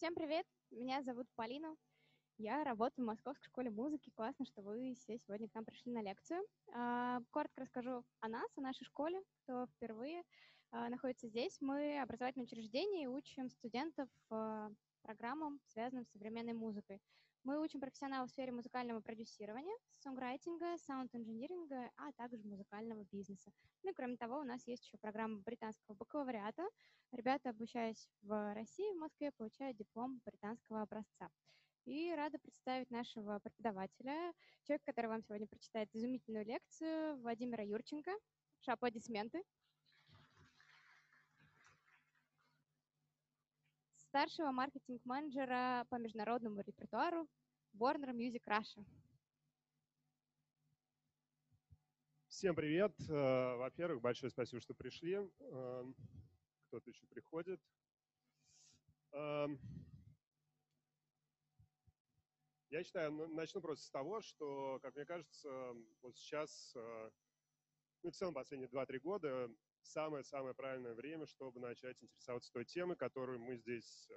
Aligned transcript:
Всем 0.00 0.14
привет! 0.14 0.46
Меня 0.70 1.02
зовут 1.02 1.28
Полина. 1.36 1.76
Я 2.42 2.64
работаю 2.64 3.04
в 3.04 3.08
Московской 3.08 3.44
школе 3.44 3.70
музыки. 3.70 4.10
Классно, 4.16 4.46
что 4.46 4.62
вы 4.62 4.94
все 4.98 5.18
сегодня 5.18 5.46
к 5.46 5.54
нам 5.54 5.66
пришли 5.66 5.92
на 5.92 6.00
лекцию. 6.00 6.40
А, 6.72 7.20
коротко 7.32 7.60
расскажу 7.60 8.02
о 8.20 8.28
нас, 8.28 8.50
о 8.56 8.62
нашей 8.62 8.84
школе, 8.84 9.20
кто 9.42 9.66
впервые 9.66 10.22
а, 10.70 10.88
находится 10.88 11.28
здесь. 11.28 11.58
Мы 11.60 12.00
образовательное 12.00 12.46
учреждение 12.46 13.04
и 13.04 13.08
учим 13.08 13.50
студентов 13.50 14.08
а, 14.30 14.70
программам, 15.02 15.60
связанным 15.66 16.06
с 16.06 16.12
современной 16.12 16.54
музыкой. 16.54 17.02
Мы 17.44 17.60
учим 17.60 17.78
профессионалов 17.78 18.30
в 18.30 18.32
сфере 18.32 18.52
музыкального 18.52 19.02
продюсирования, 19.02 19.76
сонграйтинга, 19.98 20.78
саунд-инжиниринга, 20.78 21.90
а 21.98 22.10
также 22.12 22.42
музыкального 22.42 23.04
бизнеса. 23.12 23.50
Ну 23.82 23.90
и 23.90 23.94
кроме 23.94 24.16
того, 24.16 24.38
у 24.38 24.44
нас 24.44 24.66
есть 24.66 24.86
еще 24.86 24.96
программа 24.96 25.40
британского 25.40 25.94
бакалавриата. 25.94 26.66
Ребята, 27.12 27.50
обучаясь 27.50 28.08
в 28.22 28.54
России, 28.54 28.94
в 28.94 28.98
Москве, 28.98 29.30
получают 29.30 29.76
диплом 29.76 30.22
британского 30.24 30.80
образца. 30.80 31.28
И 31.86 32.12
рада 32.14 32.38
представить 32.38 32.90
нашего 32.90 33.38
преподавателя, 33.38 34.32
человек, 34.64 34.82
который 34.84 35.06
вам 35.06 35.22
сегодня 35.22 35.46
прочитает 35.46 35.88
изумительную 35.94 36.44
лекцию, 36.44 37.16
Владимира 37.20 37.64
Юрченко. 37.64 38.12
Аплодисменты. 38.66 39.42
Старшего 43.96 44.50
маркетинг-менеджера 44.50 45.86
по 45.88 45.96
международному 45.96 46.60
репертуару 46.60 47.26
Warner 47.74 48.12
Music 48.12 48.42
Russia. 48.46 48.84
Всем 52.28 52.54
привет. 52.54 52.92
Э, 53.08 53.56
во-первых, 53.56 54.02
большое 54.02 54.30
спасибо, 54.30 54.60
что 54.60 54.74
пришли. 54.74 55.14
Эм, 55.14 55.94
кто-то 56.66 56.90
еще 56.90 57.06
приходит. 57.06 57.60
Я 62.70 62.84
считаю, 62.84 63.10
ну, 63.10 63.26
начну 63.26 63.60
просто 63.60 63.84
с 63.84 63.90
того, 63.90 64.20
что, 64.20 64.78
как 64.80 64.94
мне 64.94 65.04
кажется, 65.04 65.74
вот 66.02 66.16
сейчас, 66.16 66.72
э, 66.76 67.10
ну, 68.04 68.12
в 68.12 68.14
целом 68.14 68.32
последние 68.32 68.68
2-3 68.68 69.00
года, 69.00 69.50
самое-самое 69.82 70.54
правильное 70.54 70.94
время, 70.94 71.26
чтобы 71.26 71.58
начать 71.58 72.00
интересоваться 72.00 72.52
той 72.52 72.64
темой, 72.64 72.96
которую 72.96 73.40
мы 73.40 73.56
здесь 73.56 74.08
э, 74.08 74.14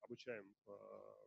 обучаем. 0.00 0.54
Э, 0.68 1.26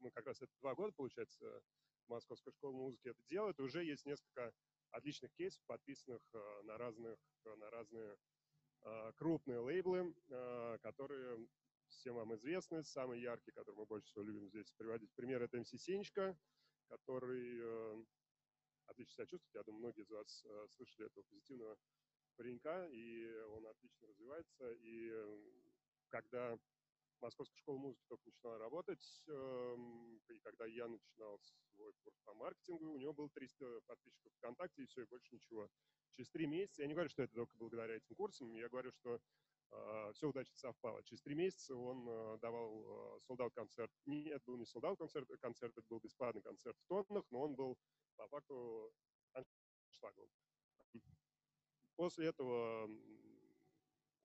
мы 0.00 0.10
как 0.10 0.26
раз 0.26 0.42
это 0.42 0.50
два 0.60 0.74
года, 0.74 0.92
получается, 0.92 1.62
Московская 2.08 2.50
школа 2.50 2.72
музыки 2.72 3.06
это 3.06 3.22
делает. 3.28 3.60
Уже 3.60 3.84
есть 3.84 4.04
несколько 4.04 4.52
отличных 4.90 5.32
кейсов, 5.34 5.62
подписанных 5.66 6.20
на 6.64 6.76
разных, 6.76 7.16
на 7.44 7.70
разные 7.70 8.16
крупные 9.14 9.60
лейблы, 9.60 10.12
которые 10.82 11.46
всем 11.94 12.14
вам 12.14 12.34
известны, 12.34 12.82
самый 12.84 13.20
яркий, 13.20 13.52
который 13.52 13.76
мы 13.76 13.86
больше 13.86 14.08
всего 14.08 14.24
любим 14.24 14.48
здесь 14.48 14.70
приводить 14.72 15.12
пример, 15.14 15.42
это 15.42 15.58
МС 15.58 15.70
Сенечка, 15.70 16.36
который 16.88 17.58
э, 17.60 18.04
отлично 18.86 19.14
себя 19.14 19.26
чувствует. 19.26 19.54
Я 19.54 19.62
думаю, 19.62 19.80
многие 19.80 20.02
из 20.02 20.10
вас 20.10 20.44
э, 20.44 20.66
слышали 20.70 21.06
этого 21.06 21.22
позитивного 21.24 21.78
паренька, 22.36 22.88
и 22.90 23.26
он 23.50 23.66
отлично 23.66 24.08
развивается. 24.08 24.72
И 24.72 25.10
э, 25.10 25.38
когда 26.08 26.58
Московская 27.20 27.56
школа 27.58 27.78
музыки 27.78 28.04
только 28.08 28.26
начинала 28.26 28.58
работать, 28.58 29.22
э, 29.28 29.76
и 30.28 30.38
когда 30.40 30.66
я 30.66 30.88
начинал 30.88 31.38
свой 31.72 31.92
курс 32.02 32.18
по 32.24 32.34
маркетингу, 32.34 32.92
у 32.92 32.98
него 32.98 33.12
было 33.12 33.30
300 33.30 33.82
подписчиков 33.86 34.32
ВКонтакте, 34.34 34.82
и 34.82 34.86
все, 34.86 35.02
и 35.02 35.06
больше 35.06 35.34
ничего. 35.34 35.68
Через 36.10 36.28
три 36.30 36.46
месяца, 36.46 36.82
я 36.82 36.88
не 36.88 36.94
говорю, 36.94 37.08
что 37.08 37.22
это 37.22 37.34
только 37.34 37.56
благодаря 37.56 37.94
этим 37.94 38.14
курсам, 38.16 38.54
я 38.54 38.68
говорю, 38.68 38.90
что 38.92 39.20
все 40.12 40.28
удачно 40.28 40.56
совпало. 40.56 41.02
Через 41.04 41.22
три 41.22 41.34
месяца 41.34 41.74
он 41.74 42.06
а, 42.08 42.38
давал 42.38 43.20
солдат 43.26 43.54
концерт. 43.54 43.90
Нет, 44.06 44.42
был 44.44 44.56
не 44.56 44.66
солдат 44.66 44.98
концерт, 44.98 45.28
концерт 45.40 45.72
это 45.76 45.86
был 45.88 46.00
бесплатный 46.00 46.42
концерт 46.42 46.76
в 46.78 46.86
тоннах, 46.88 47.24
но 47.30 47.40
он 47.40 47.54
был 47.54 47.78
по 48.16 48.28
факту 48.28 48.92
аншлагом. 49.32 50.28
После 51.96 52.26
этого 52.26 52.88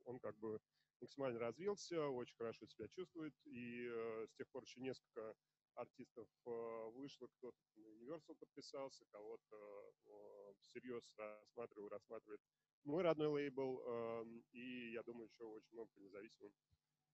он 0.06 0.20
как 0.20 0.38
бы 0.38 0.60
максимально 1.02 1.40
развился, 1.40 2.08
очень 2.08 2.36
хорошо 2.36 2.66
себя 2.66 2.88
чувствует, 2.88 3.34
и 3.46 3.88
э, 3.88 4.28
с 4.28 4.34
тех 4.36 4.48
пор 4.50 4.64
еще 4.64 4.80
несколько 4.80 5.36
артистов 5.76 6.28
э, 6.46 6.90
вышло, 6.94 7.28
кто-то 7.38 7.58
на 7.76 7.88
Universal 7.88 8.36
подписался, 8.36 9.06
кого-то 9.12 9.94
э, 10.06 10.54
всерьез 10.62 11.04
рассматривал, 11.18 11.90
рассматривает 11.90 12.42
мой 12.88 13.04
родной 13.04 13.28
лейбл, 13.28 13.82
эм, 13.86 14.44
и 14.52 14.92
я 14.92 15.04
думаю, 15.04 15.28
еще 15.28 15.44
очень 15.44 15.74
много 15.74 15.90
по 15.94 16.00
независимым 16.00 16.54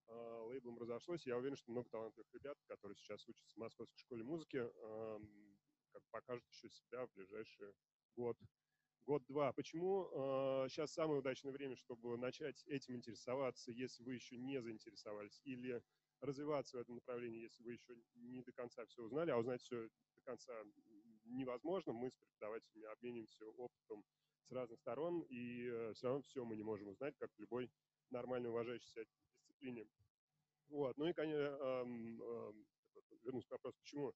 э, 0.06 0.38
лейблам 0.48 0.78
разошлось. 0.78 1.26
Я 1.26 1.36
уверен, 1.36 1.56
что 1.56 1.70
много 1.70 1.88
талантливых 1.90 2.32
ребят, 2.32 2.56
которые 2.66 2.96
сейчас 2.96 3.26
учатся 3.28 3.54
в 3.54 3.58
Московской 3.58 3.98
школе 3.98 4.22
музыки, 4.22 4.56
эм, 4.56 5.58
как 5.92 6.02
покажут 6.10 6.44
еще 6.50 6.70
себя 6.70 7.06
в 7.06 7.12
ближайший 7.12 7.72
год, 8.16 8.38
год-два. 9.06 9.52
Почему 9.52 10.06
э, 10.06 10.68
сейчас 10.68 10.92
самое 10.92 11.18
удачное 11.18 11.52
время, 11.52 11.76
чтобы 11.76 12.16
начать 12.16 12.64
этим 12.66 12.96
интересоваться, 12.96 13.70
если 13.72 14.02
вы 14.02 14.14
еще 14.14 14.36
не 14.36 14.60
заинтересовались, 14.62 15.40
или 15.44 15.82
развиваться 16.20 16.76
в 16.76 16.80
этом 16.80 16.94
направлении, 16.96 17.42
если 17.42 17.62
вы 17.62 17.72
еще 17.72 17.96
не 18.14 18.42
до 18.42 18.52
конца 18.52 18.86
все 18.86 19.02
узнали, 19.02 19.30
а 19.30 19.38
узнать 19.38 19.60
все 19.60 19.88
до 20.14 20.22
конца 20.22 20.52
невозможно. 21.24 21.92
Мы 21.92 22.10
с 22.10 22.14
преподавателями 22.14 22.86
обмениваемся 22.86 23.46
опытом 23.46 24.04
с 24.44 24.52
разных 24.52 24.78
сторон, 24.78 25.22
и 25.22 25.66
э, 25.66 25.92
все 25.94 26.06
равно 26.06 26.22
все 26.22 26.44
мы 26.44 26.56
не 26.56 26.62
можем 26.62 26.88
узнать, 26.88 27.16
как 27.18 27.30
в 27.34 27.38
любой 27.40 27.70
нормально 28.10 28.50
уважающейся 28.50 29.06
дисциплине. 29.46 29.86
Вот. 30.68 30.96
Ну 30.96 31.06
и, 31.06 31.12
конечно, 31.12 31.40
эм, 31.40 32.22
эм, 32.22 32.66
вернусь 33.22 33.46
к 33.46 33.50
вопросу, 33.50 33.78
почему, 33.80 34.12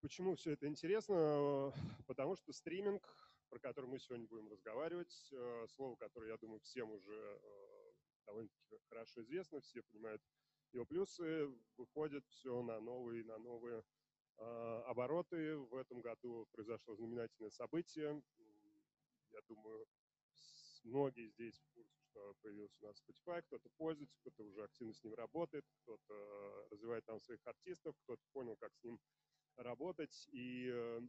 почему 0.00 0.34
все 0.34 0.52
это 0.52 0.66
интересно? 0.66 1.72
Потому 2.06 2.36
что 2.36 2.52
стриминг, 2.52 3.02
про 3.48 3.58
который 3.58 3.86
мы 3.86 3.98
сегодня 3.98 4.26
будем 4.26 4.48
разговаривать, 4.48 5.28
э, 5.32 5.66
слово, 5.68 5.96
которое, 5.96 6.30
я 6.30 6.36
думаю, 6.36 6.60
всем 6.60 6.90
уже 6.90 7.40
э, 7.42 7.92
довольно-таки 8.26 8.78
хорошо 8.88 9.22
известно, 9.22 9.60
все 9.60 9.82
понимают 9.82 10.22
его 10.72 10.84
плюсы, 10.84 11.46
выходит 11.76 12.26
все 12.26 12.62
на 12.62 12.80
новые, 12.80 13.24
на 13.24 13.38
новые 13.38 13.84
обороты. 14.36 15.56
В 15.56 15.76
этом 15.76 16.00
году 16.00 16.48
произошло 16.50 16.96
знаменательное 16.96 17.50
событие 17.50 18.20
я 19.34 19.40
думаю, 19.48 19.86
многие 20.84 21.28
здесь 21.28 21.58
в 21.58 21.74
курсе, 21.74 21.98
что 22.10 22.34
появился 22.42 22.76
у 22.82 22.86
нас 22.86 23.02
Spotify, 23.02 23.42
кто-то 23.42 23.68
пользуется, 23.76 24.16
кто-то 24.20 24.44
уже 24.44 24.62
активно 24.62 24.94
с 24.94 25.02
ним 25.02 25.14
работает, 25.14 25.64
кто-то 25.82 26.68
развивает 26.70 27.04
там 27.04 27.20
своих 27.20 27.44
артистов, 27.46 27.96
кто-то 28.04 28.22
понял, 28.32 28.56
как 28.56 28.72
с 28.74 28.84
ним 28.84 29.00
работать, 29.56 30.28
и 30.32 30.68
э, 30.72 31.00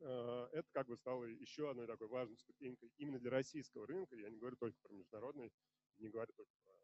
э, 0.00 0.48
это 0.52 0.68
как 0.72 0.86
бы 0.88 0.96
стало 0.96 1.24
еще 1.24 1.70
одной 1.70 1.86
такой 1.86 2.08
важной 2.08 2.36
ступенькой 2.36 2.92
именно 2.96 3.18
для 3.18 3.30
российского 3.30 3.86
рынка, 3.86 4.16
я 4.16 4.30
не 4.30 4.38
говорю 4.38 4.56
только 4.56 4.78
про 4.82 4.92
международный, 4.94 5.52
не 5.98 6.08
говорю 6.08 6.32
только 6.34 6.52
про 6.64 6.74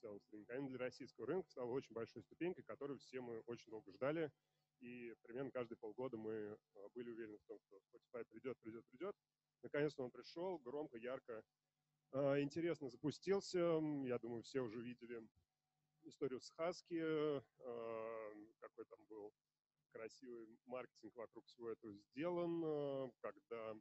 целом 0.00 0.20
рынок, 0.30 0.50
а 0.50 0.56
именно 0.56 0.70
для 0.70 0.78
российского 0.78 1.26
рынка 1.26 1.50
стала 1.50 1.70
очень 1.70 1.94
большой 1.94 2.22
ступенькой, 2.22 2.64
которую 2.64 2.98
все 2.98 3.20
мы 3.20 3.40
очень 3.46 3.70
долго 3.70 3.92
ждали, 3.92 4.30
и 4.80 5.14
примерно 5.22 5.50
каждые 5.50 5.78
полгода 5.78 6.16
мы 6.16 6.32
э, 6.32 6.58
были 6.94 7.10
уверены 7.10 7.38
в 7.38 7.44
том, 7.46 7.58
что 7.60 7.76
Spotify 7.76 8.24
придет, 8.24 8.58
придет, 8.60 8.84
придет, 8.86 9.16
Наконец-то 9.62 10.02
он 10.02 10.10
пришел, 10.10 10.58
громко, 10.58 10.98
ярко, 10.98 11.44
а, 12.12 12.40
интересно 12.40 12.90
запустился. 12.90 13.58
Я 14.04 14.18
думаю, 14.18 14.42
все 14.42 14.60
уже 14.60 14.80
видели 14.80 15.26
историю 16.02 16.40
с 16.40 16.50
Хаски, 16.50 17.00
а, 17.00 18.34
какой 18.60 18.84
там 18.86 19.04
был 19.06 19.32
красивый 19.92 20.58
маркетинг 20.66 21.14
вокруг 21.16 21.46
всего 21.46 21.70
этого 21.70 21.94
сделан, 21.94 22.62
а, 22.64 23.10
когда 23.20 23.74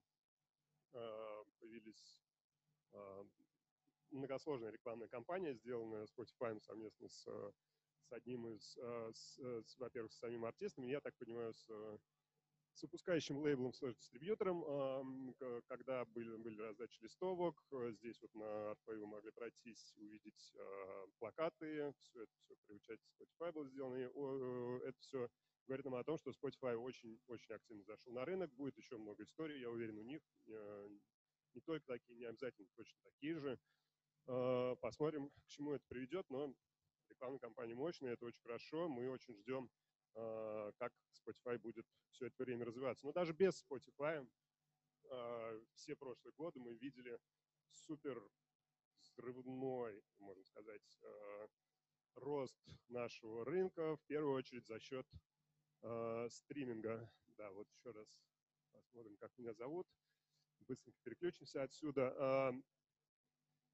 появились 1.62 2.22
многосложная 4.10 4.72
рекламная 4.72 5.08
кампания, 5.08 5.54
сделанная 5.54 6.06
Spotify 6.06 6.60
совместно 6.60 7.08
с, 7.08 7.24
с 7.24 8.12
одним 8.12 8.50
из, 8.50 8.76
во-первых, 9.78 10.12
с 10.12 10.20
самим 10.20 10.44
артистом, 10.44 10.88
я 10.88 11.00
так 11.00 11.16
понимаю, 11.16 11.54
с 11.54 11.70
с 12.74 12.84
выпускающим 12.84 13.38
лейблом 13.40 13.74
слэш 13.74 13.96
дистрибьютором, 13.96 15.34
когда 15.68 16.06
были, 16.06 16.36
были 16.38 16.62
раздачи 16.62 17.02
листовок. 17.02 17.62
Здесь 18.00 18.22
вот 18.22 18.34
на 18.34 18.72
Artway 18.72 18.98
вы 18.98 19.08
могли 19.08 19.32
пройтись, 19.32 19.94
увидеть 19.98 20.54
плакаты, 21.20 21.94
все 22.02 22.24
это 22.24 22.32
все 22.40 22.56
при 22.66 22.76
участии 22.76 23.12
Spotify 23.20 23.52
было 23.52 23.68
сделано. 23.68 23.96
И 23.96 24.88
это 24.88 25.00
все 25.00 25.30
говорит 25.68 25.86
нам 25.86 25.96
о 25.96 26.04
том, 26.04 26.18
что 26.18 26.32
Spotify 26.32 26.76
очень-очень 26.76 27.54
активно 27.54 27.84
зашел 27.84 28.14
на 28.14 28.26
рынок. 28.26 28.52
Будет 28.54 28.78
еще 28.78 28.98
много 28.98 29.24
историй, 29.24 29.60
я 29.60 29.70
уверен, 29.70 29.98
у 29.98 30.04
них. 30.04 30.22
Не 31.54 31.62
только 31.62 31.86
такие, 31.86 32.18
не 32.18 32.26
обязательно 32.26 32.68
точно 32.76 33.00
такие 33.04 33.38
же. 33.40 33.60
Посмотрим, 34.80 35.30
к 35.30 35.48
чему 35.48 35.74
это 35.74 35.86
приведет, 35.88 36.30
но 36.30 36.54
рекламная 37.10 37.40
кампания 37.40 37.76
мощная, 37.76 38.14
это 38.14 38.26
очень 38.26 38.42
хорошо. 38.42 38.88
Мы 38.88 39.10
очень 39.10 39.36
ждем 39.36 39.66
а, 39.66 39.81
как 40.14 40.94
Spotify 41.14 41.58
будет 41.58 41.86
все 42.12 42.28
это 42.28 42.44
время 42.44 42.66
развиваться. 42.66 43.06
Но 43.06 43.14
даже 43.14 43.34
без 43.34 43.64
Spotify 43.64 44.28
а, 45.10 45.62
все 45.74 45.96
прошлые 45.96 46.34
годы 46.34 46.60
мы 46.60 46.74
видели 46.74 47.20
супер 47.70 48.22
взрывной, 49.00 50.04
можно 50.20 50.44
сказать, 50.44 51.00
а, 51.04 51.48
рост 52.16 52.60
нашего 52.90 53.46
рынка, 53.46 53.96
в 53.98 54.04
первую 54.06 54.36
очередь 54.36 54.68
за 54.68 54.80
счет 54.80 55.08
стриминга. 56.30 57.12
Да, 57.38 57.50
вот 57.52 57.68
еще 57.72 57.90
раз 57.90 58.08
посмотрим, 58.72 59.18
как 59.18 59.32
меня 59.38 59.52
зовут. 59.54 59.88
Быстренько 60.60 61.00
переключимся 61.02 61.64
отсюда. 61.64 62.54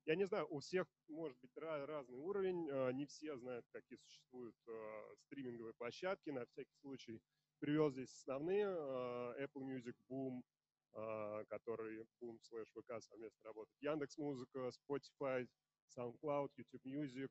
Я 0.07 0.15
не 0.15 0.25
знаю, 0.25 0.47
у 0.49 0.59
всех 0.61 0.87
может 1.09 1.37
быть 1.41 1.51
разный 1.57 2.17
уровень, 2.17 2.69
а, 2.71 2.91
не 2.91 3.05
все 3.05 3.35
знают, 3.35 3.65
какие 3.73 3.97
существуют 3.97 4.55
а, 4.65 5.15
стриминговые 5.25 5.73
площадки. 5.73 6.29
На 6.29 6.45
всякий 6.45 6.73
случай 6.79 7.21
привел 7.59 7.91
здесь 7.91 8.13
основные. 8.13 8.67
А, 8.69 9.35
Apple 9.37 9.65
Music, 9.65 9.95
Boom, 10.09 10.43
который 11.49 12.07
Boom 12.21 12.39
slash 12.39 12.69
VK 12.73 13.01
совместно 13.01 13.43
работает. 13.43 13.75
Яндекс 13.81 14.17
Музыка, 14.17 14.69
Spotify, 14.69 15.45
SoundCloud, 15.97 16.51
YouTube 16.55 16.85
Music, 16.85 17.29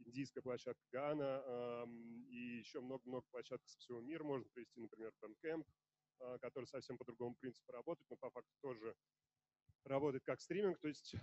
индийская 0.00 0.42
площадка 0.42 0.82
Гана 0.90 1.86
и 2.28 2.58
еще 2.58 2.80
много-много 2.80 3.24
площадок 3.30 3.66
со 3.68 3.78
всего 3.78 4.00
мира. 4.00 4.24
Можно 4.24 4.46
привести, 4.52 4.80
например, 4.80 5.12
Bandcamp, 5.22 5.64
который 6.40 6.66
совсем 6.66 6.98
по 6.98 7.04
другому 7.04 7.36
принципу 7.36 7.70
работает, 7.70 8.10
но 8.10 8.16
по 8.16 8.30
факту 8.30 8.52
тоже 8.60 8.94
работает 9.84 10.24
как 10.24 10.40
стриминг. 10.40 10.78
То 10.80 10.88
есть 10.88 11.14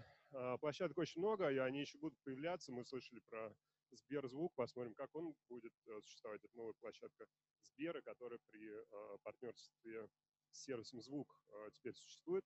площадок 0.60 0.98
очень 0.98 1.22
много, 1.22 1.50
и 1.50 1.58
они 1.58 1.82
еще 1.82 1.98
будут 1.98 2.18
появляться. 2.24 2.72
Мы 2.72 2.86
слышали 2.86 3.20
про 3.30 3.54
Сберзвук, 3.92 4.54
посмотрим, 4.56 4.94
как 4.94 5.14
он 5.16 5.36
будет 5.50 5.74
э, 5.88 6.02
существовать. 6.02 6.44
Это 6.44 6.56
новая 6.56 6.74
площадка 6.74 7.26
Сбера, 7.62 8.02
которая 8.02 8.40
при 8.50 8.70
а, 8.70 9.18
партнерстве 9.24 10.08
с 10.52 10.64
сервисом 10.64 11.02
Звук 11.02 11.38
а, 11.50 11.70
теперь 11.72 11.94
существует. 11.94 12.44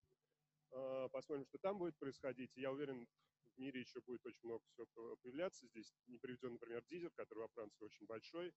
Посмотрим, 1.12 1.46
что 1.46 1.58
там 1.60 1.78
будет 1.78 1.96
происходить. 1.98 2.52
Я 2.58 2.72
уверен, 2.72 3.08
в 3.46 3.58
мире 3.58 3.80
еще 3.80 4.02
будет 4.02 4.26
очень 4.26 4.44
много 4.44 4.62
всего 4.66 5.16
появляться. 5.22 5.66
Здесь 5.68 5.94
не 6.08 6.18
приведен, 6.18 6.54
например, 6.54 6.84
Дизер, 6.90 7.12
который 7.12 7.40
во 7.40 7.48
Франции 7.50 7.86
очень 7.86 8.06
большой, 8.06 8.52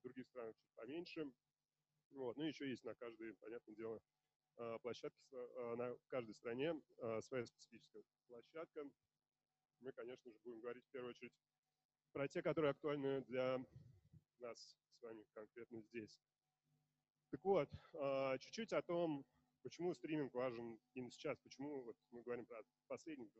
в 0.00 0.02
других 0.02 0.26
странах 0.26 0.54
чуть 0.58 0.74
поменьше. 0.74 1.32
Вот. 2.10 2.36
Ну, 2.36 2.44
еще 2.44 2.68
есть 2.68 2.84
на 2.84 2.94
каждый, 2.94 3.34
понятное 3.36 3.74
дело, 3.74 4.02
площадки 4.82 5.24
э, 5.32 5.74
на 5.76 5.96
каждой 6.08 6.34
стране 6.34 6.74
э, 6.98 7.20
своя 7.22 7.46
специфическая 7.46 8.02
площадка. 8.28 8.84
Мы, 9.80 9.92
конечно 9.92 10.30
же, 10.30 10.38
будем 10.44 10.60
говорить 10.60 10.84
в 10.84 10.90
первую 10.90 11.10
очередь 11.10 11.32
про 12.12 12.28
те, 12.28 12.42
которые 12.42 12.72
актуальны 12.72 13.22
для 13.22 13.64
нас 14.38 14.58
с 14.58 15.02
вами 15.02 15.24
конкретно 15.32 15.80
здесь. 15.80 16.20
Так 17.30 17.42
вот, 17.44 17.70
чуть-чуть 18.40 18.74
о 18.74 18.82
том, 18.82 19.24
почему 19.62 19.94
стриминг 19.94 20.34
важен 20.34 20.78
именно 20.92 21.10
сейчас, 21.10 21.38
почему 21.38 21.82
вот 21.82 21.96
мы 22.10 22.22
говорим 22.22 22.44
про 22.44 22.60
последних 22.88 23.30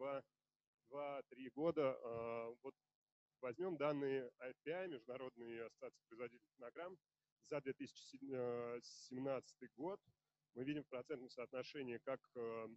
2-3 0.91 1.50
года. 1.55 1.94
Вот 2.62 2.75
возьмем 3.43 3.76
данные 3.76 4.31
IPI, 4.41 4.88
Международной 4.88 5.67
ассоциации 5.67 6.00
производителей 6.08 6.49
фонограмм, 6.56 6.97
за 7.44 7.61
2017 7.61 9.70
год– 9.76 10.00
мы 10.55 10.65
видим 10.65 10.83
в 10.83 10.89
процентном 10.89 11.31
соотношении, 11.31 11.99
как, 11.99 12.21
э, 12.35 12.69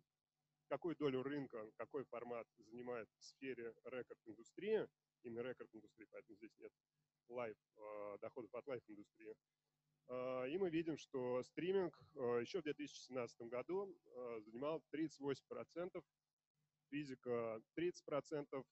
какую 0.68 0.95
долю 0.95 1.24
рынка, 1.24 1.69
какой 1.77 2.06
формат 2.06 2.48
занимает 2.57 3.10
в 3.18 3.24
сфере 3.24 3.74
record-индустрии, 3.85 4.88
именно 5.24 5.42
record-индустрии, 5.41 6.07
поэтому 6.12 6.36
здесь 6.38 6.57
нет 6.60 6.72
live, 7.29 7.57
э, 7.75 8.18
доходов 8.22 8.54
от 8.54 8.68
live-индустрии. 8.67 9.35
Э, 10.07 10.50
и 10.50 10.57
мы 10.57 10.69
видим, 10.69 10.98
что 10.98 11.44
стриминг 11.44 11.98
еще 12.42 12.62
в 12.62 12.63
2017 12.63 13.50
году 13.50 13.94
занимал 14.42 14.81
38%, 14.92 16.04
физика 16.89 17.62
30%, 17.75 18.66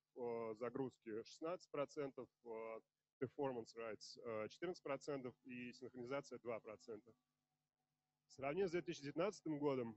загрузки 0.55 1.23
16%, 1.23 2.27
performance 3.19 3.73
rights 3.75 4.17
14% 4.49 5.33
и 5.45 5.73
синхронизация 5.73 6.37
2%. 6.39 7.13
Сравним 8.35 8.67
с 8.67 8.71
2019 8.71 9.45
годом, 9.59 9.95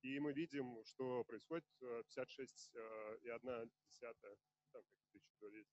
и 0.00 0.18
мы 0.18 0.32
видим, 0.32 0.82
что 0.86 1.24
происходит 1.24 1.66
56,1 1.82 3.70
э, 5.34 5.64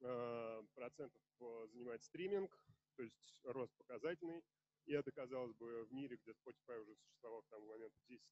э, 0.00 0.62
процентов 0.74 1.22
э, 1.38 1.66
занимает 1.68 2.02
стриминг, 2.02 2.50
то 2.96 3.04
есть 3.04 3.40
рост 3.44 3.72
показательный. 3.76 4.42
И 4.86 4.92
это, 4.92 5.12
казалось 5.12 5.54
бы, 5.54 5.84
в 5.84 5.92
мире, 5.92 6.16
где 6.16 6.32
Spotify 6.32 6.80
уже 6.80 6.96
существовал 6.96 7.42
к 7.42 7.48
тому 7.50 7.68
моменту 7.68 7.96
10, 8.08 8.24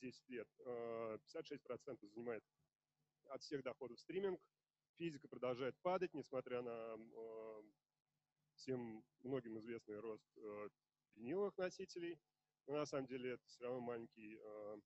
10 0.00 0.28
лет, 0.30 0.48
56% 0.58 2.08
занимает 2.08 2.42
от 3.26 3.40
всех 3.42 3.62
доходов 3.62 4.00
стриминг. 4.00 4.40
Физика 4.96 5.28
продолжает 5.28 5.76
падать, 5.82 6.12
несмотря 6.12 6.60
на 6.60 6.96
всем 8.56 9.04
многим 9.20 9.60
известный 9.60 10.00
рост 10.00 10.26
виниловых 11.18 11.56
носителей. 11.58 12.18
Но 12.66 12.74
на 12.74 12.86
самом 12.86 13.06
деле 13.06 13.32
это 13.32 13.46
все 13.46 13.64
равно 13.64 13.80
маленький 13.80 14.38
э, 14.40 14.76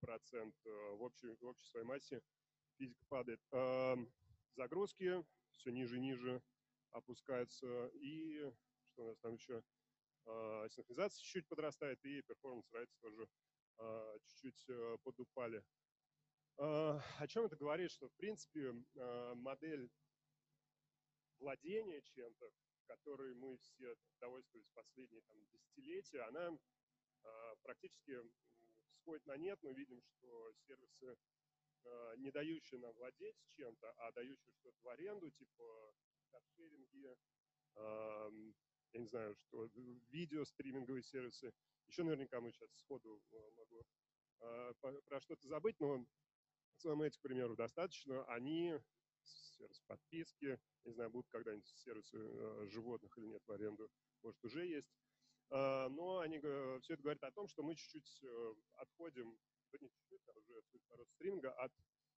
процент 0.00 0.54
э, 0.64 0.94
в, 0.96 1.02
общей, 1.02 1.28
в 1.28 1.44
общей 1.44 1.66
своей 1.66 1.86
массе. 1.86 2.22
Физика 2.78 3.04
падает. 3.08 3.40
Э, 3.52 3.96
загрузки 4.56 5.24
все 5.52 5.70
ниже 5.70 5.96
и 5.96 6.00
ниже 6.00 6.42
опускаются. 6.90 7.86
И 7.94 8.40
что 8.88 9.04
у 9.04 9.06
нас 9.08 9.18
там 9.18 9.34
еще? 9.34 9.62
Э, 10.26 10.68
синхронизация 10.70 11.22
чуть-чуть 11.22 11.48
подрастает, 11.48 12.04
и 12.04 12.20
performance 12.20 12.68
rights 12.72 12.94
тоже 13.00 13.28
э, 13.78 14.18
чуть-чуть 14.24 14.68
э, 14.68 14.96
подупали. 15.02 15.64
Э, 16.58 16.98
о 17.18 17.26
чем 17.26 17.46
это 17.46 17.56
говорит? 17.56 17.90
Что, 17.90 18.08
в 18.08 18.14
принципе, 18.14 18.74
э, 18.94 19.34
модель 19.34 19.90
владения 21.38 22.02
чем-то, 22.02 22.50
которой 22.90 23.34
мы 23.34 23.56
все 23.58 23.94
довольствовались 24.18 24.68
последние 24.74 25.22
там, 25.22 25.36
десятилетия, 25.52 26.22
она 26.22 26.50
э, 26.50 27.54
практически 27.62 28.18
сходит 28.96 29.24
на 29.26 29.36
нет. 29.36 29.58
Мы 29.62 29.74
видим, 29.74 30.02
что 30.02 30.52
сервисы, 30.66 31.16
э, 31.84 32.14
не 32.16 32.32
дающие 32.32 32.80
нам 32.80 32.92
владеть 32.94 33.36
чем-то, 33.56 33.92
а 33.98 34.12
дающие 34.12 34.52
что-то 34.54 34.76
в 34.82 34.88
аренду, 34.88 35.30
типа 35.30 35.94
каршеринги, 36.30 37.16
э, 37.76 38.30
я 38.92 39.00
не 39.00 39.06
знаю, 39.06 39.36
что 39.36 39.70
видео, 40.08 40.44
стриминговые 40.44 41.04
сервисы. 41.04 41.52
Еще 41.86 42.02
наверняка 42.02 42.40
мы 42.40 42.50
сейчас 42.50 42.72
сходу 42.76 43.22
могу 43.56 43.86
про 45.06 45.20
что-то 45.20 45.46
забыть, 45.46 45.78
но 45.78 46.04
самым 46.76 47.02
этих 47.02 47.20
примеров 47.20 47.56
достаточно. 47.56 48.24
Они 48.24 48.80
сервис 49.60 49.80
подписки, 49.86 50.58
не 50.84 50.92
знаю, 50.92 51.10
будут 51.10 51.28
когда-нибудь 51.28 51.68
сервисы 51.68 52.16
э, 52.18 52.66
животных 52.68 53.16
или 53.18 53.26
нет 53.26 53.42
в 53.46 53.52
аренду, 53.52 53.90
может, 54.22 54.42
уже 54.44 54.66
есть. 54.66 54.90
А, 55.50 55.88
но 55.88 56.20
они, 56.20 56.38
все 56.38 56.94
это 56.94 57.02
говорит 57.02 57.22
о 57.22 57.32
том, 57.32 57.48
что 57.48 57.62
мы 57.62 57.74
чуть-чуть 57.74 58.22
э, 58.22 58.54
отходим, 58.78 59.38
не 59.80 59.88
чуть-чуть, 59.88 60.22
а 60.28 60.38
уже 60.38 60.62
рост 60.96 61.12
стриминга, 61.12 61.52
от 61.52 61.72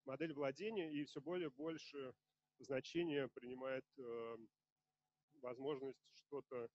модели 0.05 0.33
владения, 0.33 0.93
и 0.93 1.05
все 1.05 1.21
более 1.21 1.51
больше 1.51 2.13
значение 2.59 3.29
принимает 3.29 3.85
э, 3.99 4.37
возможность 5.41 5.99
что-то 6.15 6.69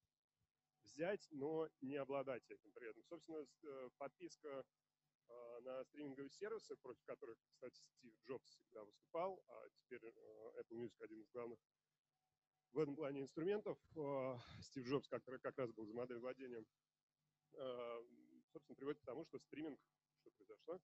взять, 0.83 1.27
но 1.31 1.67
не 1.81 1.95
обладать 1.95 2.43
этим 2.49 2.71
при 2.71 2.89
этом. 2.89 3.03
Собственно, 3.05 3.45
подписка 3.97 4.63
на 5.65 5.83
стриминговые 5.83 6.29
сервисы, 6.29 6.75
против 6.77 7.03
которых, 7.05 7.37
кстати, 7.49 7.81
Стив 7.81 8.13
Джобс 8.25 8.49
всегда 8.49 8.83
выступал, 8.83 9.43
а 9.47 9.69
теперь 9.69 10.05
э, 10.05 10.61
Apple 10.61 10.77
Music 10.77 11.03
один 11.03 11.21
из 11.21 11.29
главных 11.31 11.59
в 12.71 12.79
этом 12.79 12.95
плане 12.95 13.21
инструментов. 13.21 13.77
А, 13.97 14.37
Стив 14.61 14.85
Джобс 14.85 15.07
как, 15.07 15.23
раз 15.57 15.71
был 15.71 15.85
за 15.85 15.93
модель 15.93 16.19
владения. 16.19 16.63
А, 17.53 18.03
собственно, 18.51 18.75
приводит 18.75 19.01
к 19.01 19.05
тому, 19.05 19.25
что 19.25 19.39
стриминг... 19.39 19.79
Что 20.21 20.31
произошло? 20.31 20.79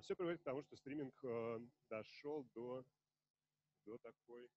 Все 0.00 0.16
приводит 0.16 0.40
к 0.40 0.44
тому, 0.44 0.62
что 0.62 0.76
стриминг 0.76 1.14
э, 1.24 1.60
дошел 1.88 2.44
до, 2.54 2.84
до 3.84 3.98
такой 3.98 4.50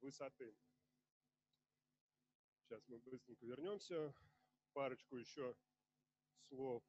высоты. 0.00 0.54
Сейчас 2.66 2.82
мы 2.88 2.98
быстренько 2.98 3.46
вернемся. 3.46 4.12
Парочку 4.72 5.16
еще 5.16 5.54
слов 6.48 6.82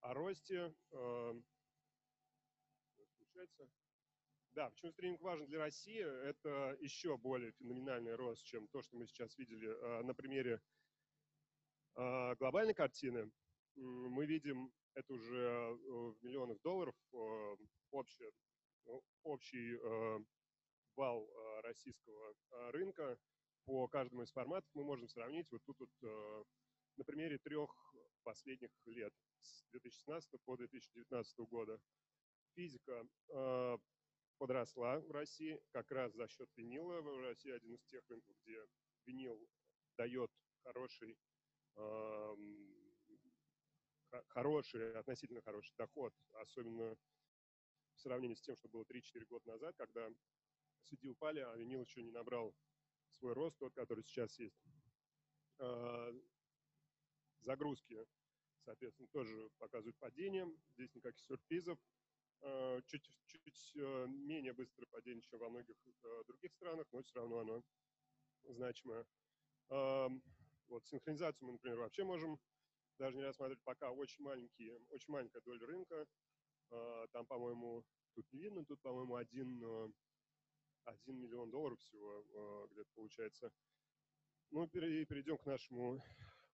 о 0.00 0.12
росте. 0.12 0.74
Эм, 0.90 1.42
включается. 3.14 3.70
Да, 4.50 4.68
почему 4.68 4.92
стриминг 4.92 5.22
важен 5.22 5.46
для 5.46 5.60
России? 5.60 6.02
Это 6.28 6.76
еще 6.80 7.16
более 7.16 7.52
феноменальный 7.52 8.14
рост, 8.14 8.44
чем 8.44 8.68
то, 8.68 8.82
что 8.82 8.98
мы 8.98 9.06
сейчас 9.06 9.38
видели 9.38 9.68
э, 9.68 10.02
на 10.02 10.12
примере 10.12 10.60
э, 11.94 12.34
глобальной 12.34 12.74
картины. 12.74 13.32
Мы 13.76 14.26
видим 14.26 14.70
это 14.92 15.14
уже 15.14 15.38
э, 15.38 15.72
в 15.72 16.18
миллионах 16.20 16.60
долларов 16.60 16.94
общий, 17.90 18.30
общий 19.22 19.78
вал 20.94 21.26
российского 21.62 22.34
рынка 22.72 23.18
по 23.64 23.88
каждому 23.88 24.22
из 24.22 24.32
форматов 24.32 24.70
мы 24.74 24.84
можем 24.84 25.08
сравнить 25.08 25.50
вот 25.50 25.62
тут 25.64 25.78
вот 25.78 25.90
э, 26.02 26.44
на 26.96 27.04
примере 27.04 27.38
трех 27.38 27.70
последних 28.22 28.70
лет, 28.86 29.12
с 29.40 29.64
2016 29.70 30.40
по 30.44 30.56
2019 30.56 31.38
года. 31.40 31.78
Физика 32.54 33.06
э, 33.28 33.78
подросла 34.38 35.00
в 35.00 35.10
России 35.10 35.60
как 35.72 35.90
раз 35.90 36.12
за 36.14 36.28
счет 36.28 36.48
винила. 36.56 37.00
В 37.00 37.20
России 37.22 37.50
один 37.50 37.74
из 37.74 37.84
тех 37.84 38.02
рынков, 38.08 38.34
где 38.44 38.64
винил 39.06 39.48
дает 39.96 40.30
хороший, 40.62 41.18
эм, 41.76 42.94
хороший, 44.28 44.94
относительно 44.94 45.42
хороший 45.42 45.74
доход, 45.76 46.12
особенно 46.32 46.96
в 47.94 48.00
сравнении 48.00 48.34
с 48.34 48.40
тем, 48.40 48.56
что 48.56 48.68
было 48.68 48.84
3-4 48.84 49.24
года 49.26 49.48
назад, 49.48 49.74
когда 49.76 50.08
CD 50.84 51.08
упали, 51.08 51.40
а 51.40 51.54
винил 51.56 51.82
еще 51.82 52.02
не 52.02 52.10
набрал 52.10 52.54
свой 53.14 53.32
рост, 53.32 53.56
тот, 53.58 53.74
который 53.74 54.04
сейчас 54.04 54.38
есть. 54.38 54.62
А, 55.58 56.12
загрузки, 57.40 58.06
соответственно, 58.64 59.08
тоже 59.08 59.50
показывают 59.58 59.96
падение. 59.98 60.46
Здесь 60.76 60.94
никаких 60.94 61.24
сюрпризов. 61.24 61.78
А, 62.42 62.80
чуть, 62.82 63.08
чуть 63.26 63.72
э, 63.76 64.06
менее 64.08 64.52
быстрое 64.52 64.86
падение, 64.90 65.22
чем 65.22 65.38
во 65.38 65.48
многих 65.48 65.76
других 66.26 66.52
странах, 66.52 66.86
но 66.92 67.02
все 67.02 67.20
равно 67.20 67.38
оно 67.38 67.62
значимое. 68.44 69.06
А, 69.68 70.08
вот 70.66 70.86
синхронизацию 70.86 71.46
мы, 71.46 71.52
например, 71.52 71.78
вообще 71.78 72.04
можем 72.04 72.38
даже 72.98 73.16
не 73.16 73.24
рассматривать 73.24 73.62
пока 73.64 73.90
очень 73.90 74.22
маленькие, 74.24 74.78
очень 74.90 75.12
маленькая 75.12 75.40
доля 75.42 75.66
рынка. 75.66 76.06
Там, 77.12 77.26
по-моему, 77.26 77.84
тут 78.14 78.32
не 78.32 78.40
видно, 78.40 78.64
тут, 78.64 78.80
по-моему, 78.80 79.16
один 79.16 79.92
1 80.84 81.18
миллион 81.18 81.50
долларов 81.50 81.78
всего 81.80 82.24
а, 82.34 82.66
где-то 82.68 82.90
получается. 82.94 83.50
Ну, 84.50 84.66
перейдем 84.68 85.38
к 85.38 85.46
нашему 85.46 86.00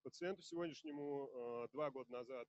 пациенту 0.02 0.42
сегодняшнему. 0.42 1.28
А, 1.32 1.68
два 1.68 1.90
года 1.90 2.10
назад, 2.12 2.48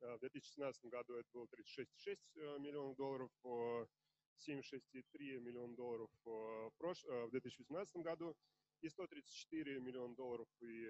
а, 0.00 0.16
в 0.16 0.20
2017 0.20 0.84
году, 0.86 1.14
это 1.14 1.28
было 1.32 1.46
36,6 1.46 2.58
миллионов 2.60 2.96
долларов, 2.96 3.30
76,3 3.44 5.40
миллиона 5.40 5.74
долларов 5.74 6.10
в, 6.24 6.70
прош... 6.78 7.02
в 7.04 7.30
2018 7.30 7.96
году 7.96 8.36
и 8.80 8.88
134 8.88 9.80
миллиона 9.80 10.14
долларов 10.14 10.48
и 10.60 10.86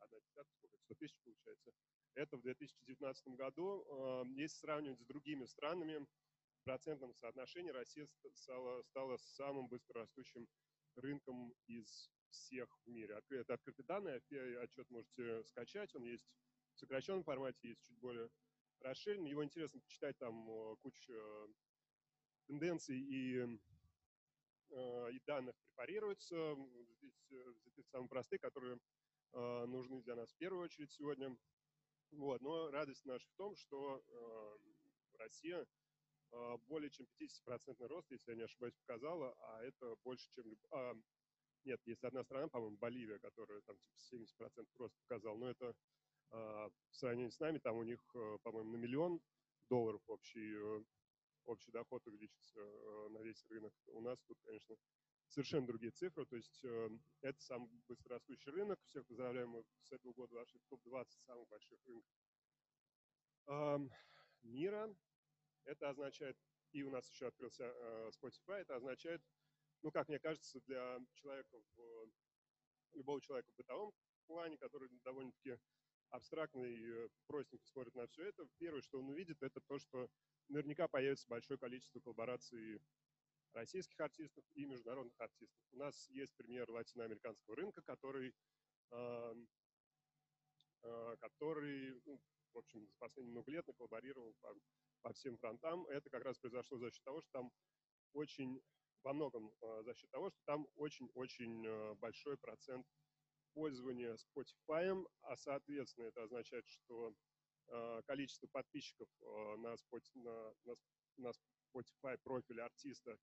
1 0.00 0.20
десятка, 0.20 0.52
сколько, 0.54 0.76
100 0.78 0.94
тысяч 0.94 1.16
получается. 1.22 1.72
Это 2.14 2.36
в 2.36 2.42
2019 2.42 3.28
году. 3.28 4.26
Если 4.34 4.58
сравнивать 4.58 4.98
с 4.98 5.04
другими 5.04 5.44
странами, 5.44 6.06
процентном 6.62 7.14
соотношении 7.14 7.70
Россия 7.70 8.06
стала, 8.34 8.82
стала 8.82 9.16
самым 9.18 9.68
быстрорастущим 9.68 10.48
рынком 10.96 11.54
из 11.66 12.10
всех 12.30 12.68
в 12.84 12.88
мире. 12.88 13.20
Это 13.30 13.54
открытые 13.54 13.86
данные, 13.86 14.16
отчет 14.62 14.88
можете 14.90 15.44
скачать, 15.44 15.94
он 15.94 16.04
есть 16.04 16.26
в 16.74 16.78
сокращенном 16.78 17.24
формате, 17.24 17.68
есть 17.68 17.82
чуть 17.82 17.98
более 17.98 18.30
расширенный. 18.80 19.30
Его 19.30 19.44
интересно 19.44 19.80
почитать, 19.80 20.16
там 20.18 20.76
куча 20.78 21.12
тенденций 22.46 22.98
и, 22.98 23.58
э, 24.70 25.12
и 25.12 25.20
данных 25.26 25.54
препарируются. 25.58 26.56
Здесь 26.98 27.14
взяты 27.28 27.82
самые 27.84 28.08
простые, 28.08 28.38
которые 28.38 28.78
э, 29.32 29.64
нужны 29.66 30.02
для 30.02 30.16
нас 30.16 30.32
в 30.32 30.36
первую 30.36 30.64
очередь 30.64 30.90
сегодня. 30.92 31.36
Вот. 32.12 32.40
Но 32.40 32.70
радость 32.70 33.04
наша 33.04 33.28
в 33.28 33.34
том, 33.36 33.54
что 33.56 34.02
э, 34.06 34.58
Россия 35.18 35.60
а, 35.60 35.66
более 36.68 36.90
чем 36.90 37.06
50% 37.20 37.86
рост, 37.88 38.10
если 38.10 38.32
я 38.32 38.36
не 38.36 38.44
ошибаюсь, 38.44 38.74
показала, 38.86 39.34
а 39.38 39.62
это 39.62 39.96
больше, 40.04 40.30
чем... 40.30 40.56
А, 40.70 40.94
нет, 41.64 41.80
есть 41.84 42.04
одна 42.04 42.24
страна, 42.24 42.48
по-моему, 42.48 42.76
Боливия, 42.78 43.18
которая 43.18 43.60
там 43.62 43.76
типа 43.78 43.98
70% 44.42 44.66
рост 44.78 44.94
показала, 45.06 45.36
но 45.36 45.50
это 45.50 45.74
а, 46.30 46.68
в 46.90 46.96
сравнении 46.96 47.30
с 47.30 47.40
нами, 47.40 47.58
там 47.58 47.76
у 47.76 47.82
них, 47.82 48.00
э, 48.14 48.38
по-моему, 48.42 48.70
на 48.70 48.76
миллион 48.76 49.20
долларов 49.68 50.00
общий, 50.06 50.54
э, 50.54 50.84
общий 51.44 51.72
доход 51.72 52.06
увеличится 52.06 52.60
э, 52.60 53.08
на 53.10 53.18
весь 53.18 53.44
рынок. 53.48 53.72
У 53.88 54.00
нас 54.00 54.20
тут, 54.22 54.38
конечно, 54.42 54.76
совершенно 55.28 55.66
другие 55.66 55.92
цифры, 55.92 56.26
то 56.26 56.36
есть 56.36 56.64
это 57.20 57.40
самый 57.40 57.68
быстрорастущий 57.86 58.50
рынок. 58.50 58.80
Всех 58.86 59.06
поздравляем, 59.06 59.64
с 59.82 59.92
этого 59.92 60.12
года 60.12 60.34
вошли 60.34 60.58
в 60.58 60.64
топ-20 60.68 61.06
самых 61.24 61.48
больших 61.48 61.78
рынков 61.86 62.12
мира. 64.42 64.92
Это 65.64 65.90
означает, 65.90 66.36
и 66.72 66.82
у 66.82 66.90
нас 66.90 67.08
еще 67.10 67.26
открылся 67.26 67.64
э, 67.64 68.10
Spotify, 68.10 68.60
это 68.60 68.76
означает, 68.76 69.22
ну, 69.82 69.90
как 69.90 70.08
мне 70.08 70.18
кажется, 70.18 70.60
для 70.62 70.98
человека, 71.14 71.58
в, 71.76 72.10
любого 72.92 73.20
человека 73.20 73.50
в 73.52 73.56
бытовом 73.56 73.92
плане, 74.26 74.56
который 74.58 74.88
довольно-таки 75.04 75.58
абстрактный 76.10 76.74
и 76.74 76.90
э, 76.90 77.08
простенько 77.26 77.66
смотрит 77.66 77.94
на 77.94 78.06
все 78.06 78.24
это, 78.24 78.46
первое, 78.58 78.80
что 78.80 78.98
он 78.98 79.10
увидит, 79.10 79.42
это 79.42 79.60
то, 79.60 79.78
что 79.78 80.08
наверняка 80.48 80.88
появится 80.88 81.28
большое 81.28 81.58
количество 81.58 82.00
коллабораций 82.00 82.80
российских 83.52 83.98
артистов 84.00 84.44
и 84.54 84.64
международных 84.64 85.18
артистов. 85.20 85.62
У 85.72 85.76
нас 85.76 86.08
есть 86.10 86.34
пример 86.36 86.70
латиноамериканского 86.70 87.56
рынка, 87.56 87.82
который, 87.82 88.34
э, 88.90 89.34
э, 90.82 91.16
который 91.20 92.00
ну, 92.04 92.20
в 92.52 92.58
общем, 92.58 92.86
за 92.86 92.96
последние 92.98 93.32
много 93.32 93.50
лет 93.50 93.66
коллаборировал 93.76 94.34
по 95.02 95.12
всем 95.12 95.36
фронтам. 95.38 95.86
Это 95.86 96.10
как 96.10 96.24
раз 96.24 96.38
произошло 96.38 96.78
за 96.78 96.90
счет 96.90 97.02
того, 97.04 97.20
что 97.20 97.30
там 97.32 97.52
очень, 98.12 98.60
во 99.02 99.12
многом 99.12 99.52
э, 99.60 99.82
за 99.84 99.94
счет 99.94 100.10
того, 100.10 100.30
что 100.30 100.40
там 100.44 100.66
очень-очень 100.76 101.66
э, 101.66 101.94
большой 101.94 102.36
процент 102.36 102.86
пользования 103.54 104.16
Spotify, 104.16 105.06
а 105.22 105.36
соответственно 105.36 106.06
это 106.06 106.22
означает, 106.22 106.66
что 106.68 107.14
э, 107.68 108.02
количество 108.06 108.46
подписчиков 108.48 109.08
на 109.58 109.76
на, 110.14 110.54
на 111.16 111.32
Spotify 111.72 112.18
профиль 112.18 112.60
артиста 112.60 113.18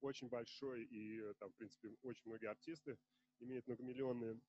очень 0.00 0.28
большой, 0.28 0.84
и 0.84 1.34
там, 1.34 1.50
в 1.52 1.56
принципе, 1.56 1.88
очень 2.02 2.26
многие 2.26 2.50
артисты 2.50 2.98
имеют 3.40 3.66
многомиллионные 3.66 4.40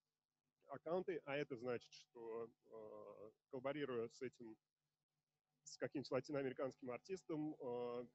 аккаунты, 0.68 1.22
а 1.24 1.38
это 1.38 1.56
значит, 1.56 1.92
что 1.94 2.50
коллаборируя 3.50 4.10
с 4.10 4.22
этим 4.22 4.58
с 5.68 5.78
каким-то 5.78 6.14
латиноамериканским 6.14 6.92
артистом, 6.92 7.56
э, 7.60 8.08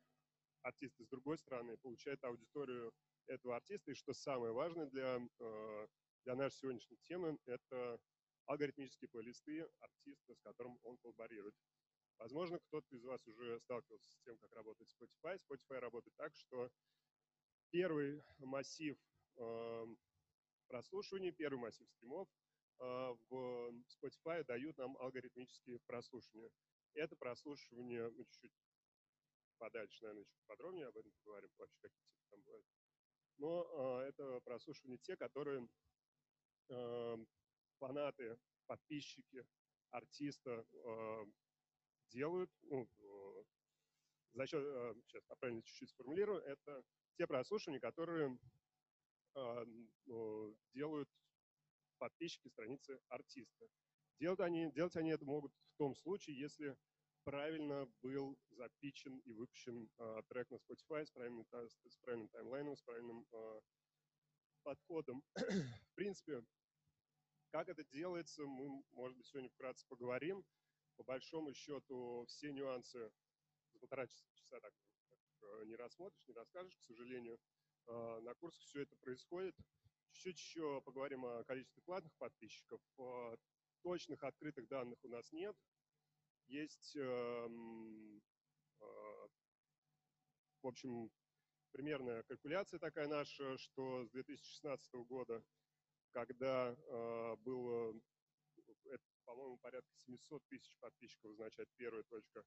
артист 0.63 0.99
из 1.01 1.09
другой 1.09 1.39
страны 1.39 1.77
получает 1.79 2.23
аудиторию 2.25 2.93
этого 3.27 3.57
артиста. 3.57 3.91
И 3.91 3.95
что 3.95 4.13
самое 4.15 4.53
важное 4.53 4.87
для, 4.87 5.21
э, 5.39 5.87
для 6.25 6.35
нашей 6.35 6.57
сегодняшней 6.57 6.99
темы, 7.03 7.39
это 7.47 8.01
алгоритмические 8.47 9.09
плейлисты 9.09 9.69
артиста, 9.81 10.35
с 10.35 10.41
которым 10.41 10.79
он 10.83 10.97
коллаборирует. 10.99 11.55
Возможно, 12.19 12.59
кто-то 12.59 12.95
из 12.95 13.05
вас 13.05 13.27
уже 13.27 13.61
сталкивался 13.61 14.11
с 14.11 14.19
тем, 14.21 14.39
как 14.39 14.53
работает 14.53 14.91
Spotify. 14.91 15.37
Spotify 15.37 15.79
работает 15.79 16.15
так, 16.17 16.35
что 16.35 16.71
первый 17.71 18.23
массив 18.39 18.97
э, 19.37 19.87
прослушиваний, 20.69 21.33
первый 21.33 21.59
массив 21.59 21.89
стримов 21.91 22.29
в 22.79 23.73
Spotify 23.87 24.43
дают 24.45 24.77
нам 24.77 24.97
алгоритмические 24.97 25.79
прослушивания. 25.87 26.51
Это 26.95 27.17
прослушивание, 27.17 28.11
мы 28.11 28.25
чуть-чуть 28.25 28.53
подальше, 29.59 30.03
наверное, 30.03 30.25
чуть 30.25 30.45
подробнее 30.47 30.87
об 30.87 30.97
этом 30.97 31.13
поговорим, 31.13 31.51
вообще 31.57 31.79
какие 31.81 32.05
типы 32.05 32.27
там 32.31 32.43
бывают. 32.43 32.67
Но 33.39 34.01
э, 34.03 34.09
это 34.09 34.41
прослушивание 34.41 34.99
те, 34.99 35.17
которые 35.17 35.69
э, 36.69 37.17
фанаты, 37.79 38.39
подписчики 38.67 39.47
артиста 39.91 40.67
э, 40.73 41.27
делают, 42.11 42.51
ну, 42.63 42.89
э, 42.99 43.45
за 44.35 44.47
счет, 44.47 44.63
э, 44.65 44.95
сейчас 45.07 45.23
правильно 45.39 45.63
чуть-чуть 45.63 45.91
сформулирую, 45.91 46.41
это 46.43 46.83
те 47.17 47.27
прослушивания, 47.27 47.81
которые 47.81 48.39
э, 49.35 49.65
делают 50.75 51.09
подписчики 51.99 52.49
страницы 52.49 53.01
артиста. 53.09 53.69
Делать 54.23 54.39
они, 54.39 54.71
делать 54.71 54.95
они 54.95 55.11
это 55.11 55.25
могут 55.25 55.53
в 55.53 55.77
том 55.79 55.97
случае, 55.97 56.39
если 56.39 56.77
правильно 57.25 57.89
был 58.03 58.39
запичен 58.51 59.19
и 59.19 59.33
выпущен 59.33 59.91
э, 59.99 60.23
трек 60.29 60.49
на 60.49 60.55
Spotify 60.55 61.05
с 61.05 61.11
правильным, 61.11 61.45
с 61.45 61.99
правильным 61.99 62.29
таймлайном, 62.29 62.77
с 62.77 62.83
правильным 62.83 63.27
э, 63.33 63.61
подходом. 64.63 65.25
В 65.35 65.95
принципе, 65.97 66.45
как 67.51 67.69
это 67.69 67.83
делается, 67.83 68.45
мы, 68.47 68.85
может 68.93 69.17
быть, 69.17 69.27
сегодня 69.27 69.51
вкратце 69.51 69.85
поговорим. 69.89 70.45
По 70.95 71.03
большому 71.03 71.53
счету, 71.53 72.25
все 72.29 72.53
нюансы 72.53 73.11
за 73.73 73.79
полтора 73.81 74.07
часа 74.07 74.61
так 74.61 74.73
э, 75.41 75.65
не 75.65 75.75
рассмотришь, 75.75 76.29
не 76.29 76.35
расскажешь, 76.35 76.77
к 76.77 76.83
сожалению. 76.83 77.41
А, 77.89 78.21
на 78.21 78.35
курсах 78.37 78.63
все 78.63 78.83
это 78.83 78.95
происходит. 79.01 79.57
Чуть-чуть 80.13 80.39
еще 80.39 80.81
поговорим 80.83 81.25
о 81.25 81.43
количестве 81.43 81.83
платных 81.83 82.15
подписчиков. 82.19 82.81
Точных 83.83 84.23
открытых 84.23 84.69
данных 84.69 84.99
у 85.03 85.09
нас 85.09 85.33
нет. 85.33 85.57
Есть, 86.47 86.95
эм, 86.97 88.23
а, 88.81 89.29
в 90.63 90.67
общем, 90.67 91.11
примерная 91.73 92.23
калькуляция 92.23 92.79
такая 92.79 93.09
наша, 93.09 93.59
что 93.59 94.05
с 94.05 94.11
2016 94.11 95.05
года, 95.05 95.43
когда 96.13 96.77
было, 97.39 97.99
по-моему, 99.25 99.59
порядка 99.59 99.91
700 99.97 100.45
тысяч 100.49 100.79
подписчиков 100.79 101.33
означает 101.33 101.71
первая 101.77 102.03
точка, 102.05 102.45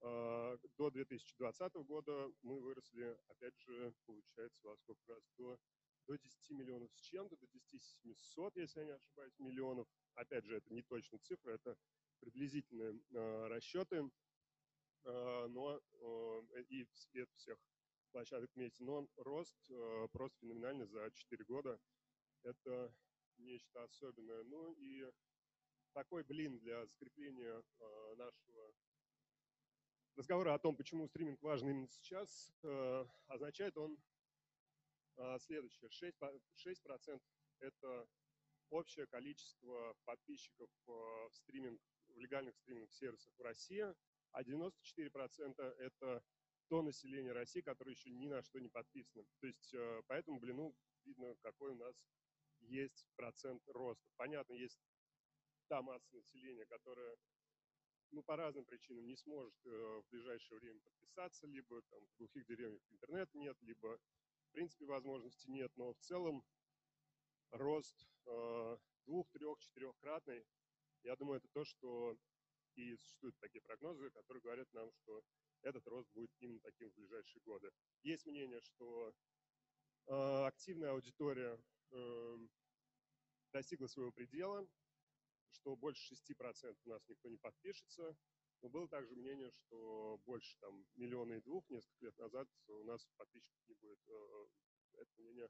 до 0.00 0.90
2020 0.90 1.74
года 1.84 2.32
мы 2.42 2.60
выросли, 2.60 3.16
опять 3.28 3.56
же, 3.60 3.94
получается, 4.04 4.66
во 4.66 4.76
сколько 4.76 5.14
раз, 5.14 5.22
до, 5.38 5.58
до 6.06 6.16
10 6.16 6.50
миллионов 6.50 6.90
с 6.94 7.00
чем-то, 7.00 7.36
до 7.36 7.46
10 7.46 7.82
700, 7.82 8.56
если 8.56 8.80
я 8.80 8.86
не 8.86 8.92
ошибаюсь, 8.92 9.38
миллионов. 9.38 9.88
Опять 10.14 10.44
же, 10.44 10.56
это 10.56 10.72
не 10.72 10.82
точная 10.82 11.20
цифра, 11.20 11.52
это 11.52 11.76
приблизительные 12.20 13.00
э, 13.12 13.46
расчеты, 13.48 14.10
э, 15.04 15.46
но 15.48 15.78
э, 15.78 16.62
и 16.68 16.84
цвет 16.84 17.30
всех 17.34 17.58
площадок 18.12 18.50
вместе. 18.54 18.82
Но 18.84 19.08
рост 19.16 19.56
э, 19.70 20.08
просто 20.12 20.38
феноменальный 20.40 20.86
за 20.86 21.10
4 21.12 21.44
года. 21.44 21.78
Это 22.42 22.94
нечто 23.38 23.82
особенное. 23.82 24.42
Ну 24.44 24.72
и 24.74 25.10
такой 25.92 26.24
блин 26.24 26.58
для 26.58 26.86
закрепления 26.86 27.62
э, 27.78 28.14
нашего 28.16 28.74
разговора 30.16 30.54
о 30.54 30.58
том, 30.58 30.76
почему 30.76 31.06
стриминг 31.06 31.42
важен 31.42 31.70
именно 31.70 31.88
сейчас, 31.88 32.52
э, 32.62 33.06
означает 33.26 33.76
он 33.76 33.98
следующее. 35.40 35.90
6%, 35.90 36.42
6% 36.56 37.20
это 37.60 38.08
общее 38.70 39.06
количество 39.06 39.94
подписчиков 40.04 40.70
э, 40.86 40.90
в, 40.90 41.30
стриминг, 41.32 41.80
в 42.08 42.18
легальных 42.18 42.56
стриминг-сервисах 42.56 43.32
в 43.36 43.42
России, 43.42 43.94
а 44.32 44.42
94% 44.42 45.62
это 45.78 46.22
то 46.68 46.82
население 46.82 47.32
России, 47.32 47.60
которое 47.60 47.92
еще 47.92 48.10
ни 48.10 48.26
на 48.26 48.42
что 48.42 48.58
не 48.58 48.68
подписано. 48.68 49.24
То 49.40 49.46
есть 49.46 49.74
поэтому, 50.08 50.40
блин, 50.40 50.56
ну, 50.56 50.76
видно, 51.04 51.36
какой 51.42 51.70
у 51.70 51.76
нас 51.76 51.94
есть 52.60 53.06
процент 53.14 53.62
роста. 53.68 54.04
Понятно, 54.16 54.54
есть 54.54 54.80
та 55.68 55.82
масса 55.82 56.14
населения, 56.14 56.66
которая 56.66 57.16
ну, 58.10 58.22
по 58.22 58.36
разным 58.36 58.64
причинам 58.64 59.06
не 59.06 59.16
сможет 59.16 59.54
э, 59.64 59.68
в 59.68 60.04
ближайшее 60.10 60.58
время 60.58 60.80
подписаться, 60.80 61.46
либо 61.46 61.82
там, 61.82 62.00
в 62.06 62.16
глухих 62.18 62.46
деревнях 62.46 62.80
интернет 62.90 63.32
нет, 63.34 63.56
либо 63.62 63.98
принципе 64.56 64.86
возможности 64.86 65.50
нет, 65.50 65.70
но 65.76 65.92
в 65.92 65.98
целом 65.98 66.42
рост 67.50 68.08
э, 68.24 68.76
двух, 69.04 69.28
трех, 69.32 69.58
четырехкратный, 69.58 70.46
я 71.02 71.14
думаю, 71.16 71.36
это 71.36 71.48
то, 71.52 71.66
что 71.66 72.16
и 72.74 72.96
существуют 72.96 73.36
такие 73.38 73.60
прогнозы, 73.60 74.08
которые 74.10 74.42
говорят 74.42 74.72
нам, 74.72 74.90
что 74.92 75.22
этот 75.60 75.86
рост 75.88 76.10
будет 76.14 76.30
именно 76.40 76.58
таким 76.60 76.90
в 76.90 76.94
ближайшие 76.94 77.42
годы. 77.42 77.70
Есть 78.02 78.24
мнение, 78.24 78.62
что 78.62 79.12
э, 80.06 80.46
активная 80.46 80.92
аудитория 80.92 81.62
э, 81.90 82.38
достигла 83.52 83.88
своего 83.88 84.10
предела, 84.10 84.66
что 85.50 85.76
больше 85.76 86.14
6% 86.14 86.78
у 86.82 86.88
нас 86.88 87.06
никто 87.08 87.28
не 87.28 87.36
подпишется. 87.36 88.16
Но 88.66 88.70
было 88.70 88.88
также 88.88 89.14
мнение, 89.14 89.52
что 89.52 90.20
больше 90.26 90.58
там 90.58 90.84
миллиона 90.96 91.34
и 91.34 91.40
двух 91.40 91.70
несколько 91.70 92.06
лет 92.06 92.18
назад 92.18 92.48
у 92.66 92.82
нас 92.82 93.06
подписчиков 93.16 93.60
не 93.68 93.74
будет. 93.76 94.00
Э, 94.08 94.46
это 94.94 95.10
мнение 95.18 95.48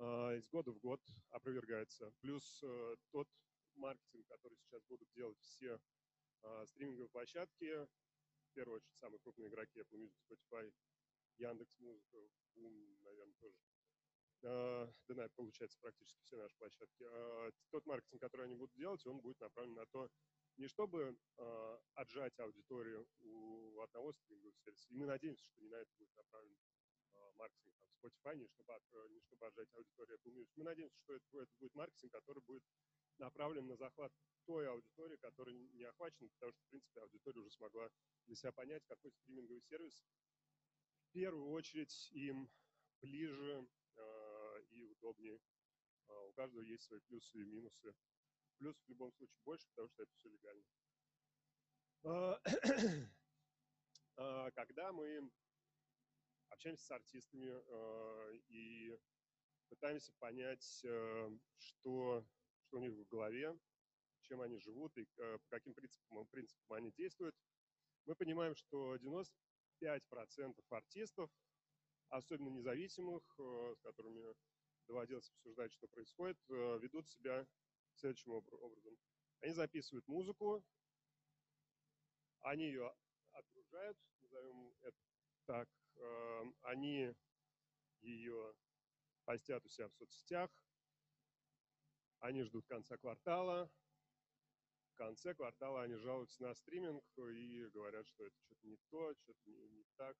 э, 0.00 0.38
из 0.38 0.48
года 0.48 0.72
в 0.72 0.80
год 0.80 1.00
опровергается. 1.28 2.12
Плюс 2.20 2.60
э, 2.64 2.96
тот 3.12 3.28
маркетинг, 3.76 4.26
который 4.26 4.58
сейчас 4.58 4.82
будут 4.88 5.08
делать 5.12 5.38
все 5.38 5.78
стриминговые 6.66 7.08
площадки, 7.10 7.86
в 8.48 8.52
первую 8.54 8.78
очередь 8.78 8.98
самые 8.98 9.20
крупные 9.20 9.48
игроки 9.48 9.78
Apple 9.78 10.00
Music, 10.00 10.18
Spotify, 10.28 10.74
Яндекс 11.38 11.78
Музыка, 11.78 12.18
Boom, 12.56 12.98
наверное, 13.04 13.34
тоже 13.34 13.56
да, 14.40 14.92
наверное, 15.06 15.28
получается 15.36 15.78
практически 15.80 16.20
все 16.24 16.36
наши 16.36 16.56
площадки, 16.56 17.06
тот 17.70 17.86
маркетинг, 17.86 18.20
который 18.20 18.46
они 18.46 18.56
будут 18.56 18.74
делать, 18.74 19.06
он 19.06 19.20
будет 19.20 19.38
направлен 19.38 19.74
на 19.74 19.86
то, 19.86 20.10
не 20.56 20.68
чтобы 20.68 21.16
а, 21.36 21.80
отжать 21.94 22.38
аудиторию 22.38 23.08
у 23.20 23.80
одного 23.80 24.12
стримингового 24.12 24.54
сервиса, 24.64 24.88
и 24.90 24.96
мы 24.96 25.06
надеемся, 25.06 25.44
что 25.44 25.60
не 25.60 25.68
на 25.68 25.76
это 25.76 25.90
будет 25.98 26.14
направлен 26.16 26.56
а, 27.14 27.32
маркетинг 27.32 27.74
там, 27.78 27.88
Spotify, 27.90 28.36
не 28.36 28.46
чтобы, 28.48 28.72
не 29.10 29.20
чтобы 29.20 29.46
отжать 29.46 29.68
аудиторию 29.74 30.18
Apple 30.18 30.32
Music. 30.32 30.52
Мы 30.56 30.64
надеемся, 30.64 30.98
что 31.00 31.14
это, 31.14 31.42
это 31.42 31.52
будет 31.58 31.74
маркетинг, 31.74 32.12
который 32.12 32.42
будет 32.42 32.64
направлен 33.18 33.66
на 33.66 33.76
захват 33.76 34.12
той 34.44 34.68
аудитории, 34.68 35.16
которая 35.16 35.54
не 35.54 35.84
охвачена, 35.84 36.28
потому 36.30 36.52
что, 36.52 36.62
в 36.62 36.68
принципе, 36.68 37.00
аудитория 37.00 37.40
уже 37.40 37.50
смогла 37.50 37.90
для 38.26 38.36
себя 38.36 38.52
понять, 38.52 38.84
какой 38.86 39.12
стриминговый 39.12 39.62
сервис 39.62 40.04
в 41.08 41.12
первую 41.12 41.50
очередь 41.50 42.10
им 42.12 42.50
ближе 43.00 43.68
и 44.72 44.82
удобнее. 44.84 45.38
А, 46.08 46.24
у 46.24 46.32
каждого 46.32 46.62
есть 46.62 46.84
свои 46.84 47.00
плюсы 47.00 47.40
и 47.40 47.44
минусы. 47.44 47.94
Плюс 48.58 48.76
в 48.76 48.88
любом 48.88 49.12
случае 49.12 49.40
больше, 49.44 49.66
потому 49.68 49.88
что 49.88 50.02
это 50.02 50.12
все 50.14 50.28
легально. 50.28 50.64
А, 54.14 54.46
а, 54.46 54.50
когда 54.50 54.92
мы 54.92 55.30
общаемся 56.50 56.84
с 56.84 56.90
артистами 56.90 57.50
и 58.48 58.94
пытаемся 59.68 60.12
понять, 60.18 60.62
что, 60.62 62.26
что 62.58 62.76
у 62.76 62.78
них 62.78 62.92
в 62.92 63.06
голове, 63.06 63.56
чем 64.22 64.42
они 64.42 64.58
живут 64.58 64.96
и 64.98 65.04
по 65.14 65.38
каким 65.48 65.74
принципам, 65.74 66.26
принципам 66.26 66.76
они 66.76 66.92
действуют, 66.92 67.34
мы 68.04 68.14
понимаем, 68.16 68.54
что 68.54 68.96
95% 68.96 70.62
артистов, 70.70 71.30
особенно 72.08 72.48
независимых, 72.48 73.22
с 73.38 73.80
которыми 73.80 74.34
доводилось 74.86 75.30
обсуждать, 75.30 75.72
что 75.72 75.88
происходит, 75.88 76.38
э, 76.50 76.78
ведут 76.80 77.08
себя 77.08 77.46
следующим 77.96 78.32
образом. 78.32 78.98
Они 79.40 79.52
записывают 79.52 80.06
музыку, 80.08 80.64
они 82.40 82.64
ее 82.64 82.94
отгружают, 83.32 83.98
назовем 84.20 84.74
это 84.82 84.98
так, 85.46 85.68
эм, 85.96 86.56
они 86.62 87.14
ее 88.00 88.54
постят 89.24 89.64
у 89.64 89.68
себя 89.68 89.88
в 89.88 89.94
соцсетях, 89.94 90.50
они 92.18 92.42
ждут 92.42 92.66
конца 92.66 92.96
квартала, 92.98 93.70
в 94.92 94.94
конце 94.94 95.34
квартала 95.34 95.82
они 95.82 95.94
жалуются 95.96 96.42
на 96.42 96.54
стриминг 96.54 97.04
и 97.16 97.66
говорят, 97.68 98.06
что 98.06 98.26
это 98.26 98.36
что-то 98.38 98.66
не 98.66 98.76
то, 98.90 99.14
что-то 99.14 99.50
не, 99.50 99.68
не 99.68 99.84
так. 99.96 100.16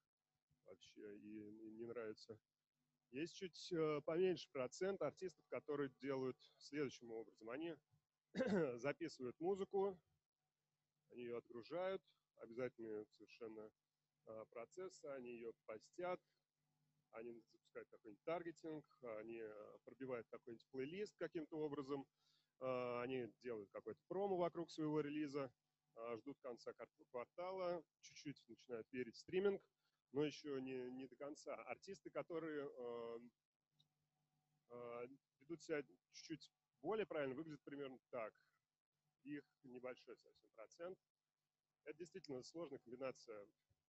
Вообще, 0.65 1.19
и 1.19 1.71
не 1.73 1.85
нравится 1.85 2.39
есть 3.13 3.37
чуть 3.37 3.73
э, 3.73 4.01
поменьше 4.05 4.49
процент 4.51 5.03
артистов, 5.03 5.47
которые 5.49 5.91
делают 6.01 6.37
следующим 6.57 7.11
образом. 7.11 7.51
Они 7.51 7.77
записывают 8.79 9.39
музыку, 9.39 9.99
они 11.11 11.25
ее 11.25 11.37
отгружают, 11.37 12.03
обязательно 12.37 13.05
совершенно 13.05 13.71
а, 14.25 14.47
процессы, 14.47 15.05
они 15.05 15.29
ее 15.29 15.53
постят, 15.67 16.19
они 17.11 17.33
запускают 17.33 17.89
какой-нибудь 17.91 18.25
таргетинг, 18.25 18.85
они 19.19 19.41
э, 19.43 19.79
пробивают 19.85 20.27
какой-нибудь 20.31 20.67
плейлист 20.71 21.15
каким-то 21.19 21.59
образом, 21.59 22.07
они 22.61 23.29
делают 23.43 23.69
какой-то 23.73 24.01
промо 24.07 24.37
вокруг 24.37 24.71
своего 24.71 25.01
релиза, 25.01 25.53
ждут 26.19 26.39
конца 26.39 26.73
квартала, 27.11 27.83
чуть-чуть 28.03 28.41
начинают 28.47 28.87
верить 28.93 29.17
в 29.17 29.19
стриминг, 29.19 29.61
но 30.13 30.25
еще 30.25 30.61
не, 30.61 30.91
не 30.91 31.07
до 31.07 31.17
конца. 31.17 31.55
Артисты, 31.65 32.11
которые 32.11 32.71
э, 32.71 33.21
э, 34.71 35.09
ведут 35.41 35.63
себя 35.63 35.83
чуть-чуть 36.13 36.51
более 36.83 37.07
правильно, 37.07 37.35
выглядят 37.35 37.63
примерно 37.63 37.99
так. 38.11 38.35
Их 39.25 39.45
небольшой 39.65 40.17
совсем 40.17 40.51
процент. 40.55 40.99
Это 41.85 41.99
действительно 41.99 42.43
сложная 42.43 42.79
комбинация, 42.79 43.47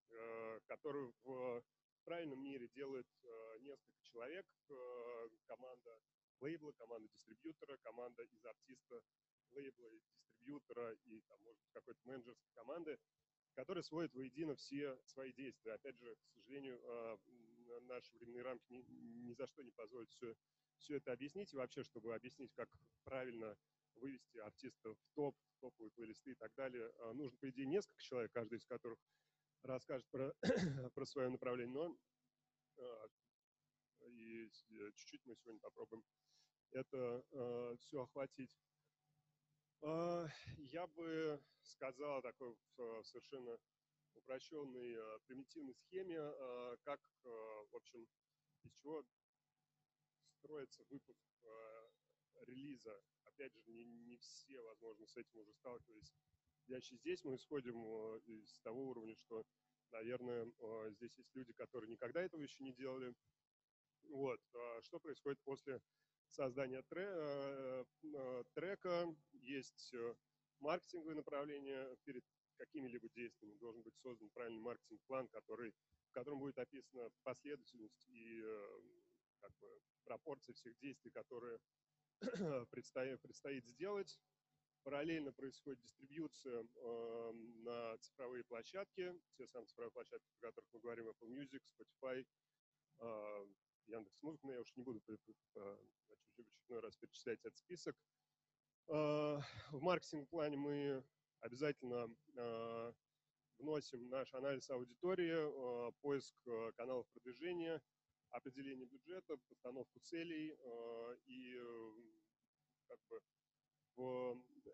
э, 0.09 0.59
которую 0.67 1.13
в 1.23 1.63
правильном 2.03 2.41
мире 2.41 2.67
делает 2.69 3.07
э, 3.23 3.57
несколько 3.61 4.01
человек. 4.03 4.45
Э, 4.69 5.29
команда 5.47 5.99
лейбла, 6.39 6.71
команда 6.73 7.07
дистрибьютора, 7.09 7.77
команда 7.77 8.23
из 8.23 8.45
артиста 8.45 9.01
лейбла 9.51 9.87
и 9.87 9.99
дистрибьютора 9.99 10.93
и 10.93 11.21
там, 11.21 11.41
может 11.41 11.59
быть, 11.61 11.71
какой-то 11.71 11.99
менеджерской 12.05 12.51
команды 12.53 12.99
который 13.53 13.83
сводит 13.83 14.13
воедино 14.13 14.55
все 14.55 14.99
свои 15.05 15.33
действия. 15.33 15.73
Опять 15.73 15.97
же, 15.99 16.15
к 16.15 16.29
сожалению, 16.33 16.79
а, 16.83 17.19
наши 17.81 18.11
временные 18.13 18.43
рамки 18.43 18.71
ни, 18.71 18.81
ни 18.81 19.33
за 19.33 19.47
что 19.47 19.63
не 19.63 19.71
позволят 19.71 20.09
все, 20.09 20.35
все 20.77 20.97
это 20.97 21.11
объяснить. 21.11 21.53
И 21.53 21.57
вообще, 21.57 21.83
чтобы 21.83 22.13
объяснить, 22.13 22.53
как 22.53 22.69
правильно 23.03 23.57
вывести 23.95 24.37
артиста 24.39 24.93
в 24.93 25.05
топ, 25.13 25.35
в 25.37 25.59
топовые 25.59 25.91
плейлисты 25.91 26.31
и 26.31 26.35
так 26.35 26.53
далее, 26.55 26.91
а, 26.99 27.13
нужно, 27.13 27.37
по 27.37 27.49
идее, 27.49 27.65
несколько 27.65 28.01
человек, 28.01 28.31
каждый 28.31 28.57
из 28.57 28.65
которых 28.65 28.99
расскажет 29.63 30.07
про, 30.09 30.33
про 30.93 31.05
свое 31.05 31.29
направление. 31.29 31.73
Но 31.73 31.97
а, 32.77 33.07
и 34.07 34.49
чуть-чуть 34.95 35.25
мы 35.25 35.35
сегодня 35.35 35.59
попробуем 35.59 36.03
это 36.73 37.23
э, 37.31 37.75
все 37.79 38.03
охватить. 38.03 38.57
Э, 39.85 40.27
я 40.71 40.87
бы 40.87 41.41
сказал 41.61 42.21
такой 42.21 42.55
в 42.77 43.03
совершенно 43.03 43.59
упрощенной 44.15 44.93
э, 44.93 45.19
примитивной 45.25 45.73
схеме, 45.75 46.15
э, 46.19 46.77
как, 46.83 47.01
э, 47.25 47.27
в 47.69 47.75
общем, 47.75 48.07
из 48.63 48.71
чего 48.75 49.05
строится 50.37 50.85
выпуск 50.85 51.25
э, 51.43 51.89
релиза. 52.45 52.97
Опять 53.25 53.53
же, 53.55 53.61
не, 53.65 53.83
не 53.83 54.15
все, 54.15 54.61
возможно, 54.61 55.05
с 55.05 55.17
этим 55.17 55.39
уже 55.39 55.53
сталкивались. 55.53 56.13
Сидящие 56.61 56.99
здесь 56.99 57.21
мы 57.25 57.35
исходим 57.35 57.75
э, 57.85 58.19
из 58.27 58.59
того 58.61 58.85
уровня, 58.85 59.15
что, 59.17 59.43
наверное, 59.91 60.49
э, 60.59 60.91
здесь 60.91 61.17
есть 61.17 61.35
люди, 61.35 61.51
которые 61.51 61.91
никогда 61.91 62.21
этого 62.21 62.41
еще 62.41 62.63
не 62.63 62.71
делали. 62.71 63.13
Вот. 64.03 64.39
Что 64.81 64.99
происходит 64.99 65.41
после 65.43 65.81
создания 66.33 66.83
трека? 68.53 69.15
Есть 69.31 69.93
маркетинговое 70.59 71.15
направление 71.15 71.95
перед 72.03 72.23
какими-либо 72.57 73.09
действиями. 73.09 73.57
Должен 73.57 73.81
быть 73.83 73.95
создан 73.97 74.29
правильный 74.29 74.61
маркетинг-план, 74.61 75.27
который, 75.29 75.73
в 76.09 76.13
котором 76.13 76.39
будет 76.39 76.57
описана 76.57 77.09
последовательность 77.23 78.05
и 78.07 78.41
как 79.39 79.51
бы, 79.59 79.81
пропорции 80.05 80.53
всех 80.53 80.77
действий, 80.79 81.11
которые 81.11 81.59
предстоит, 82.71 83.21
предстоит 83.21 83.65
сделать. 83.65 84.19
Параллельно 84.83 85.31
происходит 85.31 85.79
дистрибьюция 85.79 86.65
э, 86.75 87.31
на 87.63 87.97
цифровые 87.99 88.43
площадки, 88.43 89.13
те 89.37 89.47
самые 89.47 89.67
цифровые 89.67 89.91
площадки, 89.91 90.27
о 90.39 90.41
которых 90.41 90.67
мы 90.73 90.79
говорим, 90.81 91.07
Apple 91.07 91.29
Music, 91.29 91.61
Spotify, 91.79 92.25
э, 92.99 93.45
Яндекс 93.87 94.21
Музыка, 94.21 94.47
но 94.47 94.53
я 94.53 94.61
уж 94.61 94.75
не 94.75 94.83
буду 94.83 95.01
э, 95.07 95.17
в 95.55 96.39
очередной 96.39 96.79
раз 96.79 96.95
перечислять 96.97 97.39
этот 97.39 97.57
список. 97.57 97.95
Э, 98.87 99.39
в 99.71 99.81
маркетинг-плане 99.81 100.57
мы 100.57 101.03
обязательно 101.39 102.07
э, 102.35 102.93
вносим 103.57 104.09
наш 104.09 104.33
анализ 104.33 104.69
аудитории, 104.69 105.91
поиск 106.01 106.35
каналов 106.75 107.07
продвижения, 107.09 107.81
определение 108.29 108.87
бюджета, 108.87 109.37
постановку 109.49 109.99
целей 109.99 110.57
и 111.25 111.55
как 112.87 112.99
бы 113.07 113.21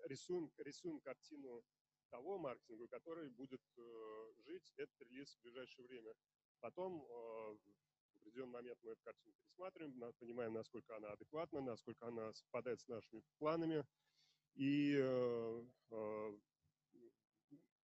рисуем, 0.05 0.51
рисуем 0.57 0.99
картину 1.01 1.61
того 2.09 2.37
маркетинга, 2.37 2.87
который 2.87 3.29
будет 3.29 3.61
жить 4.45 4.73
этот 4.77 5.01
релиз 5.01 5.35
в 5.35 5.41
ближайшее 5.41 5.85
время. 5.85 6.13
Потом 6.61 7.05
определенный 8.19 8.51
момент 8.51 8.79
мы 8.83 8.91
эту 8.91 9.01
картину 9.03 9.33
пересматриваем, 9.41 10.13
понимаем, 10.19 10.53
насколько 10.53 10.95
она 10.95 11.11
адекватна, 11.11 11.61
насколько 11.61 12.07
она 12.07 12.33
совпадает 12.33 12.79
с 12.81 12.87
нашими 12.87 13.21
планами, 13.37 13.85
и 14.55 14.95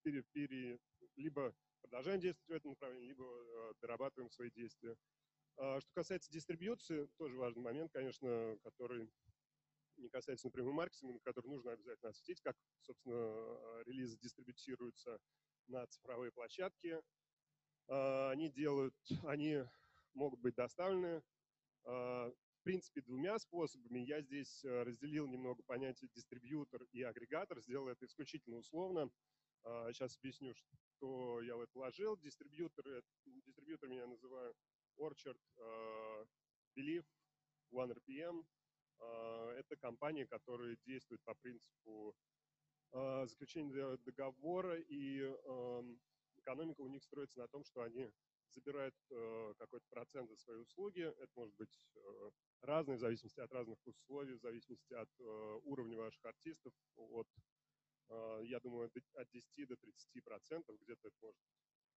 пере, 0.02 0.22
пере, 0.32 0.78
либо 1.16 1.54
продолжаем 1.80 2.20
действовать 2.20 2.48
в 2.48 2.52
этом 2.52 2.70
направлении, 2.72 3.08
либо 3.08 3.74
дорабатываем 3.80 4.30
свои 4.30 4.50
действия. 4.50 4.96
А, 5.56 5.80
что 5.80 5.90
касается 5.94 6.30
дистрибьюции, 6.30 7.08
тоже 7.16 7.36
важный 7.36 7.62
момент, 7.62 7.92
конечно, 7.92 8.58
который 8.62 9.10
не 9.96 10.08
касается 10.08 10.48
напрямую 10.48 10.74
маркетинга, 10.74 11.20
который 11.20 11.48
нужно 11.48 11.72
обязательно 11.72 12.10
осветить, 12.10 12.40
как, 12.42 12.56
собственно, 12.80 13.82
релизы 13.84 14.18
дистрибьютируются 14.18 15.18
на 15.68 15.86
цифровые 15.86 16.32
площадки. 16.32 17.00
А, 17.88 18.30
они 18.30 18.50
делают, 18.50 18.94
они 19.24 19.64
могут 20.14 20.40
быть 20.40 20.54
доставлены, 20.54 21.22
в 21.84 22.62
принципе, 22.62 23.02
двумя 23.02 23.38
способами. 23.38 24.00
Я 24.00 24.22
здесь 24.22 24.64
разделил 24.64 25.26
немного 25.26 25.62
понятие 25.64 26.10
дистрибьютор 26.14 26.84
и 26.92 27.02
агрегатор, 27.02 27.60
сделал 27.60 27.88
это 27.88 28.06
исключительно 28.06 28.56
условно. 28.56 29.10
Сейчас 29.92 30.16
объясню, 30.16 30.54
что 30.54 31.42
я 31.42 31.56
в 31.56 31.60
это 31.60 31.72
вложил. 31.74 32.16
Дистрибьютор, 32.16 33.02
дистрибьютор 33.26 33.88
меня 33.88 34.06
называю 34.06 34.54
Orchard, 34.98 35.38
э, 35.56 36.24
Belief, 36.76 37.04
OneRPM. 37.72 38.44
Э, 39.00 39.50
это 39.58 39.76
компании, 39.76 40.24
которые 40.24 40.76
действуют 40.86 41.22
по 41.22 41.34
принципу 41.34 42.14
э, 42.92 43.26
заключения 43.26 43.96
договора, 43.98 44.78
и 44.80 45.20
эм, 45.20 46.00
экономика 46.36 46.80
у 46.82 46.88
них 46.88 47.02
строится 47.02 47.40
на 47.40 47.48
том, 47.48 47.64
что 47.64 47.82
они 47.82 48.10
забирают 48.54 48.94
какой-то 49.58 49.86
процент 49.90 50.30
за 50.30 50.36
свои 50.36 50.58
услуги. 50.58 51.00
Это 51.00 51.30
может 51.34 51.54
быть 51.56 51.86
разное 52.62 52.96
в 52.96 53.00
зависимости 53.00 53.40
от 53.40 53.52
разных 53.52 53.78
условий, 53.86 54.34
в 54.34 54.40
зависимости 54.40 54.94
от 54.94 55.10
уровня 55.64 55.98
ваших 55.98 56.24
артистов, 56.24 56.72
от, 56.96 57.28
я 58.42 58.60
думаю, 58.60 58.90
от 59.14 59.30
10 59.30 59.68
до 59.68 59.76
30 59.76 60.24
процентов, 60.24 60.80
где-то 60.80 61.08
это 61.08 61.16
может 61.20 61.40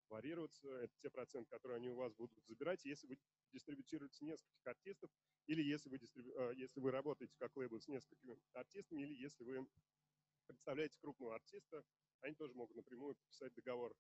варьироваться. 0.09 0.69
Это 0.69 0.95
те 1.01 1.11
проценты, 1.11 1.51
которые 1.51 1.77
они 1.77 1.89
у 1.89 1.97
вас 1.97 2.13
будут 2.15 2.33
забирать, 2.47 2.85
если 2.85 3.07
вы 3.07 3.19
дистрибутируете 3.53 4.25
нескольких 4.25 4.67
артистов, 4.67 5.11
или 5.47 5.63
если 5.63 5.89
вы, 5.89 5.99
дистриб... 5.99 6.27
Э, 6.37 6.53
если 6.57 6.81
вы 6.81 6.91
работаете 6.91 7.35
как 7.39 7.57
лейбл 7.57 7.81
с 7.81 7.89
несколькими 7.89 8.39
артистами, 8.53 9.03
или 9.03 9.15
если 9.15 9.45
вы 9.45 9.67
представляете 10.47 10.97
крупного 11.01 11.35
артиста, 11.35 11.85
они 12.21 12.35
тоже 12.35 12.55
могут 12.55 12.77
напрямую 12.77 13.15
подписать 13.15 13.55
договор. 13.55 13.95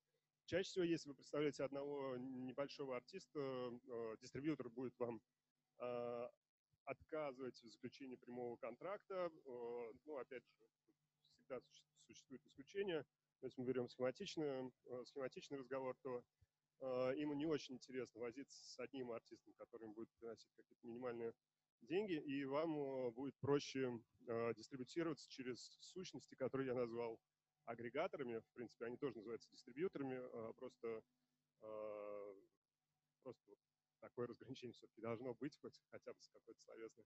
Чаще 0.47 0.69
всего, 0.69 0.85
если 0.85 1.09
вы 1.09 1.15
представляете 1.17 1.65
одного 1.65 2.17
небольшого 2.17 2.97
артиста, 2.97 3.39
э, 3.39 4.17
дистрибьютор 4.21 4.71
будет 4.71 4.99
вам 4.99 5.21
э, 5.79 6.29
отказывать 6.85 7.61
в 7.63 7.69
заключении 7.69 8.17
прямого 8.17 8.57
контракта. 8.57 9.31
Ну, 10.05 10.17
опять 10.19 10.45
же, 10.45 10.53
всегда 11.35 11.61
существует 12.07 12.47
исключение 12.47 13.05
если 13.43 13.61
мы 13.61 13.67
берем 13.67 13.89
схематичный, 13.89 14.73
э, 14.87 15.05
схематичный 15.05 15.59
разговор, 15.59 15.97
то 16.03 16.23
э, 16.81 17.13
ему 17.17 17.35
не 17.35 17.47
очень 17.47 17.75
интересно 17.75 18.21
возиться 18.21 18.57
с 18.65 18.79
одним 18.79 19.13
артистом, 19.13 19.55
который 19.55 19.89
будет 19.89 20.11
приносить 20.19 20.51
какие-то 20.57 20.87
минимальные 20.87 21.33
деньги, 21.83 22.15
и 22.15 22.45
вам 22.45 22.77
э, 22.77 23.11
будет 23.11 23.37
проще 23.39 24.01
дистрибутироваться 24.57 25.29
через 25.31 25.71
сущности, 25.81 26.35
которые 26.35 26.69
я 26.69 26.75
назвал 26.75 27.21
агрегаторами. 27.67 28.39
В 28.39 28.53
принципе, 28.55 28.87
они 28.87 28.97
тоже 28.97 29.17
называются 29.17 29.51
дистрибьюторами, 29.51 30.19
просто, 30.55 31.03
просто 33.23 33.57
такое 34.01 34.27
разграничение 34.27 34.73
все-таки 34.75 35.01
должно 35.01 35.35
быть, 35.35 35.57
хоть 35.59 35.79
хотя 35.91 36.13
бы 36.13 36.21
с 36.21 36.29
какой-то 36.29 36.61
словесной. 36.61 37.05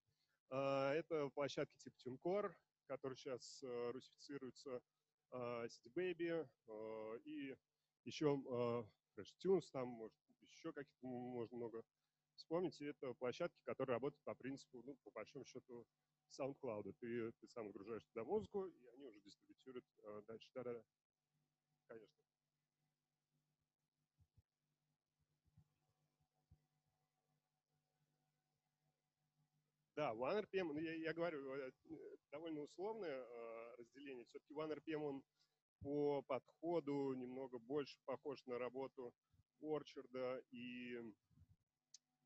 Это 0.50 1.28
площадки 1.34 1.76
типа 1.78 1.96
TuneCore, 2.04 2.54
которые 2.86 3.16
сейчас 3.16 3.62
русифицируются 3.62 4.80
City 5.32 5.92
Baby 5.94 6.48
и 7.24 7.56
еще 8.04 8.26
Fresh 9.16 9.32
Tunes, 9.44 9.68
там 9.72 9.88
может 9.88 10.16
еще 10.40 10.72
каких-то 10.72 11.06
можно 11.06 11.56
много 11.56 11.82
вспомнить. 12.34 12.80
И 12.80 12.84
это 12.84 13.14
площадки, 13.14 13.60
которые 13.64 13.94
работают 13.94 14.22
по 14.24 14.34
принципу, 14.34 14.82
ну, 14.82 14.96
по 15.04 15.10
большому 15.10 15.44
счету, 15.44 15.86
SoundCloud. 16.38 16.92
Ты, 17.00 17.32
ты 17.32 17.48
сам 17.48 17.66
загружаешь 17.68 18.04
туда 18.06 18.24
музыку, 18.24 18.66
и 18.66 18.86
они 18.88 19.04
уже 19.06 19.20
дистрибутируют 19.60 20.26
дальше. 20.26 20.50
Да-да-да, 20.54 20.82
конечно. 21.86 22.14
Да, 29.96 30.12
OneRPM, 30.12 30.72
ну, 30.72 30.78
я, 30.78 30.94
я 30.94 31.12
говорю, 31.12 31.54
э, 31.54 31.70
довольно 32.30 32.62
условное 32.62 33.22
э, 33.22 33.74
разделение. 33.76 34.24
Все-таки 34.26 34.54
OneRPM, 34.54 35.02
он 35.02 35.22
по 35.82 36.22
подходу 36.22 37.14
немного 37.14 37.58
больше 37.58 37.98
похож 38.04 38.44
на 38.46 38.58
работу 38.58 39.12
Орчарда 39.60 40.40
и, 40.50 40.96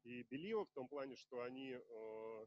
и 0.04 0.22
Белива 0.24 0.66
в 0.66 0.72
том 0.72 0.88
плане, 0.88 1.16
что 1.16 1.42
они, 1.42 1.70
э, 1.72 2.46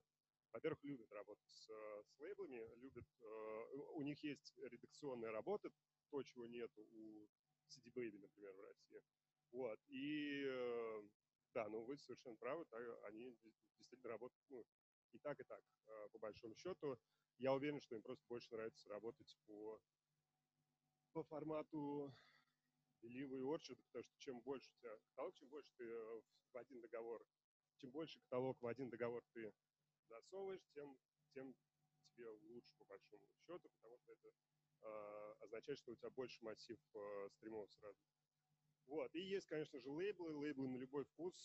во-первых, 0.57 0.83
любят 0.83 1.11
работать 1.11 1.47
с, 1.47 1.67
с 1.67 2.19
лейблами, 2.19 2.67
любят, 2.77 3.05
э, 3.21 3.63
у 3.93 4.01
них 4.01 4.23
есть 4.23 4.57
редакционная 4.57 5.31
работа, 5.31 5.69
то, 6.09 6.23
чего 6.23 6.47
нет 6.47 6.71
у 6.77 7.29
CD 7.69 7.91
Baby, 7.93 8.17
например, 8.17 8.53
в 8.55 8.61
России. 8.61 9.03
Вот, 9.51 9.79
и 9.87 10.45
э, 10.47 11.03
да, 11.53 11.69
ну 11.69 11.83
вы 11.83 11.95
совершенно 11.97 12.35
правы, 12.37 12.65
так, 12.65 12.81
они 13.03 13.37
действительно 13.77 14.09
работают 14.09 14.43
ну, 14.49 14.65
и 15.11 15.19
так, 15.19 15.39
и 15.39 15.43
так, 15.43 15.63
э, 15.85 16.09
по 16.11 16.17
большому 16.17 16.55
счету. 16.55 16.97
Я 17.37 17.53
уверен, 17.53 17.79
что 17.79 17.95
им 17.95 18.01
просто 18.01 18.25
больше 18.27 18.51
нравится 18.51 18.89
работать 18.89 19.37
по, 19.45 19.79
по 21.13 21.23
формату 21.23 22.11
Believe 23.03 23.37
и 23.37 23.41
Orchard, 23.41 23.79
потому 23.85 24.03
что 24.03 24.17
чем 24.17 24.41
больше 24.41 24.71
у 24.71 24.79
тебя 24.79 24.97
каталог, 25.09 25.35
чем 25.35 25.49
больше 25.49 25.71
ты 25.77 25.85
в 26.51 26.57
один 26.57 26.81
договор, 26.81 27.23
чем 27.75 27.91
больше 27.91 28.19
каталог 28.21 28.59
в 28.59 28.65
один 28.65 28.89
договор 28.89 29.23
ты 29.33 29.53
засовываешь, 30.07 30.65
тем, 30.73 30.97
тем 31.33 31.55
тебе 32.15 32.27
лучше 32.27 32.75
по 32.77 32.85
большому 32.85 33.27
счету, 33.29 33.69
потому 33.69 33.97
что 33.97 34.13
это 34.13 34.33
э, 34.81 35.33
означает, 35.41 35.77
что 35.79 35.91
у 35.91 35.95
тебя 35.95 36.09
больше 36.09 36.43
массив 36.43 36.79
э, 36.93 37.29
стримов 37.31 37.71
сразу. 37.73 37.99
Вот. 38.87 39.13
И 39.15 39.19
есть, 39.19 39.47
конечно 39.47 39.79
же, 39.79 39.89
лейблы, 39.89 40.33
лейблы 40.33 40.69
на 40.69 40.77
любой 40.77 41.03
вкус. 41.03 41.35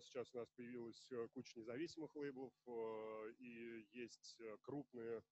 Сейчас 0.00 0.34
у 0.34 0.38
нас 0.38 0.48
появилась 0.56 1.10
куча 1.34 1.58
независимых 1.58 2.14
лейблов, 2.16 2.54
и 3.38 3.86
есть 3.92 4.40
крупные 4.62 5.22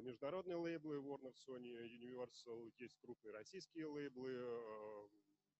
международные 0.00 0.56
лейблы 0.56 0.96
Warner, 0.96 1.34
Sony, 1.46 1.74
Universal, 1.88 2.72
есть 2.78 2.96
крупные 3.00 3.32
российские 3.32 3.86
лейблы, 3.86 4.32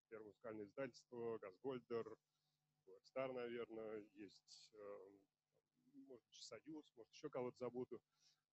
первое 0.08 0.28
музыкальное 0.28 0.64
издательство, 0.64 1.38
Газгольдер, 1.38 2.16
Blackstar, 2.86 3.32
наверное, 3.32 3.98
есть, 4.14 4.74
может 6.12 6.26
быть, 6.26 6.34
Союз, 6.42 6.92
может, 6.96 7.12
еще 7.12 7.28
кого-то 7.30 7.56
забуду. 7.58 8.00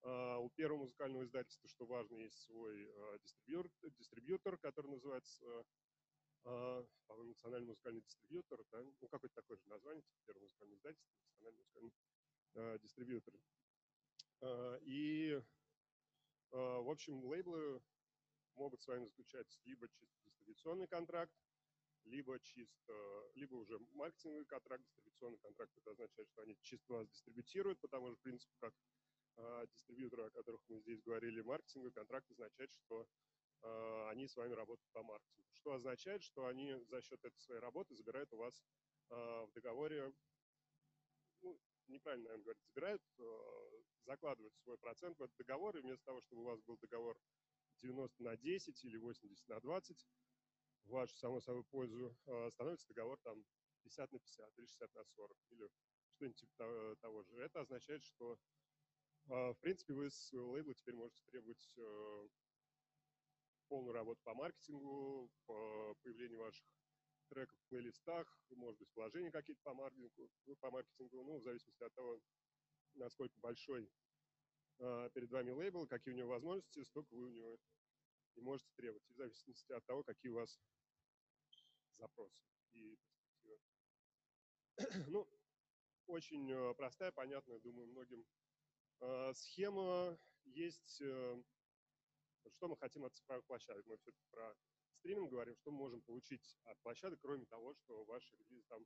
У 0.02 0.50
первого 0.56 0.78
музыкального 0.78 1.24
издательства, 1.24 1.68
что 1.68 1.84
важно, 1.84 2.16
есть 2.16 2.40
свой 2.40 2.90
дистрибьютор, 3.22 3.90
дистрибьютор 3.98 4.56
который 4.58 4.90
называется 4.90 5.64
а, 6.44 6.86
по-моему, 7.06 7.30
национальный 7.30 7.68
музыкальный 7.68 8.00
дистрибьютор, 8.00 8.64
да, 8.72 8.82
ну, 8.82 9.08
какое-то 9.08 9.34
такое 9.34 9.58
же 9.58 9.68
название, 9.68 10.02
типа 10.02 10.20
первое 10.26 10.44
музыкальное 10.44 10.76
издательство, 10.76 11.12
национальный 11.26 11.58
музыкальный 11.58 12.78
дистрибьютор. 12.78 13.34
И, 14.82 15.40
в 16.50 16.90
общем, 16.90 17.22
лейблы 17.24 17.82
могут 18.54 18.80
с 18.82 18.86
вами 18.86 19.04
заключать 19.04 19.60
либо 19.64 19.88
чисто 19.88 20.18
дистрибуционный 20.24 20.86
контракт, 20.86 21.32
либо 22.04 22.38
чисто, 22.40 23.30
либо 23.34 23.54
уже 23.56 23.78
маркетинговый 23.92 24.44
контракт, 24.46 24.84
дистрибуционный 24.84 25.38
контракт, 25.38 25.72
это 25.76 25.90
означает, 25.90 26.28
что 26.28 26.42
они 26.42 26.56
чисто 26.62 26.94
вас 26.94 27.08
дистрибутируют, 27.08 27.80
потому 27.80 28.08
что, 28.08 28.16
в 28.16 28.22
принципе, 28.22 28.54
как 28.58 28.74
э, 29.36 29.66
дистрибьюторы, 29.72 30.24
о 30.24 30.30
которых 30.30 30.60
мы 30.68 30.80
здесь 30.80 31.00
говорили, 31.02 31.40
маркетинговый 31.42 31.92
контракт 31.92 32.30
означает, 32.30 32.72
что 32.72 33.06
э, 33.62 34.08
они 34.10 34.26
с 34.26 34.36
вами 34.36 34.52
работают 34.52 34.90
по 34.92 35.02
маркетингу. 35.02 35.48
Что 35.52 35.74
означает, 35.74 36.22
что 36.22 36.46
они 36.46 36.74
за 36.84 37.02
счет 37.02 37.24
этой 37.24 37.38
своей 37.40 37.60
работы 37.60 37.94
забирают 37.94 38.32
у 38.32 38.38
вас 38.38 38.62
э, 39.10 39.14
в 39.14 39.52
договоре, 39.52 40.12
ну, 41.42 41.58
неправильно, 41.88 42.24
наверное, 42.24 42.44
говорить, 42.44 42.64
забирают, 42.64 43.02
э, 43.18 43.82
закладывают 44.06 44.56
свой 44.58 44.78
процент 44.78 45.18
в 45.18 45.22
этот 45.22 45.36
договор, 45.36 45.76
и 45.76 45.80
вместо 45.80 46.04
того, 46.04 46.20
чтобы 46.20 46.42
у 46.42 46.44
вас 46.46 46.60
был 46.62 46.76
договор 46.78 47.18
90 47.78 48.22
на 48.22 48.36
10 48.36 48.84
или 48.84 48.96
80 48.96 49.48
на 49.48 49.60
20, 49.60 50.06
в 50.90 50.92
вашу, 50.92 51.16
само 51.16 51.40
собой, 51.40 51.64
пользу, 51.64 52.16
э, 52.26 52.50
становится 52.50 52.88
договор 52.88 53.18
там 53.22 53.44
50 53.82 54.12
на 54.12 54.18
50 54.18 54.58
или 54.58 54.66
60 54.66 54.94
на 54.94 55.04
40 55.04 55.38
или 55.50 55.70
что-нибудь 56.12 56.36
типа 56.36 56.96
того 57.00 57.22
же. 57.22 57.36
Это 57.36 57.60
означает, 57.60 58.04
что, 58.04 58.38
в 59.24 59.56
принципе, 59.60 59.94
вы 59.94 60.10
с 60.10 60.32
лейбла 60.32 60.74
теперь 60.74 60.94
можете 60.94 61.22
требовать 61.26 61.70
полную 63.68 63.94
работу 63.94 64.20
по 64.24 64.34
маркетингу, 64.34 65.30
по 65.46 65.94
появлению 66.02 66.40
ваших 66.40 66.66
треков 67.28 67.56
в 67.60 67.68
плейлистах, 67.68 68.26
может 68.50 68.78
быть, 68.80 68.92
вложения 68.94 69.30
какие-то 69.30 69.62
по 69.62 69.72
маркетингу, 69.72 70.28
ну, 70.46 70.56
по 70.56 70.70
маркетингу, 70.70 71.22
ну, 71.22 71.38
в 71.38 71.42
зависимости 71.44 71.84
от 71.84 71.94
того, 71.94 72.20
насколько 72.94 73.38
большой 73.38 73.88
э, 74.78 75.10
перед 75.14 75.30
вами 75.30 75.52
лейбл, 75.52 75.86
какие 75.86 76.12
у 76.12 76.16
него 76.16 76.30
возможности, 76.30 76.82
столько 76.82 77.14
вы 77.14 77.26
у 77.26 77.30
него 77.30 77.60
и 78.34 78.40
можете 78.40 78.70
требовать, 78.74 79.04
в 79.08 79.14
зависимости 79.14 79.72
от 79.72 79.84
того, 79.86 80.02
какие 80.02 80.30
у 80.32 80.36
вас 80.36 80.60
запросы 82.00 82.42
и 82.72 82.96
перспективы. 82.96 83.60
Ну, 85.12 85.28
очень 86.06 86.50
э, 86.50 86.74
простая, 86.74 87.12
понятная, 87.12 87.60
думаю, 87.60 87.86
многим 87.86 88.26
э, 89.00 89.32
схема. 89.34 90.18
Есть 90.44 91.00
э, 91.02 91.42
что 92.48 92.68
мы 92.68 92.76
хотим 92.76 93.04
от 93.04 93.14
цифровых 93.14 93.44
площадок? 93.44 93.86
Мы 93.86 93.96
все-таки 93.98 94.26
про 94.30 94.56
стриминг 94.98 95.30
говорим, 95.30 95.54
что 95.56 95.70
мы 95.70 95.78
можем 95.78 96.02
получить 96.02 96.56
от 96.64 96.80
площадок, 96.80 97.20
кроме 97.20 97.46
того, 97.46 97.74
что 97.74 98.04
ваши 98.04 98.34
релизы 98.36 98.64
там 98.68 98.84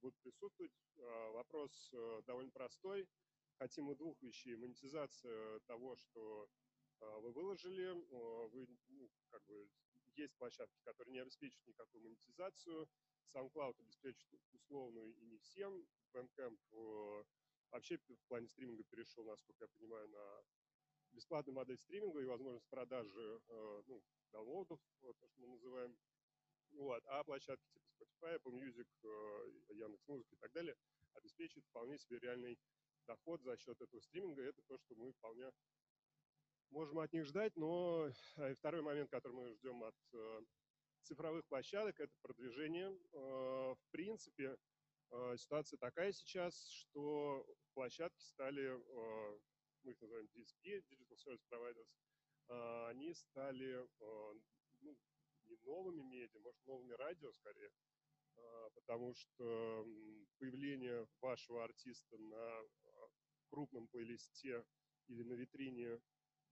будут 0.00 0.18
присутствовать. 0.20 0.72
Вопрос 1.32 1.90
довольно 2.26 2.50
простой. 2.50 3.08
Хотим 3.58 3.86
мы 3.86 3.94
двух 3.94 4.20
вещей. 4.20 4.54
Монетизация 4.56 5.60
того, 5.60 5.96
что 5.96 6.50
вы 7.00 7.32
выложили. 7.32 7.92
Вы, 8.50 8.68
ну, 8.88 9.10
как 9.30 9.42
бы, 9.46 9.68
есть 10.16 10.34
площадки, 10.36 10.78
которые 10.84 11.12
не 11.12 11.20
обеспечивают 11.20 11.66
никакую 11.66 12.04
монетизацию. 12.04 12.88
SoundCloud 13.34 13.78
обеспечивает 13.80 14.42
условную 14.52 15.14
и 15.14 15.24
не 15.26 15.38
всем. 15.38 15.86
Bandcamp 16.12 16.58
э, 16.72 17.24
вообще 17.70 17.98
в 17.98 18.28
плане 18.28 18.48
стриминга 18.48 18.84
перешел, 18.84 19.24
насколько 19.24 19.64
я 19.64 19.68
понимаю, 19.68 20.08
на 20.08 20.42
бесплатную 21.12 21.54
модель 21.54 21.78
стриминга 21.78 22.20
и 22.20 22.24
возможность 22.24 22.68
продажи 22.68 23.40
э, 23.48 23.82
ну, 23.86 24.02
даунлодов, 24.32 24.80
то, 25.00 25.12
что 25.12 25.40
мы 25.40 25.48
называем. 25.48 25.96
Вот. 26.72 27.02
А 27.06 27.24
площадки 27.24 27.66
типа 27.68 27.88
Spotify, 27.88 28.36
Apple 28.36 28.52
Music, 28.52 28.88
э, 29.02 29.74
Яндекс.Музыка 29.74 30.34
и 30.34 30.38
так 30.38 30.52
далее 30.52 30.76
обеспечивают 31.14 31.66
вполне 31.66 31.98
себе 31.98 32.18
реальный 32.18 32.58
доход 33.06 33.42
за 33.42 33.56
счет 33.56 33.80
этого 33.80 34.00
стриминга. 34.00 34.42
Это 34.42 34.62
то, 34.62 34.76
что 34.78 34.94
мы 34.94 35.12
вполне 35.12 35.50
можем 36.70 36.98
от 36.98 37.12
них 37.12 37.24
ждать. 37.24 37.54
Но 37.56 38.10
э, 38.36 38.54
второй 38.54 38.82
момент, 38.82 39.10
который 39.10 39.32
мы 39.32 39.52
ждем 39.54 39.82
от 39.84 39.94
цифровых 41.02 41.46
площадок, 41.46 42.00
это 42.00 42.12
продвижение. 42.20 42.90
В 43.12 43.78
принципе, 43.92 44.56
ситуация 45.36 45.78
такая 45.78 46.10
сейчас, 46.10 46.68
что 46.68 47.46
площадки 47.74 48.24
стали 48.24 48.76
мы 49.86 49.92
их 49.92 50.00
называем 50.00 50.26
DSP, 50.34 50.82
Digital 50.90 51.16
Service 51.16 51.44
Providers, 51.48 51.88
а, 52.48 52.88
они 52.88 53.14
стали 53.14 53.88
ну, 54.80 54.96
не 55.46 55.56
новыми 55.62 56.02
медиа, 56.02 56.40
может, 56.40 56.60
новыми 56.66 56.92
радио 56.94 57.32
скорее, 57.32 57.70
потому 58.74 59.14
что 59.14 59.86
появление 60.38 61.06
вашего 61.20 61.64
артиста 61.64 62.18
на 62.18 62.62
крупном 63.48 63.86
плейлисте 63.88 64.64
или 65.06 65.22
на 65.22 65.34
витрине 65.34 66.00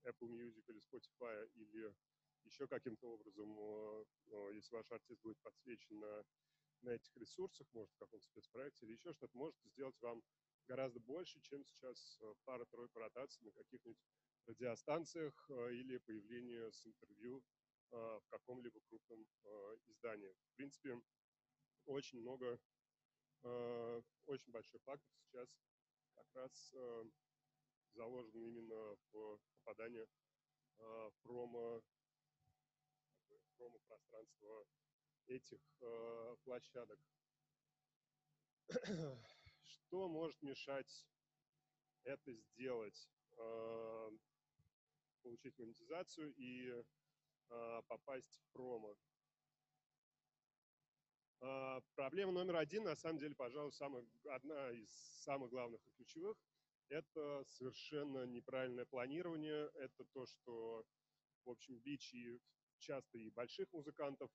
Apple 0.05 0.29
Music 0.29 0.63
или 0.67 0.79
Spotify 0.79 1.49
или 1.55 1.93
еще 2.43 2.67
каким-то 2.67 3.11
образом, 3.11 3.57
если 4.53 4.75
ваш 4.75 4.91
артист 4.91 5.21
будет 5.21 5.37
подсвечен 5.41 5.99
на, 5.99 6.23
на 6.81 6.89
этих 6.91 7.15
ресурсах, 7.17 7.67
может, 7.73 7.91
в 7.93 7.97
каком-то 7.97 8.25
спецпроекте 8.25 8.85
или 8.85 8.93
еще 8.93 9.13
что-то, 9.13 9.35
может 9.35 9.55
сделать 9.63 9.99
вам 10.01 10.23
гораздо 10.67 10.99
больше, 10.99 11.39
чем 11.41 11.63
сейчас 11.63 12.17
э, 12.21 12.33
пара-тройка 12.43 12.99
ротаций 12.99 13.43
на 13.45 13.51
каких-нибудь 13.51 13.99
радиостанциях 14.47 15.33
э, 15.49 15.73
или 15.73 15.97
появление 15.99 16.71
с 16.71 16.85
интервью 16.85 17.43
э, 17.91 17.95
в 17.95 18.27
каком-либо 18.29 18.79
крупном 18.81 19.25
издании. 19.87 20.33
В 20.51 20.55
принципе, 20.55 21.01
очень 21.85 22.19
много, 22.19 22.59
очень 24.25 24.51
большой 24.51 24.79
фактор 24.79 25.13
сейчас 25.17 25.47
как 26.15 26.25
раз 26.33 26.73
заложен 27.95 28.39
именно 28.39 28.97
в 29.11 29.39
попадание 29.63 30.07
в 30.77 31.13
промо, 31.23 31.81
промо 33.57 33.79
пространство 33.87 34.65
этих 35.27 35.61
площадок. 36.43 36.99
Что 39.63 40.09
может 40.09 40.41
мешать 40.41 41.05
это 42.03 42.33
сделать, 42.33 43.09
а, 43.37 44.09
получить 45.21 45.57
монетизацию 45.57 46.33
и 46.35 46.83
а, 47.49 47.81
попасть 47.83 48.39
в 48.39 48.53
промо? 48.53 48.95
А, 51.41 51.81
проблема 51.95 52.31
номер 52.31 52.57
один, 52.57 52.83
на 52.83 52.95
самом 52.95 53.19
деле, 53.19 53.35
пожалуй, 53.35 53.71
самая, 53.73 54.05
одна 54.25 54.71
из 54.71 54.89
самых 55.23 55.49
главных 55.49 55.85
и 55.87 55.91
ключевых, 55.91 56.37
это 56.89 57.43
совершенно 57.47 58.25
неправильное 58.25 58.85
планирование. 58.85 59.69
Это 59.75 60.05
то, 60.13 60.25
что, 60.25 60.85
в 61.45 61.49
общем, 61.49 61.79
бич 61.79 62.13
и 62.13 62.39
часто 62.79 63.17
и 63.17 63.29
больших 63.29 63.71
музыкантов, 63.73 64.31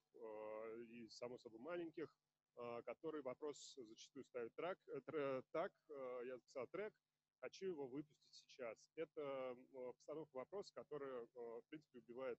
и, 0.89 1.09
само 1.11 1.39
собой, 1.39 1.61
маленьких– 1.61 2.13
а, 2.57 2.83
который 2.83 3.23
вопрос 3.23 3.75
зачастую 3.77 4.25
ставит 4.25 4.55
трек, 4.55 4.79
э, 4.89 5.43
так, 5.51 5.73
э, 5.89 6.23
я 6.27 6.37
записал 6.37 6.67
трек, 6.67 6.93
хочу 7.41 7.65
его 7.67 7.87
выпустить 7.87 8.33
сейчас. 8.33 8.77
Это 8.97 9.57
постановка 9.95 10.37
вопроса, 10.37 10.75
которая, 10.75 11.27
в 11.35 11.63
принципе, 11.69 11.99
убивает 11.99 12.39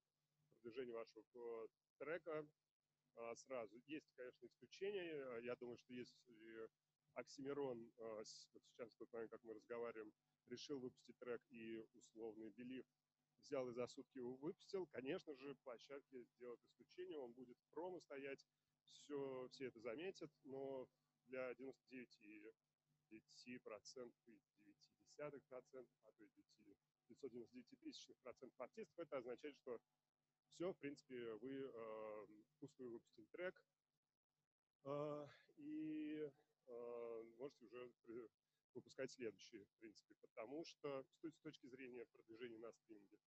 продвижение 0.62 0.94
вашего 0.94 1.68
трека 1.98 2.46
а, 3.16 3.36
сразу. 3.36 3.76
Есть, 3.88 4.12
конечно, 4.16 4.46
исключения. 4.46 5.40
Я 5.40 5.56
думаю, 5.56 5.78
что 5.78 5.92
если 5.94 6.70
Оксимирон 7.16 7.92
вот 7.98 8.28
сейчас, 8.28 8.92
в 8.92 8.98
тот 8.98 9.12
момент, 9.12 9.32
как 9.32 9.44
мы 9.44 9.54
разговариваем, 9.54 10.14
решил 10.48 10.80
выпустить 10.80 11.18
трек 11.18 11.42
и 11.50 11.78
условный 11.94 12.52
Белив 12.52 12.86
взял 13.44 13.68
и 13.70 13.74
за 13.74 13.88
сутки 13.88 14.18
его 14.18 14.36
выпустил. 14.36 14.86
Конечно 14.88 15.34
же, 15.36 15.56
площадке 15.64 16.24
сделают 16.24 16.62
исключение, 16.64 17.18
он 17.18 17.34
будет 17.34 17.58
в 17.58 17.70
промо 17.72 18.00
стоять, 18.00 18.46
все, 18.92 19.48
все 19.52 19.66
это 19.66 19.80
заметят, 19.80 20.32
но 20.44 20.88
для 21.28 21.52
99,9%, 21.54 24.14
9,9%, 25.18 25.88
а 26.04 26.12
то 26.12 26.24
и 26.24 26.30
999 27.08 27.80
тысячных 27.80 28.18
процентов 28.20 28.60
артистов, 28.60 29.00
это 29.00 29.18
означает, 29.18 29.56
что 29.58 29.82
все, 30.54 30.72
в 30.72 30.78
принципе, 30.78 31.34
вы 31.36 31.72
э, 31.74 32.26
впустую 32.56 32.92
выпустили 32.92 33.26
трек, 33.32 33.62
э, 34.84 35.28
и 35.58 36.20
э, 36.20 36.32
можете 37.38 37.66
уже 37.66 37.92
выпускать 38.74 39.12
следующие, 39.12 39.66
в 39.66 39.74
принципе, 39.80 40.16
потому 40.22 40.64
что 40.66 41.04
с 41.04 41.40
точки 41.42 41.68
зрения 41.68 42.06
продвижения 42.06 42.58
на 42.58 42.72
стриминге, 42.72 43.20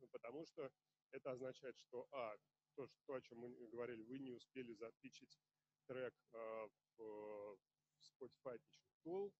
ну, 0.00 0.08
потому 0.08 0.46
что 0.46 0.70
это 1.10 1.32
означает, 1.32 1.76
что, 1.76 2.06
а, 2.12 2.36
то, 2.74 2.86
что, 2.86 2.98
то, 3.06 3.14
о 3.14 3.20
чем 3.20 3.38
мы 3.38 3.50
говорили, 3.68 4.02
вы 4.02 4.18
не 4.18 4.30
успели 4.30 4.72
запичить 4.74 5.38
трек 5.86 6.14
э, 6.32 6.68
в 6.96 7.58
Spotify 7.98 8.58
Pitching 8.58 8.94
Tool, 9.04 9.32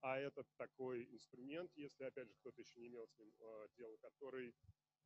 а 0.00 0.18
это 0.18 0.44
такой 0.56 1.04
инструмент, 1.12 1.70
если, 1.76 2.04
опять 2.04 2.28
же, 2.28 2.34
кто-то 2.34 2.60
еще 2.60 2.80
не 2.80 2.88
имел 2.88 3.06
с 3.06 3.18
ним 3.18 3.32
э, 3.38 3.68
дела, 3.76 3.96
который, 3.98 4.54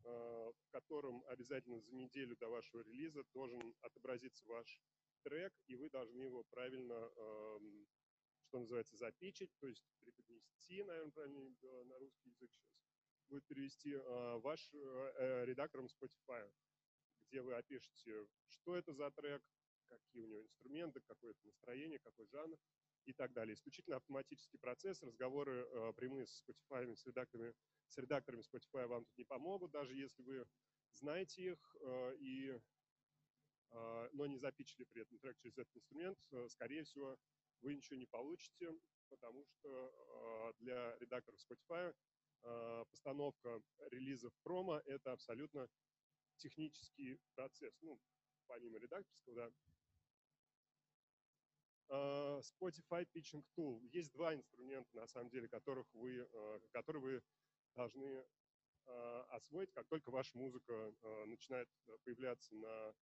э, 0.04 0.52
в 0.56 0.68
котором 0.70 1.22
обязательно 1.28 1.80
за 1.80 1.94
неделю 1.94 2.36
до 2.36 2.48
вашего 2.48 2.80
релиза 2.82 3.22
должен 3.32 3.74
отобразиться 3.82 4.44
ваш 4.48 4.80
трек, 5.22 5.52
и 5.66 5.76
вы 5.76 5.90
должны 5.90 6.22
его 6.22 6.44
правильно, 6.44 7.10
э, 7.16 7.58
что 8.44 8.58
называется, 8.60 8.96
запичить, 8.96 9.50
то 9.58 9.66
есть 9.66 9.82
преподнести, 10.04 10.82
наверное, 10.82 11.12
правильно 11.12 11.84
на 11.84 11.98
русский 11.98 12.30
язык 12.30 12.50
сейчас, 12.52 12.76
будет 13.28 13.44
перевести 13.46 13.92
э, 13.92 14.38
ваш 14.38 14.70
э, 14.72 14.78
э, 14.78 15.44
редактором 15.46 15.86
Spotify, 15.86 16.50
где 17.28 17.42
вы 17.42 17.54
опишете, 17.54 18.26
что 18.48 18.76
это 18.76 18.92
за 18.92 19.10
трек, 19.10 19.42
какие 19.88 20.22
у 20.22 20.26
него 20.26 20.42
инструменты, 20.42 21.00
какое 21.00 21.32
это 21.32 21.44
настроение, 21.44 21.98
какой 21.98 22.26
жанр 22.28 22.58
и 23.04 23.12
так 23.12 23.32
далее. 23.32 23.54
Исключительно 23.54 23.96
автоматический 23.96 24.58
процесс, 24.58 25.02
разговоры 25.02 25.66
э, 25.68 25.92
прямые 25.96 26.26
с 26.26 26.42
Spotify, 26.42 26.94
с 26.94 27.06
редакторами, 27.06 27.54
с 27.88 27.98
редакторами 27.98 28.42
Spotify 28.42 28.86
вам 28.86 29.04
тут 29.04 29.18
не 29.18 29.24
помогут, 29.24 29.70
даже 29.70 29.94
если 29.94 30.22
вы 30.22 30.46
знаете 30.92 31.52
их, 31.52 31.76
э, 31.80 32.16
и, 32.18 32.50
э, 32.50 32.60
но 34.12 34.26
не 34.26 34.38
запичили 34.38 34.84
при 34.84 35.02
этом 35.02 35.18
трек 35.18 35.36
через 35.38 35.58
этот 35.58 35.76
инструмент, 35.76 36.18
э, 36.32 36.48
скорее 36.48 36.84
всего, 36.84 37.16
вы 37.60 37.74
ничего 37.74 37.96
не 37.96 38.06
получите, 38.06 38.72
потому 39.08 39.44
что 39.44 39.68
э, 39.68 40.52
для 40.58 40.96
редакторов 40.98 41.38
Spotify 41.40 41.94
э, 42.42 42.84
постановка 42.90 43.62
релизов 43.90 44.32
промо– 44.42 44.80
это 44.84 45.12
абсолютно 45.12 45.68
технический 46.36 47.18
процесс, 47.34 47.74
ну, 47.80 48.00
помимо 48.46 48.78
редакторского, 48.78 49.34
да. 49.34 49.50
Spotify 51.88 53.06
Pitching 53.14 53.44
Tool. 53.56 53.80
Есть 53.92 54.10
два 54.12 54.34
инструмента, 54.34 54.96
на 54.96 55.06
самом 55.06 55.30
деле, 55.30 55.48
которых 55.48 55.86
вы, 55.94 56.28
которые 56.72 57.00
вы 57.00 57.22
должны 57.76 58.26
освоить, 59.28 59.70
как 59.72 59.86
только 59.86 60.10
ваша 60.10 60.36
музыка 60.36 60.92
начинает 61.26 61.68
появляться 62.02 62.56
на 62.56 62.92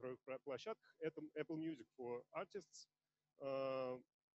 цифровых 0.00 0.42
площадках. 0.42 0.96
Это 0.98 1.20
Apple 1.34 1.56
Music 1.56 1.86
for 1.98 2.24
Artists, 2.32 2.88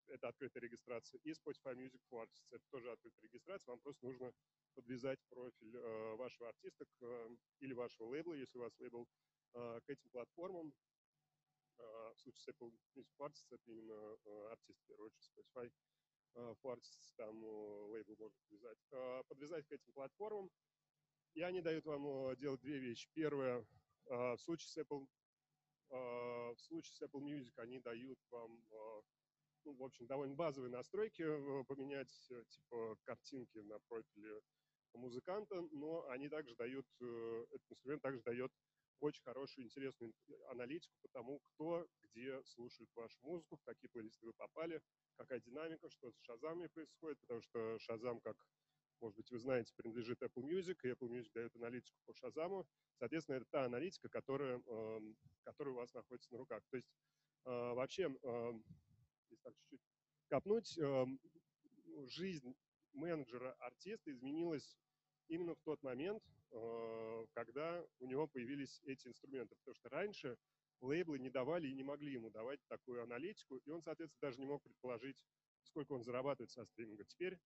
это 0.07 0.27
открытая 0.27 0.61
регистрация, 0.61 1.19
и 1.23 1.31
Spotify 1.31 1.75
Music 1.75 2.01
for 2.11 2.23
Artists, 2.23 2.47
это 2.51 2.63
тоже 2.69 2.91
открытая 2.91 3.29
регистрация. 3.29 3.71
Вам 3.71 3.79
просто 3.79 4.05
нужно 4.05 4.33
подвязать 4.73 5.19
профиль 5.29 5.77
вашего 6.17 6.49
артиста 6.49 6.85
к, 6.99 7.29
или 7.59 7.73
вашего 7.73 8.07
лейбла, 8.07 8.33
если 8.33 8.57
у 8.57 8.61
вас 8.61 8.73
лейбл 8.79 9.07
Э, 9.53 9.79
к 9.85 9.89
этим 9.89 10.09
платформам. 10.09 10.73
Э, 11.77 12.13
в 12.15 12.19
случае 12.19 12.41
с 12.41 12.47
Apple 12.47 12.73
Music 12.95 13.15
Artists 13.19 13.45
это 13.51 13.71
именно 13.71 14.17
э, 14.25 14.47
артист, 14.51 14.79
в 14.81 14.87
первую 14.87 15.07
очередь, 15.07 15.31
Spotify 15.31 15.71
for 16.33 16.75
Artists, 16.75 17.13
там 17.15 17.43
лейбл 17.91 18.15
можно 18.17 18.35
подвязать. 18.41 18.79
Подвязать 19.27 19.67
к 19.67 19.71
этим 19.71 19.93
платформам, 19.93 20.49
и 21.35 21.41
они 21.43 21.61
дают 21.61 21.85
вам 21.85 22.35
делать 22.37 22.61
две 22.61 22.79
вещи. 22.79 23.07
Первое, 23.13 23.63
в 24.05 24.37
случае 24.39 24.67
с 24.67 24.77
Apple, 24.79 25.07
в 25.97 26.57
случае 26.57 26.95
с 26.95 27.01
Apple 27.01 27.21
Music 27.21 27.53
они 27.57 27.79
дают 27.79 28.19
вам 28.29 28.63
ну, 29.65 29.73
в 29.75 29.83
общем, 29.83 30.07
довольно 30.07 30.35
базовые 30.35 30.71
настройки, 30.71 31.23
поменять 31.65 32.11
типа 32.49 32.97
картинки 33.03 33.59
на 33.59 33.79
профиле 33.87 34.41
музыканта, 34.93 35.61
но 35.71 36.07
они 36.09 36.29
также 36.29 36.55
дают, 36.55 36.85
этот 36.99 37.71
инструмент 37.71 38.01
также 38.01 38.21
дает 38.23 38.51
очень 38.99 39.23
хорошую, 39.23 39.65
интересную 39.65 40.13
аналитику 40.49 40.95
по 41.01 41.07
тому, 41.09 41.39
кто 41.39 41.87
где 42.03 42.41
слушает 42.45 42.89
вашу 42.95 43.17
музыку, 43.23 43.57
в 43.57 43.63
какие 43.63 43.89
плейлисты 43.89 44.25
вы 44.25 44.33
попали, 44.33 44.81
какая 45.17 45.39
динамика, 45.39 45.89
что 45.89 46.11
с 46.11 46.19
шазами 46.21 46.67
происходит, 46.67 47.19
потому 47.21 47.41
что 47.41 47.79
шазам, 47.79 48.19
как, 48.21 48.37
может 49.03 49.17
быть, 49.17 49.29
вы 49.31 49.37
знаете, 49.37 49.73
принадлежит 49.75 50.21
Apple 50.23 50.43
Music, 50.43 50.77
и 50.83 50.87
Apple 50.87 51.09
Music 51.09 51.29
дает 51.33 51.53
аналитику 51.57 51.97
по 52.05 52.13
шазаму. 52.13 52.65
Соответственно, 52.99 53.35
это 53.35 53.45
та 53.51 53.65
аналитика, 53.65 54.07
которая, 54.07 54.61
эм, 54.65 55.17
которая 55.43 55.73
у 55.73 55.77
вас 55.77 55.93
находится 55.93 56.31
на 56.31 56.37
руках. 56.37 56.63
То 56.69 56.77
есть 56.77 56.89
э, 57.43 57.49
вообще, 57.49 58.03
эм, 58.03 58.63
если 59.29 59.43
так 59.43 59.53
чуть-чуть 59.57 59.81
копнуть, 60.29 60.77
эм, 60.77 61.19
жизнь 62.05 62.55
менеджера, 62.93 63.53
артиста 63.59 64.09
изменилась 64.09 64.77
именно 65.27 65.53
в 65.53 65.61
тот 65.63 65.83
момент, 65.83 66.23
э, 66.51 67.25
когда 67.33 67.85
у 67.99 68.07
него 68.07 68.27
появились 68.27 68.79
эти 68.85 69.07
инструменты. 69.07 69.53
Потому 69.57 69.75
что 69.75 69.89
раньше 69.89 70.37
лейблы 70.79 71.19
не 71.19 71.29
давали 71.29 71.67
и 71.67 71.73
не 71.73 71.83
могли 71.83 72.13
ему 72.13 72.29
давать 72.29 72.61
такую 72.69 73.03
аналитику, 73.03 73.57
и 73.57 73.69
он, 73.69 73.81
соответственно, 73.81 74.29
даже 74.29 74.39
не 74.39 74.45
мог 74.45 74.63
предположить, 74.63 75.25
сколько 75.63 75.91
он 75.91 76.03
зарабатывает 76.03 76.51
со 76.51 76.63
стриминга. 76.63 77.03
Теперь 77.03 77.37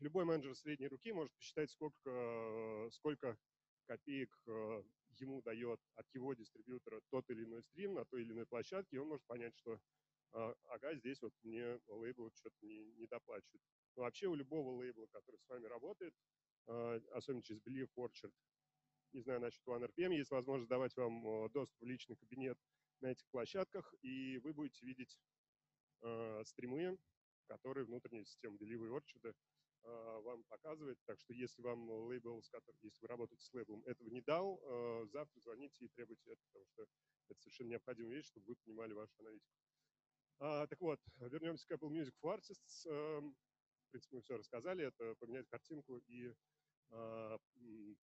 любой 0.00 0.24
менеджер 0.24 0.54
средней 0.54 0.88
руки 0.88 1.12
может 1.12 1.32
посчитать, 1.34 1.70
сколько, 1.70 2.88
сколько 2.90 3.38
копеек 3.86 4.30
э, 4.46 4.82
ему 5.18 5.42
дает 5.42 5.80
от 5.96 6.06
его 6.14 6.34
дистрибьютора 6.34 7.00
тот 7.10 7.28
или 7.30 7.44
иной 7.44 7.62
стрим 7.62 7.94
на 7.94 8.04
той 8.04 8.22
или 8.22 8.32
иной 8.32 8.46
площадке, 8.46 8.96
и 8.96 8.98
он 8.98 9.08
может 9.08 9.26
понять, 9.26 9.56
что 9.56 9.74
э, 9.74 10.54
ага, 10.68 10.94
здесь 10.94 11.20
вот 11.22 11.32
мне 11.42 11.80
лейбл 11.88 12.30
что-то 12.34 12.56
не, 12.62 12.92
не 12.92 13.06
доплачивает. 13.06 13.62
Но 13.96 14.02
вообще 14.02 14.28
у 14.28 14.34
любого 14.34 14.70
лейбла, 14.80 15.06
который 15.06 15.38
с 15.40 15.48
вами 15.48 15.66
работает, 15.66 16.14
а, 16.66 17.00
особенно 17.12 17.42
через 17.42 17.60
Believe 17.62 17.90
Orchard, 17.96 18.32
не 19.12 19.20
знаю 19.20 19.40
насчет 19.40 19.66
OneRPM, 19.66 20.14
есть 20.14 20.30
возможность 20.30 20.70
давать 20.70 20.96
вам 20.96 21.26
а, 21.26 21.48
доступ 21.48 21.80
в 21.80 21.86
личный 21.86 22.16
кабинет 22.16 22.58
на 23.00 23.08
этих 23.08 23.26
площадках, 23.30 23.92
и 24.02 24.38
вы 24.38 24.52
будете 24.52 24.84
видеть 24.84 25.18
э, 26.02 26.42
стримы, 26.44 26.98
которые 27.50 27.84
внутренняя 27.84 28.24
система 28.24 28.56
Delivery 28.56 28.96
Orchard 28.96 29.34
э, 29.82 30.20
вам 30.22 30.44
показывает. 30.44 30.98
Так 31.04 31.18
что 31.18 31.32
если 31.32 31.62
вам 31.62 31.90
лейбл, 31.90 32.38
если 32.82 33.02
вы 33.02 33.08
работаете 33.08 33.44
с 33.44 33.52
лейблом, 33.52 33.82
этого 33.86 34.08
не 34.08 34.20
дал, 34.20 34.60
э, 34.62 35.06
завтра 35.12 35.40
звоните 35.40 35.84
и 35.84 35.88
требуйте 35.88 36.30
это, 36.30 36.40
потому 36.46 36.66
что 36.66 36.86
это 37.28 37.40
совершенно 37.40 37.70
необходимая 37.70 38.14
вещь, 38.14 38.26
чтобы 38.26 38.46
вы 38.46 38.56
понимали 38.56 38.92
вашу 38.92 39.12
аналитику. 39.18 39.52
А, 40.38 40.66
так 40.68 40.80
вот, 40.80 41.00
вернемся 41.16 41.66
к 41.66 41.72
Apple 41.72 41.90
Music 41.90 42.14
for 42.22 42.38
Artists. 42.38 42.86
Эм, 42.86 43.34
в 43.86 43.90
принципе, 43.90 44.16
мы 44.16 44.22
все 44.22 44.36
рассказали. 44.36 44.86
Это 44.86 45.14
поменять 45.16 45.48
картинку 45.48 45.98
и 46.06 46.32
э, 46.90 47.38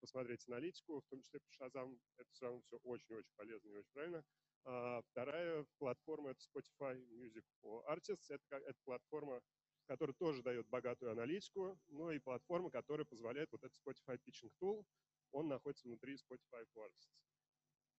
посмотреть 0.02 0.48
аналитику, 0.48 1.00
в 1.00 1.08
том 1.08 1.22
числе 1.22 1.40
по 1.40 1.64
Shazam. 1.64 1.98
Это 2.18 2.30
все 2.32 2.46
равно 2.46 2.62
все 2.62 2.78
очень-очень 2.84 3.34
полезно 3.36 3.70
и 3.70 3.78
очень 3.78 3.92
правильно. 3.94 4.24
А 4.70 5.02
вторая 5.02 5.66
платформа— 5.78 6.30
это 6.32 6.42
Spotify 6.42 7.00
Music 7.12 7.46
for 7.64 7.86
Artists. 7.88 8.30
Это, 8.30 8.58
это 8.58 8.78
платформа, 8.84 9.42
которая 9.86 10.14
тоже 10.14 10.44
дает 10.44 10.68
богатую 10.68 11.14
аналитику, 11.14 11.80
но 11.88 12.12
и 12.12 12.20
платформа, 12.20 12.70
которая 12.70 13.06
позволяет, 13.06 13.50
вот 13.54 13.64
этот 13.64 13.78
Spotify 13.78 14.20
Pitching 14.26 14.52
Tool, 14.62 14.86
он 15.32 15.48
находится 15.48 15.88
внутри 15.88 16.16
Spotify 16.16 16.68
for 16.76 16.86
Artists. 16.86 17.16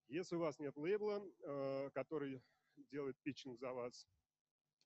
Если 0.08 0.36
у 0.36 0.40
вас 0.40 0.58
нет 0.58 0.76
лейбла, 0.76 1.22
э, 1.40 1.90
который 1.94 2.42
делает 2.90 3.16
питчинг 3.22 3.58
за 3.58 3.72
вас, 3.72 4.06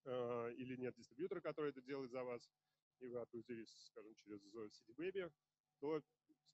э, 0.05 0.53
или 0.55 0.76
нет 0.76 0.95
дистрибьютора, 0.95 1.41
который 1.41 1.70
это 1.70 1.80
делает 1.83 2.12
за 2.12 2.22
вас, 2.22 2.49
и 3.01 3.09
вы 3.09 3.18
отгрузились, 3.18 3.87
скажем, 3.87 4.14
через 4.14 4.41
CD 4.45 4.95
Baby, 4.95 5.33
то 5.80 6.01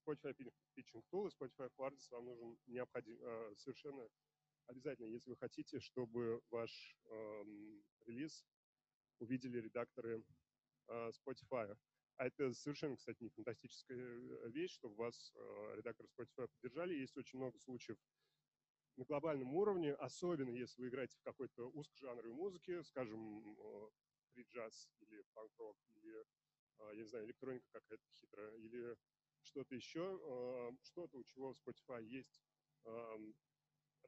Spotify 0.07 0.35
Pitching 0.75 1.05
Tool 1.13 1.29
и 1.29 1.31
Spotify 1.31 1.71
Artists 1.77 2.09
вам 2.13 2.25
нужен 2.25 2.59
необходим, 2.67 3.19
э, 3.21 3.55
совершенно 3.57 4.09
обязательно, 4.69 5.07
если 5.07 5.31
вы 5.31 5.37
хотите, 5.37 5.81
чтобы 5.81 6.41
ваш 6.51 6.97
эм, 7.07 7.83
релиз 8.07 8.47
увидели 9.19 9.61
редакторы 9.61 10.23
э, 10.89 11.11
Spotify. 11.11 11.77
А 12.17 12.27
это 12.27 12.53
совершенно, 12.53 12.97
кстати, 12.97 13.23
не 13.23 13.31
фантастическая 13.31 13.99
э, 13.99 14.51
вещь, 14.51 14.73
чтобы 14.73 14.97
вас 14.97 15.33
э, 15.35 15.75
редакторы 15.77 16.09
Spotify 16.09 16.49
поддержали. 16.49 16.95
Есть 16.95 17.17
очень 17.17 17.39
много 17.39 17.59
случаев 17.59 17.99
на 18.97 19.05
глобальном 19.05 19.55
уровне, 19.55 19.95
особенно 19.95 20.51
если 20.51 20.83
вы 20.83 20.89
играете 20.89 21.17
в 21.19 21.23
какой-то 21.23 21.69
узкожанровой 21.71 22.33
музыке, 22.33 22.83
скажем, 22.85 23.57
э, 23.59 23.91
фри-джаз 24.33 24.91
или 25.01 25.25
панк-рок, 25.35 25.77
или 25.95 26.25
а, 26.79 26.93
я 26.93 27.03
не 27.03 27.09
знаю, 27.09 27.25
электроника 27.27 27.67
какая-то 27.73 28.05
хитрая, 28.13 28.57
или 28.57 28.97
что-то 29.43 29.75
еще, 29.75 30.21
что-то, 30.83 31.17
у 31.17 31.25
чего 31.25 31.53
в 31.53 31.57
Spotify 31.57 32.05
есть 32.05 32.43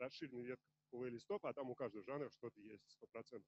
расширенный 0.01 0.45
ветка 0.45 0.67
плейлистов, 0.91 1.45
а 1.45 1.53
там 1.53 1.71
у 1.71 1.75
каждого 1.75 2.05
жанра 2.05 2.29
что-то 2.31 2.61
есть, 2.61 2.99
100%. 3.15 3.45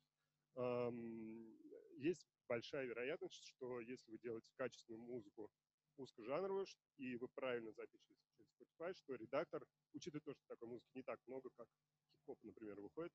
Есть 1.98 2.26
большая 2.46 2.86
вероятность, 2.86 3.42
что 3.46 3.80
если 3.80 4.10
вы 4.10 4.18
делаете 4.18 4.52
качественную 4.56 5.00
музыку 5.02 5.50
узкожанровую, 5.96 6.66
и 6.96 7.16
вы 7.16 7.28
правильно 7.28 7.72
запишете 7.72 8.14
через 8.30 8.48
Spotify, 8.50 8.94
что 8.94 9.14
редактор, 9.14 9.64
учитывая 9.92 10.22
то, 10.22 10.34
что 10.34 10.42
такой 10.46 10.68
музыки 10.68 10.90
не 10.94 11.02
так 11.02 11.20
много, 11.26 11.50
как 11.56 11.68
хип-хоп, 12.10 12.38
например, 12.42 12.80
выходит, 12.80 13.12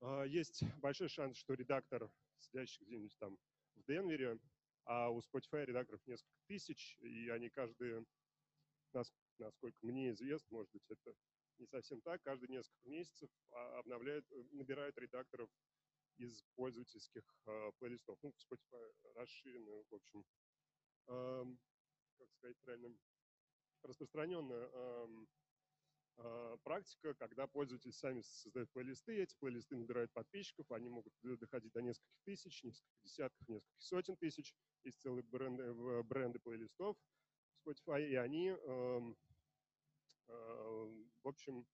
а, 0.00 0.24
есть 0.24 0.62
большой 0.78 1.08
шанс, 1.08 1.36
что 1.36 1.54
редактор, 1.54 2.10
сидящий 2.38 2.84
где-нибудь 2.84 3.16
там 3.18 3.38
в 3.74 3.84
Денвере, 3.84 4.38
а 4.84 5.10
у 5.10 5.20
Spotify 5.20 5.64
редакторов 5.64 6.00
несколько 6.06 6.34
тысяч, 6.46 6.98
и 7.00 7.28
они 7.28 7.48
каждые, 7.50 8.04
насколько 9.38 9.78
мне 9.82 10.10
известно, 10.10 10.56
может 10.56 10.70
быть, 10.72 10.82
это 10.88 11.14
не 11.58 11.66
совсем 11.66 12.00
так, 12.00 12.22
каждые 12.22 12.50
несколько 12.50 12.88
месяцев 12.88 13.30
а, 13.50 13.78
обновляют, 13.78 14.24
э, 14.32 14.42
набирают 14.52 14.96
редакторов 14.98 15.50
из 16.18 16.42
пользовательских 16.54 17.24
э, 17.46 17.70
плейлистов. 17.78 18.18
Ну, 18.22 18.30
Spotify 18.30 18.92
расширенную, 19.14 19.84
в 19.90 19.94
общем, 19.94 20.24
э, 21.08 21.44
как 22.18 22.30
сказать 22.32 22.58
правильно, 22.60 22.96
распространенная 23.82 24.68
э, 24.72 25.08
э, 26.18 26.56
практика, 26.62 27.14
когда 27.14 27.46
пользователи 27.46 27.90
сами 27.90 28.20
создают 28.20 28.70
плейлисты, 28.72 29.22
эти 29.22 29.34
плейлисты 29.38 29.76
набирают 29.76 30.12
подписчиков, 30.12 30.70
они 30.70 30.88
могут 30.88 31.12
доходить 31.22 31.72
до 31.72 31.82
нескольких 31.82 32.22
тысяч, 32.24 32.62
нескольких 32.62 33.02
десятков, 33.02 33.48
нескольких 33.48 33.82
сотен 33.82 34.16
тысяч. 34.16 34.54
Есть 34.84 35.00
целые 35.00 35.22
бренды, 35.24 35.72
бренды 36.04 36.38
плейлистов 36.40 36.96
Spotify, 37.64 38.06
и 38.06 38.14
они, 38.14 38.48
э, 38.48 38.56
э, 38.58 39.14
в 40.28 41.28
общем, 41.28 41.66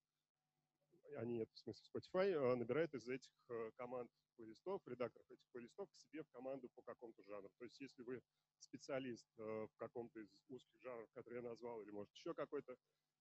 они, 1.17 1.43
в 1.43 1.59
смысле 1.59 1.83
Spotify, 1.93 2.31
э, 2.31 2.55
набирают 2.55 2.93
из 2.93 3.07
этих 3.07 3.31
э, 3.49 3.71
команд 3.75 4.11
плейлистов, 4.35 4.81
редакторов 4.87 5.29
этих 5.31 5.45
плейлистов 5.51 5.89
к 5.91 5.97
себе 5.97 6.23
в 6.23 6.29
команду 6.29 6.69
по 6.75 6.81
какому-то 6.81 7.23
жанру. 7.23 7.49
То 7.57 7.65
есть 7.65 7.79
если 7.79 8.03
вы 8.03 8.21
специалист 8.59 9.27
э, 9.37 9.67
в 9.71 9.75
каком-то 9.77 10.19
из 10.19 10.29
узких 10.49 10.79
жанров, 10.81 11.09
которые 11.13 11.41
я 11.41 11.49
назвал, 11.49 11.81
или 11.81 11.91
может 11.91 12.13
еще 12.13 12.33
какой-то, 12.33 12.75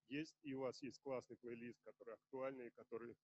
есть, 0.08 0.38
и 0.42 0.54
у 0.54 0.60
вас 0.60 0.82
есть 0.82 1.00
классный 1.00 1.36
плейлист, 1.36 1.80
который 1.84 2.14
актуальный, 2.14 2.70
который 2.70 3.14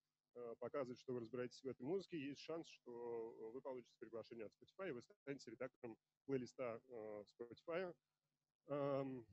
показывает, 0.59 0.99
что 0.99 1.13
вы 1.13 1.21
разбираетесь 1.21 1.63
в 1.63 1.69
этой 1.69 1.83
музыке, 1.83 2.19
есть 2.19 2.41
шанс, 2.41 2.69
что 2.69 3.53
вы 3.53 3.61
получите 3.61 3.95
приглашение 4.01 4.47
от 4.47 4.53
Spotify, 4.53 4.89
и 4.89 4.91
вы 4.91 5.03
станете 5.21 5.53
редактором 5.53 5.97
плейлиста 6.27 6.83
Spotify 7.39 7.95
эм, 8.67 9.25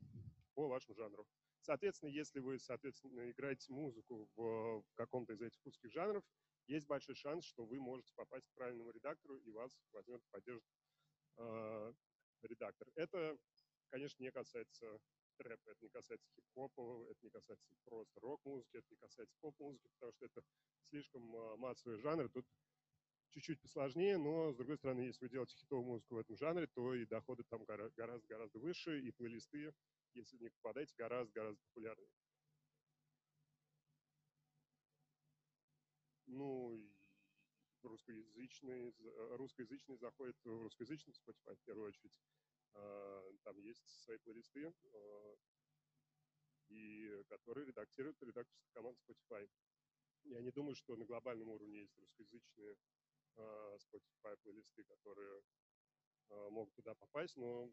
по 0.54 0.68
вашему 0.68 0.94
жанру. 0.94 1.26
Соответственно, 1.62 2.10
если 2.10 2.40
вы, 2.40 2.58
соответственно, 2.58 3.30
играете 3.30 3.72
музыку 3.72 4.28
в, 4.34 4.82
в 4.82 4.94
каком-то 4.94 5.32
из 5.32 5.40
этих 5.40 5.64
узких 5.64 5.92
жанров, 5.92 6.24
есть 6.66 6.86
большой 6.86 7.14
шанс, 7.14 7.44
что 7.44 7.64
вы 7.64 7.78
можете 7.80 8.12
попасть 8.14 8.46
к 8.48 8.54
правильному 8.54 8.90
редактору, 8.90 9.36
и 9.38 9.50
вас 9.50 9.72
возьмет, 9.92 10.22
поддержит 10.30 10.64
э, 11.38 11.92
редактор. 12.42 12.88
Это, 12.96 13.38
конечно, 13.90 14.22
не 14.22 14.32
касается 14.32 14.98
трэпа, 15.36 15.70
это 15.70 15.84
не 15.84 15.88
касается 15.88 16.28
хип-хопа, 16.34 17.06
это 17.08 17.18
не 17.22 17.30
касается 17.30 17.64
просто 17.84 18.20
рок-музыки, 18.20 18.76
это 18.76 18.86
не 18.90 18.96
касается 18.96 19.36
поп-музыки, 19.40 19.88
потому 19.94 20.12
что 20.12 20.26
это 20.26 20.42
слишком 20.90 21.22
массовый 21.58 21.98
жанр. 21.98 22.28
Тут 22.28 22.46
чуть-чуть 23.30 23.60
посложнее, 23.60 24.18
но, 24.18 24.52
с 24.52 24.56
другой 24.56 24.76
стороны, 24.76 25.02
если 25.02 25.24
вы 25.24 25.30
делаете 25.30 25.56
хитовую 25.56 25.86
музыку 25.86 26.16
в 26.16 26.18
этом 26.18 26.36
жанре, 26.36 26.66
то 26.66 26.94
и 26.94 27.06
доходы 27.06 27.44
там 27.44 27.64
гораздо-гораздо 27.64 28.58
выше, 28.58 29.00
и 29.00 29.10
плейлисты 29.10 29.72
если 30.14 30.38
них 30.38 30.52
попадаете, 30.54 30.94
гораздо-гораздо 30.96 31.60
популярнее. 31.68 32.08
Ну, 36.26 36.92
русскоязычный, 37.82 38.94
русскоязычный 39.36 39.96
заходит 39.98 40.36
в 40.44 40.62
русскоязычный 40.62 41.14
Spotify 41.14 41.56
в 41.56 41.62
первую 41.64 41.88
очередь. 41.88 42.12
А, 42.74 43.32
там 43.42 43.58
есть 43.58 43.86
свои 44.04 44.18
плейлисты, 44.18 44.72
а, 44.92 45.36
и 46.68 47.22
которые 47.28 47.66
редактируют 47.66 48.22
редакторская 48.22 48.72
команда 48.72 48.98
Spotify. 49.00 49.48
Я 50.24 50.40
не 50.40 50.50
думаю, 50.50 50.74
что 50.74 50.96
на 50.96 51.04
глобальном 51.04 51.48
уровне 51.48 51.80
есть 51.80 51.98
русскоязычные 51.98 52.76
а, 53.36 53.76
Spotify 53.76 54.36
плейлисты, 54.42 54.84
которые 54.84 55.42
могут 56.50 56.74
туда 56.74 56.94
попасть, 56.94 57.36
но 57.36 57.70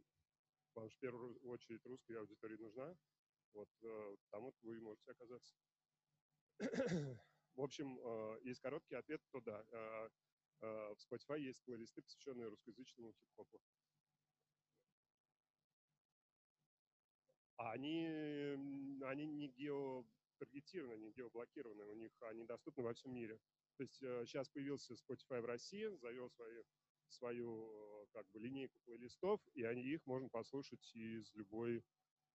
потому 0.73 0.89
что 0.89 0.97
в 0.97 0.99
первую 0.99 1.39
очередь 1.41 1.85
русской 1.85 2.13
аудитории 2.13 2.57
нужна. 2.57 2.95
Вот 3.53 3.69
э, 3.81 4.15
там 4.29 4.43
вот 4.43 4.55
вы 4.61 4.79
можете 4.79 5.11
оказаться. 5.11 5.55
В 7.55 7.61
общем, 7.61 7.99
э, 7.99 8.39
есть 8.43 8.61
короткий 8.61 8.95
ответ, 8.95 9.21
то 9.31 9.41
да. 9.41 9.65
Э, 9.71 10.09
в 10.61 10.97
Spotify 10.99 11.39
есть 11.39 11.63
плейлисты, 11.63 12.01
посвященные 12.01 12.49
русскоязычному 12.49 13.13
хип-хопу. 13.13 13.61
Они, 17.55 18.05
они 19.03 19.25
не 19.25 19.47
геотаргетированы, 19.49 20.97
не 20.97 21.11
геоблокированы, 21.11 21.85
у 21.85 21.93
них 21.93 22.11
они 22.21 22.43
доступны 22.45 22.83
во 22.83 22.93
всем 22.93 23.13
мире. 23.13 23.39
То 23.77 23.83
есть 23.83 23.95
сейчас 23.95 24.49
появился 24.49 24.93
Spotify 24.93 25.41
в 25.41 25.45
России, 25.45 25.87
завел 25.97 26.29
свои 26.29 26.61
свою 27.11 28.07
как 28.11 28.29
бы 28.31 28.39
линейку 28.39 28.79
плейлистов, 28.85 29.41
и 29.53 29.63
они, 29.63 29.83
их 29.83 30.05
можно 30.05 30.29
послушать 30.29 30.95
из 30.95 31.33
любой 31.33 31.83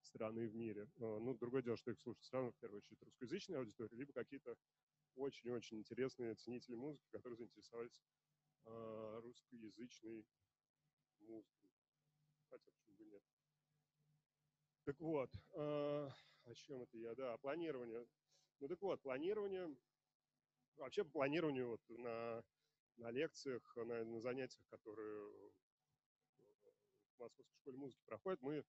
страны 0.02 0.48
в 0.48 0.54
мире. 0.54 0.88
А, 1.00 1.18
ну, 1.18 1.34
другое 1.34 1.62
дело, 1.62 1.76
что 1.76 1.90
их 1.90 2.00
слушают 2.00 2.24
страны, 2.24 2.52
в 2.52 2.56
первую 2.58 2.78
очередь, 2.78 3.02
русскоязычные 3.02 3.58
аудитории, 3.58 3.96
либо 3.96 4.12
какие-то 4.12 4.56
очень-очень 5.16 5.78
интересные 5.78 6.34
ценители 6.34 6.74
музыки, 6.74 7.06
которые 7.10 7.36
заинтересовались 7.36 8.02
э, 8.64 9.20
русскоязычной 9.22 10.26
музыкой. 11.20 11.70
Хотя 12.50 12.70
почему 12.70 12.96
бы 12.96 13.04
нет. 13.06 13.22
Так 14.84 15.00
вот, 15.00 15.30
э, 15.52 16.08
о 16.44 16.54
чем 16.54 16.82
это 16.82 16.98
я? 16.98 17.14
Да, 17.14 17.38
планирование. 17.38 18.06
Ну 18.60 18.68
так 18.68 18.80
вот, 18.82 19.00
планирование, 19.02 19.76
вообще 20.76 21.04
по 21.04 21.10
планированию 21.10 21.68
вот 21.68 21.80
на 21.88 22.44
на 22.96 23.10
лекциях, 23.10 23.76
на, 23.76 24.04
на 24.04 24.20
занятиях, 24.20 24.64
которые 24.68 25.30
в 27.16 27.20
Московской 27.20 27.56
школе 27.60 27.76
музыки 27.76 28.02
проходят, 28.04 28.40
мы, 28.42 28.64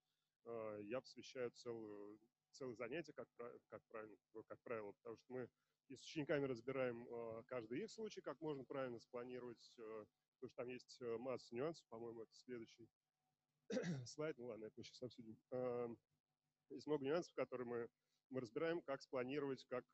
э, 0.45 0.79
я 0.83 1.01
посвящаю 1.01 1.51
целую, 1.51 2.19
целое 2.51 2.75
занятие, 2.75 3.13
как, 3.13 3.27
как, 3.69 3.83
правильно, 3.87 4.15
как 4.47 4.59
правило, 4.61 4.91
потому 4.93 5.17
что 5.17 5.33
мы 5.33 5.49
и 5.87 5.95
с 5.95 6.03
учениками 6.03 6.45
разбираем 6.45 7.07
э, 7.07 7.43
каждый 7.45 7.83
их 7.83 7.91
случай, 7.91 8.21
как 8.21 8.39
можно 8.41 8.63
правильно 8.63 8.99
спланировать, 8.99 9.73
э, 9.77 10.05
потому 10.35 10.49
что 10.49 10.55
там 10.55 10.69
есть 10.69 11.01
масса 11.19 11.55
нюансов, 11.55 11.85
по-моему, 11.87 12.23
это 12.23 12.35
следующий 12.35 12.89
слайд, 14.05 14.37
ну 14.37 14.47
ладно, 14.47 14.65
это 14.65 14.73
мы 14.77 14.83
сейчас 14.83 15.03
обсудим. 15.03 15.37
Есть 16.69 16.87
много 16.87 17.05
нюансов, 17.05 17.33
которые 17.35 17.67
мы, 17.67 17.89
мы 18.29 18.41
разбираем, 18.41 18.81
как 18.81 19.01
спланировать, 19.01 19.63
как, 19.65 19.85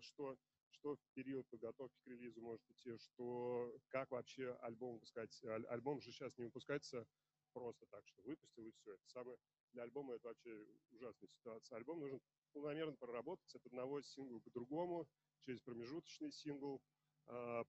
что 0.00 0.38
что 0.74 0.96
в 0.96 1.00
период 1.14 1.46
подготовки 1.48 1.96
к 2.02 2.06
релизу 2.06 2.40
может 2.40 2.62
идти, 2.70 2.96
что 2.98 3.72
как 3.88 4.10
вообще 4.10 4.52
альбом 4.60 4.94
выпускать. 4.94 5.42
Альбом 5.68 6.00
же 6.00 6.12
сейчас 6.12 6.36
не 6.36 6.44
выпускается 6.44 7.06
просто 7.52 7.86
так, 7.86 8.06
что 8.06 8.22
выпустил 8.22 8.66
и 8.66 8.72
все. 8.72 8.94
Это 8.94 9.06
самое 9.06 9.38
для 9.72 9.82
альбома 9.84 10.14
это 10.14 10.28
вообще 10.28 10.66
ужасная 10.90 11.28
ситуация. 11.28 11.76
Альбом 11.76 12.00
нужно 12.00 12.20
полномерно 12.52 12.96
проработать 12.96 13.54
от 13.54 13.66
одного 13.66 14.00
сингла 14.02 14.40
к 14.40 14.52
другому, 14.52 15.08
через 15.40 15.60
промежуточный 15.60 16.32
сингл, 16.32 16.80
а, 17.26 17.64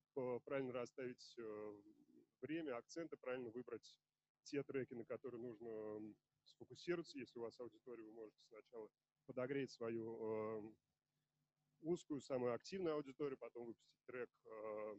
правильно 0.45 0.73
расставить 0.73 1.35
э, 1.37 1.81
время, 2.41 2.77
акценты, 2.77 3.17
правильно 3.17 3.49
выбрать 3.49 3.95
те 4.43 4.63
треки, 4.63 4.93
на 4.93 5.05
которые 5.05 5.41
нужно 5.41 6.13
сфокусироваться. 6.43 7.17
Если 7.17 7.39
у 7.39 7.41
вас 7.41 7.59
аудитория, 7.59 8.03
вы 8.03 8.11
можете 8.11 8.43
сначала 8.47 8.89
подогреть 9.25 9.71
свою 9.71 10.75
узкую, 11.85 12.19
самую 12.21 12.53
активную 12.53 12.95
аудиторию, 12.95 13.37
потом 13.37 13.67
выпустить 13.67 14.03
трек 14.05 14.29
э, 14.45 14.95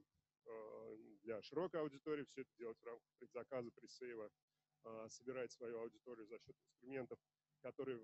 э, 0.46 0.96
для 1.22 1.42
широкой 1.42 1.80
аудитории, 1.80 2.24
все 2.24 2.42
это 2.42 2.50
делать 2.56 2.78
в 2.80 2.86
рамках 2.86 3.08
предзаказа, 3.18 3.70
пресейва, 3.72 4.30
э, 4.84 5.08
собирать 5.08 5.52
свою 5.52 5.80
аудиторию 5.80 6.26
за 6.26 6.38
счет 6.38 6.56
инструментов, 6.56 7.18
которые 7.60 7.98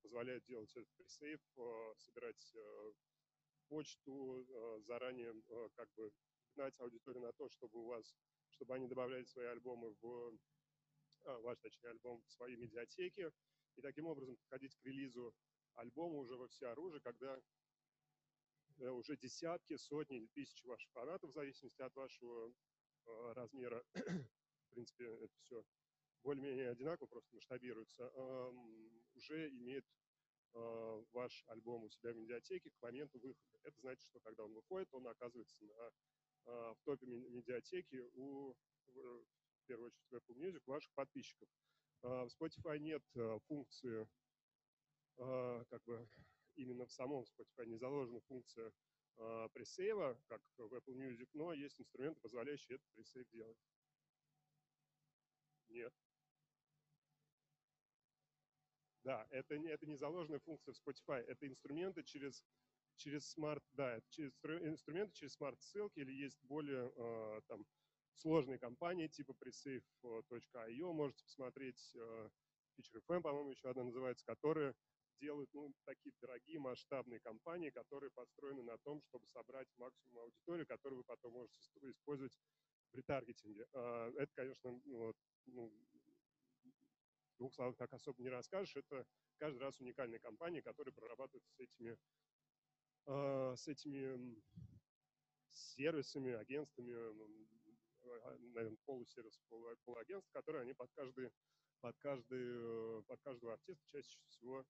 позволяют 0.00 0.44
делать 0.46 0.70
этот 0.70 0.88
пресейв, 0.96 1.38
собирать 1.98 2.54
почту, 3.68 4.46
заранее 4.86 5.34
как 5.74 5.92
бы 5.96 6.10
гнать 6.54 6.80
аудиторию 6.80 7.22
на 7.22 7.32
то, 7.32 7.50
чтобы 7.50 7.80
у 7.80 7.86
вас, 7.86 8.16
чтобы 8.52 8.74
они 8.74 8.86
добавляли 8.86 9.24
свои 9.24 9.46
альбомы 9.46 9.94
в 10.00 10.38
ваш, 11.24 11.58
точнее, 11.58 11.90
альбом 11.90 12.22
в 12.22 12.32
свои 12.32 12.56
медиатеки, 12.56 13.30
и 13.76 13.82
таким 13.82 14.06
образом 14.06 14.36
подходить 14.36 14.74
к 14.76 14.84
релизу 14.84 15.34
альбома 15.74 16.16
уже 16.18 16.36
во 16.36 16.48
все 16.48 16.68
оружие, 16.68 17.00
когда 17.00 17.38
уже 18.90 19.16
десятки, 19.16 19.76
сотни 19.76 20.26
тысячи 20.34 20.66
ваших 20.66 20.90
фанатов, 20.92 21.30
в 21.30 21.34
зависимости 21.34 21.80
от 21.82 21.94
вашего 21.94 22.52
э, 23.06 23.32
размера. 23.34 23.84
в 23.94 24.70
принципе, 24.70 25.04
это 25.04 25.34
все 25.40 25.64
более-менее 26.22 26.70
одинаково, 26.70 27.06
просто 27.06 27.34
масштабируется. 27.34 28.08
уже 29.14 29.50
имеет 29.50 29.84
э, 30.54 31.04
ваш 31.12 31.44
альбом 31.48 31.84
у 31.84 31.90
себя 31.90 32.12
в 32.12 32.16
медиатеке 32.16 32.70
к 32.70 32.82
моменту 32.82 33.18
выхода. 33.18 33.58
Это 33.64 33.80
значит, 33.80 34.04
что 34.08 34.20
когда 34.20 34.44
он 34.44 34.54
выходит, 34.54 34.88
он 34.92 35.06
оказывается 35.06 35.64
на, 35.64 35.90
э, 36.46 36.74
в 36.74 36.78
топе 36.84 37.06
медиатеки 37.06 38.08
у, 38.14 38.54
в 38.94 39.66
первую 39.66 39.88
очередь, 39.88 40.10
в 40.10 40.14
Apple 40.14 40.36
Music, 40.36 40.62
ваших 40.66 40.92
подписчиков. 40.94 41.48
Э, 42.02 42.24
в 42.24 42.28
Spotify 42.28 42.78
нет 42.78 43.02
э, 43.14 43.38
функции, 43.46 44.08
э, 45.18 45.64
как 45.70 45.82
бы 45.84 46.08
именно 46.56 46.86
в 46.86 46.92
самом 46.92 47.24
Spotify 47.24 47.66
не 47.66 47.76
заложена 47.76 48.20
функция 48.22 48.72
э, 49.16 49.48
pre-save 49.52 50.06
а, 50.06 50.20
как 50.26 50.42
в 50.56 50.74
Apple 50.74 50.94
Music, 50.94 51.28
но 51.32 51.52
есть 51.52 51.80
инструменты, 51.80 52.20
позволяющие 52.20 52.76
этот 52.76 52.88
pre-save 52.94 53.28
делать. 53.30 53.58
Нет. 55.68 55.92
Да, 59.04 59.26
это 59.30 59.54
это 59.56 59.86
не 59.86 59.96
заложенная 59.96 60.40
функция 60.40 60.74
в 60.74 60.78
Spotify, 60.78 61.20
это 61.26 61.46
инструменты 61.48 62.04
через, 62.04 62.44
через 62.94 63.28
smart, 63.30 63.64
да, 63.72 64.00
через, 64.10 64.32
инструменты 64.44 65.12
через 65.14 65.32
smart-ссылки 65.34 65.98
или 65.98 66.12
есть 66.12 66.38
более 66.44 66.92
э, 66.94 67.40
там, 67.48 67.66
сложные 68.14 68.58
компании 68.58 69.08
типа 69.08 69.32
presave.io, 69.32 70.92
можете 70.92 71.24
посмотреть, 71.24 71.92
э, 71.96 72.28
Feature 72.78 73.02
по-моему, 73.20 73.50
еще 73.50 73.70
одна 73.70 73.84
называется, 73.84 74.24
которые 74.24 74.74
делают 75.22 75.48
ну, 75.54 75.72
такие 75.84 76.12
дорогие 76.20 76.58
масштабные 76.58 77.20
компании, 77.20 77.70
которые 77.70 78.10
построены 78.10 78.62
на 78.62 78.76
том, 78.78 79.00
чтобы 79.02 79.26
собрать 79.28 79.68
максимум 79.78 80.18
аудитории, 80.18 80.64
которую 80.64 80.98
вы 80.98 81.04
потом 81.04 81.32
можете 81.32 81.58
использовать 81.82 82.36
в 82.92 82.96
ретаргетинге. 82.96 83.66
А, 83.72 84.10
это, 84.18 84.32
конечно, 84.34 84.80
ну, 84.84 85.14
ну, 85.46 85.72
двух 87.38 87.54
словах 87.54 87.76
так 87.76 87.92
особо 87.92 88.20
не 88.22 88.28
расскажешь. 88.28 88.76
Это 88.76 89.06
каждый 89.38 89.58
раз 89.58 89.80
уникальные 89.80 90.18
компании, 90.18 90.60
которые 90.60 90.92
прорабатывают 90.92 91.44
с 91.46 91.60
этими, 91.60 91.96
а, 93.06 93.54
с 93.56 93.68
этими 93.68 94.42
сервисами, 95.50 96.32
агентствами, 96.32 96.92
а, 96.92 98.38
наверное, 98.38 98.78
полусервис, 98.84 99.40
полуагентств, 99.84 100.32
которые 100.32 100.62
они 100.62 100.74
под 100.74 100.90
каждый 100.92 101.30
под, 101.80 101.98
каждый, 101.98 103.02
под 103.02 103.20
каждого 103.22 103.54
артиста 103.54 103.84
чаще 103.90 104.16
всего 104.28 104.60
э, 104.60 104.64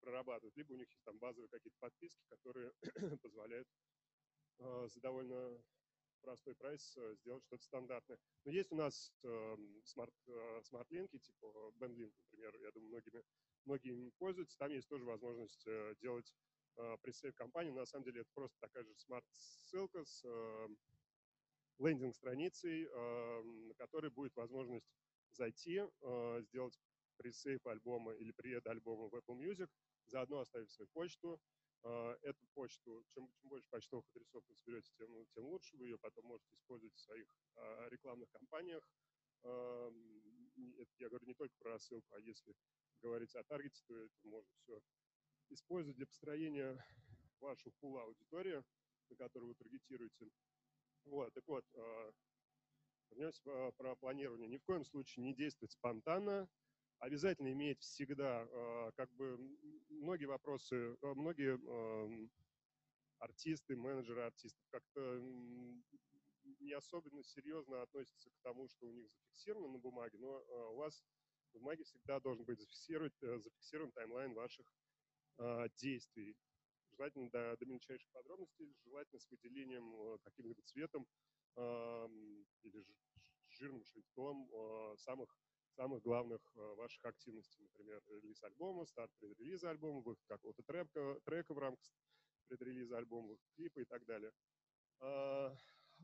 прорабатывают. 0.00 0.56
Либо 0.56 0.72
у 0.72 0.76
них 0.76 0.90
есть 0.90 1.04
там 1.04 1.18
базовые 1.18 1.48
какие-то 1.48 1.78
подписки, 1.78 2.24
которые 2.28 2.72
позволяют 3.22 3.68
э, 4.58 4.88
за 4.88 5.00
довольно 5.00 5.62
простой 6.20 6.54
прайс 6.54 6.96
э, 6.96 7.14
сделать 7.16 7.44
что-то 7.44 7.62
стандартное. 7.64 8.18
Но 8.44 8.52
есть 8.52 8.72
у 8.72 8.76
нас 8.76 9.12
э, 9.22 9.56
smart, 9.84 10.14
э, 10.26 10.62
smart-линки, 10.64 11.18
типа 11.18 11.46
BandLink, 11.78 12.12
например, 12.30 12.56
я 12.60 12.70
думаю, 12.72 13.02
многими, 13.64 14.04
им 14.04 14.12
пользуются. 14.18 14.58
Там 14.58 14.70
есть 14.70 14.88
тоже 14.88 15.04
возможность 15.04 15.66
э, 15.66 15.94
делать 16.00 16.34
э, 16.76 16.96
pre-save 17.02 17.34
кампанию. 17.34 17.74
На 17.74 17.86
самом 17.86 18.04
деле 18.04 18.20
это 18.22 18.30
просто 18.34 18.56
такая 18.60 18.84
же 18.84 18.94
smart-ссылка 18.96 20.04
с 20.04 20.22
э, 20.24 20.68
лендинг-страницей, 21.78 22.86
э, 22.86 23.42
на 23.42 23.74
которой 23.74 24.10
будет 24.10 24.34
возможность 24.36 24.88
зайти, 25.32 25.80
э, 25.80 26.42
сделать 26.42 26.78
пресейв 27.16 27.66
альбома 27.66 28.12
или 28.14 28.32
пред 28.32 28.66
альбома 28.66 29.08
в 29.08 29.14
Apple 29.14 29.38
Music, 29.38 29.68
заодно 30.06 30.40
оставив 30.40 30.70
свою 30.70 30.88
почту. 30.88 31.40
А, 31.82 32.16
эту 32.22 32.46
почту, 32.54 33.04
чем, 33.10 33.30
чем 33.34 33.48
больше 33.48 33.68
почтовых 33.70 34.04
адресов 34.14 34.42
вы 34.48 34.54
соберете, 34.56 34.90
тем, 34.98 35.26
тем 35.34 35.44
лучше. 35.44 35.76
Вы 35.76 35.86
ее 35.86 35.98
потом 35.98 36.26
можете 36.26 36.54
использовать 36.54 36.94
в 36.94 37.00
своих 37.00 37.26
а, 37.56 37.88
рекламных 37.88 38.30
кампаниях. 38.30 38.88
Это 39.42 40.90
я 40.98 41.08
говорю 41.08 41.26
не 41.26 41.34
только 41.34 41.54
про 41.58 41.72
рассылку, 41.72 42.12
а 42.14 42.20
если 42.20 42.56
говорить 43.02 43.36
о 43.36 43.44
таргете, 43.44 43.80
то 43.86 43.94
это 43.94 44.14
можно 44.24 44.50
все 44.62 44.80
использовать 45.50 45.96
для 45.96 46.06
построения 46.06 46.84
вашего 47.40 47.72
пула 47.78 48.02
аудитории, 48.02 48.64
на 49.10 49.16
которую 49.16 49.50
вы 49.50 49.54
таргетируете. 49.54 50.30
Вот, 51.04 51.32
так 51.34 51.46
вот, 51.46 51.64
а, 51.74 52.12
вернемся 53.10 53.72
про 53.76 53.94
планирование. 53.94 54.48
Ни 54.48 54.58
в 54.58 54.64
коем 54.64 54.84
случае 54.84 55.24
не 55.24 55.34
действовать 55.34 55.72
спонтанно, 55.72 56.48
обязательно 56.98 57.52
иметь 57.52 57.80
всегда, 57.80 58.46
а, 58.50 58.92
как 58.92 59.12
бы, 59.14 59.36
многие 59.88 60.26
вопросы, 60.26 60.96
а, 61.02 61.14
многие 61.14 61.58
артисты, 63.18 63.76
менеджеры 63.76 64.22
артистов 64.22 64.64
как-то 64.70 65.20
не 66.60 66.72
особенно 66.72 67.24
серьезно 67.24 67.82
относятся 67.82 68.30
к 68.30 68.38
тому, 68.42 68.68
что 68.68 68.86
у 68.86 68.92
них 68.92 69.08
зафиксировано 69.10 69.68
на 69.68 69.78
бумаге, 69.78 70.18
но 70.18 70.36
а, 70.36 70.68
у 70.70 70.76
вас 70.76 71.02
в 71.50 71.58
бумаге 71.58 71.84
всегда 71.84 72.20
должен 72.20 72.44
быть 72.44 72.58
зафиксирован, 72.58 73.10
э, 73.22 73.38
зафиксирован 73.40 73.92
таймлайн 73.92 74.34
ваших 74.34 74.66
действий. 75.76 76.34
Желательно 76.92 77.30
до, 77.30 77.56
до 77.58 77.66
мельчайших 77.66 78.10
подробностей, 78.10 78.74
желательно 78.84 79.20
с 79.20 79.28
выделением 79.30 80.18
каким-либо 80.20 80.62
цветом 80.62 81.06
или 81.56 82.86
жирным 83.50 83.84
шрифтом 83.84 84.48
самых 84.96 85.36
самых 85.76 86.02
главных 86.02 86.40
э, 86.54 86.74
ваших 86.74 87.04
активностей, 87.04 87.62
например, 87.62 88.02
релиз 88.08 88.42
альбома, 88.42 88.86
старт 88.86 89.10
предрелиза 89.20 89.70
альбома, 89.70 90.00
выход 90.00 90.24
какого-то 90.26 90.62
трека, 90.62 91.20
трека 91.24 91.54
в 91.54 91.58
рамках 91.58 91.86
предрелиза 92.48 92.96
альбома, 92.96 93.28
выход 93.28 93.46
клипа 93.56 93.80
и 93.80 93.84
так 93.84 94.04
далее. 94.06 94.32
А, 95.00 95.54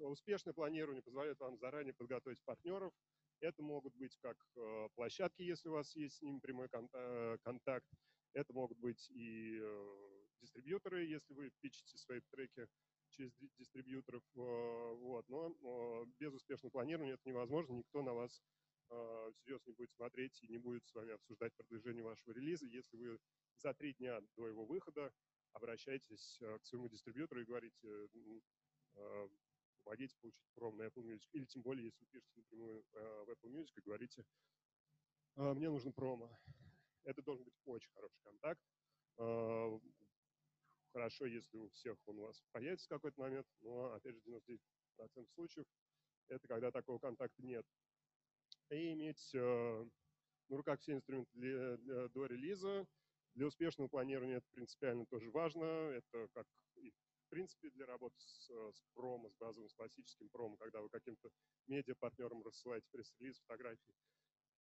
успешное 0.01 0.53
планирование 0.53 1.03
позволяет 1.03 1.41
вам 1.41 1.59
заранее 1.59 1.95
подготовить 1.95 2.43
партнеров. 2.45 2.93
Это 3.41 3.63
могут 3.63 3.95
быть 3.97 4.17
как 4.21 4.37
э, 4.57 4.89
площадки, 4.95 5.43
если 5.43 5.69
у 5.69 5.73
вас 5.73 5.97
есть 5.97 6.17
с 6.17 6.23
ними 6.23 6.39
прямой 6.39 6.69
э, 6.71 7.39
контакт. 7.43 7.89
Это 8.35 8.53
могут 8.53 8.79
быть 8.79 9.11
и 9.11 9.61
дистрибьюторы, 10.41 11.05
если 11.05 11.35
вы 11.35 11.51
пичете 11.61 11.99
свои 11.99 12.21
треки 12.31 12.67
через 13.11 13.31
дистрибьюторов. 13.59 14.23
Вот. 14.35 15.29
Но 15.29 16.07
без 16.19 16.33
успешного 16.33 16.71
планирования 16.71 17.15
это 17.15 17.29
невозможно, 17.29 17.75
никто 17.75 18.01
на 18.03 18.15
вас 18.15 18.43
всерьез 19.35 19.65
не 19.67 19.73
будет 19.73 19.93
смотреть 19.93 20.43
и 20.43 20.49
не 20.49 20.59
будет 20.59 20.85
с 20.87 20.95
вами 20.95 21.13
обсуждать 21.13 21.55
продвижение 21.55 22.03
вашего 22.03 22.33
релиза, 22.33 22.67
если 22.67 22.97
вы 22.97 23.19
за 23.57 23.75
три 23.75 23.95
дня 23.95 24.21
до 24.37 24.49
его 24.49 24.65
выхода 24.65 25.13
обращаетесь 25.53 26.41
а, 26.43 26.59
к 26.59 26.65
своему 26.65 26.89
дистрибьютору 26.89 27.41
и 27.41 27.45
говорите, 27.45 28.09
а, 28.95 29.29
помогите 29.85 30.17
получить 30.21 30.47
пром 30.55 30.77
на 30.77 30.85
Apple 30.85 31.05
Music. 31.05 31.29
Или 31.33 31.45
тем 31.45 31.63
более, 31.63 31.87
если 31.87 32.05
вы 32.05 32.07
пишете 32.11 32.33
напрямую 32.37 32.85
в 32.93 33.31
Apple 33.31 33.51
Music 33.51 33.73
и 33.77 33.81
говорите, 33.81 34.25
мне 35.37 35.71
нужен 35.71 35.93
промо. 35.93 36.31
Это 37.05 37.23
должен 37.23 37.45
быть 37.45 37.55
очень 37.65 37.91
хороший 37.93 38.21
контакт. 38.23 38.63
Хорошо, 40.93 41.27
если 41.27 41.57
у 41.57 41.69
всех 41.71 41.97
он 42.07 42.19
у 42.19 42.23
вас 42.23 42.41
появится 42.53 42.87
в 42.87 42.91
какой-то 42.91 43.21
момент, 43.21 43.47
но, 43.61 43.93
опять 43.93 44.15
же, 44.15 44.21
99% 44.21 45.27
случаев 45.35 45.67
это 46.29 46.47
когда 46.47 46.71
такого 46.71 46.99
контакта 46.99 47.43
нет 47.43 47.67
и 48.73 48.93
иметь 48.93 49.35
э, 49.35 49.87
на 50.49 50.57
руках 50.57 50.81
все 50.81 50.93
инструменты 50.93 51.31
для, 51.35 51.77
для, 51.77 52.09
до 52.09 52.27
релиза. 52.27 52.87
Для 53.35 53.47
успешного 53.47 53.89
планирования 53.89 54.39
это 54.39 54.47
принципиально 54.51 55.07
тоже 55.07 55.31
важно. 55.31 55.65
Это 55.65 56.29
как 56.33 56.47
и 56.77 56.91
в 56.91 57.29
принципе 57.31 57.71
для 57.71 57.87
работы 57.87 58.17
с, 58.19 58.51
с 58.51 58.83
промо, 58.95 59.31
с 59.31 59.37
базовым, 59.37 59.69
с 59.69 59.75
классическим 59.75 60.29
промо, 60.29 60.57
когда 60.57 60.83
вы 60.83 60.89
каким-то 60.91 61.31
медиа-партнерам 61.67 62.43
рассылаете 62.43 62.87
пресс-релиз, 62.91 63.41
фотографии 63.41 63.95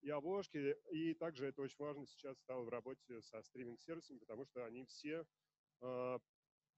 и 0.01 0.09
обложки. 0.09 0.77
И 0.91 1.13
также 1.13 1.47
это 1.47 1.61
очень 1.61 1.77
важно 1.79 2.05
сейчас 2.05 2.37
стало 2.39 2.63
в 2.63 2.69
работе 2.69 3.21
со 3.21 3.41
стриминг-сервисами, 3.41 4.19
потому 4.19 4.45
что 4.45 4.65
они 4.65 4.85
все 4.85 5.25
э, 5.81 6.19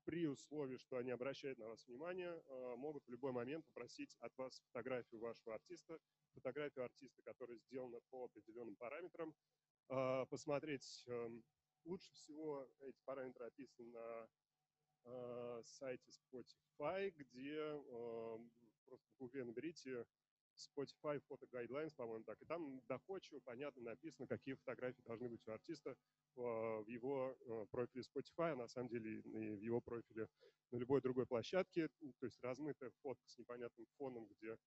при 0.05 0.27
условии, 0.27 0.77
что 0.77 0.97
они 0.97 1.11
обращают 1.11 1.57
на 1.59 1.67
вас 1.67 1.86
внимание, 1.88 2.41
э, 2.45 2.75
могут 2.75 3.05
в 3.05 3.09
любой 3.09 3.31
момент 3.31 3.65
попросить 3.67 4.15
от 4.19 4.36
вас 4.38 4.61
фотографию 4.67 5.21
вашего 5.21 5.55
артиста, 5.55 5.99
фотографию 6.34 6.86
артиста, 6.86 7.21
которая 7.23 7.57
сделана 7.57 7.99
по 8.09 8.25
определенным 8.25 8.75
параметрам, 8.75 9.34
э, 9.89 10.25
посмотреть. 10.29 11.03
Эм, 11.07 11.43
лучше 11.86 12.11
всего 12.13 12.67
эти 12.81 13.01
параметры 13.05 13.45
описаны 13.45 13.89
на 13.89 14.29
э, 15.05 15.61
сайте 15.65 16.11
Spotify, 16.11 17.11
где 17.11 17.57
эм, 17.57 18.51
просто 18.86 19.05
в 19.11 19.17
гугле 19.19 19.43
наберите 19.43 20.05
Spotify 20.55 21.21
Photo 21.29 21.47
Guidelines, 21.51 21.95
по-моему, 21.95 22.23
так. 22.23 22.41
И 22.41 22.45
там 22.45 22.81
доходчиво, 22.88 23.39
понятно 23.43 23.81
написано, 23.81 24.27
какие 24.27 24.53
фотографии 24.55 25.01
должны 25.01 25.29
быть 25.29 25.45
у 25.47 25.51
артиста 25.51 25.91
э, 25.91 25.95
в 26.36 26.88
его 26.88 27.36
э, 27.39 27.65
профиле 27.71 28.03
Spotify, 28.03 28.51
а 28.51 28.55
на 28.55 28.67
самом 28.67 28.89
деле 28.89 29.19
и 29.19 29.55
в 29.55 29.61
его 29.61 29.81
профиле 29.81 30.27
на 30.71 30.77
любой 30.77 31.01
другой 31.01 31.25
площадке. 31.25 31.89
То 32.19 32.25
есть 32.25 32.41
размытая 32.43 32.91
фотка 33.01 33.27
с 33.29 33.38
непонятным 33.38 33.88
фоном, 33.97 34.27
где 34.27 34.57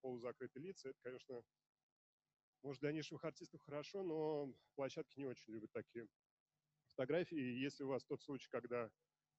полузакрытые 0.00 0.64
лица, 0.64 0.88
это, 0.90 0.98
конечно, 1.02 1.42
может, 2.62 2.80
для 2.80 2.92
нишевых 2.92 3.24
артистов 3.24 3.60
хорошо, 3.62 4.02
но 4.02 4.52
площадки 4.74 5.18
не 5.18 5.26
очень 5.26 5.52
любят 5.52 5.70
такие 5.72 6.08
фотографии. 6.88 7.38
И 7.38 7.60
если 7.60 7.84
у 7.84 7.88
вас 7.88 8.04
тот 8.04 8.20
случай, 8.22 8.48
когда 8.50 8.86
э, 8.86 8.90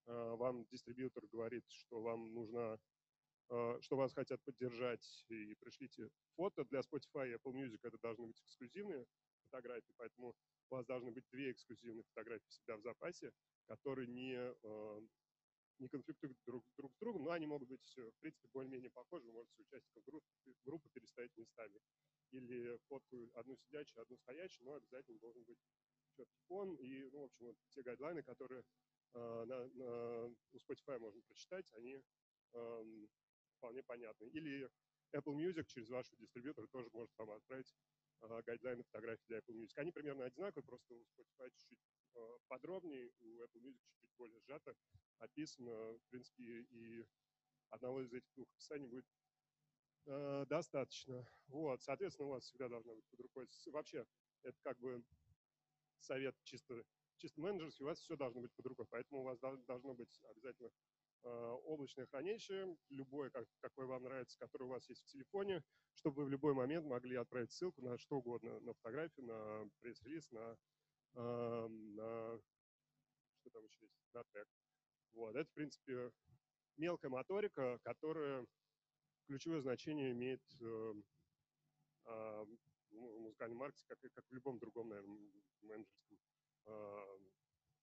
вам 0.05 0.65
дистрибьютор 0.67 1.27
говорит, 1.27 1.65
что 1.67 2.01
вам 2.01 2.33
нужна 2.33 2.79
Э, 3.49 3.79
что 3.81 3.97
вас 3.97 4.13
хотят 4.13 4.41
поддержать, 4.43 5.25
и 5.29 5.55
пришлите 5.55 6.09
фото. 6.35 6.65
Для 6.65 6.81
Spotify 6.81 7.29
и 7.29 7.33
Apple 7.33 7.53
Music 7.53 7.79
это 7.81 7.97
должны 7.97 8.27
быть 8.27 8.39
эксклюзивные 8.41 9.05
фотографии, 9.45 9.93
поэтому 9.97 10.35
у 10.69 10.75
вас 10.75 10.85
должны 10.85 11.11
быть 11.11 11.25
две 11.31 11.51
эксклюзивные 11.51 12.03
фотографии 12.03 12.47
всегда 12.49 12.77
в 12.77 12.81
запасе, 12.81 13.31
которые 13.65 14.07
не, 14.07 14.35
не 15.79 15.87
конфликтуют 15.87 16.37
друг, 16.45 16.65
друг 16.77 16.93
с 16.93 16.97
другом, 16.99 17.23
но 17.23 17.31
они 17.31 17.47
могут 17.47 17.69
быть, 17.69 17.95
в 17.95 18.19
принципе, 18.19 18.47
более-менее 18.53 18.91
похожи. 18.91 19.25
Вы 19.25 19.33
можете 19.33 19.61
участников 19.61 20.03
группы, 20.05 20.27
группы 20.65 20.89
переставить 20.89 21.35
местами. 21.37 21.79
Или 22.31 22.77
фотку 22.87 23.29
одну 23.33 23.55
сидячую, 23.57 24.03
одну 24.03 24.17
стоячую, 24.17 24.65
но 24.65 24.75
обязательно 24.75 25.17
должен 25.19 25.43
быть 25.43 25.59
четкий 26.11 26.41
фон. 26.47 26.75
И, 26.75 27.09
ну, 27.11 27.21
в 27.21 27.23
общем, 27.25 27.45
вот 27.47 27.57
те 27.69 27.81
гайдлайны, 27.81 28.21
которые 28.21 28.63
э, 29.13 29.45
на, 29.45 29.67
на, 29.67 30.25
у 30.25 30.57
Spotify 30.57 30.99
можно 30.99 31.21
прочитать, 31.21 31.71
они 31.73 32.03
э, 32.53 33.07
вполне 33.57 33.81
понятны. 33.83 34.25
Или 34.25 34.69
Apple 35.13 35.35
Music 35.35 35.65
через 35.65 35.89
вашу 35.89 36.15
дистрибьютора 36.17 36.67
тоже 36.67 36.89
может 36.93 37.11
вам 37.17 37.31
отправить 37.31 37.73
э, 38.21 38.41
гайдлайны 38.45 38.83
фотографий 38.83 39.25
для 39.27 39.39
Apple 39.39 39.55
Music. 39.55 39.73
Они 39.77 39.91
примерно 39.91 40.25
одинаковые, 40.25 40.65
просто 40.65 40.93
у 40.93 41.01
Spotify 41.01 41.49
чуть-чуть 41.49 41.79
э, 42.15 42.37
подробнее, 42.47 43.11
у 43.19 43.41
Apple 43.41 43.61
Music 43.61 43.79
чуть-чуть 43.81 44.11
более 44.17 44.39
сжато 44.41 44.75
описано. 45.19 45.71
В 45.71 46.01
принципе, 46.09 46.43
и 46.43 47.05
одного 47.69 48.01
из 48.01 48.13
этих 48.13 48.29
двух 48.35 48.47
описаний 48.51 48.87
будет 48.87 49.05
э, 50.05 50.45
достаточно. 50.49 51.27
Вот, 51.47 51.81
соответственно, 51.81 52.29
у 52.29 52.31
вас 52.31 52.43
всегда 52.43 52.67
должна 52.67 52.95
быть 52.95 53.05
под 53.09 53.19
рукой. 53.21 53.47
Вообще, 53.67 54.05
это 54.43 54.57
как 54.63 54.77
бы 54.79 55.03
совет 55.99 56.35
чисто, 56.43 56.83
чисто 57.17 57.41
менеджерский, 57.41 57.83
у 57.83 57.87
вас 57.87 57.99
все 57.99 58.15
должно 58.15 58.41
быть 58.41 58.53
под 58.53 58.65
рукой. 58.67 58.85
Поэтому 58.89 59.21
у 59.21 59.23
вас 59.25 59.39
должно 59.39 59.93
быть 59.93 60.19
обязательно 60.23 60.71
э, 61.23 61.29
облачное 61.65 62.07
хранилище, 62.07 62.75
любое, 62.89 63.29
как, 63.29 63.47
какое 63.59 63.85
вам 63.85 64.03
нравится, 64.03 64.37
которое 64.39 64.65
у 64.65 64.69
вас 64.69 64.87
есть 64.89 65.03
в 65.03 65.07
телефоне, 65.07 65.63
чтобы 65.93 66.23
вы 66.23 66.25
в 66.25 66.29
любой 66.29 66.53
момент 66.53 66.85
могли 66.85 67.15
отправить 67.15 67.51
ссылку 67.51 67.81
на 67.81 67.97
что 67.97 68.17
угодно, 68.17 68.59
на 68.61 68.73
фотографию, 68.73 69.25
на 69.25 69.69
пресс-релиз, 69.79 70.31
на, 70.31 70.57
э, 71.15 71.67
на 71.67 72.41
что 73.39 73.49
там 73.51 73.63
еще 73.65 73.85
есть, 73.85 74.13
на 74.13 74.23
трек. 74.25 74.47
Вот, 75.13 75.35
это, 75.35 75.49
в 75.49 75.53
принципе, 75.53 76.11
мелкая 76.77 77.09
моторика, 77.09 77.79
которая 77.83 78.45
ключевое 79.27 79.61
значение 79.61 80.11
имеет 80.11 80.41
э, 80.61 80.93
э, 82.05 82.45
музыкальный 82.91 83.55
маркетинг, 83.55 83.87
как, 83.87 83.99
как 84.13 84.25
в 84.29 84.33
любом 84.33 84.59
другом, 84.59 84.89
наверное, 84.89 85.19
менеджерском 85.61 86.17
э, 86.65 87.19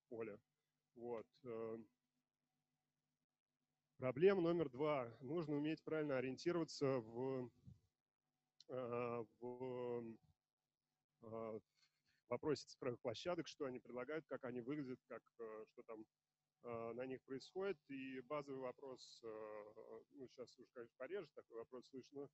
поле. 0.08 0.38
Вот. 0.96 1.26
Э. 1.44 1.78
Проблема 3.98 4.42
номер 4.42 4.68
два. 4.68 5.10
Нужно 5.20 5.56
уметь 5.56 5.82
правильно 5.82 6.18
ориентироваться 6.18 6.98
в, 6.98 7.50
э, 8.68 9.24
в 9.40 10.04
э, 11.22 11.60
вопросе 12.28 12.66
цифровых 12.66 13.00
площадок, 13.00 13.46
что 13.48 13.66
они 13.66 13.78
предлагают, 13.78 14.26
как 14.26 14.44
они 14.44 14.60
выглядят, 14.60 15.00
как, 15.06 15.22
э, 15.38 15.64
что 15.72 15.82
там 15.84 16.04
на 16.66 17.06
них 17.06 17.22
происходит. 17.22 17.78
И 17.88 18.20
базовый 18.22 18.60
вопрос, 18.60 19.20
э, 19.22 19.64
ну, 20.12 20.26
сейчас 20.28 20.58
уж, 20.58 20.68
конечно, 20.72 20.94
пореже 20.96 21.28
такой 21.34 21.58
вопрос 21.58 21.86
слышно, 21.90 22.28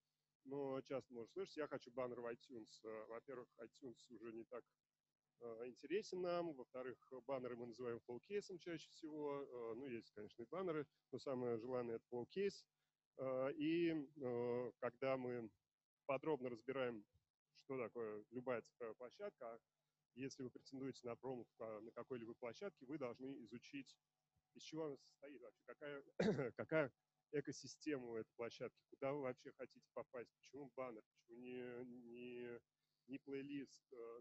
но 0.45 0.81
часто 0.83 1.13
можно 1.13 1.29
слышать, 1.33 1.57
я 1.57 1.69
хочу 1.69 1.91
баннер 1.93 2.21
в 2.21 2.27
iTunes. 2.27 2.69
Э, 2.85 3.05
во-первых, 3.07 3.49
iTunes 3.59 3.97
уже 4.09 4.33
не 4.33 4.45
так 4.45 4.65
э, 5.41 5.69
интересен 5.69 6.21
нам. 6.23 6.53
Во-вторых, 6.55 6.99
баннеры 7.27 7.57
мы 7.57 7.67
называем 7.67 8.01
full 8.09 8.21
кейсом 8.21 8.59
чаще 8.59 8.89
всего. 8.91 9.43
Э, 9.43 9.75
ну, 9.75 9.87
есть, 9.87 10.11
конечно, 10.13 10.43
и 10.43 10.47
баннеры, 10.47 10.87
но 11.13 11.19
самое 11.19 11.59
желанное– 11.59 11.97
это 12.11 12.27
case. 12.35 12.65
И 13.57 14.09
когда 14.79 15.19
мы 15.19 15.51
подробно 16.07 16.49
разбираем, 16.49 17.05
что 17.59 17.77
такое 17.77 18.25
любая 18.31 18.63
цифровая 18.63 18.95
площадка, 18.95 19.53
а 19.53 19.61
если 20.15 20.43
вы 20.43 20.51
претендуете 20.51 21.07
на 21.07 21.15
промо 21.15 21.45
на 21.59 21.91
какой-либо 21.93 22.33
площадке, 22.35 22.87
вы 22.87 22.97
должны 22.97 23.45
изучить, 23.45 23.95
из 24.55 24.63
чего 24.63 24.87
она 24.87 24.97
состоит 24.97 25.41
вообще, 25.41 25.63
какая, 25.67 26.03
какая 26.57 26.93
экосистему 27.33 28.17
этой 28.17 28.33
площадки, 28.37 28.85
куда 28.91 29.13
вы 29.13 29.23
вообще 29.23 29.53
хотите 29.53 29.87
попасть, 29.95 30.31
почему 30.39 30.71
баннер, 30.77 31.03
почему 31.03 31.39
не, 31.39 31.85
не, 31.85 32.61
не 33.09 33.19
плейлист. 33.19 33.83
Э. 33.93 34.21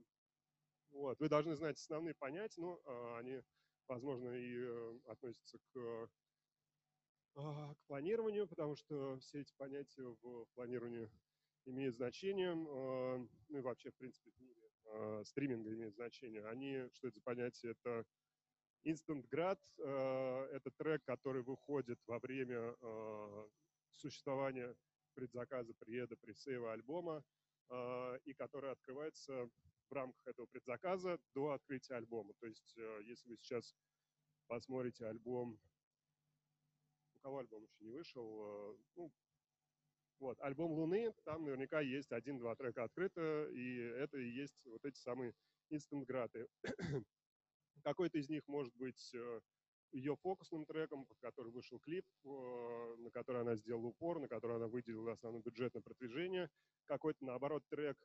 Вот. 0.91 1.19
Вы 1.19 1.29
должны 1.29 1.55
знать 1.55 1.77
основные 1.77 2.15
понятия, 2.15 2.61
но 2.61 2.81
а, 2.85 3.19
они, 3.19 3.41
возможно, 3.87 4.29
и 4.29 4.55
э, 4.57 4.99
относятся 5.05 5.57
к, 5.59 6.09
к 7.33 7.75
планированию, 7.87 8.47
потому 8.47 8.75
что 8.75 9.17
все 9.19 9.41
эти 9.41 9.53
понятия 9.57 10.03
в 10.03 10.45
планировании 10.53 11.09
имеют 11.65 11.95
значение, 11.95 12.55
ну 12.55 13.29
и 13.47 13.61
вообще, 13.61 13.91
в 13.91 13.95
принципе, 13.95 14.31
в 14.31 14.39
мире 14.41 15.23
стриминга 15.23 15.71
имеют 15.73 15.93
значение. 15.93 16.45
Они, 16.47 16.89
что 16.93 17.07
это 17.07 17.15
за 17.15 17.21
понятие? 17.21 17.71
Это 17.71 18.05
Instant 18.83 19.27
Grad 19.29 19.59
э,– 19.77 20.49
это 20.53 20.71
трек, 20.71 21.03
который 21.03 21.43
выходит 21.43 21.99
во 22.07 22.19
время 22.19 22.75
э, 22.81 23.49
существования 23.91 24.75
предзаказа, 25.13 25.73
приеда, 25.75 26.15
пресейва 26.17 26.73
альбома, 26.73 27.23
э, 27.69 28.19
и 28.25 28.33
который 28.33 28.71
открывается 28.71 29.49
в 29.89 29.93
рамках 29.93 30.25
этого 30.25 30.47
предзаказа 30.47 31.19
до 31.35 31.51
открытия 31.51 31.95
альбома. 31.95 32.33
То 32.39 32.47
есть, 32.47 32.75
если 33.03 33.29
вы 33.29 33.37
сейчас 33.37 33.75
посмотрите 34.47 35.05
альбом, 35.05 35.59
у 37.13 37.19
кого 37.19 37.39
альбом 37.39 37.63
еще 37.63 37.83
не 37.83 37.91
вышел, 37.91 38.79
ну, 38.95 39.11
вот, 40.19 40.39
альбом 40.39 40.71
Луны, 40.71 41.13
там 41.25 41.43
наверняка 41.43 41.81
есть 41.81 42.11
один-два 42.11 42.55
трека 42.55 42.83
открыто, 42.83 43.49
и 43.51 43.77
это 43.77 44.17
и 44.17 44.29
есть 44.29 44.55
вот 44.65 44.85
эти 44.85 44.97
самые 44.97 45.33
instant 45.71 46.05
граты. 46.05 46.47
Какой-то 47.83 48.17
из 48.17 48.29
них 48.29 48.47
может 48.47 48.73
быть 48.75 49.11
э, 49.13 49.39
ее 49.91 50.15
фокусным 50.17 50.65
треком, 50.65 51.05
под 51.05 51.17
который 51.19 51.51
вышел 51.51 51.79
клип, 51.79 52.05
на 52.23 53.09
который 53.11 53.41
она 53.41 53.55
сделала 53.55 53.87
упор, 53.87 54.19
на 54.19 54.27
который 54.27 54.55
она 54.55 54.67
выделила 54.67 55.11
основной 55.11 55.41
бюджет 55.41 55.73
на 55.73 55.81
продвижение. 55.81 56.49
Какой-то, 56.85 57.25
наоборот, 57.25 57.63
трек 57.69 57.97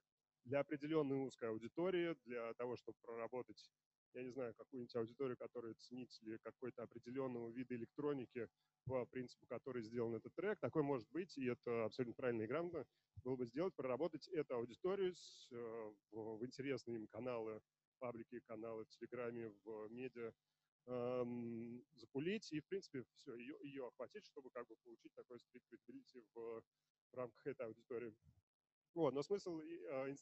для 0.45 0.61
определенной 0.61 1.19
узкой 1.19 1.51
аудитории, 1.51 2.17
для 2.25 2.55
того, 2.55 2.77
чтобы 2.77 2.97
проработать, 3.03 3.71
я 4.15 4.23
не 4.23 4.31
знаю, 4.31 4.55
какую-нибудь 4.55 4.95
аудиторию, 4.97 5.37
которая 5.37 5.75
ценители 5.75 6.39
какой-то 6.43 6.83
определенного 6.85 7.51
вида 7.51 7.75
электроники, 7.75 8.49
по 8.87 9.05
принципу, 9.07 9.47
который 9.47 9.83
сделан 9.83 10.15
этот 10.15 10.33
трек. 10.35 10.59
Такой 10.61 10.83
может 10.83 11.09
быть, 11.11 11.37
и 11.37 11.47
это 11.47 11.87
абсолютно 11.87 12.15
правильно 12.15 12.43
и 12.43 12.47
грамотно 12.47 12.85
было 13.25 13.37
бы 13.37 13.47
сделать, 13.47 13.75
проработать 13.75 14.29
эту 14.29 14.55
аудиторию 14.55 15.15
э, 15.51 15.93
в 16.13 16.45
интересные 16.45 16.97
им 16.97 17.07
каналы 17.09 17.61
паблики, 17.99 18.41
каналы 18.41 18.85
в 18.85 18.89
Телеграме, 18.89 19.53
в 19.65 19.89
медиа, 19.91 20.33
эм, 20.87 21.85
запулить 21.95 22.53
и, 22.53 22.61
в 22.61 22.67
принципе, 22.67 23.05
все, 23.17 23.35
ее, 23.35 23.57
ее 23.63 23.87
охватить, 23.87 24.27
чтобы 24.27 24.51
как 24.51 24.67
бы 24.69 24.77
получить 24.85 25.13
такой 25.15 25.39
стрит 25.41 25.63
credibility 25.71 26.25
в, 26.35 26.63
в 27.13 27.15
рамках 27.15 27.47
этой 27.47 27.67
аудитории. 27.67 28.15
Вот, 28.95 29.13
но 29.13 29.23
смысл 29.23 29.61
э, 29.61 30.15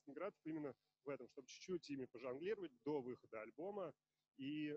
именно 0.45 0.75
в 1.05 1.09
этом, 1.09 1.29
чтобы 1.29 1.47
чуть-чуть 1.47 1.91
ими 1.91 2.07
пожонглировать 2.07 2.73
до 2.83 3.01
выхода 3.01 3.43
альбома 3.43 3.93
и, 4.37 4.77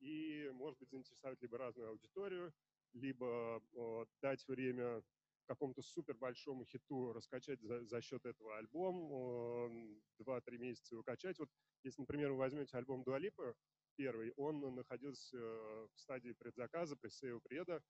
и, 0.00 0.50
может 0.52 0.78
быть, 0.78 0.90
заинтересовать 0.90 1.40
либо 1.40 1.56
разную 1.58 1.90
аудиторию, 1.90 2.52
либо 2.92 3.62
э, 3.72 4.06
дать 4.20 4.46
время 4.48 5.02
какому-то 5.46 5.82
супер 5.82 6.16
большому 6.16 6.64
хиту 6.64 7.12
раскачать 7.12 7.60
за, 7.60 7.84
за 7.84 8.00
счет 8.00 8.24
этого 8.24 8.56
альбом, 8.58 10.00
два-три 10.18 10.58
месяца 10.58 10.94
его 10.94 11.02
качать. 11.02 11.38
Вот 11.38 11.48
если, 11.82 12.02
например, 12.02 12.32
вы 12.32 12.38
возьмете 12.38 12.76
альбом 12.76 13.02
Дуалипа, 13.04 13.54
первый, 13.96 14.32
он 14.36 14.74
находился 14.74 15.36
в 15.36 15.92
стадии 15.96 16.32
предзаказа, 16.32 16.96
пресейва 16.96 17.40
преда 17.40 17.80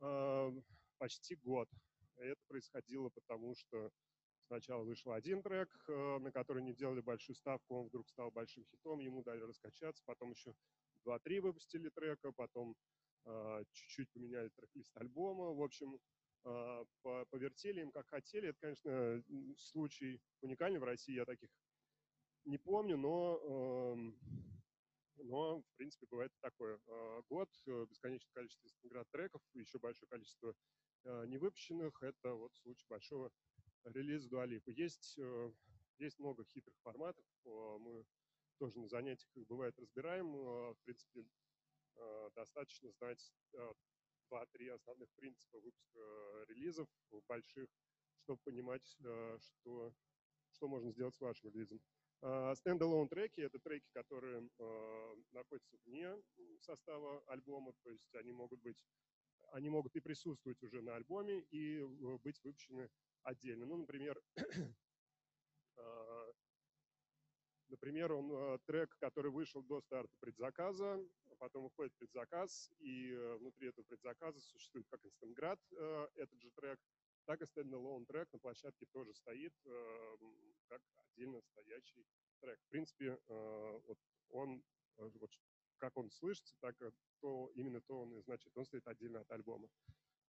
э, 0.00 0.50
почти 0.98 1.36
год. 1.36 1.68
Это 2.16 2.40
происходило 2.48 3.08
потому, 3.10 3.54
что 3.54 3.90
сначала 4.46 4.82
вышел 4.82 5.12
один 5.12 5.42
трек, 5.42 5.68
э, 5.88 6.18
на 6.18 6.32
который 6.32 6.62
не 6.62 6.74
делали 6.74 7.00
большую 7.00 7.36
ставку, 7.36 7.76
он 7.76 7.86
вдруг 7.88 8.08
стал 8.08 8.30
большим 8.30 8.64
хитом, 8.64 8.98
ему 9.00 9.22
дали 9.22 9.40
раскачаться, 9.40 10.02
потом 10.06 10.30
еще 10.30 10.54
два-три 11.04 11.40
выпустили 11.40 11.88
трека, 11.90 12.32
потом 12.32 12.76
э, 13.24 13.64
чуть-чуть 13.72 14.10
поменяли 14.12 14.50
трек-лист 14.50 14.96
альбома. 14.96 15.52
В 15.52 15.62
общем, 15.62 15.98
повертели 16.42 17.82
им 17.82 17.90
как 17.90 18.08
хотели. 18.08 18.48
Это, 18.48 18.58
конечно, 18.60 19.22
случай 19.56 20.20
уникальный 20.40 20.80
в 20.80 20.84
России, 20.84 21.14
я 21.14 21.24
таких 21.24 21.50
не 22.44 22.58
помню, 22.58 22.96
но, 22.96 23.38
эм, 23.44 24.18
но 25.16 25.60
в 25.60 25.76
принципе, 25.76 26.06
бывает 26.06 26.32
такое. 26.40 26.80
А, 26.86 27.22
год, 27.28 27.50
э, 27.66 27.86
бесконечное 27.88 28.32
количество 28.32 29.04
треков, 29.12 29.42
еще 29.54 29.78
большое 29.78 30.08
количество 30.08 30.54
э, 31.04 31.26
невыпущенных. 31.26 32.02
Это 32.02 32.34
вот 32.34 32.54
случай 32.56 32.86
большого 32.88 33.30
релиза 33.84 34.28
Дуалипа. 34.28 34.70
Есть, 34.70 35.18
э, 35.18 35.52
есть 35.98 36.18
много 36.18 36.44
хитрых 36.44 36.76
форматов. 36.82 37.24
Мы 37.44 38.04
тоже 38.58 38.78
на 38.78 38.88
занятиях 38.88 39.30
их 39.36 39.46
бывает 39.46 39.78
разбираем. 39.78 40.32
В 40.32 40.76
принципе, 40.84 41.24
достаточно 42.34 42.90
знать 42.92 43.32
два-три 44.30 44.68
основных 44.68 45.10
принципа 45.16 45.58
выпуска 45.58 45.98
э, 45.98 46.44
релизов 46.48 46.88
больших, 47.26 47.68
чтобы 48.22 48.40
понимать, 48.44 48.96
э, 49.04 49.38
что, 49.40 49.92
что 50.52 50.68
можно 50.68 50.90
сделать 50.92 51.14
с 51.14 51.20
вашим 51.20 51.50
релизом. 51.50 51.80
Standalone 52.54 53.08
треки— 53.08 53.40
это 53.42 53.58
треки, 53.58 53.88
которые 53.94 54.46
находятся 55.32 55.78
вне 55.86 56.14
состава 56.60 57.22
альбома, 57.28 57.72
то 57.82 57.90
есть 57.90 58.14
они 58.14 58.30
могут 58.30 58.60
быть, 58.60 58.84
они 59.52 59.70
могут 59.70 59.96
и 59.96 60.00
присутствовать 60.00 60.62
уже 60.62 60.82
на 60.82 60.96
альбоме, 60.96 61.40
и 61.50 61.82
быть 62.22 62.38
выпущены 62.44 62.90
отдельно. 63.22 63.64
Ну, 63.64 63.78
например, 63.78 64.22
Например, 67.70 68.12
он 68.12 68.32
э, 68.32 68.58
трек, 68.66 68.96
который 68.98 69.30
вышел 69.30 69.62
до 69.62 69.80
старта 69.80 70.12
предзаказа, 70.18 70.98
потом 71.40 71.64
уходит 71.64 71.92
предзаказ, 71.96 72.70
и 72.78 73.12
э, 73.12 73.36
внутри 73.38 73.68
этого 73.68 73.84
предзаказа 73.84 74.40
существует 74.40 74.86
как 74.88 75.04
instant 75.04 75.38
grat 75.38 75.58
э, 75.72 76.06
этот 76.14 76.40
же 76.40 76.50
трек, 76.50 76.78
так 77.24 77.40
и 77.42 77.46
standalone 77.46 78.04
трек 78.06 78.32
на 78.32 78.38
площадке 78.38 78.86
тоже 78.92 79.12
стоит 79.14 79.52
как 80.68 80.82
отдельно 81.04 81.40
стоящий 81.42 82.06
трек. 82.40 82.58
В 82.60 82.68
принципе, 82.68 83.18
вот 83.28 83.98
он, 84.30 84.62
вот 84.96 85.30
как 85.78 85.96
он 85.96 86.10
слышится, 86.10 86.54
так 86.60 86.76
то 87.20 87.50
именно 87.54 87.80
то 87.82 88.00
он 88.00 88.14
и 88.14 88.22
значит, 88.22 88.50
он 88.56 88.64
стоит 88.64 88.86
отдельно 88.88 89.20
от 89.20 89.30
альбома. 89.30 89.68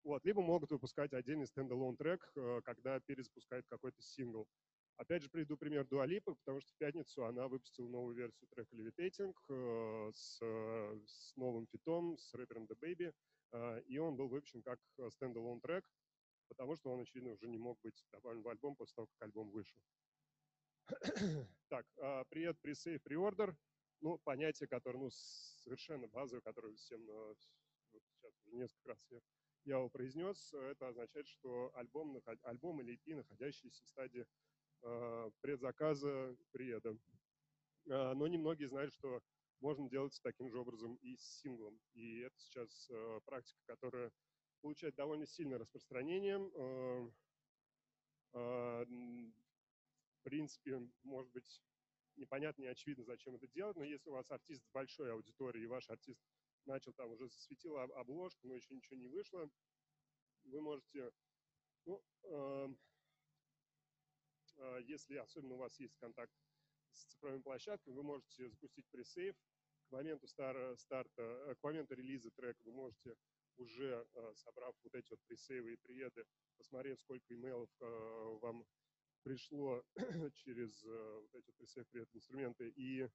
Вот, 0.02 0.24
либо 0.24 0.42
могут 0.42 0.70
выпускать 0.72 1.12
отдельный 1.12 1.46
standalone 1.46 1.96
трек, 1.96 2.32
когда 2.64 3.00
перезапускают 3.00 3.66
какой-то 3.68 4.02
сингл. 4.02 4.48
Опять 5.00 5.22
же, 5.22 5.30
приведу 5.30 5.56
пример 5.56 5.86
Дуа 5.86 6.04
Липы, 6.04 6.34
потому 6.34 6.60
что 6.60 6.70
в 6.74 6.76
пятницу 6.76 7.24
она 7.24 7.48
выпустила 7.48 7.88
новую 7.88 8.14
версию 8.14 8.46
трека 8.50 8.76
Levitating 8.76 9.34
э, 9.48 10.10
с, 10.12 10.38
с 11.06 11.36
новым 11.36 11.66
фитом, 11.68 12.18
с 12.18 12.34
рэпером 12.34 12.64
DaBaby, 12.64 13.14
э, 13.52 13.82
и 13.86 13.96
он 13.96 14.16
был 14.16 14.28
выпущен 14.28 14.62
как 14.62 14.78
standalone 15.08 15.62
трек, 15.62 15.86
потому 16.48 16.76
что 16.76 16.90
он, 16.92 17.00
очевидно, 17.00 17.30
уже 17.30 17.48
не 17.48 17.56
мог 17.56 17.80
быть 17.80 18.04
добавлен 18.12 18.42
в 18.42 18.48
альбом 18.48 18.76
после 18.76 18.96
того, 18.96 19.06
как 19.06 19.22
альбом 19.22 19.48
вышел. 19.50 19.80
так, 21.68 21.86
а, 21.96 22.24
привет, 22.24 22.60
pre-save, 22.60 23.02
pre-order. 23.02 23.56
Ну, 24.02 24.18
понятие, 24.18 24.68
которое, 24.68 24.98
ну, 24.98 25.10
совершенно 25.10 26.08
базовое, 26.08 26.42
которое 26.42 26.74
всем 26.74 27.08
э, 27.08 27.34
вот 27.92 28.02
сейчас 28.04 28.38
уже 28.44 28.54
несколько 28.54 28.90
раз 28.90 29.06
я, 29.08 29.20
я 29.64 29.76
его 29.76 29.88
произнес, 29.88 30.52
это 30.52 30.88
означает, 30.88 31.26
что 31.26 31.70
альбом, 31.74 32.20
альбом 32.42 32.82
или 32.82 32.98
EP, 32.98 33.14
находящийся 33.14 33.82
в 33.82 33.88
стадии 33.88 34.26
Э, 34.26 34.49
предзаказа 35.40 36.36
приеда. 36.52 36.96
Но 37.86 38.26
немногие 38.26 38.68
знают, 38.68 38.92
что 38.92 39.22
можно 39.60 39.88
делать 39.88 40.18
таким 40.22 40.50
же 40.50 40.58
образом 40.58 40.96
и 40.96 41.16
с 41.16 41.40
синглом. 41.40 41.78
И 41.92 42.20
это 42.20 42.38
сейчас 42.38 42.88
э, 42.90 43.20
практика, 43.26 43.60
которая 43.66 44.10
получает 44.62 44.94
довольно 44.94 45.26
сильное 45.26 45.58
распространение. 45.58 46.38
В 48.32 50.22
принципе, 50.22 50.78
может 51.02 51.32
быть, 51.32 51.62
непонятно, 52.16 52.62
не 52.62 52.68
очевидно, 52.68 53.04
зачем 53.04 53.34
это 53.34 53.48
делать, 53.48 53.76
но 53.76 53.84
если 53.84 54.10
у 54.10 54.12
вас 54.12 54.30
артист 54.30 54.62
с 54.62 54.70
большой 54.70 55.12
аудиторией, 55.12 55.64
и 55.64 55.68
ваш 55.68 55.88
артист 55.88 56.20
начал 56.66 56.92
там 56.92 57.10
уже 57.10 57.28
засветил 57.28 57.78
обложку, 57.78 58.46
но 58.46 58.54
еще 58.54 58.74
ничего 58.74 58.96
не 58.96 59.08
вышло, 59.08 59.50
вы 60.44 60.60
можете 60.60 61.10
ну, 61.86 62.02
а, 62.24 62.68
если 64.86 65.16
особенно 65.16 65.54
у 65.54 65.58
вас 65.58 65.78
есть 65.78 65.96
контакт 65.96 66.32
с 66.92 67.04
цифровыми 67.04 67.42
площадками, 67.42 67.94
вы 67.94 68.02
можете 68.02 68.48
запустить 68.48 68.86
пресейв. 68.90 69.34
К 69.88 69.92
моменту 69.92 70.28
стар, 70.28 70.76
старта, 70.76 71.22
э, 71.22 71.54
к 71.56 71.62
моменту 71.62 71.94
релиза 71.94 72.30
трека 72.30 72.62
вы 72.64 72.72
можете 72.72 73.16
уже 73.56 74.06
э, 74.14 74.32
собрав 74.34 74.74
вот 74.84 74.94
эти 74.94 75.10
вот 75.10 75.20
пресейвы 75.26 75.72
и 75.72 75.76
приеды, 75.76 76.24
посмотрев, 76.56 77.00
сколько 77.00 77.34
имейлов 77.34 77.70
э, 77.80 78.38
вам 78.40 78.64
пришло 79.22 79.82
через 80.34 80.82
вот 80.82 81.34
эти 81.34 81.50
пресейв 81.50 81.86
привет 81.88 82.08
инструменты 82.14 82.72
и 82.74 83.06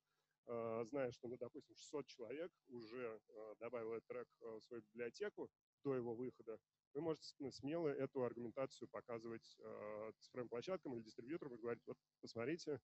зная, 0.45 1.09
что, 1.09 1.27
ну, 1.27 1.37
допустим, 1.37 1.73
600 1.73 2.05
человек 2.05 2.51
уже 2.67 3.19
добавил 3.57 3.93
этот 3.93 4.07
трек 4.07 4.27
в 4.39 4.61
свою 4.61 4.83
библиотеку 4.83 5.49
до 5.83 5.95
его 5.95 6.13
выхода, 6.13 6.59
вы 6.95 7.01
можете 7.01 7.51
смело 7.51 7.89
эту 7.89 8.23
аргументацию 8.23 8.87
показывать 8.87 9.57
э, 9.59 10.11
цифровым 10.19 10.47
площадкам 10.47 10.95
или 10.95 11.01
дистрибьюторам 11.01 11.53
и 11.53 11.57
говорить, 11.57 11.83
вот 11.85 11.97
посмотрите, 12.21 12.79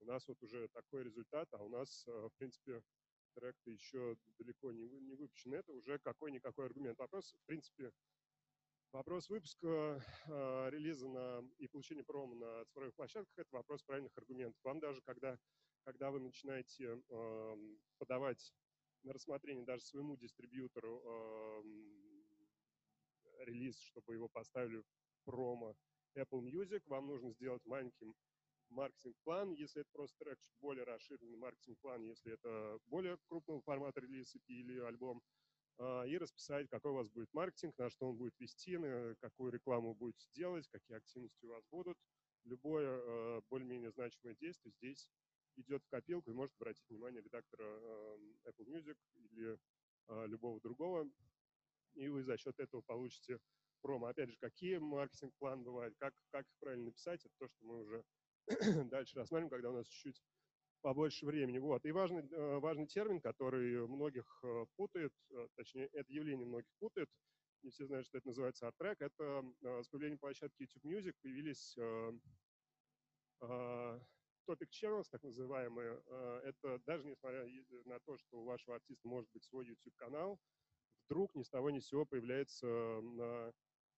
у 0.00 0.04
нас 0.04 0.28
вот 0.28 0.42
уже 0.42 0.68
такой 0.68 1.04
результат, 1.04 1.48
а 1.52 1.62
у 1.62 1.70
нас, 1.70 2.04
э, 2.06 2.10
в 2.10 2.32
принципе, 2.36 2.82
трек-то 3.34 3.70
еще 3.70 4.18
далеко 4.38 4.72
не, 4.72 4.88
не 5.00 5.14
выпущен. 5.14 5.54
Это 5.54 5.72
уже 5.72 5.98
какой-никакой 5.98 6.66
аргумент. 6.66 6.98
Вопрос, 6.98 7.32
в 7.32 7.46
принципе, 7.46 7.92
вопрос 8.92 9.30
выпуска 9.30 10.04
э, 10.26 10.70
релиза 10.70 11.08
на, 11.08 11.42
и 11.56 11.66
получения 11.66 12.04
промо 12.04 12.34
на 12.34 12.64
цифровых 12.66 12.94
площадках– 12.94 13.32
это 13.38 13.48
вопрос 13.56 13.82
правильных 13.84 14.16
аргументов. 14.18 14.60
Вам 14.64 14.80
даже, 14.80 15.00
когда, 15.00 15.38
когда 15.84 16.10
вы 16.10 16.20
начинаете 16.20 17.02
э, 17.08 17.56
подавать 17.96 18.52
на 19.02 19.14
рассмотрение 19.14 19.64
даже 19.64 19.82
своему 19.82 20.14
дистрибьютору 20.16 21.02
э, 21.02 21.99
релиз, 23.44 23.80
чтобы 23.80 24.14
его 24.14 24.28
поставили 24.28 24.78
в 24.78 24.84
промо 25.24 25.74
Apple 26.16 26.42
Music, 26.42 26.82
вам 26.86 27.06
нужно 27.06 27.32
сделать 27.32 27.64
маленький 27.66 28.14
маркетинг-план, 28.70 29.52
если 29.52 29.82
это 29.82 29.90
просто 29.92 30.16
трек, 30.24 30.40
чуть 30.40 30.56
более 30.60 30.84
расширенный 30.84 31.36
маркетинг-план, 31.36 32.02
если 32.04 32.34
это 32.34 32.78
более 32.86 33.18
крупного 33.28 33.60
формата 33.62 34.00
релиз 34.00 34.34
или 34.46 34.78
альбом, 34.80 35.22
а, 35.78 36.04
и 36.04 36.16
расписать, 36.18 36.68
какой 36.68 36.92
у 36.92 36.94
вас 36.94 37.08
будет 37.08 37.32
маркетинг, 37.32 37.76
на 37.78 37.90
что 37.90 38.08
он 38.08 38.16
будет 38.16 38.38
вести, 38.38 38.76
на 38.76 39.14
какую 39.20 39.52
рекламу 39.52 39.94
будете 39.94 40.28
делать, 40.32 40.68
какие 40.68 40.96
активности 40.96 41.44
у 41.44 41.48
вас 41.48 41.64
будут. 41.70 41.98
Любое 42.44 43.00
а, 43.00 43.40
более-менее 43.50 43.90
значимое 43.90 44.36
действие 44.36 44.72
здесь 44.72 45.08
идет 45.56 45.82
в 45.84 45.88
копилку 45.88 46.30
и 46.30 46.34
может 46.34 46.54
обратить 46.60 46.88
внимание 46.88 47.22
редактора 47.22 47.64
а, 47.64 48.18
Apple 48.46 48.66
Music 48.66 48.96
или 49.16 49.58
любого 50.26 50.60
другого 50.60 51.08
и 51.94 52.08
вы 52.08 52.22
за 52.22 52.36
счет 52.36 52.58
этого 52.58 52.82
получите 52.82 53.38
промо. 53.80 54.06
Опять 54.06 54.30
же, 54.30 54.36
какие 54.38 54.78
маркетинг-планы 54.78 55.62
бывают, 55.62 55.94
как, 55.98 56.14
как 56.30 56.46
их 56.46 56.54
правильно 56.60 56.86
написать, 56.86 57.24
это 57.24 57.34
то, 57.38 57.48
что 57.48 57.64
мы 57.64 57.80
уже 57.80 58.04
дальше 58.90 59.18
рассмотрим, 59.18 59.48
когда 59.48 59.70
у 59.70 59.74
нас 59.74 59.86
чуть-чуть 59.86 60.22
побольше 60.80 61.26
времени. 61.26 61.58
Вот. 61.58 61.84
И 61.84 61.92
важный, 61.92 62.22
э, 62.30 62.58
важный 62.58 62.86
термин, 62.86 63.20
который 63.20 63.86
многих 63.86 64.24
э, 64.42 64.66
путает, 64.76 65.12
э, 65.30 65.48
точнее, 65.56 65.86
это 65.92 66.12
явление 66.12 66.46
многих 66.46 66.70
путает, 66.78 67.08
не 67.62 67.70
все 67.70 67.86
знают, 67.86 68.06
что 68.06 68.18
это 68.18 68.28
называется 68.28 68.66
арт-трек, 68.66 69.02
это 69.02 69.44
с 69.60 69.88
появлением 69.88 70.18
площадки 70.18 70.62
YouTube 70.62 70.84
Music 70.86 71.12
появились 71.20 71.76
topic 74.48 74.70
channels, 74.70 75.04
так 75.10 75.22
называемые. 75.22 76.02
Это 76.42 76.80
даже 76.86 77.04
несмотря 77.04 77.46
на 77.84 78.00
то, 78.00 78.16
что 78.16 78.40
у 78.40 78.44
вашего 78.44 78.76
артиста 78.76 79.06
может 79.06 79.28
быть 79.34 79.44
свой 79.44 79.66
YouTube-канал, 79.66 80.40
вдруг 81.10 81.34
ни 81.34 81.42
с 81.42 81.48
того 81.48 81.70
ни 81.70 81.80
с 81.80 81.88
сего 81.88 82.06
появляется 82.06 82.66
на 82.66 83.52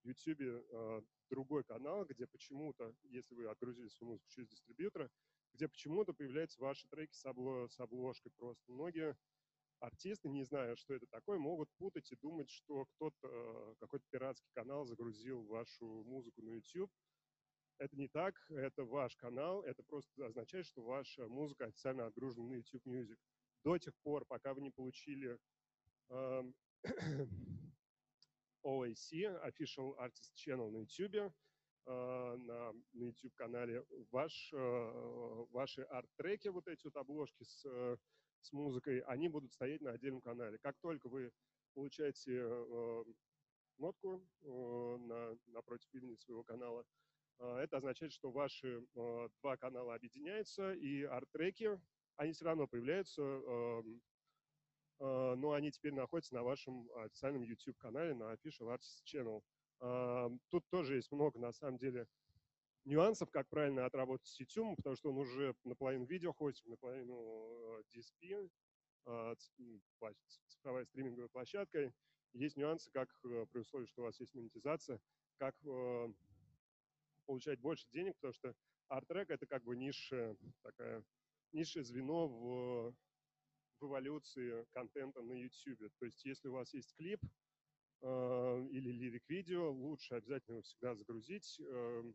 YouTube 0.04 0.40
а, 0.40 1.02
другой 1.28 1.62
канал, 1.62 2.06
где 2.06 2.26
почему-то, 2.26 2.94
если 3.04 3.34
вы 3.34 3.46
отгрузили 3.46 3.88
свою 3.88 4.12
музыку 4.12 4.28
через 4.30 4.48
дистрибьютора, 4.48 5.10
где 5.52 5.68
почему-то 5.68 6.14
появляются 6.14 6.60
ваши 6.60 6.88
треки 6.88 7.12
с, 7.14 7.24
обло, 7.26 7.68
с 7.68 7.78
обложкой 7.78 8.32
просто. 8.38 8.62
Многие 8.72 9.14
артисты, 9.80 10.30
не 10.30 10.42
зная, 10.42 10.74
что 10.76 10.94
это 10.94 11.06
такое, 11.10 11.38
могут 11.38 11.68
путать 11.76 12.10
и 12.10 12.16
думать, 12.16 12.48
что 12.48 12.86
кто-то, 12.86 13.28
а, 13.28 13.74
какой-то 13.78 14.06
пиратский 14.10 14.50
канал 14.54 14.86
загрузил 14.86 15.42
вашу 15.44 15.84
музыку 16.04 16.40
на 16.40 16.48
YouTube. 16.48 16.90
Это 17.78 17.94
не 17.96 18.08
так, 18.08 18.34
это 18.48 18.84
ваш 18.84 19.16
канал, 19.16 19.62
это 19.64 19.82
просто 19.82 20.26
означает, 20.26 20.64
что 20.64 20.82
ваша 20.82 21.28
музыка 21.28 21.66
официально 21.66 22.06
отгружена 22.06 22.46
на 22.46 22.54
YouTube 22.54 22.86
Music. 22.86 23.18
До 23.64 23.76
тех 23.76 23.94
пор, 24.02 24.24
пока 24.24 24.54
вы 24.54 24.62
не 24.62 24.70
получили 24.70 25.38
OAC, 28.64 29.24
Official 29.44 29.96
Artist 29.98 30.32
Channel 30.34 30.70
на 30.70 30.78
YouTube, 30.78 31.32
на, 31.86 32.36
на 32.36 33.04
YouTube-канале. 33.04 33.84
Ваш, 34.10 34.52
ваши 35.50 35.82
арт-треки, 35.82 36.48
вот 36.48 36.66
эти 36.68 36.84
вот 36.84 36.96
обложки 36.96 37.44
с, 37.44 37.64
с 38.40 38.52
музыкой, 38.52 39.00
они 39.00 39.28
будут 39.28 39.52
стоять 39.52 39.80
на 39.80 39.92
отдельном 39.92 40.20
канале. 40.20 40.58
Как 40.58 40.76
только 40.80 41.08
вы 41.08 41.32
получаете 41.74 42.44
нотку 43.78 44.22
на, 44.42 45.36
напротив 45.46 45.88
имени 45.94 46.16
своего 46.16 46.42
канала, 46.42 46.84
это 47.38 47.78
означает, 47.78 48.12
что 48.12 48.30
ваши 48.30 48.84
два 48.94 49.56
канала 49.56 49.94
объединяются, 49.94 50.72
и 50.74 51.02
арт-треки, 51.02 51.80
они 52.16 52.32
все 52.32 52.44
равно 52.44 52.66
появляются 52.66 53.22
но 54.99 55.53
они 55.53 55.70
теперь 55.70 55.95
находятся 55.95 56.34
на 56.34 56.43
вашем 56.43 56.88
официальном 56.97 57.43
YouTube-канале, 57.43 58.14
на 58.14 58.34
Official 58.34 58.68
Artist 58.74 59.03
Channel. 59.05 59.43
А, 59.80 60.30
тут 60.49 60.64
тоже 60.70 60.97
есть 60.97 61.11
много, 61.11 61.38
на 61.40 61.53
самом 61.53 61.78
деле, 61.78 62.07
нюансов, 62.84 63.30
как 63.30 63.49
правильно 63.49 63.84
отработать 63.84 64.28
с 64.28 64.38
YouTube, 64.38 64.76
потому 64.76 64.97
что 64.97 65.11
он 65.11 65.18
уже 65.18 65.55
наполовину 65.64 66.05
видеохостинг, 66.05 66.68
наполовину 66.68 67.14
а, 67.76 67.82
DSP, 67.90 68.49
цифровая 70.47 70.84
стриминговая 70.84 71.28
площадка. 71.28 71.93
Есть 72.34 72.57
нюансы, 72.57 72.88
как 72.93 73.09
при 73.20 73.59
условии, 73.59 73.86
что 73.86 74.03
у 74.03 74.05
вас 74.05 74.18
есть 74.20 74.32
монетизация, 74.34 75.01
как 75.38 75.57
получать 77.26 77.59
больше 77.59 77.86
денег, 77.90 78.14
потому 78.14 78.32
что 78.32 78.55
арт-трек— 78.88 79.30
это 79.30 79.47
как 79.47 79.64
бы 79.64 79.76
низшее, 79.76 80.36
такая, 80.62 81.05
низшее 81.53 81.84
звено 81.84 82.28
в, 82.28 82.95
в 83.82 83.86
эволюции 83.86 84.64
контента 84.70 85.20
на 85.22 85.32
YouTube. 85.32 85.90
То 85.98 86.06
есть 86.06 86.24
если 86.24 86.48
у 86.48 86.52
вас 86.52 86.72
есть 86.72 86.94
клип 86.96 87.20
э, 88.00 88.66
или 88.70 88.90
лирик-видео, 88.90 89.70
лучше 89.72 90.14
обязательно 90.14 90.54
его 90.54 90.62
всегда 90.62 90.94
загрузить, 90.94 91.60
э, 91.60 92.12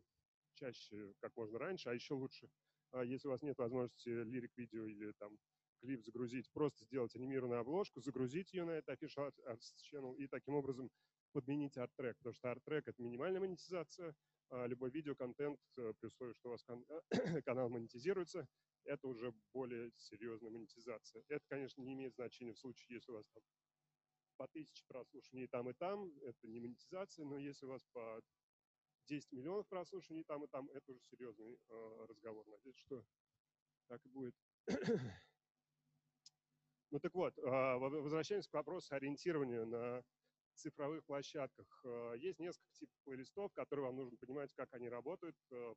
чаще, 0.54 1.12
как 1.20 1.36
можно 1.36 1.58
раньше, 1.58 1.90
а 1.90 1.94
еще 1.94 2.14
лучше, 2.14 2.48
э, 2.92 3.02
если 3.04 3.28
у 3.28 3.30
вас 3.30 3.42
нет 3.42 3.58
возможности 3.58 4.08
лирик-видео 4.08 4.86
или 4.86 5.12
там 5.18 5.38
клип 5.80 6.02
загрузить, 6.02 6.50
просто 6.52 6.84
сделать 6.84 7.14
анимированную 7.14 7.60
обложку, 7.60 8.00
загрузить 8.00 8.52
ее 8.52 8.64
на 8.64 8.72
это 8.72 8.92
Official 8.92 9.32
Artist 9.46 9.76
Channel 9.92 10.16
и 10.16 10.26
таким 10.26 10.54
образом 10.54 10.90
подменить 11.32 11.76
арт-трек, 11.76 12.16
потому 12.18 12.34
что 12.34 12.50
арт-трек— 12.50 12.84
это 12.88 13.02
минимальная 13.02 13.40
монетизация, 13.40 14.14
а 14.50 14.66
любой 14.66 14.90
видеоконтент, 14.90 15.60
э, 15.76 15.92
при 16.00 16.06
условии, 16.06 16.32
что 16.32 16.48
у 16.48 16.52
вас 16.52 16.64
канал 17.44 17.68
монетизируется, 17.68 18.46
это 18.84 19.08
уже 19.08 19.32
более 19.52 19.92
серьезная 19.96 20.50
монетизация. 20.50 21.22
Это, 21.28 21.44
конечно, 21.48 21.82
не 21.82 21.94
имеет 21.94 22.14
значения 22.14 22.52
в 22.52 22.58
случае, 22.58 22.96
если 22.96 23.12
у 23.12 23.16
вас 23.16 23.26
там 23.34 23.42
по 24.36 24.46
тысяче 24.48 24.84
прослушиваний 24.86 25.48
там, 25.48 25.68
и 25.68 25.74
там, 25.74 26.10
это 26.22 26.46
не 26.46 26.60
монетизация, 26.60 27.24
но 27.24 27.38
если 27.38 27.66
у 27.66 27.70
вас 27.70 27.84
по 27.92 28.22
10 29.08 29.32
миллионов 29.32 29.66
прослушиваний 29.68 30.24
там 30.24 30.44
и 30.44 30.48
там, 30.48 30.68
это 30.70 30.92
уже 30.92 31.02
серьезный 31.02 31.58
э, 31.68 32.06
разговор. 32.08 32.46
Надеюсь, 32.46 32.76
что 32.76 33.04
так 33.88 34.04
и 34.04 34.08
будет. 34.08 34.34
ну 36.90 37.00
так 37.00 37.14
вот, 37.14 37.36
э, 37.38 37.76
возвращаемся 37.76 38.50
к 38.50 38.54
вопросу 38.54 38.94
ориентирования 38.94 39.64
на 39.64 40.04
цифровых 40.54 41.04
площадках. 41.04 41.66
Э, 41.84 42.14
есть 42.18 42.38
несколько 42.38 42.70
типов 42.72 42.96
плейлистов, 43.04 43.52
которые 43.54 43.86
вам 43.86 43.96
нужно 43.96 44.16
понимать, 44.18 44.52
как 44.54 44.72
они 44.74 44.88
работают, 44.88 45.36
э, 45.50 45.74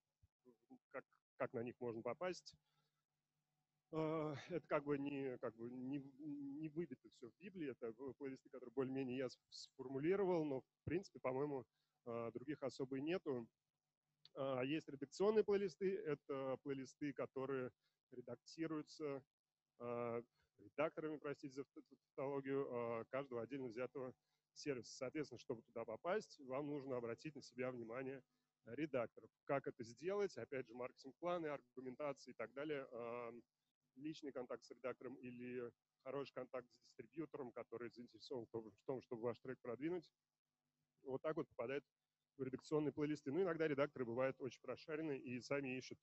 как, 0.90 1.06
как 1.38 1.54
на 1.54 1.64
них 1.64 1.80
можно 1.80 2.02
попасть. 2.02 2.54
Э, 3.92 4.36
это 4.50 4.68
как 4.68 4.84
бы 4.86 4.98
не, 4.98 5.38
как 5.40 5.56
бы 5.56 5.70
не, 5.70 6.00
не 6.00 6.70
выбито 6.70 7.10
все 7.10 7.30
в 7.30 7.36
Библии, 7.38 7.72
это 7.72 7.92
плейлисты, 8.18 8.50
которые 8.50 8.72
более-менее 8.74 9.18
я 9.18 9.28
сформулировал, 9.50 10.46
но 10.46 10.62
в 10.62 10.84
принципе, 10.86 11.20
по-моему, 11.20 11.66
других 12.34 12.64
особо 12.64 12.98
и 12.98 13.02
нету. 13.02 13.48
Есть 14.64 14.88
редакционные 14.90 15.44
плейлисты, 15.44 15.96
это 15.98 16.58
плейлисты, 16.64 17.14
которые 17.14 17.72
редактируются 18.12 19.22
редакторами, 20.58 21.18
простите 21.18 21.54
за 21.54 21.66
тавтологию, 22.16 23.06
каждого 23.10 23.42
отдельно 23.42 23.68
взятого 23.68 24.14
сервиса. 24.54 24.96
Соответственно, 24.96 25.40
чтобы 25.40 25.62
туда 25.64 25.86
попасть, 25.86 26.40
вам 26.40 26.68
нужно 26.68 26.98
обратить 26.98 27.36
на 27.36 27.42
себя 27.42 27.72
внимание 27.72 28.24
редакторов. 28.66 29.30
Как 29.46 29.68
это 29.68 29.84
сделать? 29.84 30.38
Опять 30.38 30.68
же, 30.68 30.74
маркетинг-планы, 30.74 31.48
аргументации 31.48 32.32
и 32.32 32.36
так 32.36 32.54
далее. 32.54 32.88
Личный 33.96 34.32
контакт 34.32 34.64
с 34.64 34.72
редактором 34.72 35.16
или 35.16 35.72
хороший 36.04 36.34
контакт 36.34 36.68
с 36.70 36.82
дистрибьютором, 36.82 37.52
который 37.52 37.90
заинтересован 37.90 38.48
в 38.48 38.74
том, 38.86 39.02
чтобы 39.02 39.24
ваш 39.24 39.40
трек 39.40 39.60
продвинуть. 39.62 40.10
Вот 41.04 41.22
так 41.22 41.36
вот 41.36 41.48
попадает 41.50 41.84
в 42.38 42.44
редакционные 42.44 42.92
плейлисты. 42.92 43.32
Ну, 43.32 43.42
иногда 43.42 43.68
редакторы 43.68 44.06
бывают 44.06 44.40
очень 44.40 44.62
прошаренные 44.62 45.20
и 45.20 45.42
сами 45.42 45.78
ищут 45.78 46.00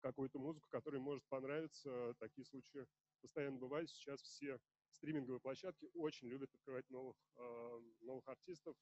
какую-то 0.00 0.38
музыку, 0.38 0.68
которая 0.70 1.00
может 1.00 1.24
понравиться. 1.28 2.14
Такие 2.18 2.44
случаи 2.44 2.86
постоянно 3.20 3.58
бывают. 3.58 3.90
Сейчас 3.90 4.20
все 4.22 4.58
стриминговые 4.92 5.40
площадки 5.40 5.90
очень 5.94 6.28
любят 6.28 6.52
открывать 6.54 6.88
новых, 6.90 7.16
а, 7.36 7.80
новых 8.00 8.26
артистов. 8.28 8.76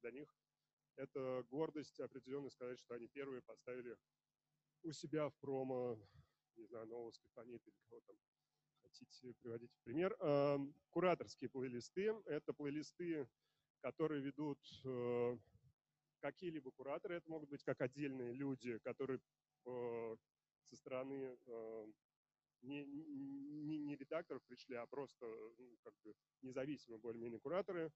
Для 0.00 0.10
них 0.10 0.34
это 0.96 1.44
гордость 1.48 2.00
определенно 2.00 2.50
сказать, 2.50 2.78
что 2.78 2.94
они 2.94 3.08
первые 3.08 3.42
поставили 3.42 3.96
у 4.82 4.92
себя 4.92 5.28
в 5.28 5.36
промо, 5.36 5.98
не 6.58 6.66
знаю, 6.66 6.86
нового 6.86 7.10
Скифанита 7.10 7.70
или 7.70 7.76
кого 7.88 8.00
там 8.06 8.16
хотите 8.82 9.34
приводить 9.40 9.72
в 9.72 9.82
пример. 9.84 10.16
А, 10.20 10.58
кураторские 10.90 11.50
плейлисты– 11.50 12.14
это 12.26 12.52
плейлисты, 12.52 13.28
которые 13.80 14.22
ведут 14.22 14.58
э, 14.84 15.38
какие-либо 16.20 16.70
кураторы. 16.72 17.16
Это 17.16 17.30
могут 17.30 17.48
быть 17.48 17.62
как 17.62 17.80
отдельные 17.80 18.32
люди, 18.32 18.78
которые 18.78 19.20
э, 19.66 20.16
со 20.68 20.76
стороны 20.76 21.38
э, 21.46 21.86
не, 22.62 22.84
не, 22.84 23.78
не 23.78 23.96
редакторов 23.96 24.42
пришли, 24.44 24.76
а 24.76 24.86
просто 24.86 25.26
ну, 25.58 25.76
как 25.84 25.94
бы 26.02 26.14
независимые 26.42 26.98
более-менее 26.98 27.40
кураторы, 27.40 27.92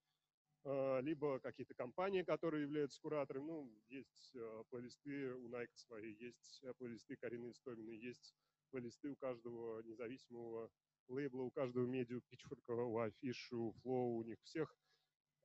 либо 0.65 1.41
какие-то 1.41 1.75
компании, 1.75 2.23
которые 2.23 2.63
являются 2.63 3.01
кураторами. 3.01 3.45
Ну, 3.45 3.83
есть 3.89 4.33
плейлисты 4.71 5.35
у 5.35 5.49
Nike 5.49 5.75
свои, 5.75 6.15
есть 6.15 6.63
плейлисты 6.79 7.17
Карины 7.17 7.51
Истоминой, 7.51 7.99
есть 7.99 8.37
плейлисты 8.73 9.11
у 9.11 9.16
каждого 9.16 9.83
независимого 9.83 10.70
лейбла, 11.09 11.43
у 11.43 11.51
каждого 11.51 11.87
медиа, 11.87 12.20
Pitchfork, 12.31 12.64
у 12.68 12.99
Афиш, 12.99 13.53
у 13.53 13.75
Flow, 13.85 14.16
у 14.16 14.23
них 14.23 14.41
всех 14.43 14.75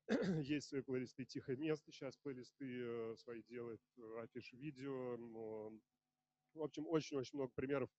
есть 0.41 0.69
свои 0.69 0.82
плейлисты 0.82 1.25
«Тихое 1.25 1.57
место», 1.57 1.91
сейчас 1.91 2.17
плейлисты 2.17 2.65
э, 2.65 3.15
свои 3.17 3.43
делает 3.43 3.82
Афиш 4.21 4.53
Видео. 4.53 5.17
В 6.53 6.61
общем, 6.61 6.88
очень-очень 6.88 7.38
много 7.38 7.51
примеров 7.53 7.89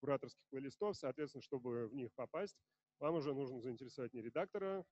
кураторских 0.00 0.42
плейлистов. 0.48 0.96
Соответственно, 0.96 1.42
чтобы 1.42 1.88
в 1.88 1.94
них 1.94 2.12
попасть, 2.14 2.56
вам 2.98 3.16
уже 3.16 3.34
нужно 3.34 3.60
заинтересовать 3.60 4.14
не 4.14 4.22
редактора 4.22 4.84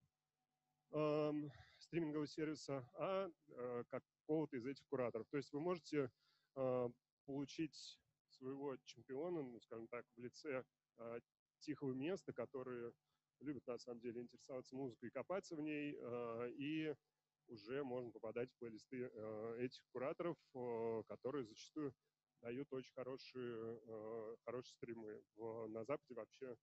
э, 0.93 1.33
стримингового 1.79 2.27
сервиса, 2.27 2.89
а 2.95 3.31
э, 3.49 3.85
какого-то 3.89 4.57
из 4.57 4.67
этих 4.67 4.85
кураторов. 4.89 5.27
То 5.31 5.39
есть 5.39 5.53
вы 5.53 5.61
можете 5.61 6.11
э, 6.57 6.89
получить 7.25 7.99
своего 8.39 8.77
чемпиона, 8.85 9.43
ну, 9.43 9.61
скажем 9.61 9.89
так, 9.89 10.05
в 10.17 10.21
лице 10.21 10.65
э, 10.99 11.21
тихого 11.61 11.93
места, 11.93 12.33
который 12.33 12.93
любит 13.41 13.67
на 13.67 13.79
самом 13.79 14.01
деле 14.01 14.23
интересоваться 14.23 14.77
музыкой 14.77 15.09
и 15.09 15.13
копаться 15.13 15.57
в 15.57 15.61
ней, 15.61 15.97
э, 15.99 16.51
и 16.57 16.95
уже 17.49 17.85
можно 17.85 18.11
попадать 18.11 18.51
в 18.51 18.59
плейлисты 18.59 19.11
э, 19.13 19.57
этих 19.61 19.83
кураторов, 19.93 20.37
э, 20.55 21.03
которые 21.09 21.45
зачастую 21.45 21.95
дают 22.41 22.73
очень 22.73 22.93
хорошие, 22.93 23.81
э, 23.83 24.37
хорошие 24.45 24.75
стримы. 24.75 25.23
В, 25.37 25.67
на 25.69 25.85
Западе 25.85 26.15
вообще 26.15 26.57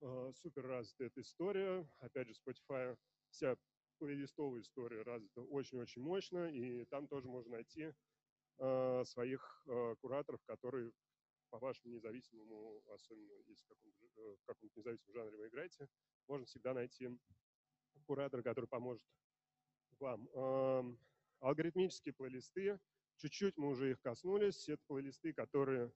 э, 0.00 0.32
супер 0.34 0.66
развита 0.66 1.04
эта 1.04 1.20
история. 1.20 1.88
Опять 1.98 2.28
же, 2.28 2.34
Spotify, 2.34 2.96
вся 3.30 3.56
плейлистовая 3.98 4.60
история 4.60 5.02
развита 5.02 5.42
очень-очень 5.42 6.02
мощно, 6.02 6.50
и 6.50 6.84
там 6.86 7.06
тоже 7.06 7.28
можно 7.28 7.52
найти 7.52 7.92
э, 8.62 9.04
своих 9.04 9.66
кураторов, 10.00 10.40
которые 10.44 10.92
по 11.50 11.58
вашему 11.58 11.92
независимому, 11.92 12.82
особенно 12.94 13.32
если 13.46 13.64
в 13.64 13.68
каком-то, 13.68 14.36
в 14.36 14.44
каком 14.46 14.70
независимом 14.74 15.14
жанре 15.14 15.36
вы 15.36 15.48
играете, 15.48 15.86
можно 16.26 16.46
всегда 16.46 16.72
найти 16.72 17.08
куратора, 18.06 18.42
который 18.42 18.66
поможет 18.66 19.02
вам. 19.98 20.28
Эм, 20.34 20.98
алгоритмические 21.40 22.14
плейлисты 22.14 22.80
Чуть-чуть 23.22 23.56
мы 23.56 23.68
уже 23.68 23.92
их 23.92 24.00
коснулись. 24.00 24.68
Это 24.68 24.82
плейлисты, 24.88 25.32
которые, 25.32 25.92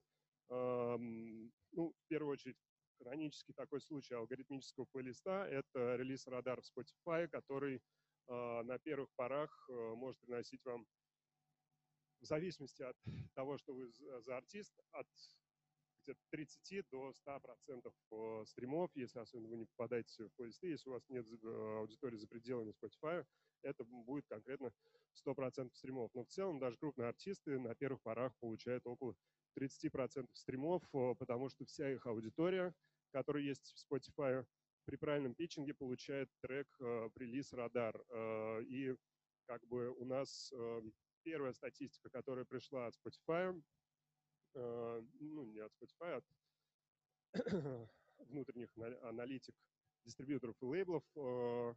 ну, 0.49 1.51
в 1.73 2.07
первую 2.07 2.31
очередь, 2.31 2.57
хронический 2.99 3.53
такой 3.53 3.81
случай 3.81 4.15
алгоритмического 4.15 4.85
плейлиста– 4.85 5.45
это 5.51 5.97
релиз 5.97 6.25
радар 6.27 6.61
в 6.61 6.65
Spotify, 6.65 7.27
который 7.27 7.81
на 8.27 8.79
первых 8.79 9.09
порах 9.15 9.67
может 9.69 10.19
приносить 10.19 10.63
вам, 10.63 10.85
в 12.19 12.25
зависимости 12.25 12.83
от 12.83 12.97
того, 13.33 13.57
что 13.57 13.73
вы 13.73 13.89
за 13.89 14.37
артист, 14.37 14.73
от 14.91 15.07
где-то 16.07 16.21
30 16.31 16.89
до 16.89 17.13
100 17.13 17.39
процентов 17.41 17.93
э, 18.11 18.43
стримов, 18.45 18.89
если 18.95 19.19
особенно 19.19 19.49
вы 19.49 19.57
не 19.57 19.65
попадаете 19.65 20.27
в 20.27 20.33
плейлисты, 20.35 20.67
если 20.67 20.89
у 20.89 20.93
вас 20.93 21.03
нет 21.09 21.25
э, 21.27 21.77
аудитории 21.79 22.17
за 22.17 22.27
пределами 22.27 22.73
Spotify, 22.81 23.25
это 23.61 23.83
будет 23.83 24.25
конкретно 24.27 24.71
100 25.13 25.35
процентов 25.35 25.77
стримов. 25.77 26.11
Но 26.13 26.23
в 26.23 26.29
целом 26.29 26.59
даже 26.59 26.77
крупные 26.77 27.09
артисты 27.09 27.59
на 27.59 27.75
первых 27.75 28.01
порах 28.01 28.33
получают 28.39 28.85
около 28.85 29.15
30 29.55 29.91
процентов 29.91 30.37
стримов, 30.37 30.83
э, 30.93 31.15
потому 31.19 31.49
что 31.49 31.65
вся 31.65 31.91
их 31.91 32.05
аудитория, 32.05 32.73
которая 33.11 33.43
есть 33.43 33.73
в 33.73 33.93
Spotify, 33.93 34.45
при 34.85 34.95
правильном 34.95 35.35
питчинге 35.35 35.73
получает 35.73 36.29
трек 36.39 36.65
релиз 36.79 37.51
радар. 37.51 38.01
И 38.69 38.95
как 39.45 39.67
бы 39.67 39.89
у 39.89 40.05
нас 40.05 40.53
первая 41.23 41.53
статистика, 41.53 42.09
которая 42.09 42.45
пришла 42.45 42.87
от 42.87 42.95
Spotify, 42.95 43.61
Э, 44.57 45.01
ну, 45.19 45.45
не 45.45 45.59
от 45.59 45.71
Spotify, 45.73 46.15
от 46.15 46.25
внутренних 48.29 48.69
аналитик 49.03 49.55
дистрибьюторов 50.03 50.55
и 50.61 50.65
лейблов, 50.65 51.03
э, 51.15 51.75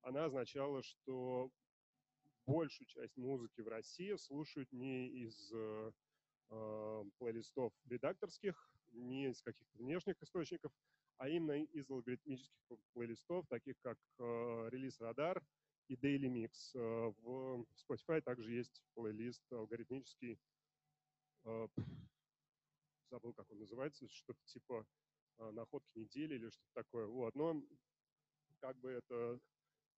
она 0.00 0.24
означала, 0.24 0.82
что 0.82 1.50
большую 2.46 2.86
часть 2.86 3.16
музыки 3.16 3.60
в 3.60 3.68
России 3.68 4.16
слушают 4.16 4.72
не 4.72 5.08
из 5.08 5.52
э, 5.52 5.92
плейлистов 7.18 7.72
редакторских, 7.84 8.72
не 8.92 9.28
из 9.28 9.42
каких-то 9.42 9.78
внешних 9.78 10.22
источников, 10.22 10.72
а 11.18 11.28
именно 11.28 11.62
из 11.62 11.88
алгоритмических 11.90 12.78
плейлистов, 12.92 13.46
таких 13.48 13.76
как 13.80 13.98
релиз 14.18 15.00
Радар 15.00 15.42
и 15.92 15.96
Daily 15.96 16.28
Mix. 16.28 16.72
В 16.74 17.66
Spotify 17.76 18.22
также 18.22 18.52
есть 18.52 18.82
плейлист 18.94 19.42
алгоритмический 19.52 20.38
забыл, 23.10 23.34
как 23.34 23.50
он 23.50 23.58
называется, 23.58 24.08
что-то 24.08 24.40
типа 24.46 24.86
находки 25.38 25.98
недели 25.98 26.36
или 26.36 26.48
что-то 26.48 26.72
такое. 26.72 27.06
Вот. 27.06 27.34
Но 27.34 27.62
как 28.60 28.78
бы 28.78 28.90
это 28.90 29.38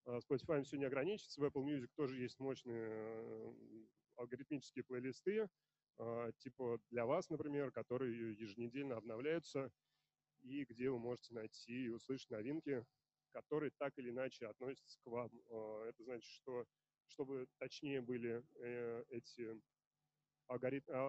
Spotify 0.04 0.62
все 0.64 0.78
не 0.78 0.84
ограничится. 0.84 1.40
В 1.40 1.44
Apple 1.44 1.64
Music 1.64 1.88
тоже 1.94 2.20
есть 2.20 2.40
мощные 2.40 3.54
алгоритмические 4.16 4.84
плейлисты, 4.84 5.48
типа 6.38 6.80
для 6.90 7.06
вас, 7.06 7.30
например, 7.30 7.70
которые 7.70 8.34
еженедельно 8.34 8.96
обновляются 8.96 9.70
и 10.42 10.64
где 10.64 10.90
вы 10.90 10.98
можете 10.98 11.34
найти 11.34 11.84
и 11.84 11.88
услышать 11.88 12.30
новинки, 12.30 12.84
которые 13.34 13.72
так 13.78 13.92
или 13.98 14.10
иначе 14.10 14.46
относятся 14.46 14.98
к 15.02 15.06
вам. 15.06 15.30
Это 15.88 16.02
значит, 16.04 16.30
что 16.30 16.64
чтобы 17.06 17.46
точнее 17.58 18.00
были 18.00 18.42
э, 18.56 19.04
эти 19.10 19.60
а, 20.48 20.54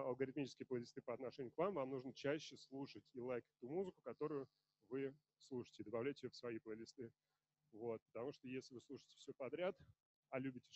алгоритмические 0.08 0.66
плейлисты 0.66 1.00
по 1.02 1.14
отношению 1.14 1.52
к 1.52 1.58
вам, 1.58 1.74
вам 1.74 1.90
нужно 1.90 2.12
чаще 2.14 2.56
слушать 2.56 3.04
и 3.12 3.20
лайкать 3.20 3.50
ту 3.60 3.68
музыку, 3.68 3.98
которую 4.02 4.46
вы 4.88 5.16
слушаете, 5.38 5.84
добавлять 5.84 6.22
ее 6.22 6.30
в 6.30 6.36
свои 6.36 6.58
плейлисты. 6.58 7.10
Вот, 7.72 8.00
потому 8.12 8.32
что 8.32 8.48
если 8.48 8.74
вы 8.74 8.80
слушаете 8.82 9.14
все 9.16 9.32
подряд, 9.34 9.76
а 10.30 10.38
любите 10.38 10.66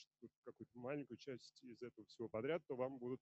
какую-то 0.45 0.79
маленькую 0.79 1.19
часть 1.19 1.63
из 1.63 1.81
этого 1.83 2.07
всего 2.07 2.29
подряд, 2.29 2.63
то 2.67 2.77
вам 2.77 2.99
будут 2.99 3.21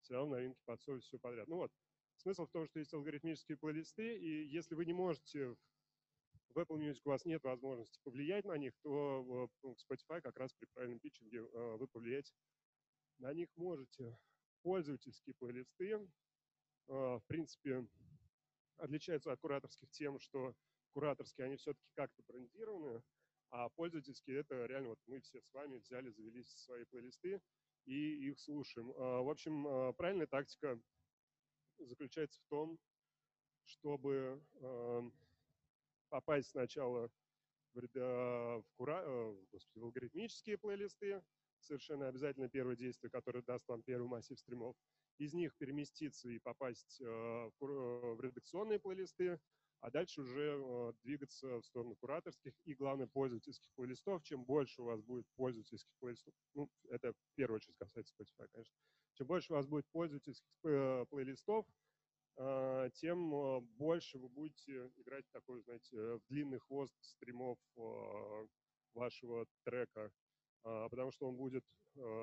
все 0.00 0.14
равно 0.14 0.36
новинки 0.36 0.60
подсовывать 0.64 1.04
все 1.04 1.18
подряд. 1.18 1.48
Ну 1.48 1.56
вот, 1.56 1.72
смысл 2.16 2.46
в 2.46 2.50
том, 2.50 2.66
что 2.66 2.78
есть 2.78 2.94
алгоритмические 2.94 3.58
плейлисты, 3.58 4.18
и 4.18 4.46
если 4.46 4.74
вы 4.74 4.86
не 4.86 4.92
можете 4.92 5.48
в 5.48 5.58
Apple 6.56 6.78
Music 6.78 7.00
у 7.04 7.10
вас 7.10 7.24
нет 7.24 7.42
возможности 7.42 8.00
повлиять 8.02 8.44
на 8.44 8.56
них, 8.56 8.72
то 8.82 9.22
в 9.22 9.50
ну, 9.62 9.76
Spotify 9.76 10.20
как 10.20 10.36
раз 10.36 10.52
при 10.54 10.66
правильном 10.66 10.98
питчинге 10.98 11.38
э, 11.38 11.76
вы 11.76 11.86
повлиять 11.88 12.32
на 13.18 13.32
них 13.32 13.48
можете. 13.56 14.16
Пользовательские 14.62 15.34
плейлисты, 15.34 15.92
э, 15.92 16.00
в 16.88 17.22
принципе, 17.26 17.86
отличаются 18.76 19.32
от 19.32 19.40
кураторских 19.40 19.90
тем, 19.90 20.18
что 20.18 20.54
кураторские, 20.92 21.46
они 21.46 21.56
все-таки 21.56 21.90
как-то 21.94 22.22
брендированы, 22.26 23.02
а 23.50 23.68
пользовательские 23.70 24.40
это 24.40 24.66
реально 24.66 24.90
вот 24.90 24.98
мы 25.06 25.20
все 25.20 25.40
с 25.42 25.52
вами 25.52 25.76
взяли, 25.78 26.10
завели 26.10 26.44
свои 26.44 26.84
плейлисты 26.84 27.40
и 27.84 28.28
их 28.28 28.38
слушаем. 28.40 28.90
Э, 28.92 29.22
в 29.22 29.30
общем, 29.30 29.94
правильная 29.94 30.26
тактика 30.26 30.80
заключается 31.78 32.40
в 32.40 32.48
том, 32.48 32.78
чтобы 33.64 34.42
попасть 36.08 36.50
сначала 36.50 37.10
в, 37.74 37.80
в, 37.82 38.64
кура, 38.76 39.02
э, 39.04 39.36
господи, 39.52 39.78
в 39.78 39.84
алгоритмические 39.84 40.58
плейлисты, 40.58 41.22
совершенно 41.60 42.08
обязательно 42.08 42.48
первое 42.48 42.76
действие, 42.76 43.10
которое 43.10 43.42
даст 43.42 43.66
вам 43.68 43.82
первый 43.82 44.08
массив 44.08 44.38
стримов, 44.38 44.76
из 45.18 45.34
них 45.34 45.56
переместиться 45.56 46.28
и 46.28 46.38
попасть 46.38 47.00
э, 47.00 47.04
в, 47.04 48.20
редакционные 48.20 48.78
плейлисты, 48.78 49.40
а 49.80 49.90
дальше 49.90 50.22
уже 50.22 50.58
э, 50.60 50.92
двигаться 51.02 51.58
в 51.60 51.64
сторону 51.64 51.96
кураторских 51.96 52.52
и, 52.64 52.74
главное, 52.74 53.06
пользовательских 53.06 53.70
плейлистов. 53.74 54.22
Чем 54.22 54.44
больше 54.44 54.82
у 54.82 54.86
вас 54.86 55.00
будет 55.02 55.26
пользовательских 55.36 55.92
плейлистов, 56.00 56.34
ну, 56.54 56.70
это 56.88 57.12
в 57.12 57.34
первую 57.34 57.56
очередь 57.56 57.76
касается 57.78 58.14
Spotify, 58.14 58.46
конечно, 58.52 58.74
чем 59.14 59.26
больше 59.26 59.52
у 59.52 59.56
вас 59.56 59.66
будет 59.66 59.86
пользовательских 59.90 60.48
плейлистов, 61.10 61.66
а, 61.66 61.87
тем 62.38 63.34
а, 63.34 63.60
больше 63.60 64.18
вы 64.18 64.28
будете 64.28 64.92
играть 64.96 65.24
такой, 65.32 65.60
знаете, 65.62 65.96
в 65.96 66.20
длинный 66.28 66.60
хвост 66.60 66.94
стримов 67.00 67.58
а, 67.76 68.46
вашего 68.94 69.46
трека, 69.64 70.10
потому 70.62 71.12
что 71.12 71.28
он 71.28 71.36
будет 71.36 71.64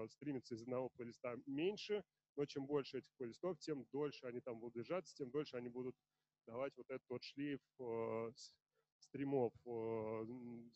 стримиться 0.10 0.56
из 0.56 0.62
одного 0.62 0.90
плейлиста 0.90 1.38
меньше, 1.46 2.04
но 2.36 2.46
чем 2.46 2.66
больше 2.66 3.00
этих 3.00 3.14
плейлистов, 3.18 3.58
тем 3.60 3.86
дольше 3.92 4.26
они 4.26 4.42
там 4.42 4.60
будут 4.60 4.76
держаться, 4.76 5.16
тем 5.16 5.30
дольше 5.32 5.58
они 5.58 5.70
будут 5.70 5.96
давать 6.46 6.76
вот 6.76 6.90
этот 6.90 7.08
вот 7.10 7.24
шлейф 7.24 7.60
стримов, 9.00 9.54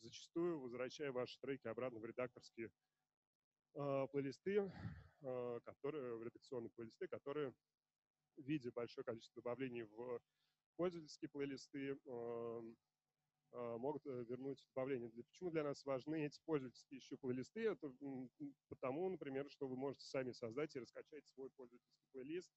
зачастую 0.00 0.60
возвращая 0.60 1.12
ваши 1.12 1.38
треки 1.40 1.66
обратно 1.66 2.00
в 2.00 2.04
редакторские 2.04 2.70
плейлисты, 3.72 4.72
которые, 5.64 6.16
в 6.16 6.22
редакционные 6.22 6.70
плейлисты, 6.70 7.08
которые 7.08 7.52
виде 8.36 8.70
большое 8.70 9.04
количество 9.04 9.42
добавлений 9.42 9.82
в 9.82 10.20
пользовательские 10.80 11.28
плейлисты 11.28 11.90
эм, 12.06 12.76
э, 13.52 13.76
могут 13.76 14.06
э, 14.06 14.24
вернуть 14.24 14.64
добавление. 14.74 15.10
Почему 15.10 15.50
для 15.50 15.62
нас 15.62 15.84
важны 15.84 16.24
эти 16.24 16.40
пользовательские 16.46 16.96
еще 16.96 17.18
плейлисты? 17.18 17.66
Это 17.66 17.92
потому, 18.68 19.10
например, 19.10 19.50
что 19.50 19.68
вы 19.68 19.76
можете 19.76 20.06
сами 20.06 20.32
создать 20.32 20.74
и 20.74 20.80
раскачать 20.80 21.26
свой 21.26 21.50
пользовательский 21.50 22.06
плейлист 22.12 22.50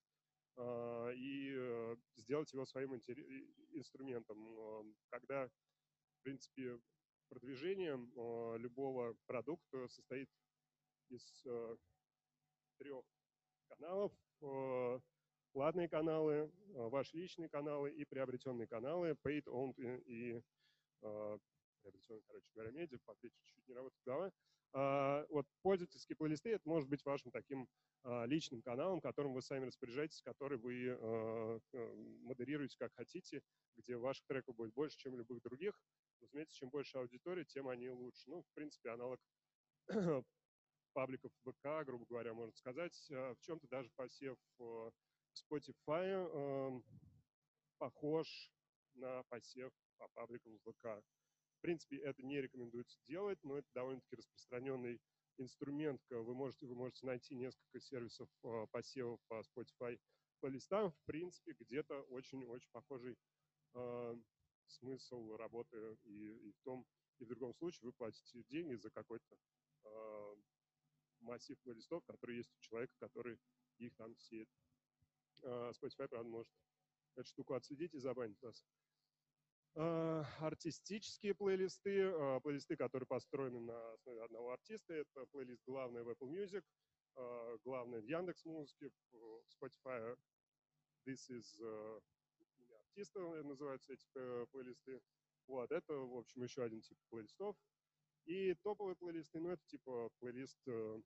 э, 0.56 1.14
и 1.16 1.98
сделать 2.16 2.54
его 2.54 2.66
своим 2.66 2.96
инструментом. 3.72 4.38
Эм, 4.58 4.96
когда, 5.10 5.48
в 5.48 6.24
принципе, 6.24 6.80
продвижение 7.28 7.98
любого 8.58 9.18
продукта 9.26 9.88
состоит 9.90 10.30
из 11.10 11.46
трех 12.78 13.04
каналов 13.68 14.14
платные 15.54 15.88
каналы, 15.88 16.52
а, 16.76 16.90
ваши 16.90 17.16
личные 17.16 17.48
каналы 17.48 17.92
и 17.92 18.04
приобретенные 18.04 18.68
каналы, 18.68 19.16
paid, 19.24 19.44
owned 19.46 20.04
и, 20.06 20.42
а, 21.02 21.38
приобретенные, 21.82 22.24
короче 22.28 22.52
говоря, 22.54 22.72
медиа, 22.72 22.98
по 23.06 23.16
чуть-чуть 23.16 23.68
не 23.68 23.74
работает 23.74 24.02
голова. 24.04 24.32
А, 24.74 25.26
вот 25.30 25.46
пользовательские 25.62 26.16
плейлисты, 26.18 26.50
это 26.50 26.68
может 26.68 26.90
быть 26.90 27.06
вашим 27.06 27.32
таким 27.32 27.68
личным 28.26 28.62
каналом, 28.62 29.00
которым 29.00 29.34
вы 29.34 29.42
сами 29.42 29.64
распоряжаетесь, 29.64 30.22
который 30.24 30.58
вы 30.58 31.62
модерируете 32.24 32.76
как 32.78 32.94
хотите, 32.96 33.42
где 33.78 33.96
ваших 33.96 34.26
треков 34.26 34.58
будет 34.58 34.74
больше, 34.74 34.98
чем 34.98 35.16
любых 35.16 35.42
других. 35.42 35.80
Разумеется, 36.20 36.54
чем 36.54 36.70
больше 36.70 36.98
аудитории, 36.98 37.46
тем 37.46 37.70
они 37.70 37.90
лучше. 37.90 38.30
Ну, 38.30 38.42
в 38.42 38.54
принципе, 38.56 38.90
аналог 38.90 39.22
пабликов 40.92 41.32
ВК, 41.46 41.86
грубо 41.86 42.06
говоря, 42.10 42.34
можно 42.34 42.54
сказать. 42.58 42.94
В 43.08 43.38
чем-то 43.40 43.70
даже 43.70 43.90
посев 43.96 44.38
Spotify 45.34 46.28
э, 46.30 46.82
похож 47.78 48.52
на 48.96 49.24
посев 49.24 49.72
по 49.98 50.08
пабликам 50.10 50.58
ВК. 50.60 51.04
В 51.58 51.62
принципе, 51.62 51.98
это 51.98 52.22
не 52.24 52.42
рекомендуется 52.42 53.00
делать, 53.08 53.40
но 53.44 53.58
это 53.58 53.68
довольно-таки 53.74 54.18
распространенный 54.18 55.00
инструмент. 55.38 56.02
Вы 56.10 56.34
можете, 56.34 56.68
вы 56.68 56.76
можете 56.76 57.06
найти 57.06 57.36
несколько 57.36 57.80
сервисов 57.80 58.30
э, 58.44 58.68
посевов 58.72 59.20
по 59.28 59.42
Spotify 59.42 60.00
плейлистам. 60.40 60.92
В 60.92 61.06
принципе, 61.06 61.56
где-то 61.60 62.02
очень-очень 62.04 62.70
похожий 62.72 63.18
э, 63.74 64.16
смысл 64.68 65.36
работы 65.38 65.98
и, 66.04 66.50
и 66.50 66.52
в 66.52 66.60
том, 66.64 66.86
и 67.20 67.26
в 67.26 67.30
другом 67.30 67.54
случае 67.54 67.88
вы 67.88 67.94
платите 67.94 68.44
деньги 68.44 68.76
за 68.76 68.90
какой-то 68.90 69.38
э, 69.86 70.36
массив 71.22 71.58
плейлистов, 71.62 72.04
который 72.06 72.38
есть 72.38 72.54
у 72.58 72.60
человека, 72.60 72.94
который 73.00 73.40
их 73.78 73.96
там 73.96 74.16
сеет. 74.18 74.50
А, 75.44 75.72
Spotify, 75.72 76.08
правда, 76.08 76.30
может 76.30 76.52
эту 77.16 77.28
штуку 77.28 77.54
отследить 77.54 77.94
и 77.94 78.00
забанить 78.00 78.42
вас. 78.42 78.64
А, 79.76 80.26
артистические 80.40 81.36
плейлисты, 81.36 82.12
а, 82.12 82.40
плейлисты, 82.40 82.76
которые 82.76 83.08
построены 83.08 83.60
на 83.60 83.94
основе 83.94 84.24
одного 84.24 84.52
артиста, 84.52 84.94
это 84.94 85.26
плейлист 85.32 85.64
главный 85.66 86.04
в 86.04 86.10
Apple 86.10 86.30
Music, 86.30 86.64
главный 87.64 88.02
в 88.02 88.06
Яндекс 88.06 88.44
Музыке, 88.46 88.90
в 89.12 89.44
Spotify 89.62 90.18
This 91.06 91.30
is 91.30 92.02
артиста 92.94 93.20
называются 93.44 93.94
эти 93.94 94.06
э, 94.16 94.46
плейлисты. 94.52 95.02
Вот, 95.48 95.72
это, 95.72 95.94
в 95.94 96.18
общем, 96.18 96.44
еще 96.44 96.64
один 96.64 96.82
тип 96.82 96.98
плейлистов. 97.10 97.56
И 98.26 98.54
топовые 98.64 98.96
плейлисты, 98.96 99.40
ну, 99.40 99.50
это 99.50 99.62
типа 99.66 100.10
плейлист 100.20 100.58
э, 100.68 101.02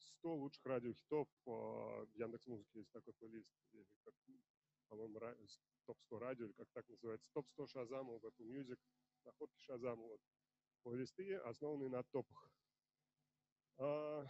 100 0.00 0.34
лучших 0.34 0.64
радиохитов 0.66 1.28
в 1.44 2.08
Яндекс 2.14 2.46
Музыке 2.46 2.78
есть 2.80 2.90
такой 2.92 3.14
плейлист, 3.14 3.48
по-моему, 4.88 5.18
топ-100 5.86 6.18
радио, 6.18 6.46
или 6.46 6.52
как 6.52 6.68
так 6.72 6.88
называется, 6.88 7.28
топ-100 7.32 7.66
Шазама 7.68 8.18
в 8.18 8.26
Apple 8.26 8.46
Music, 8.46 8.78
находки 9.24 9.60
Шазама, 9.60 10.02
вот. 10.02 10.20
Плейлисты, 10.82 11.34
основанные 11.36 11.90
на 11.90 12.02
топах. 12.04 12.50
А, 13.78 14.26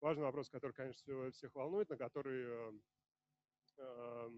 важный 0.00 0.24
вопрос, 0.24 0.48
который, 0.50 0.72
конечно, 0.72 1.30
всех 1.30 1.54
волнует, 1.54 1.88
на 1.88 1.96
который 1.96 2.44
э, 2.44 2.72
э, 3.78 4.30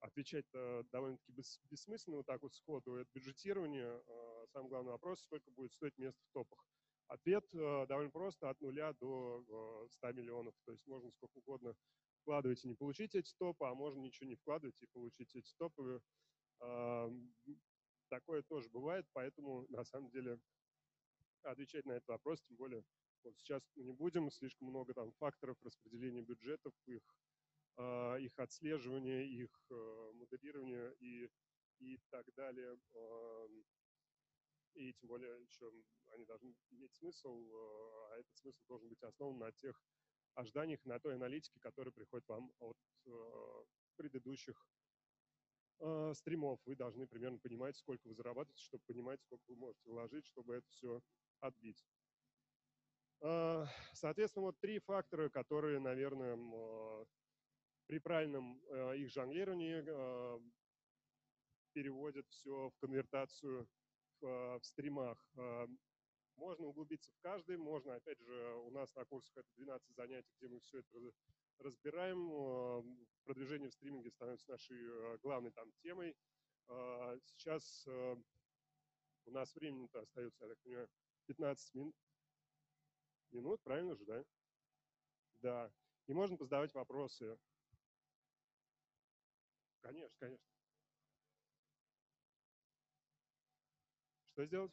отвечать 0.00 0.46
довольно-таки 0.90 1.32
бессмысленно 1.64 2.18
вот 2.18 2.26
так 2.26 2.42
вот 2.42 2.54
сходу. 2.54 2.96
Это 2.96 3.10
бюджетирование. 3.12 4.02
Э, 4.06 4.46
самый 4.52 4.68
главный 4.68 4.92
вопрос, 4.92 5.20
сколько 5.22 5.50
будет 5.50 5.72
стоить 5.72 5.96
место 5.98 6.22
в 6.24 6.32
топах. 6.32 6.69
Ответ 7.10 7.44
э, 7.54 7.86
довольно 7.88 8.12
просто, 8.12 8.50
от 8.50 8.60
нуля 8.60 8.92
до 8.92 9.88
100 9.90 10.08
э, 10.08 10.12
миллионов. 10.12 10.54
То 10.64 10.70
есть 10.70 10.86
можно 10.86 11.10
сколько 11.10 11.38
угодно 11.38 11.74
вкладывать 12.20 12.64
и 12.64 12.68
не 12.68 12.76
получить 12.76 13.16
эти 13.16 13.34
топы, 13.36 13.64
а 13.64 13.74
можно 13.74 13.98
ничего 13.98 14.28
не 14.28 14.36
вкладывать 14.36 14.80
и 14.80 14.86
получить 14.86 15.34
эти 15.34 15.52
топы. 15.58 16.00
Такое 18.10 18.42
тоже 18.42 18.68
бывает, 18.68 19.06
поэтому 19.12 19.66
на 19.70 19.82
самом 19.84 20.10
деле 20.10 20.38
отвечать 21.42 21.84
на 21.84 21.92
этот 21.92 22.08
вопрос, 22.08 22.42
тем 22.42 22.56
более 22.56 22.84
Вот 23.24 23.36
сейчас 23.38 23.62
не 23.74 23.92
будем, 23.92 24.30
слишком 24.30 24.68
много 24.68 24.94
там 24.94 25.10
факторов 25.18 25.56
распределения 25.62 26.22
бюджетов, 26.22 26.74
их, 26.86 27.02
а, 27.76 28.16
их 28.16 28.38
отслеживания, 28.38 29.22
их 29.22 29.50
э, 29.70 30.12
моделирования 30.14 30.94
и, 31.00 31.28
и 31.80 31.98
так 32.10 32.32
далее. 32.34 32.78
И 34.74 34.92
тем 34.94 35.08
более 35.08 35.42
еще 35.42 35.70
они 36.12 36.24
должны 36.24 36.54
иметь 36.70 36.94
смысл, 36.94 37.50
а 38.10 38.18
этот 38.18 38.36
смысл 38.36 38.58
должен 38.68 38.88
быть 38.88 39.02
основан 39.02 39.38
на 39.38 39.52
тех 39.52 39.82
ожиданиях, 40.34 40.84
на 40.84 40.98
той 41.00 41.14
аналитике, 41.14 41.58
которая 41.60 41.92
приходит 41.92 42.26
вам 42.28 42.52
от 42.60 42.78
э, 43.06 43.64
предыдущих 43.96 44.66
э, 45.80 46.12
стримов. 46.14 46.60
Вы 46.66 46.76
должны 46.76 47.06
примерно 47.06 47.38
понимать, 47.38 47.76
сколько 47.76 48.06
вы 48.06 48.14
зарабатываете, 48.14 48.62
чтобы 48.62 48.84
понимать, 48.86 49.20
сколько 49.20 49.42
вы 49.48 49.56
можете 49.56 49.90
вложить, 49.90 50.24
чтобы 50.26 50.54
это 50.54 50.68
все 50.70 51.02
отбить. 51.40 51.84
Соответственно, 53.92 54.46
вот 54.46 54.58
три 54.60 54.78
фактора, 54.78 55.28
которые, 55.28 55.78
наверное, 55.78 56.38
при 57.86 57.98
правильном 57.98 58.58
их 58.94 59.10
жонглировании 59.10 59.82
переводят 61.72 62.26
все 62.30 62.70
в 62.70 62.78
конвертацию 62.78 63.68
в, 64.20 64.26
э, 64.26 64.58
в 64.58 64.64
стримах. 64.64 65.18
Э, 65.36 65.66
можно 66.36 66.66
углубиться 66.66 67.10
в 67.12 67.18
каждый, 67.20 67.56
можно, 67.58 67.94
опять 67.94 68.18
же, 68.20 68.54
у 68.64 68.70
нас 68.70 68.94
на 68.94 69.04
курсах 69.04 69.36
это 69.36 69.48
12 69.56 69.94
занятий, 69.94 70.32
где 70.38 70.48
мы 70.48 70.60
все 70.60 70.78
это 70.78 71.12
разбираем. 71.58 72.30
Э, 72.32 72.82
продвижение 73.24 73.68
в 73.68 73.74
стриминге 73.74 74.10
становится 74.10 74.50
нашей 74.50 75.18
главной 75.18 75.50
там 75.52 75.70
темой. 75.82 76.16
Э, 76.68 77.18
сейчас 77.24 77.86
у 77.86 79.30
нас 79.30 79.54
времени-то 79.54 80.00
остается, 80.00 80.44
я 80.44 80.50
так 80.50 80.58
понимаю, 80.62 80.88
15 81.26 81.74
минут. 81.74 81.94
Минут, 83.30 83.62
правильно 83.62 83.94
же, 83.94 84.04
да? 84.04 84.24
Да. 85.40 85.72
И 86.06 86.12
можно 86.12 86.36
позадавать 86.36 86.74
вопросы. 86.74 87.38
Конечно, 89.80 90.16
конечно. 90.18 90.59
Что 94.40 94.46
сделать? 94.46 94.72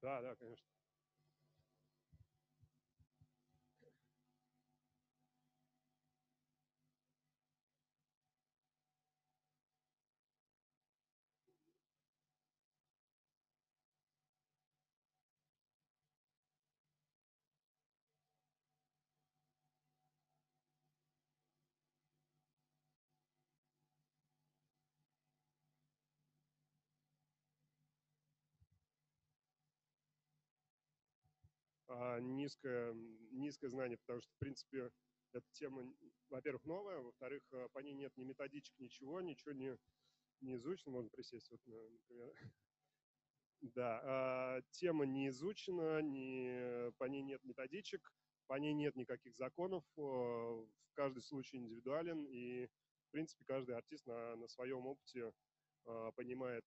Да, 0.00 0.20
да, 0.22 0.34
конечно. 0.34 0.71
А, 32.02 32.18
низкое, 32.18 32.94
низкое 33.30 33.70
знание, 33.70 33.96
потому 33.96 34.20
что, 34.20 34.32
в 34.34 34.38
принципе, 34.38 34.90
эта 35.32 35.46
тема, 35.52 35.84
во-первых, 36.30 36.64
новая, 36.64 36.98
во-вторых, 36.98 37.42
а, 37.52 37.68
по 37.68 37.78
ней 37.78 37.94
нет 37.94 38.12
ни 38.16 38.24
методичек, 38.24 38.76
ничего, 38.78 39.20
ничего 39.20 39.52
не, 39.52 39.78
не 40.40 40.56
изучено. 40.56 40.92
Можно 40.92 41.10
присесть, 41.10 41.50
вот, 41.50 41.60
например. 41.66 42.32
Да, 43.76 44.00
а, 44.02 44.62
тема 44.72 45.06
не 45.06 45.28
изучена, 45.28 46.02
не, 46.02 46.90
по 46.98 47.04
ней 47.04 47.22
нет 47.22 47.44
методичек, 47.44 48.12
по 48.48 48.54
ней 48.54 48.74
нет 48.74 48.96
никаких 48.96 49.36
законов, 49.36 49.84
каждый 50.94 51.22
случай 51.22 51.58
индивидуален, 51.58 52.24
и, 52.24 52.66
в 52.66 53.10
принципе, 53.12 53.44
каждый 53.44 53.76
артист 53.76 54.04
на, 54.06 54.34
на 54.34 54.48
своем 54.48 54.84
опыте 54.88 55.32
понимает, 56.16 56.64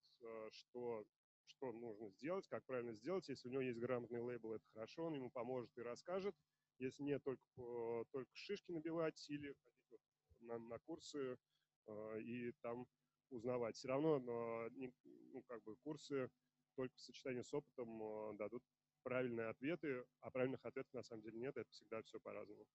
что 0.52 1.06
что 1.48 1.72
нужно 1.72 2.10
сделать, 2.10 2.48
как 2.48 2.66
правильно 2.66 2.93
сделать. 2.93 3.28
Если 3.30 3.48
у 3.48 3.52
него 3.52 3.62
есть 3.62 3.80
грамотный 3.80 4.22
лейбл, 4.22 4.54
это 4.54 4.66
хорошо, 4.74 5.06
он 5.06 5.16
ему 5.16 5.30
поможет 5.30 5.72
и 5.78 5.82
расскажет. 5.82 6.36
Если 6.78 7.04
нет, 7.04 7.24
только, 7.24 8.06
только 8.12 8.32
шишки 8.34 8.72
набивать 8.72 9.30
или 9.30 9.56
ходить 9.64 10.39
на, 10.41 10.58
на 10.58 10.80
курсы 10.80 11.38
э, 11.88 12.22
и 12.22 12.52
там 12.62 12.88
узнавать. 13.30 13.76
Все 13.76 13.88
равно 13.88 14.20
ну, 14.20 15.43
как 15.48 15.64
бы 15.64 15.76
курсы 15.78 16.30
только 16.76 16.96
в 16.96 17.02
сочетании 17.02 17.41
с 17.41 17.54
опытом 17.54 18.02
э, 18.02 18.34
дадут 18.38 18.64
правильные 19.04 19.48
ответы, 19.48 20.04
а 20.20 20.32
правильных 20.32 20.66
ответов 20.66 20.93
на 20.93 21.04
самом 21.04 21.22
деле 21.22 21.39
нет, 21.39 21.56
это 21.58 21.70
всегда 21.72 22.02
все 22.02 22.20
по-разному. 22.20 22.66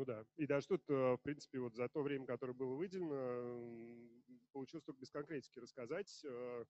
Ну 0.00 0.06
да. 0.06 0.24
И 0.36 0.46
даже 0.46 0.66
тут, 0.66 0.88
э, 0.88 0.94
в 0.94 1.18
принципе, 1.18 1.58
вот 1.58 1.74
за 1.74 1.86
то 1.90 2.00
время, 2.00 2.24
которое 2.24 2.54
было 2.54 2.74
выделено, 2.74 4.08
получилось 4.50 4.82
только 4.82 4.98
без 4.98 5.10
конкретики 5.10 5.58
рассказать. 5.58 6.24
Э, 6.24 6.64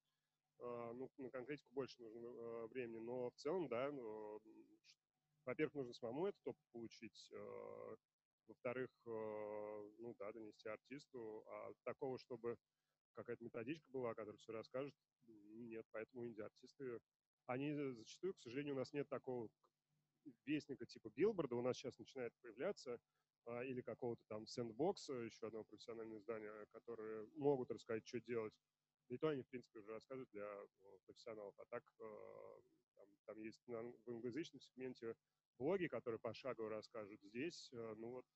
а, 0.58 0.92
ну, 0.94 1.08
на 1.16 1.30
конкретику 1.30 1.72
больше 1.72 2.02
нужно 2.02 2.26
э, 2.26 2.66
времени, 2.66 2.98
но 2.98 3.30
в 3.30 3.36
целом, 3.36 3.68
да, 3.68 3.88
во-первых, 5.44 5.74
нужно 5.74 5.92
самому 5.92 6.26
этот 6.26 6.44
опыт 6.44 6.64
получить, 6.72 7.30
во-вторых, 8.48 8.90
ну 9.06 10.12
да, 10.18 10.32
донести 10.32 10.68
артисту, 10.68 11.44
а 11.46 11.72
такого, 11.84 12.18
чтобы 12.18 12.56
какая-то 13.14 13.44
методичка 13.44 13.88
была, 13.92 14.12
которая 14.14 14.38
все 14.38 14.52
расскажет, 14.52 14.92
нет, 15.28 15.86
поэтому 15.92 16.26
инди-артисты, 16.26 16.98
они 17.46 17.74
зачастую, 17.94 18.34
к 18.34 18.40
сожалению, 18.40 18.74
у 18.74 18.78
нас 18.78 18.92
нет 18.92 19.08
такого 19.08 19.48
вестника 20.44 20.86
типа 20.86 21.10
билборда 21.14 21.56
у 21.56 21.62
нас 21.62 21.76
сейчас 21.76 21.98
начинает 21.98 22.32
появляться, 22.42 22.98
или 23.64 23.80
какого-то 23.80 24.22
там 24.28 24.46
сэндбокса, 24.46 25.12
еще 25.14 25.46
одного 25.46 25.64
профессионального 25.64 26.18
издания, 26.18 26.66
которые 26.72 27.26
могут 27.36 27.70
рассказать, 27.70 28.06
что 28.06 28.20
делать. 28.20 28.54
И 29.08 29.18
то 29.18 29.28
они, 29.28 29.42
в 29.42 29.48
принципе, 29.48 29.80
уже 29.80 29.92
рассказывают 29.92 30.30
для 30.30 30.48
профессионалов. 31.04 31.54
А 31.58 31.64
так 31.66 31.82
а, 32.00 32.60
там, 32.96 33.08
там 33.26 33.38
есть 33.40 33.66
на, 33.66 33.82
в 33.82 34.08
англоязычном 34.08 34.60
сегменте 34.60 35.16
блоги, 35.58 35.88
которые 35.88 36.20
пошагово 36.20 36.70
расскажут. 36.70 37.20
Здесь, 37.22 37.70
а, 37.72 37.94
ну 37.96 38.10
вот, 38.10 38.26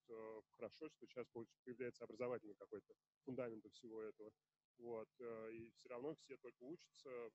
хорошо, 0.50 0.88
что 0.88 1.06
сейчас 1.06 1.28
появляется 1.64 2.04
образовательный 2.04 2.56
какой-то 2.56 2.92
фундамент 3.24 3.64
всего 3.72 4.02
этого. 4.02 4.32
Вот. 4.78 5.08
И 5.52 5.70
все 5.76 5.88
равно 5.88 6.16
все 6.16 6.36
только 6.38 6.60
учатся 6.64 7.30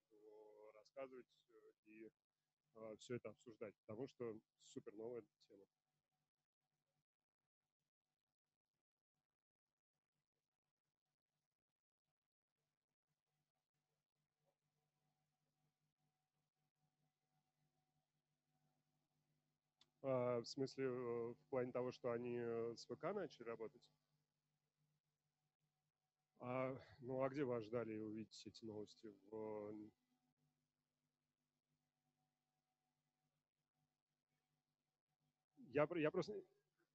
рассказывать 0.74 1.26
и 1.86 2.10
все 2.98 3.14
это 3.16 3.30
обсуждать, 3.30 3.74
потому 3.86 4.06
что 4.08 4.38
супер 4.66 4.92
новая 4.94 5.22
тема. 5.48 5.66
А, 20.02 20.29
в 20.42 20.48
смысле, 20.48 20.86
э, 20.86 21.34
в 21.34 21.46
плане 21.50 21.72
того, 21.72 21.92
что 21.92 22.12
они 22.12 22.36
э, 22.38 22.74
с 22.76 22.84
ВК 22.86 23.12
начали 23.14 23.44
работать? 23.44 23.82
А, 26.40 26.74
ну, 27.00 27.22
а 27.22 27.28
где 27.28 27.44
вы 27.44 27.56
ожидали 27.56 27.98
увидеть 27.98 28.46
эти 28.46 28.64
новости? 28.64 29.14
В... 29.30 29.74
Я, 35.58 35.86
я, 35.94 36.10
просто, 36.10 36.32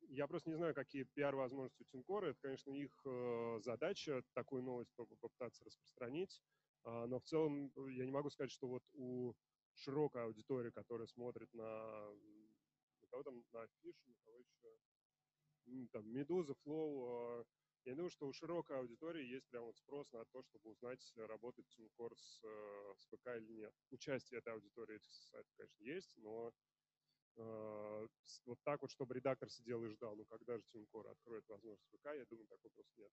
я 0.02 0.28
просто 0.28 0.50
не 0.50 0.56
знаю, 0.56 0.74
какие 0.74 1.04
пиар-возможности 1.04 1.84
у 1.84 1.86
Тинкора. 1.86 2.28
Это, 2.28 2.40
конечно, 2.42 2.72
их 2.72 2.92
э, 3.06 3.60
задача 3.62 4.24
такую 4.34 4.64
новость 4.64 4.92
попытаться 4.96 5.64
распространить. 5.64 6.42
А, 6.84 7.06
но 7.08 7.20
в 7.20 7.24
целом 7.24 7.72
я 7.90 8.06
не 8.06 8.12
могу 8.12 8.30
сказать, 8.30 8.52
что 8.52 8.68
вот 8.68 8.84
у 8.94 9.34
широкой 9.76 10.24
аудитории, 10.24 10.72
которая 10.72 11.08
смотрит 11.08 11.54
на 11.54 12.10
кого 13.16 13.24
там 13.24 13.44
на 13.54 13.62
афишу, 13.62 14.10
на 14.10 14.16
кого 14.26 14.40
еще, 14.40 15.88
там, 15.92 16.08
Медуза, 16.12 16.54
Флоу. 16.64 17.46
Я 17.86 17.94
думаю, 17.96 18.10
что 18.10 18.28
у 18.28 18.34
широкой 18.34 18.78
аудитории 18.80 19.26
есть 19.26 19.48
прям 19.50 19.66
вот 19.66 19.78
спрос 19.78 20.12
на 20.12 20.26
то, 20.26 20.42
чтобы 20.42 20.72
узнать, 20.72 21.14
работает 21.16 21.68
TeamCore 21.78 22.16
с, 22.16 22.42
э, 22.44 22.94
с 22.98 23.06
ПК 23.06 23.28
или 23.38 23.52
нет. 23.52 23.74
Участие 23.92 24.40
этой 24.40 24.54
аудитории 24.54 24.96
этих 24.96 25.14
сайтов, 25.14 25.54
конечно, 25.56 25.84
есть, 25.84 26.12
но 26.18 26.52
э, 27.38 28.08
вот 28.46 28.60
так 28.64 28.82
вот, 28.82 28.90
чтобы 28.90 29.14
редактор 29.14 29.52
сидел 29.52 29.84
и 29.84 29.90
ждал, 29.90 30.16
ну 30.16 30.26
когда 30.26 30.58
же 30.58 30.64
TeamCore 30.74 31.12
откроет 31.12 31.48
возможность 31.48 31.88
ПК, 31.92 32.06
я 32.16 32.26
думаю, 32.26 32.48
такого 32.48 32.72
просто 32.72 32.94
нет. 32.98 33.12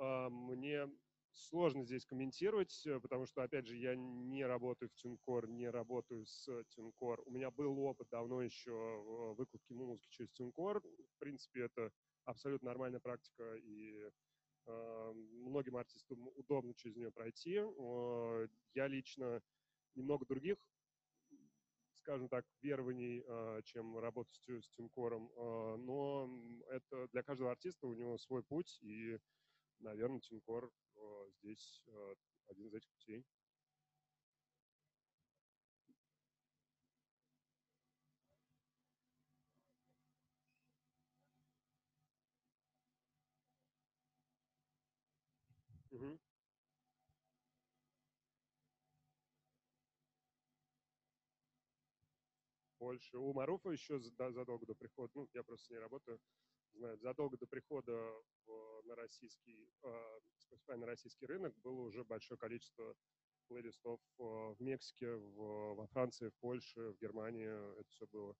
Мне 0.00 0.88
сложно 1.32 1.84
здесь 1.84 2.04
комментировать, 2.04 2.86
э, 2.86 3.00
потому 3.00 3.26
что, 3.26 3.42
опять 3.42 3.66
же, 3.66 3.76
я 3.76 3.94
не 3.96 4.44
работаю 4.44 4.90
в 4.90 5.04
TuneCore, 5.04 5.48
не 5.48 5.68
работаю 5.70 6.26
с 6.26 6.48
TuneCore. 6.76 7.22
У 7.26 7.30
меня 7.30 7.50
был 7.50 7.78
опыт 7.80 8.08
давно 8.10 8.42
еще 8.42 8.72
выкладки 9.36 9.72
музыки 9.72 10.08
через 10.10 10.30
TuneCore. 10.38 10.80
В 10.80 11.18
принципе, 11.18 11.62
это 11.62 11.92
абсолютно 12.24 12.68
нормальная 12.68 13.00
практика, 13.00 13.54
и 13.56 14.10
э, 14.66 15.12
многим 15.14 15.76
артистам 15.76 16.28
удобно 16.36 16.74
через 16.74 16.96
нее 16.96 17.10
пройти. 17.10 17.56
Э, 17.58 18.48
я 18.74 18.88
лично 18.88 19.42
немного 19.94 20.26
других, 20.26 20.58
скажем 21.94 22.28
так, 22.28 22.44
верований, 22.62 23.22
э, 23.26 23.62
чем 23.64 23.98
работать 23.98 24.34
с, 24.34 24.46
с 24.46 24.78
э, 24.78 25.76
но 25.76 26.30
это 26.70 27.08
для 27.08 27.22
каждого 27.22 27.50
артиста 27.50 27.86
у 27.86 27.94
него 27.94 28.18
свой 28.18 28.42
путь, 28.42 28.78
и, 28.82 29.18
наверное, 29.80 30.20
TuneCore 30.20 30.70
э, 30.94 31.30
здесь 31.38 31.82
э, 31.86 32.14
один 32.46 32.68
из 32.68 32.74
этих 32.74 32.90
путей. 32.90 33.26
Угу. 45.90 46.20
Польша. 52.78 53.18
У 53.18 53.32
Маруфа 53.34 53.70
еще 53.70 53.98
задолго 53.98 54.66
до 54.66 54.74
прихода, 54.74 55.12
ну, 55.14 55.28
я 55.34 55.42
просто 55.42 55.66
с 55.66 55.70
ней 55.70 55.78
работаю, 55.78 56.18
знаю, 56.78 56.98
задолго 56.98 57.36
до 57.36 57.46
прихода 57.46 57.92
в, 58.46 58.82
на 58.84 58.94
российский, 58.96 59.68
э, 59.82 60.20
Spotify 60.38 60.76
на 60.76 60.86
российский 60.86 61.26
рынок 61.26 61.54
было 61.58 61.80
уже 61.82 62.04
большое 62.04 62.38
количество 62.38 62.94
плейлистов 63.48 64.00
э, 64.18 64.22
в 64.22 64.56
Мексике, 64.60 65.14
в, 65.14 65.74
во 65.74 65.86
Франции, 65.88 66.28
в 66.28 66.34
Польше, 66.40 66.92
в 66.92 66.98
Германии. 66.98 67.80
Это 67.80 67.88
все 67.90 68.06
было. 68.12 68.36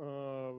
А, 0.00 0.54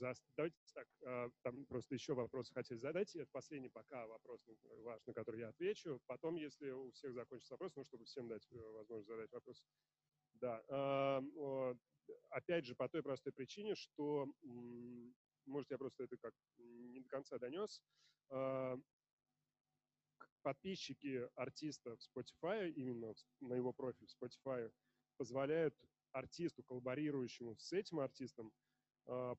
давайте 0.00 0.56
так, 0.74 0.88
а, 1.04 1.30
там 1.42 1.64
просто 1.66 1.94
еще 1.94 2.14
вопрос 2.14 2.50
хотели 2.50 2.78
задать. 2.78 3.14
Это 3.14 3.28
последний 3.30 3.68
пока 3.68 4.06
вопрос 4.06 4.40
ваш, 4.82 5.04
на 5.06 5.12
который 5.12 5.40
я 5.40 5.48
отвечу. 5.48 6.00
Потом, 6.06 6.36
если 6.36 6.70
у 6.70 6.90
всех 6.92 7.14
закончится 7.14 7.54
вопрос, 7.54 7.72
ну, 7.76 7.84
чтобы 7.84 8.04
всем 8.04 8.28
дать 8.28 8.46
э, 8.50 8.56
возможность 8.58 9.08
задать 9.08 9.30
вопрос. 9.32 9.62
Да, 10.34 10.62
а, 10.68 11.22
опять 12.30 12.64
же, 12.64 12.74
по 12.74 12.88
той 12.88 13.02
простой 13.02 13.32
причине, 13.32 13.74
что, 13.74 14.26
может, 15.44 15.70
я 15.70 15.78
просто 15.78 16.04
это 16.04 16.16
как 16.16 16.34
не 16.58 17.00
до 17.00 17.08
конца 17.08 17.38
донес, 17.38 17.82
подписчики 20.42 21.28
артиста 21.34 21.96
в 21.96 22.00
Spotify, 22.00 22.70
именно 22.70 23.14
на 23.40 23.54
его 23.54 23.72
профиль 23.72 24.06
в 24.06 24.22
Spotify, 24.22 24.72
позволяют 25.16 25.74
артисту, 26.12 26.62
коллаборирующему 26.62 27.56
с 27.56 27.72
этим 27.72 28.00
артистом, 28.00 28.48
а, 28.48 28.69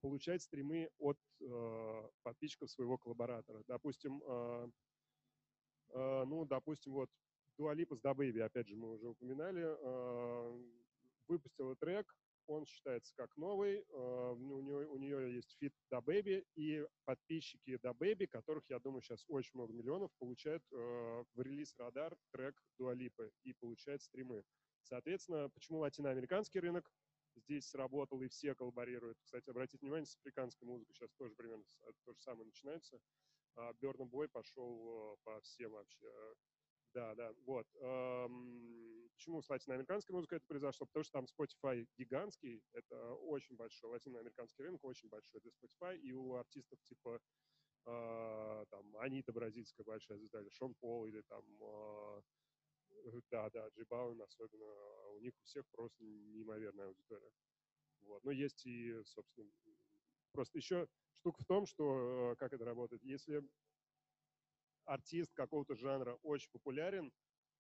получать 0.01 0.41
стримы 0.41 0.89
от 0.97 1.17
а, 1.41 2.09
подписчиков 2.23 2.69
своего 2.69 2.97
коллаборатора. 2.97 3.63
Допустим, 3.67 4.21
а, 4.27 4.69
ну, 5.93 6.45
допустим, 6.45 6.93
вот 6.93 7.09
Дуалипа 7.57 7.95
с 7.95 8.01
DaBaby, 8.01 8.41
опять 8.41 8.67
же, 8.67 8.75
мы 8.77 8.93
уже 8.93 9.09
упоминали, 9.09 9.61
выпустила 11.27 11.75
трек, 11.75 12.15
он 12.47 12.65
считается 12.65 13.13
как 13.15 13.35
новый, 13.35 13.83
у 13.89 14.61
нее, 14.61 14.87
у 14.87 14.97
нее 14.97 15.35
есть 15.35 15.57
фит 15.59 15.73
DaBaby, 15.91 16.45
и 16.55 16.85
подписчики 17.03 17.77
DaBaby, 17.83 18.27
которых, 18.27 18.63
я 18.69 18.79
думаю, 18.79 19.01
сейчас 19.01 19.25
очень 19.27 19.51
много 19.55 19.73
миллионов, 19.73 20.11
получают 20.17 20.63
в 20.71 21.41
релиз-радар 21.41 22.15
трек 22.31 22.55
Дуалипы 22.77 23.29
и 23.43 23.53
получают 23.53 24.01
стримы. 24.01 24.43
Соответственно, 24.83 25.49
почему 25.49 25.79
латиноамериканский 25.79 26.61
рынок 26.61 26.89
здесь 27.41 27.67
сработал 27.67 28.21
и 28.21 28.27
все 28.27 28.55
коллаборируют. 28.55 29.17
Кстати, 29.23 29.49
обратите 29.49 29.79
внимание, 29.81 30.05
с 30.05 30.15
африканской 30.15 30.67
музыкой 30.67 30.95
сейчас 30.95 31.11
тоже 31.13 31.35
примерно 31.35 31.63
то 32.05 32.13
же 32.13 32.19
самое 32.19 32.45
начинается. 32.45 32.99
Берна 33.81 34.05
Бой 34.05 34.29
пошел 34.29 35.13
э, 35.13 35.17
по 35.23 35.41
всем 35.41 35.71
вообще. 35.71 36.07
Да, 36.93 37.15
да, 37.15 37.33
вот. 37.45 37.67
Почему 39.13 39.41
с 39.41 39.49
латиноамериканской 39.49 40.13
музыкой 40.13 40.37
это 40.37 40.47
произошло? 40.47 40.87
Потому 40.87 41.03
что 41.03 41.11
там 41.13 41.25
Spotify 41.25 41.85
гигантский, 41.97 42.61
это 42.73 43.13
очень 43.13 43.55
большой, 43.55 43.91
латиноамериканский 43.91 44.63
рынок 44.63 44.83
очень 44.83 45.09
большой 45.09 45.41
для 45.41 45.51
Spotify, 45.51 45.97
и 45.97 46.11
у 46.11 46.33
артистов 46.35 46.81
типа 46.83 47.21
а, 47.85 48.65
там 48.69 48.95
Анита 48.97 49.31
бразильская 49.31 49.83
большая 49.83 50.17
звезда, 50.17 50.41
или 50.41 50.49
Шон 50.49 50.73
Пол, 50.75 51.05
или 51.05 51.21
там 51.21 51.43
а, 51.61 52.21
да, 53.31 53.49
да, 53.49 53.67
Джибаун 53.69 54.21
особенно, 54.21 54.65
а 54.65 55.09
у 55.09 55.19
них 55.19 55.33
у 55.39 55.43
всех 55.43 55.65
просто 55.71 56.03
неимоверная 56.03 56.87
аудитория. 56.87 57.31
Вот. 58.01 58.23
Но 58.23 58.31
есть 58.31 58.65
и, 58.65 59.03
собственно, 59.03 59.51
просто 60.31 60.57
еще 60.57 60.87
штука 61.19 61.41
в 61.41 61.45
том, 61.45 61.65
что, 61.65 62.31
э, 62.31 62.35
как 62.37 62.53
это 62.53 62.65
работает, 62.65 63.03
если 63.03 63.43
артист 64.85 65.33
какого-то 65.33 65.75
жанра 65.75 66.17
очень 66.23 66.49
популярен, 66.51 67.11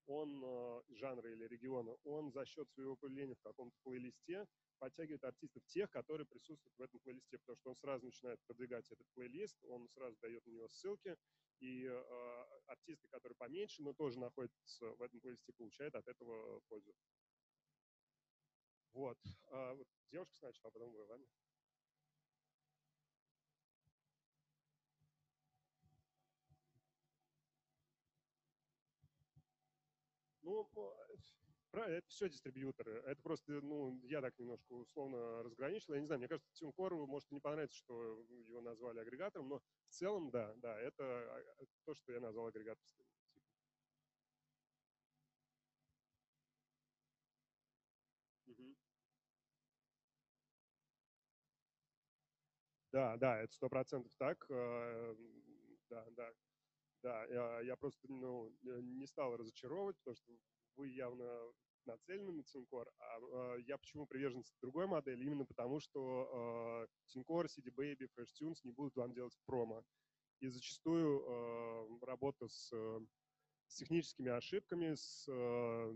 он, 0.07 0.43
э, 0.43 0.81
жанра 0.89 1.31
или 1.31 1.45
региона, 1.45 1.95
он 2.03 2.31
за 2.31 2.45
счет 2.45 2.69
своего 2.71 2.95
появления 2.95 3.35
в 3.35 3.41
каком-то 3.41 3.77
плейлисте 3.83 4.47
подтягивает 4.79 5.23
артистов 5.23 5.63
тех, 5.67 5.89
которые 5.91 6.25
присутствуют 6.25 6.75
в 6.75 6.81
этом 6.81 6.99
плейлисте, 7.01 7.37
потому 7.37 7.55
что 7.57 7.69
он 7.69 7.75
сразу 7.75 8.05
начинает 8.05 8.39
продвигать 8.47 8.91
этот 8.91 9.05
плейлист, 9.13 9.55
он 9.63 9.87
сразу 9.89 10.17
дает 10.21 10.43
на 10.45 10.49
него 10.51 10.67
ссылки, 10.69 11.15
и 11.61 11.85
э, 11.85 12.45
артисты, 12.67 13.07
которые 13.07 13.35
поменьше, 13.35 13.81
но 13.81 13.93
тоже 13.93 14.19
находятся 14.19 14.85
в 14.95 15.01
этом 15.01 15.19
плейлисте, 15.21 15.53
получают 15.53 15.95
от 15.95 16.07
этого 16.07 16.59
пользу. 16.61 16.93
Вот. 18.93 19.17
А, 19.47 19.73
вот 19.73 19.87
девушка 20.11 20.35
сначала, 20.37 20.69
а 20.69 20.71
потом 20.71 20.91
вы, 20.91 21.03
ладно? 21.05 21.27
Ну, 30.41 30.67
это 31.73 32.07
все 32.09 32.29
дистрибьюторы. 32.29 33.01
Это 33.05 33.21
просто, 33.21 33.53
ну, 33.61 33.99
я 34.03 34.21
так 34.21 34.37
немножко 34.37 34.73
условно 34.73 35.43
разграничил. 35.43 35.93
Я 35.93 36.01
не 36.01 36.05
знаю, 36.05 36.19
мне 36.19 36.27
кажется, 36.27 36.51
TuneCore 36.61 37.05
может 37.05 37.31
не 37.31 37.39
понравиться, 37.39 37.77
что 37.77 38.21
его 38.29 38.61
назвали 38.61 38.99
агрегатором, 38.99 39.49
но 39.49 39.59
в 39.59 39.93
целом, 39.93 40.31
да, 40.31 40.53
да, 40.57 40.77
это 40.79 41.03
а, 41.03 41.65
то, 41.85 41.93
что 41.95 42.11
я 42.11 42.19
назвал 42.19 42.47
агрегаторским. 42.47 43.05
Да, 52.91 53.17
да, 53.17 53.41
это 53.41 53.53
сто 53.53 53.69
процентов 53.69 54.11
так. 54.17 54.45
Э, 54.49 55.15
да, 55.89 56.05
да, 56.11 56.29
да. 57.03 57.25
Я, 57.25 57.61
я 57.61 57.75
просто 57.77 58.07
ну, 58.11 58.51
не 58.63 59.07
стал 59.07 59.37
разочаровывать, 59.37 59.97
потому 59.99 60.15
что 60.15 60.33
вы 60.75 60.89
явно 60.89 61.25
нацелены 61.85 62.31
на 62.31 62.43
Тинкор, 62.43 62.89
а 62.99 63.55
э, 63.55 63.61
я 63.61 63.77
почему 63.77 64.05
приверженец 64.05 64.53
другой 64.61 64.87
модели? 64.87 65.23
Именно 65.23 65.45
потому, 65.45 65.79
что 65.79 66.85
э, 66.85 66.87
Тинкор, 67.07 67.45
CD 67.45 67.71
Baby, 67.75 68.07
Fresh 68.15 68.29
Tunes 68.39 68.57
не 68.63 68.71
будут 68.71 68.95
вам 68.95 69.13
делать 69.13 69.37
промо. 69.45 69.83
И 70.39 70.47
зачастую 70.47 71.21
э, 71.21 72.05
работа 72.05 72.47
с, 72.47 72.71
с 73.67 73.75
техническими 73.75 74.31
ошибками, 74.31 74.95
с, 74.95 75.25
э, 75.27 75.93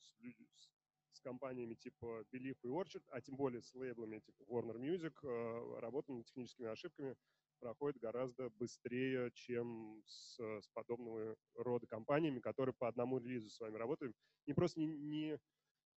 с, 0.00 1.16
с 1.16 1.20
компаниями 1.20 1.74
типа 1.74 2.24
Belief 2.32 2.56
и 2.62 2.68
Orchard, 2.68 3.04
а 3.10 3.20
тем 3.20 3.36
более 3.36 3.62
с 3.62 3.74
лейблами 3.74 4.20
типа 4.20 4.42
Warner 4.44 4.78
Music, 4.78 5.14
э, 5.22 5.80
работа 5.80 6.12
над 6.12 6.26
техническими 6.26 6.68
ошибками 6.68 7.16
проходит 7.62 8.00
гораздо 8.00 8.50
быстрее, 8.50 9.30
чем 9.34 10.02
с, 10.04 10.36
с 10.38 10.68
подобного 10.74 11.36
рода 11.54 11.86
компаниями, 11.86 12.40
которые 12.40 12.74
по 12.74 12.88
одному 12.88 13.18
релизу 13.18 13.48
с 13.48 13.60
вами 13.60 13.76
работают. 13.76 14.14
И 14.46 14.52
просто 14.52 14.80
не, 14.80 14.86
не, 14.86 15.38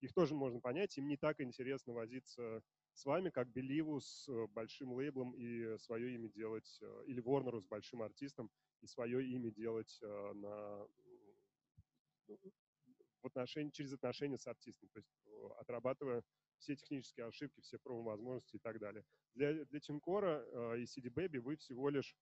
их 0.00 0.14
тоже 0.14 0.34
можно 0.34 0.60
понять, 0.60 0.96
им 0.96 1.08
не 1.08 1.16
так 1.16 1.40
интересно 1.40 1.92
возиться 1.92 2.62
с 2.94 3.04
вами, 3.04 3.30
как 3.30 3.50
Беливу 3.50 4.00
с 4.00 4.28
большим 4.48 4.92
лейблом 4.92 5.32
и 5.32 5.76
свое 5.78 6.14
имя 6.14 6.28
делать, 6.28 6.78
э, 6.80 7.04
или 7.06 7.20
Ворнеру 7.20 7.60
с 7.60 7.66
большим 7.66 8.00
артистом 8.02 8.48
и 8.80 8.86
свое 8.86 9.26
имя 9.26 9.50
делать 9.50 9.98
э, 10.02 10.32
на, 10.34 10.86
в 12.28 13.26
отношении, 13.26 13.70
через 13.70 13.92
отношения 13.92 14.38
с 14.38 14.46
артистом, 14.46 14.88
то 14.90 15.00
есть 15.00 15.10
э, 15.26 15.48
отрабатывая 15.58 16.22
все 16.58 16.76
технические 16.76 17.26
ошибки, 17.26 17.60
все 17.60 17.78
промо-возможности 17.78 18.56
и 18.56 18.58
так 18.58 18.78
далее. 18.78 19.04
Для, 19.34 19.64
для 19.64 19.80
Тинкора 19.80 20.42
и 20.76 20.84
CD 20.84 21.08
Baby 21.10 21.40
вы 21.40 21.56
всего 21.56 21.88
лишь 21.88 22.16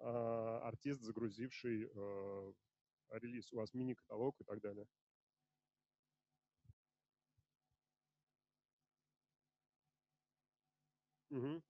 артист, 0.00 1.02
загрузивший 1.02 1.90
релиз. 3.10 3.52
У 3.52 3.56
вас 3.56 3.74
мини-каталог 3.74 4.40
и 4.40 4.44
так 4.44 4.60
далее. 4.60 4.86
Угу. 11.30 11.62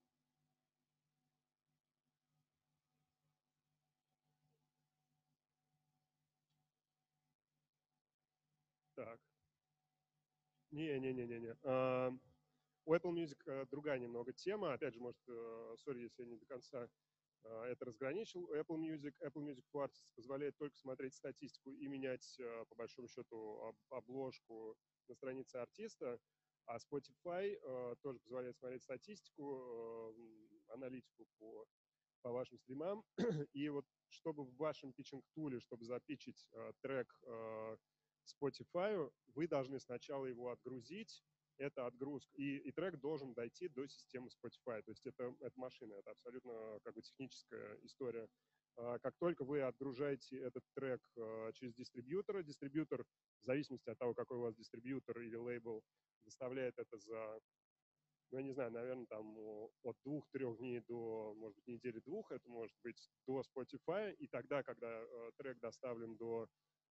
Так. 8.94 9.20
Не-не-не-не-не. 10.78 11.56
У 12.84 12.94
Apple 12.94 13.12
Music 13.12 13.36
э, 13.46 13.66
другая 13.70 13.98
немного 13.98 14.32
тема. 14.32 14.72
Опять 14.72 14.94
же, 14.94 15.00
может, 15.00 15.20
э, 15.28 15.74
сори, 15.76 16.02
если 16.04 16.22
я 16.22 16.28
не 16.28 16.36
до 16.36 16.46
конца 16.46 16.88
э, 17.44 17.64
это 17.64 17.84
разграничил. 17.84 18.50
Apple 18.54 18.78
Music, 18.78 19.12
Apple 19.20 19.42
Music 19.44 19.64
for 19.74 19.84
Artists 19.84 20.08
позволяет 20.14 20.56
только 20.56 20.76
смотреть 20.78 21.14
статистику 21.14 21.72
и 21.72 21.86
менять, 21.86 22.40
по 22.70 22.76
большому 22.76 23.08
счету, 23.08 23.74
обложку 23.90 24.76
на 25.08 25.14
странице 25.14 25.56
артиста. 25.56 26.18
А 26.64 26.76
Spotify 26.76 27.56
тоже 28.02 28.18
позволяет 28.20 28.56
смотреть 28.56 28.82
статистику, 28.82 30.14
аналитику 30.68 31.26
по, 31.38 31.66
по 32.22 32.30
вашим 32.30 32.58
стримам. 32.58 33.04
И 33.52 33.68
вот 33.68 33.86
чтобы 34.10 34.44
в 34.44 34.56
вашем 34.56 34.92
питчинг-туле, 34.92 35.60
чтобы 35.60 35.84
запичить 35.84 36.46
трек 36.82 37.08
Spotify, 38.28 39.10
вы 39.34 39.46
должны 39.46 39.80
сначала 39.80 40.26
его 40.26 40.50
отгрузить, 40.50 41.24
это 41.58 41.86
отгрузка, 41.86 42.30
и, 42.36 42.58
и 42.58 42.72
трек 42.72 42.98
должен 43.00 43.34
дойти 43.34 43.68
до 43.68 43.86
системы 43.86 44.28
Spotify. 44.28 44.82
То 44.82 44.90
есть 44.90 45.04
это, 45.06 45.34
это 45.40 45.58
машина, 45.58 45.94
это 45.94 46.10
абсолютно 46.12 46.78
как 46.84 46.94
бы 46.94 47.02
техническая 47.02 47.78
история. 47.82 48.28
А, 48.76 48.98
как 49.00 49.16
только 49.18 49.44
вы 49.44 49.62
отгружаете 49.62 50.38
этот 50.38 50.62
трек 50.74 51.00
а, 51.16 51.52
через 51.52 51.74
дистрибьютора, 51.74 52.42
дистрибьютор, 52.42 53.04
в 53.42 53.44
зависимости 53.44 53.90
от 53.90 53.98
того, 53.98 54.14
какой 54.14 54.38
у 54.38 54.42
вас 54.42 54.54
дистрибьютор 54.54 55.20
или 55.20 55.36
лейбл, 55.36 55.82
доставляет 56.24 56.78
это 56.78 56.98
за, 56.98 57.40
ну, 58.30 58.38
я 58.38 58.44
не 58.44 58.52
знаю, 58.52 58.70
наверное, 58.70 59.06
там 59.06 59.36
от 59.82 59.96
двух-трех 60.04 60.58
дней 60.58 60.80
до, 60.80 61.34
может 61.34 61.56
быть, 61.56 61.66
недели 61.66 62.00
двух, 62.00 62.30
это 62.30 62.48
может 62.48 62.76
быть 62.82 63.10
до 63.26 63.42
Spotify, 63.42 64.14
и 64.14 64.26
тогда, 64.28 64.62
когда 64.62 64.86
э, 64.86 65.30
трек 65.38 65.58
доставлен 65.60 66.16
до 66.16 66.44
э, 66.44 66.48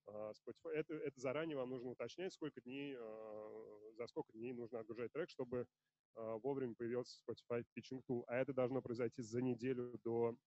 Spotify, 0.09 0.69
это, 0.73 0.93
это 0.95 1.19
заранее 1.19 1.57
вам 1.57 1.69
нужно 1.69 1.89
уточнять, 1.89 2.33
сколько 2.33 2.61
дней, 2.61 2.95
э, 2.97 3.91
за 3.97 4.07
сколько 4.07 4.31
дней 4.33 4.53
нужно 4.53 4.79
отгружать 4.79 5.11
трек, 5.11 5.29
чтобы 5.29 5.67
э, 6.15 6.37
вовремя 6.43 6.75
появился 6.75 7.19
Spotify 7.21 7.63
Pitching 7.77 8.01
Tool. 8.07 8.23
А 8.27 8.37
это 8.37 8.53
должно 8.53 8.81
произойти 8.81 9.21
за 9.21 9.41
неделю 9.41 9.99
до 10.03 10.37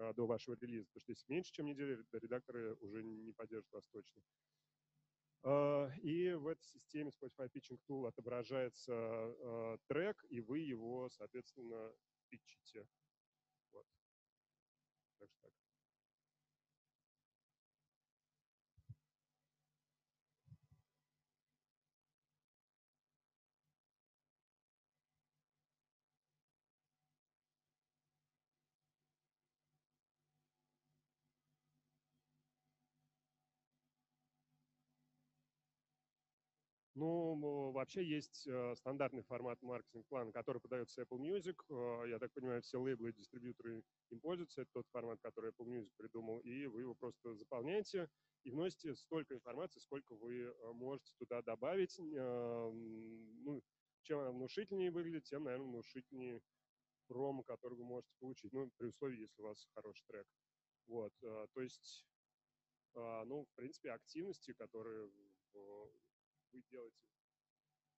а, 0.00 0.14
до 0.14 0.26
вашего 0.26 0.56
релиза. 0.58 0.86
Потому 0.86 1.00
что 1.02 1.12
если 1.12 1.30
меньше, 1.30 1.52
чем 1.52 1.66
неделя, 1.66 2.02
редакторы 2.12 2.74
уже 2.76 3.02
не 3.02 3.32
поддержат 3.32 3.70
вас 3.70 3.86
точно. 3.92 4.22
А, 5.42 5.90
и 6.02 6.32
в 6.32 6.46
этой 6.46 6.64
системе 6.64 7.10
Spotify 7.10 7.50
Pitching 7.52 7.78
Tool 7.86 8.08
отображается 8.08 8.94
а, 8.94 9.78
трек, 9.88 10.24
и 10.30 10.40
вы 10.40 10.60
его, 10.60 11.10
соответственно, 11.10 11.94
питчите. 12.30 12.88
Вот. 13.72 13.86
Так 15.18 15.30
что 15.30 15.50
так. 15.50 15.59
Ну, 37.00 37.70
вообще 37.70 38.04
есть 38.04 38.46
э, 38.46 38.74
стандартный 38.76 39.22
формат 39.22 39.62
маркетинг-плана, 39.62 40.32
который 40.32 40.60
подается 40.60 41.00
Apple 41.00 41.16
Music. 41.16 41.56
Э, 41.70 42.06
я 42.06 42.18
так 42.18 42.30
понимаю, 42.34 42.60
все 42.60 42.78
лейблы 42.78 43.08
и 43.08 43.12
дистрибьюторы 43.14 43.82
им 44.10 44.20
пользуются. 44.20 44.60
Это 44.60 44.70
тот 44.74 44.86
формат, 44.92 45.18
который 45.22 45.50
Apple 45.50 45.64
Music 45.64 45.88
придумал. 45.96 46.40
И 46.40 46.66
вы 46.66 46.82
его 46.82 46.94
просто 46.94 47.34
заполняете 47.36 48.10
и 48.44 48.50
вносите 48.50 48.94
столько 48.94 49.34
информации, 49.34 49.80
сколько 49.80 50.14
вы 50.14 50.40
э, 50.42 50.72
можете 50.74 51.14
туда 51.18 51.40
добавить. 51.40 51.98
Ну, 51.98 53.62
чем 54.02 54.18
она 54.18 54.32
внушительнее 54.32 54.90
выглядит, 54.90 55.24
тем, 55.24 55.44
наверное, 55.44 55.68
внушительнее 55.68 56.42
промо, 57.06 57.42
который 57.44 57.78
вы 57.78 57.84
можете 57.84 58.12
получить. 58.18 58.52
Ну, 58.52 58.70
при 58.76 58.88
условии, 58.88 59.22
если 59.22 59.40
у 59.40 59.46
вас 59.46 59.66
хороший 59.74 60.04
трек. 60.06 60.26
Вот, 60.86 61.14
то 61.20 61.60
есть, 61.62 62.06
ну, 62.94 63.46
в 63.46 63.54
принципе, 63.54 63.92
активности, 63.92 64.52
которые 64.52 65.08
вы 66.52 66.62
делаете 66.70 66.96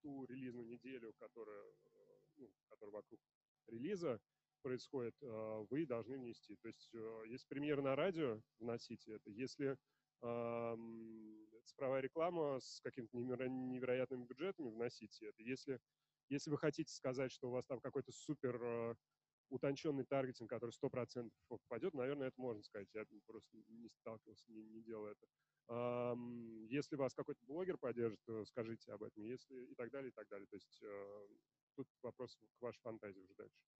ту 0.02 0.24
релизную 0.26 0.66
неделю, 0.66 1.14
которая, 1.18 1.62
э, 1.62 2.18
ну, 2.36 2.50
которая 2.68 2.92
вокруг 2.92 3.20
релиза 3.68 4.20
происходит, 4.62 5.14
э, 5.22 5.66
вы 5.70 5.86
должны 5.86 6.18
внести. 6.18 6.56
То 6.56 6.68
есть 6.68 6.90
э, 6.94 7.22
если 7.28 7.46
премьера 7.48 7.82
на 7.82 7.96
радио, 7.96 8.40
вносите 8.58 9.14
это. 9.14 9.30
Если 9.30 9.76
цифровая 11.64 12.00
реклама 12.00 12.60
с 12.60 12.80
какими-то 12.80 13.16
невероятными 13.16 14.24
бюджетами, 14.24 14.70
вносите 14.70 15.26
это. 15.26 15.42
Если, 15.42 15.80
если 16.28 16.48
вы 16.48 16.58
хотите 16.58 16.94
сказать, 16.94 17.32
что 17.32 17.48
у 17.48 17.50
вас 17.50 17.66
там 17.66 17.80
какой-то 17.80 18.12
супер 18.12 18.96
утонченный 19.48 20.04
таргетинг, 20.04 20.48
который 20.48 20.70
100% 20.70 21.28
попадет, 21.48 21.94
наверное, 21.94 22.28
это 22.28 22.40
можно 22.40 22.62
сказать. 22.62 22.86
Я 22.94 23.04
просто 23.26 23.56
не 23.66 23.88
сталкивался, 23.88 24.44
не, 24.46 24.62
не 24.62 24.82
делал 24.84 25.06
это. 25.06 25.26
Если 25.68 26.96
вас 26.96 27.14
какой-то 27.14 27.40
блогер 27.46 27.78
поддержит, 27.78 28.20
скажите 28.46 28.92
об 28.92 29.02
этом, 29.02 29.24
если 29.24 29.64
и 29.66 29.74
так 29.74 29.90
далее, 29.90 30.10
и 30.10 30.12
так 30.12 30.28
далее. 30.28 30.46
То 30.46 30.56
есть 30.56 30.78
э, 30.82 31.26
тут 31.76 31.88
вопрос 32.02 32.36
к 32.36 32.62
вашей 32.62 32.80
фантазии 32.80 33.20
уже 33.20 33.34
дальше. 33.34 33.71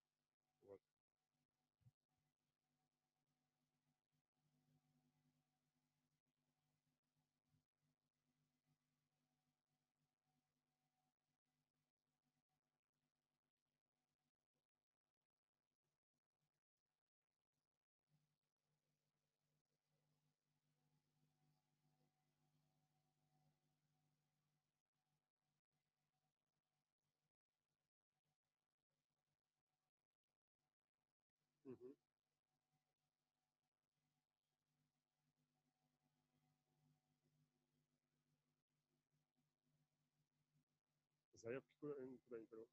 Заявки 41.43 41.75
куда, 41.81 41.95
куда 41.95 42.39
не 42.39 42.47
понял. 42.47 42.69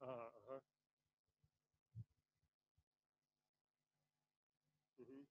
А, 0.00 0.32
ага. 0.36 0.62
Угу. 4.98 5.26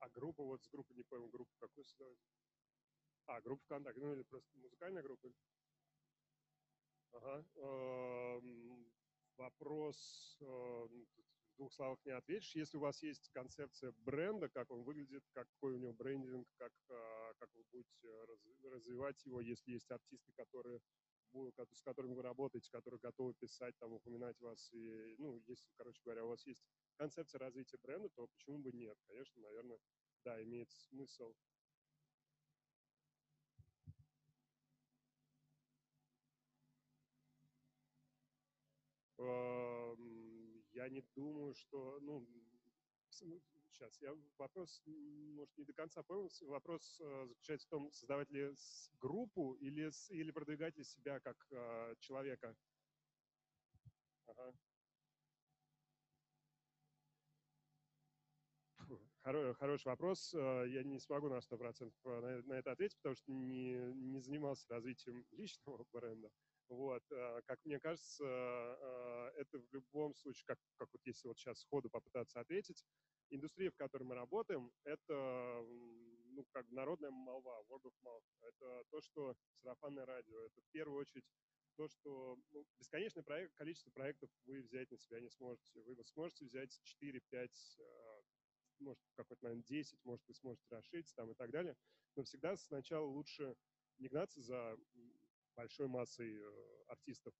А 0.00 0.08
группа, 0.08 0.42
вот 0.42 0.64
с 0.64 0.68
группы, 0.68 0.94
не 0.94 1.04
понял, 1.04 1.28
группу 1.28 1.52
какую 1.60 1.84
создавать? 1.84 2.18
А, 3.26 3.40
группа 3.40 3.62
ВКонтакте, 3.66 4.00
ну 4.00 4.14
или 4.14 4.22
просто 4.22 4.48
музыкальная 4.58 5.02
группа? 5.02 5.28
Ага. 7.12 7.44
Вопрос 9.38 10.36
эм, 10.40 11.06
в 11.52 11.56
двух 11.56 11.72
словах 11.72 12.04
не 12.04 12.10
ответишь. 12.10 12.56
Если 12.56 12.76
у 12.76 12.80
вас 12.80 13.00
есть 13.04 13.30
концепция 13.30 13.92
бренда, 13.92 14.48
как 14.48 14.70
он 14.72 14.82
выглядит, 14.82 15.24
какой 15.32 15.74
у 15.74 15.78
него 15.78 15.92
брендинг, 15.92 16.48
как, 16.56 16.72
э, 16.88 17.32
как 17.38 17.48
вы 17.54 17.62
будете 17.70 18.24
развивать 18.64 19.24
его, 19.24 19.40
если 19.40 19.70
есть 19.70 19.90
артисты, 19.92 20.32
которые 20.32 20.80
с 21.70 21.82
которыми 21.82 22.14
вы 22.14 22.22
работаете, 22.22 22.70
которые 22.70 22.98
готовы 23.00 23.34
писать, 23.34 23.76
там, 23.78 23.92
упоминать 23.92 24.40
вас, 24.40 24.72
и, 24.72 25.14
ну, 25.18 25.42
если, 25.46 25.70
короче 25.76 26.00
говоря, 26.02 26.24
у 26.24 26.28
вас 26.28 26.46
есть 26.46 26.64
концепция 26.96 27.38
развития 27.38 27.76
бренда, 27.76 28.08
то 28.08 28.26
почему 28.28 28.58
бы 28.58 28.72
нет? 28.72 28.98
Конечно, 29.06 29.42
наверное, 29.42 29.78
да, 30.24 30.42
имеет 30.42 30.70
смысл 30.70 31.34
я 39.18 40.78
я 40.78 40.88
не 40.88 41.02
думаю, 41.14 41.54
что, 41.54 41.98
ну, 42.00 42.26
сейчас, 43.10 44.00
я 44.00 44.14
вопрос, 44.36 44.82
может, 44.86 45.56
не 45.56 45.64
до 45.64 45.72
конца 45.72 46.02
понял. 46.02 46.30
Вопрос 46.42 47.00
э, 47.00 47.26
заключается 47.26 47.66
в 47.66 47.70
том, 47.70 47.92
создавать 47.92 48.30
ли 48.30 48.54
группу 49.00 49.54
или, 49.54 49.90
или 50.10 50.30
продвигать 50.30 50.76
ли 50.76 50.84
себя 50.84 51.20
как 51.20 51.36
э, 51.50 51.94
человека. 52.00 52.56
Ага. 54.26 54.54
Хороший 59.58 59.88
вопрос. 59.88 60.32
Э, 60.34 60.64
я 60.68 60.82
не 60.84 60.98
смогу 60.98 61.28
на 61.28 61.40
100% 61.40 61.92
э, 62.04 62.42
на 62.46 62.54
это 62.54 62.72
ответить, 62.72 62.96
потому 62.98 63.14
что 63.16 63.32
не, 63.32 63.74
не 63.94 64.20
занимался 64.20 64.66
развитием 64.68 65.26
личного 65.32 65.84
бренда. 65.92 66.30
Вот, 66.68 67.02
э, 67.10 67.40
как 67.46 67.64
мне 67.64 67.80
кажется, 67.80 68.24
это 69.36 69.58
в 69.58 69.72
любом 69.72 70.14
случае, 70.14 70.44
как, 70.46 70.58
как 70.76 70.88
вот 70.92 71.00
если 71.04 71.28
вот 71.28 71.38
сейчас 71.38 71.60
сходу 71.60 71.88
попытаться 71.88 72.40
ответить, 72.40 72.84
индустрия, 73.30 73.70
в 73.70 73.76
которой 73.76 74.04
мы 74.04 74.14
работаем, 74.14 74.70
это 74.84 75.64
ну, 76.38 76.44
как 76.52 76.70
народная 76.70 77.10
молва, 77.10 77.60
word 77.68 77.82
of 77.82 77.94
mouth. 78.02 78.24
Это 78.42 78.84
то, 78.90 79.00
что 79.00 79.36
сарафанное 79.62 80.06
радио. 80.06 80.40
Это 80.40 80.60
в 80.60 80.68
первую 80.70 81.00
очередь 81.00 81.24
то, 81.76 81.88
что 81.88 82.38
ну, 82.50 82.64
бесконечное 82.78 83.22
проект, 83.22 83.54
количество 83.54 83.90
проектов 83.90 84.30
вы 84.44 84.62
взять 84.62 84.90
на 84.90 84.98
себя 84.98 85.20
не 85.20 85.30
сможете. 85.30 85.80
Вы 85.82 85.96
сможете 86.04 86.44
взять 86.44 86.80
4-5, 87.02 87.50
может, 88.80 89.00
какой-то, 89.14 89.44
наверное, 89.44 89.64
10, 89.64 90.04
может, 90.04 90.26
вы 90.26 90.34
сможете 90.34 90.66
расшириться 90.70 91.14
там 91.16 91.30
и 91.30 91.34
так 91.34 91.50
далее. 91.50 91.76
Но 92.16 92.24
всегда 92.24 92.56
сначала 92.56 93.06
лучше 93.06 93.56
не 93.98 94.08
гнаться 94.08 94.40
за 94.40 94.76
большой 95.58 95.88
массой 95.88 96.40
э, 96.40 96.84
артистов, 96.86 97.34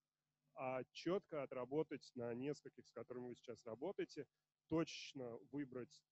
а 0.54 0.82
четко 0.90 1.44
отработать 1.44 2.10
на 2.16 2.34
нескольких, 2.34 2.84
с 2.88 2.90
которыми 2.90 3.28
вы 3.28 3.36
сейчас 3.36 3.64
работаете, 3.64 4.26
точно 4.68 5.38
выбрать, 5.52 6.02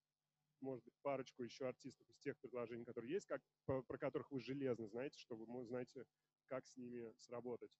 может 0.60 0.84
быть, 0.84 0.94
парочку 1.02 1.42
еще 1.42 1.66
артистов 1.66 2.08
из 2.08 2.16
тех 2.20 2.38
предложений, 2.38 2.84
которые 2.84 3.12
есть, 3.12 3.26
как, 3.26 3.42
про 3.64 3.98
которых 3.98 4.30
вы 4.30 4.40
железно 4.40 4.86
знаете, 4.86 5.18
чтобы 5.18 5.46
вы 5.46 5.66
знаете, 5.66 6.04
как 6.46 6.64
с 6.64 6.76
ними 6.76 7.12
сработать. 7.18 7.72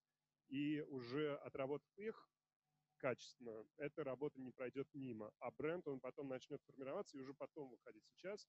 И 0.49 0.81
уже 0.81 1.37
отработав 1.37 1.89
их 1.97 2.29
качественно, 2.97 3.65
эта 3.77 4.03
работа 4.03 4.41
не 4.41 4.51
пройдет 4.51 4.89
мимо. 4.93 5.33
А 5.39 5.53
бренд, 5.53 5.87
он 5.87 6.01
потом 6.01 6.29
начнет 6.29 6.61
формироваться 6.65 7.17
и 7.17 7.21
уже 7.21 7.33
потом 7.33 7.69
выходить. 7.69 8.05
Сейчас 8.09 8.49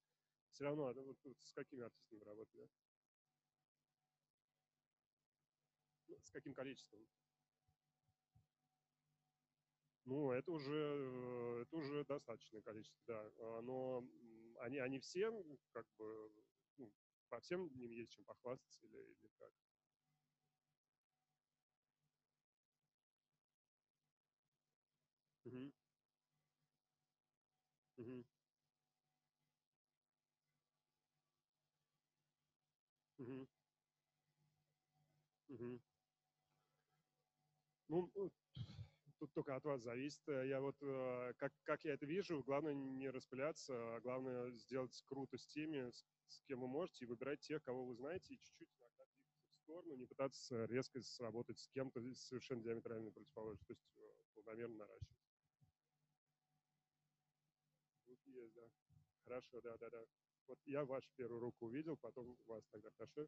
все 0.49 0.64
равно, 0.64 0.91
ну, 0.94 1.04
вот, 1.04 1.18
вот 1.24 1.38
с 1.40 1.54
какими 1.54 1.84
артистами 1.84 2.18
вы 2.18 2.26
работали? 2.26 2.68
С 6.28 6.32
каким 6.32 6.54
количеством? 6.54 7.08
Ну, 10.06 10.32
это 10.32 10.52
уже, 10.52 10.74
э, 10.74 11.62
это 11.64 11.76
уже 11.76 12.06
достаточное 12.06 12.62
количество, 12.62 13.02
да. 13.06 13.32
А, 13.40 13.62
но 13.62 14.04
они, 14.60 14.78
они 14.78 14.99
все, 14.99 15.30
как 15.72 15.86
бы, 15.98 16.32
ну, 16.78 16.94
по 17.30 17.40
всем 17.41 17.68
ним 17.76 17.91
есть 17.91 18.12
чем 18.12 18.24
похвастаться 18.26 18.86
или, 18.86 18.98
или 18.98 19.30
как? 19.38 19.52
Угу. 25.45 25.72
Угу. 27.98 28.26
Угу. 33.20 33.48
Угу. 35.49 35.80
Ну, 37.88 38.11
тут 39.19 39.34
только 39.34 39.55
от 39.55 39.64
вас 39.64 39.81
зависит. 39.81 40.22
Я 40.27 40.61
вот, 40.61 40.76
э, 40.81 41.34
как, 41.38 41.53
как 41.64 41.84
я 41.85 41.93
это 41.93 42.05
вижу, 42.05 42.43
главное 42.43 42.73
не 42.73 43.09
распыляться, 43.09 43.95
а 43.95 44.01
главное 44.01 44.51
сделать 44.51 45.01
круто 45.05 45.38
с 45.38 45.47
теми, 45.47 45.89
с, 45.91 46.05
с 46.27 46.41
кем 46.43 46.61
вы 46.61 46.68
можете, 46.68 47.05
и 47.05 47.07
выбирать 47.07 47.39
тех, 47.41 47.64
кого 47.64 47.85
вы 47.85 47.95
знаете, 47.95 48.34
и 48.35 48.39
чуть-чуть 48.39 48.69
иногда 48.80 49.05
двигаться 49.05 49.49
в 49.53 49.57
сторону, 49.64 49.95
не 49.95 50.05
пытаться 50.05 50.65
резко 50.65 51.01
сработать 51.01 51.59
с 51.59 51.68
кем-то 51.69 52.01
совершенно 52.15 52.61
диаметрально 52.64 53.11
противоположным, 53.11 53.65
то 53.65 53.73
есть 53.73 53.88
э, 53.97 54.14
планомерно 54.34 54.77
наращивать. 54.77 55.18
Есть, 58.26 58.53
да. 58.53 58.69
Хорошо, 59.23 59.61
да, 59.61 59.77
да, 59.77 59.89
да. 59.89 60.05
Вот 60.47 60.59
я 60.65 60.85
вашу 60.85 61.09
первую 61.15 61.41
руку 61.41 61.65
увидел, 61.65 61.97
потом 61.97 62.38
вас 62.45 62.65
тогда, 62.72 62.89
хорошо? 62.97 63.27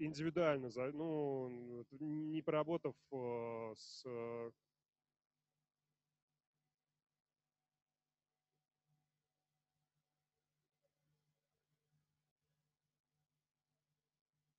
Индивидуально, 0.00 0.70
ну, 0.92 1.84
не 2.00 2.42
поработав 2.42 2.94
э, 3.12 3.74
с 3.76 4.04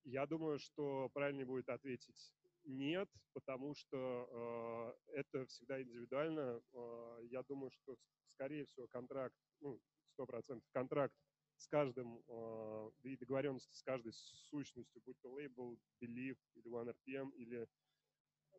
Я 0.03 0.25
думаю, 0.25 0.59
что 0.59 1.09
правильнее 1.13 1.45
будет 1.45 1.69
ответить 1.69 2.33
нет, 2.65 3.09
потому 3.33 3.73
что 3.75 4.97
э, 5.07 5.19
это 5.19 5.45
всегда 5.45 5.81
индивидуально. 5.81 6.61
Э, 6.73 7.19
я 7.29 7.43
думаю, 7.43 7.71
что, 7.71 7.95
скорее 8.27 8.65
всего, 8.65 8.87
контракт, 8.87 9.35
ну, 9.61 9.79
100% 10.19 10.61
контракт 10.73 11.13
с 11.61 11.67
каждым, 11.67 12.23
э, 12.27 12.91
и 13.03 13.17
договоренности 13.17 13.75
с 13.75 13.83
каждой 13.83 14.13
сущностью, 14.13 15.01
будь 15.05 15.19
то 15.21 15.31
лейбл, 15.31 15.77
Believe 16.01 16.39
или 16.55 16.67
OneRPM, 16.67 17.31
или 17.35 17.67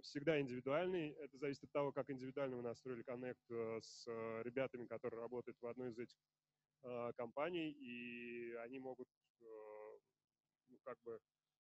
всегда 0.03 0.41
индивидуальный. 0.41 1.11
Это 1.11 1.37
зависит 1.37 1.65
от 1.65 1.73
того, 1.73 1.93
как 1.93 2.11
индивидуально 2.11 2.57
мы 2.57 2.63
настроили 2.63 3.03
коннект 3.03 3.43
э, 3.51 3.81
с 3.83 4.07
ребятами, 4.45 4.87
которые 4.87 5.21
работают 5.21 5.61
в 5.61 5.67
одной 5.67 5.91
из 5.91 5.99
этих 5.99 6.17
э, 6.85 7.13
компаний, 7.17 7.73
и 7.73 8.53
они 8.65 8.79
могут, 8.79 9.09
ну, 9.41 10.79
как 10.85 11.01
бы, 11.03 11.19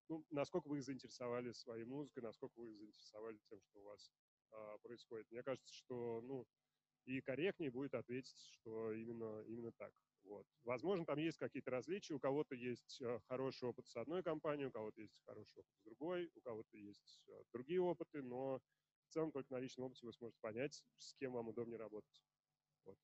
ну, 0.09 0.25
насколько 0.31 0.69
вы 0.69 0.79
их 0.79 0.85
заинтересовали 0.85 1.51
своей 1.53 1.85
музыкой, 1.85 2.23
насколько 2.23 2.59
вы 2.61 2.71
их 2.71 2.79
заинтересовали 2.79 3.39
тем, 3.49 3.61
что 3.63 3.81
у 3.81 3.85
вас 3.85 4.13
происходит. 4.83 5.31
Мне 5.31 5.43
кажется, 5.43 5.75
что, 5.75 6.21
ну, 6.21 6.47
и 7.07 7.21
корректнее 7.21 7.71
будет 7.71 7.95
ответить, 7.95 8.39
что 8.53 8.93
именно, 8.93 9.43
именно 9.43 9.73
так. 9.73 9.93
Вот. 10.25 10.47
Возможно, 10.63 11.05
там 11.05 11.19
есть 11.19 11.39
какие-то 11.39 11.71
различия. 11.71 12.15
У 12.15 12.21
кого-то 12.21 12.55
есть 12.55 13.01
э, 13.01 13.19
хороший 13.27 13.69
опыт 13.69 13.87
с 13.89 13.97
одной 13.97 14.23
компанией, 14.23 14.67
у 14.67 14.71
кого-то 14.71 15.01
есть 15.01 15.21
хороший 15.27 15.59
опыт 15.59 15.75
с 15.75 15.83
другой, 15.85 16.31
у 16.35 16.41
кого-то 16.41 16.77
есть 16.77 17.23
э, 17.29 17.43
другие 17.53 17.81
опыты, 17.81 18.23
но 18.23 18.61
в 19.09 19.13
целом 19.13 19.33
только 19.33 19.53
на 19.53 19.59
личном 19.59 19.87
опыте 19.87 20.07
вы 20.07 20.13
сможете 20.13 20.39
понять, 20.41 20.85
с 20.99 21.15
кем 21.15 21.33
вам 21.33 21.49
удобнее 21.49 21.79
работать. 21.79 22.23
Вот. 22.85 22.99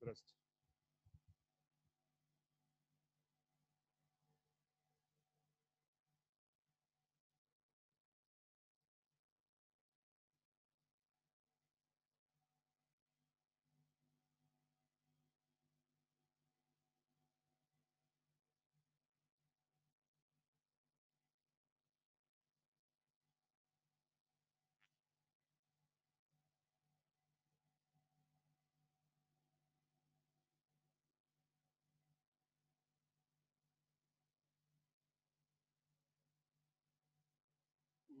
Здравствуйте. 0.00 0.41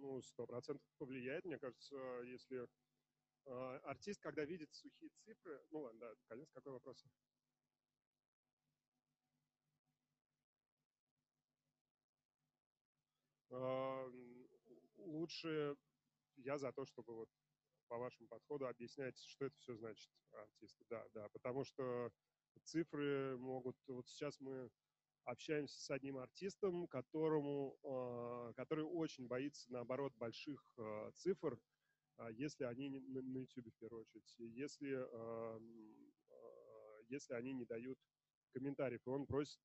Ну, 0.02 0.20
сто 0.20 0.46
процентов 0.46 0.84
повлияет, 0.98 1.44
мне 1.44 1.58
кажется, 1.58 1.96
если 2.24 2.68
э, 3.46 3.78
артист, 3.84 4.20
когда 4.20 4.44
видит 4.44 4.74
сухие 4.74 5.10
цифры, 5.24 5.64
ну 5.70 5.80
ладно, 5.80 6.00
да, 6.00 6.14
конец, 6.28 6.50
какой 6.52 6.72
вопрос? 6.72 7.04
Э, 13.50 14.10
лучше 14.96 15.76
я 16.36 16.58
за 16.58 16.72
то, 16.72 16.84
чтобы 16.84 17.14
вот 17.14 17.28
по 17.88 17.98
вашему 17.98 18.26
подходу 18.26 18.66
объяснять, 18.66 19.18
что 19.18 19.44
это 19.44 19.56
все 19.58 19.76
значит 19.76 20.10
артисту. 20.32 20.84
Да, 20.88 21.06
да, 21.10 21.28
потому 21.28 21.64
что 21.64 22.10
цифры 22.64 23.36
могут... 23.38 23.76
Вот 23.86 24.08
сейчас 24.08 24.40
мы 24.40 24.70
общаемся 25.24 25.80
с 25.80 25.90
одним 25.90 26.18
артистом, 26.18 26.86
которому, 26.88 27.78
а, 27.84 28.52
который 28.54 28.84
очень 28.84 29.26
боится, 29.26 29.70
наоборот, 29.72 30.12
больших 30.16 30.64
а, 30.78 31.10
цифр, 31.12 31.58
а, 32.16 32.30
если 32.30 32.64
они 32.64 32.90
на 32.90 33.38
YouTube 33.38 33.72
в 33.72 33.78
первую 33.78 34.02
очередь, 34.02 34.34
если, 34.38 35.06
если 37.08 37.34
они 37.34 37.52
не 37.52 37.64
дают 37.64 37.98
комментариев, 38.52 39.00
и 39.06 39.10
он 39.10 39.26
просит 39.26 39.60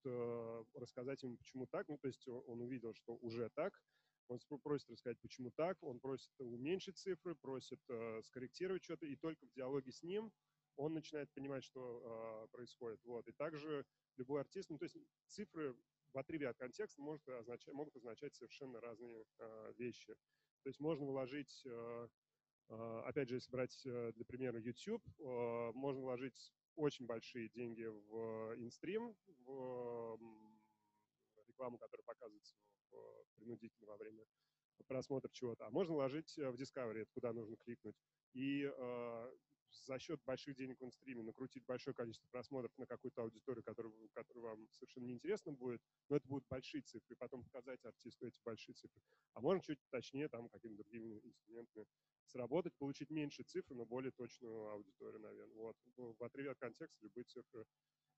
рассказать 0.74 1.22
ему, 1.24 1.38
почему 1.38 1.68
так. 1.68 1.88
Ну, 1.88 1.98
то 1.98 2.08
есть 2.08 2.28
он, 2.28 2.62
увидел, 2.62 2.94
что 2.94 3.16
уже 3.18 3.50
так, 3.56 3.74
он 4.28 4.40
просит 4.62 4.90
рассказать, 4.90 5.20
почему 5.22 5.52
так, 5.52 5.78
он 5.82 6.00
просит 6.00 6.32
уменьшить 6.40 6.98
цифры, 6.98 7.36
просит 7.36 7.80
скорректировать 8.24 8.84
что-то, 8.84 9.06
и 9.06 9.16
только 9.16 9.46
в 9.46 9.52
диалоге 9.52 9.92
с 9.92 10.04
ним 10.04 10.32
он 10.78 10.94
начинает 10.94 11.32
понимать, 11.34 11.64
что 11.64 12.48
происходит. 12.52 13.00
Вот. 13.04 13.28
И 13.28 13.34
также 13.34 13.86
любой 14.18 14.42
артист, 14.42 14.70
ну, 14.70 14.78
то 14.78 14.86
есть 14.86 14.98
цифры 15.28 15.76
в 16.14 16.18
отрыве 16.18 16.50
от 16.50 16.58
контекста 16.58 17.02
может 17.02 17.28
означать, 17.30 17.74
могут 17.74 17.96
означать 17.96 18.36
совершенно 18.36 18.82
разные 18.82 19.26
э, 19.40 19.74
вещи. 19.78 20.16
То 20.64 20.70
есть 20.70 20.80
можно 20.80 21.06
вложить, 21.06 21.62
э, 21.66 22.08
э, 22.70 23.02
опять 23.06 23.30
же, 23.30 23.36
если 23.36 23.52
брать 23.52 23.86
э, 23.86 24.12
для 24.14 24.26
примера 24.26 24.60
YouTube, 24.60 25.04
э, 25.20 25.72
можно 25.74 26.02
вложить 26.02 26.54
очень 26.76 27.06
большие 27.06 27.50
деньги 27.50 27.86
в 27.86 28.56
инстрим, 28.58 29.16
в 29.28 30.20
рекламу, 31.48 31.78
которая 31.78 32.04
показывается 32.04 32.56
в, 32.92 33.26
принудительно 33.36 33.88
во 33.88 33.98
время 33.98 34.26
просмотра 34.88 35.30
чего-то, 35.32 35.66
а 35.66 35.70
можно 35.72 35.94
вложить 35.96 36.36
в 36.36 36.54
Discovery, 36.56 37.06
куда 37.14 37.34
нужно 37.34 37.58
кликнуть. 37.58 37.96
И 38.34 38.64
э, 38.64 39.32
за 39.72 40.00
счет 40.00 40.22
больших 40.24 40.56
денег 40.56 40.80
в 40.80 40.86
инстриме 40.86 41.24
накрутить 41.24 41.66
большое 41.66 41.94
количество 41.94 42.28
просмотров 42.28 42.72
на 42.78 42.86
какую-то 42.86 43.22
аудиторию, 43.22 43.64
которая, 43.64 43.94
которая 44.14 44.44
вам 44.44 44.68
совершенно 44.72 45.06
неинтересна 45.06 45.52
будет, 45.54 45.82
но 46.10 46.18
это 46.18 46.28
будут 46.28 46.48
большие 46.48 46.82
цифры, 46.82 47.16
и 47.16 47.18
потом 47.18 47.44
показать 47.44 47.84
артисту 47.86 48.28
эти 48.28 48.40
большие 48.44 48.76
цифры. 48.76 49.02
А 49.34 49.42
можно 49.42 49.62
чуть 49.62 49.80
точнее 49.90 50.30
там 50.30 50.50
какими-то 50.50 50.84
другими 50.84 51.20
инструментами 51.24 51.86
сработать, 52.26 52.76
получить 52.76 53.10
меньше 53.10 53.44
цифр, 53.44 53.74
но 53.74 53.86
более 53.86 54.12
точную 54.12 54.70
аудиторию, 54.70 55.20
наверное. 55.22 55.56
Вот. 55.56 55.78
Ну, 55.96 56.14
в 56.14 56.24
отрыве 56.24 56.52
от 56.52 56.60
контекста 56.60 56.98
любые 57.02 57.24
цифры, 57.26 57.66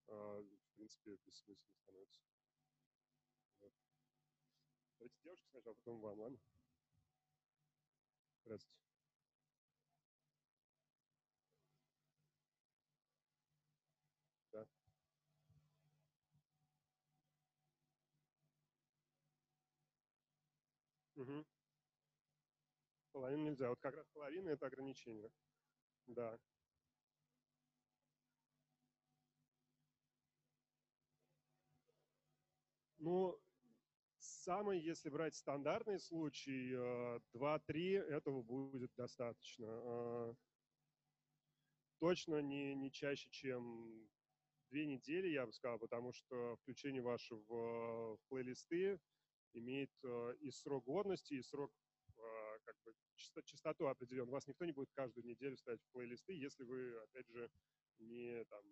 э, 0.07 0.11
в 0.11 0.75
принципе, 0.75 1.17
бессмысленны 1.25 1.75
становятся. 1.83 2.21
Вот. 3.59 3.73
Давайте 4.97 5.17
девушка 5.23 5.47
сначала, 5.49 5.73
потом 5.75 6.01
вам, 6.01 6.19
ладно? 6.19 6.39
Здравствуйте. 8.43 8.88
Угу. 21.19 21.45
Половину 23.11 23.43
нельзя. 23.49 23.67
Вот 23.67 23.79
как 23.81 23.95
раз 23.95 24.07
половина– 24.13 24.49
это 24.51 24.67
ограничение. 24.67 25.29
Да. 26.07 26.39
Ну, 32.99 33.37
самый, 34.17 34.79
если 34.79 35.09
брать 35.09 35.35
стандартный 35.35 35.99
случай, 35.99 36.73
2-3 37.33 37.59
э, 37.73 38.15
этого 38.15 38.41
будет 38.41 38.93
достаточно. 38.95 39.65
Э, 39.65 40.35
точно 41.99 42.41
не, 42.41 42.75
не 42.75 42.91
чаще, 42.91 43.29
чем 43.29 44.07
две 44.69 44.85
недели, 44.85 45.27
я 45.27 45.45
бы 45.45 45.51
сказал, 45.51 45.79
потому 45.79 46.13
что 46.13 46.55
включение 46.61 47.01
ваше 47.01 47.35
в, 47.35 48.15
в 48.15 48.19
плейлисты 48.29 49.01
имеет 49.53 49.91
э, 50.03 50.35
и 50.39 50.51
срок 50.51 50.85
годности, 50.85 51.33
и 51.33 51.41
срок 51.41 51.71
э, 52.17 52.21
как 52.63 52.75
бы 52.85 52.93
частоту 53.15 53.87
определен. 53.87 54.29
Вас 54.29 54.47
никто 54.47 54.65
не 54.65 54.71
будет 54.71 54.91
каждую 54.93 55.25
неделю 55.25 55.57
ставить 55.57 55.81
в 55.81 55.91
плейлисты, 55.91 56.33
если 56.33 56.63
вы, 56.63 56.97
опять 56.97 57.27
же, 57.27 57.49
не 57.99 58.43
там 58.45 58.63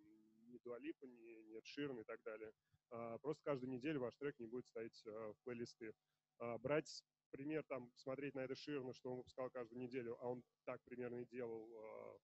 не 0.48 0.60
Дуалипа, 0.60 1.06
не, 1.06 1.44
не 1.44 1.62
Ширн 1.62 2.00
и 2.00 2.04
так 2.04 2.22
далее. 2.24 2.54
А, 2.90 3.18
просто 3.20 3.44
каждую 3.44 3.72
неделю 3.72 4.00
ваш 4.00 4.16
трек 4.16 4.40
не 4.40 4.48
будет 4.48 4.66
ставить 4.66 5.06
э, 5.06 5.10
в 5.10 5.44
плейлисты. 5.44 5.94
А, 6.40 6.58
брать 6.58 7.04
пример, 7.32 7.64
там, 7.68 7.92
смотреть 7.96 8.36
на 8.36 8.42
это 8.42 8.56
Ширна, 8.56 8.94
что 8.94 9.12
он 9.12 9.18
выпускал 9.18 9.50
каждую 9.50 9.82
неделю, 9.82 10.18
а 10.22 10.30
он 10.30 10.44
так 10.66 10.82
примерно 10.84 11.18
и 11.18 11.26
делал 11.26 11.70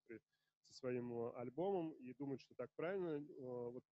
при, 0.05 0.19
со 0.69 0.73
своим 0.73 1.35
альбомом, 1.35 1.91
и 1.91 2.13
думать, 2.13 2.39
что 2.39 2.55
так 2.55 2.71
правильно, 2.75 3.19
вот 3.71 3.83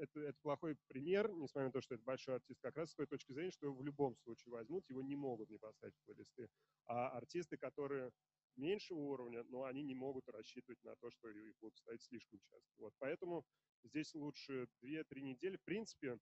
это, 0.00 0.20
это 0.20 0.38
плохой 0.42 0.76
пример, 0.88 1.30
несмотря 1.30 1.66
на 1.66 1.72
то, 1.72 1.80
что 1.80 1.94
это 1.94 2.04
большой 2.04 2.36
артист, 2.36 2.60
как 2.60 2.76
раз 2.76 2.90
с 2.90 2.94
той 2.94 3.06
точки 3.06 3.32
зрения, 3.32 3.50
что 3.50 3.66
его 3.66 3.76
в 3.76 3.84
любом 3.84 4.16
случае 4.16 4.52
возьмут, 4.52 4.88
его 4.88 5.02
не 5.02 5.14
могут 5.14 5.50
не 5.50 5.58
поставить 5.58 5.94
в 5.94 6.04
плейлисты. 6.04 6.48
А 6.86 7.10
артисты, 7.10 7.56
которые 7.56 8.10
меньшего 8.56 8.98
уровня, 8.98 9.44
но 9.44 9.64
они 9.64 9.82
не 9.82 9.94
могут 9.94 10.28
рассчитывать 10.28 10.82
на 10.82 10.96
то, 10.96 11.10
что 11.10 11.28
их 11.28 11.54
будут 11.60 11.76
ставить 11.76 12.02
слишком 12.02 12.40
часто. 12.40 12.70
Вот, 12.78 12.94
поэтому 12.98 13.44
здесь 13.84 14.14
лучше 14.14 14.66
2-3 14.82 15.20
недели. 15.20 15.56
В 15.56 15.64
принципе, 15.64 16.18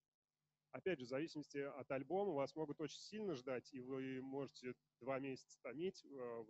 опять 0.73 0.99
же, 0.99 1.07
в 1.07 1.09
зависимости 1.09 1.59
от 1.59 1.91
альбома, 1.91 2.33
вас 2.33 2.55
могут 2.55 2.81
очень 2.81 3.01
сильно 3.01 3.35
ждать, 3.35 3.73
и 3.73 3.81
вы 3.81 4.21
можете 4.23 4.75
два 5.01 5.19
месяца 5.21 5.59
томить, 5.63 6.05
э, 6.05 6.45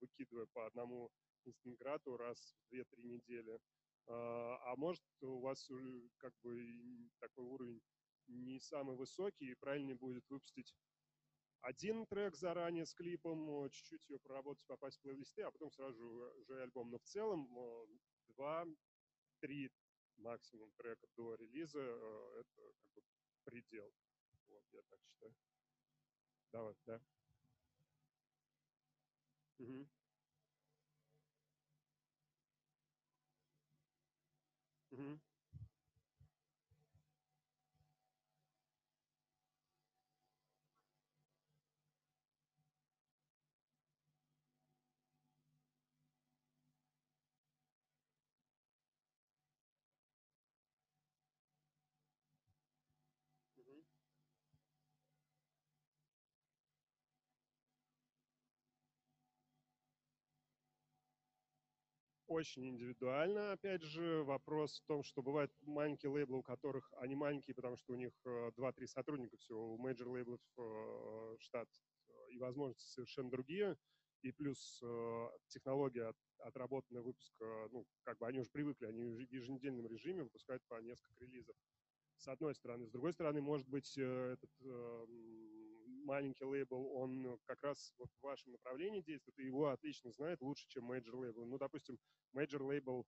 выкидывая 0.00 0.46
по 0.52 0.66
одному 0.66 1.10
инстаграту 1.44 2.16
раз 2.16 2.54
в 2.70 2.74
2-3 2.74 3.02
недели. 3.02 3.58
А, 4.06 4.72
а 4.72 4.76
может 4.76 5.02
у 5.20 5.40
вас 5.40 5.68
как 6.18 6.32
бы 6.42 7.10
такой 7.20 7.44
уровень 7.44 7.80
не 8.28 8.60
самый 8.60 8.96
высокий, 8.96 9.50
и 9.50 9.54
правильнее 9.54 9.94
будет 9.94 10.28
выпустить 10.28 10.74
один 11.60 12.06
трек 12.06 12.36
заранее 12.36 12.86
с 12.86 12.94
клипом, 12.94 13.68
чуть-чуть 13.70 14.08
ее 14.08 14.18
проработать, 14.20 14.64
попасть 14.66 14.98
в 14.98 15.02
плейлисты, 15.02 15.42
а 15.42 15.50
потом 15.50 15.70
сразу 15.72 16.32
же 16.44 16.62
альбом. 16.62 16.90
Но 16.90 16.98
в 16.98 17.04
целом 17.04 17.48
два-три 18.28 19.70
максимум 20.16 20.70
трека 20.76 21.06
до 21.16 21.34
релиза 21.34 21.80
э, 21.80 22.40
это 22.40 22.72
как 22.94 23.04
бы 23.04 23.10
предел. 23.44 23.92
Вот, 24.48 24.64
я 24.72 24.82
так 24.82 25.00
считаю. 25.02 25.34
Давай, 26.52 26.74
да. 26.86 27.00
Угу. 29.58 29.88
Mm-hmm. 34.98 35.35
Очень 62.26 62.68
индивидуально. 62.68 63.52
Опять 63.52 63.82
же, 63.82 64.22
вопрос 64.24 64.80
в 64.80 64.86
том, 64.86 65.02
что 65.02 65.22
бывают 65.22 65.52
маленькие 65.62 66.10
лейблы, 66.10 66.38
у 66.38 66.42
которых 66.42 66.92
они 66.98 67.14
маленькие, 67.14 67.54
потому 67.54 67.76
что 67.76 67.92
у 67.92 67.96
них 67.96 68.12
2-3 68.24 68.74
э, 68.78 68.86
сотрудника 68.86 69.36
всего, 69.36 69.74
у 69.74 69.78
major 69.78 70.08
лейблов 70.08 70.40
э, 70.58 71.36
штат 71.38 71.68
э, 72.08 72.32
и 72.32 72.38
возможности 72.38 72.88
совершенно 72.88 73.30
другие. 73.30 73.76
И 74.22 74.32
плюс 74.32 74.82
технология 75.48 76.12
отработанная 76.38 77.02
выпуска, 77.02 77.68
ну, 77.70 77.86
как 78.02 78.18
бы 78.18 78.26
они 78.26 78.40
уже 78.40 78.50
привыкли, 78.50 78.86
они 78.86 79.04
в 79.04 79.20
еженедельном 79.20 79.86
режиме 79.86 80.24
выпускают 80.24 80.64
по 80.66 80.80
несколько 80.80 81.22
релизов. 81.22 81.54
С 82.16 82.26
одной 82.26 82.54
стороны. 82.54 82.86
С 82.86 82.90
другой 82.90 83.12
стороны, 83.12 83.40
может 83.40 83.68
быть, 83.68 83.96
этот 83.96 84.50
маленький 86.06 86.44
лейбл, 86.44 86.92
он 86.94 87.38
как 87.44 87.62
раз 87.62 87.92
вот 87.98 88.08
в 88.10 88.22
вашем 88.22 88.52
направлении 88.52 89.02
действует, 89.02 89.38
и 89.38 89.46
его 89.46 89.68
отлично 89.68 90.12
знает 90.12 90.40
лучше, 90.40 90.66
чем 90.68 90.84
major 90.84 91.16
лейбл. 91.16 91.44
Ну, 91.44 91.58
допустим, 91.58 91.98
major 92.32 92.62
лейбл 92.62 93.04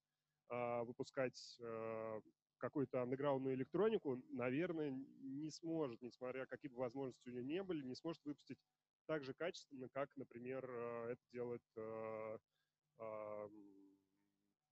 э, 0.50 0.82
выпускать 0.82 1.56
э, 1.60 2.20
какую-то 2.58 3.02
андеграундную 3.02 3.54
электронику, 3.54 4.20
наверное, 4.30 4.90
не 4.90 5.50
сможет, 5.50 6.02
несмотря 6.02 6.44
какие 6.46 6.70
бы 6.70 6.78
возможности 6.78 7.28
у 7.28 7.32
нее 7.32 7.44
не 7.44 7.62
были, 7.62 7.84
не 7.84 7.94
сможет 7.94 8.24
выпустить 8.24 8.58
так 9.06 9.22
же 9.22 9.32
качественно, 9.32 9.88
как, 9.88 10.10
например, 10.16 10.68
э, 10.68 11.12
это 11.12 11.22
делает 11.32 11.62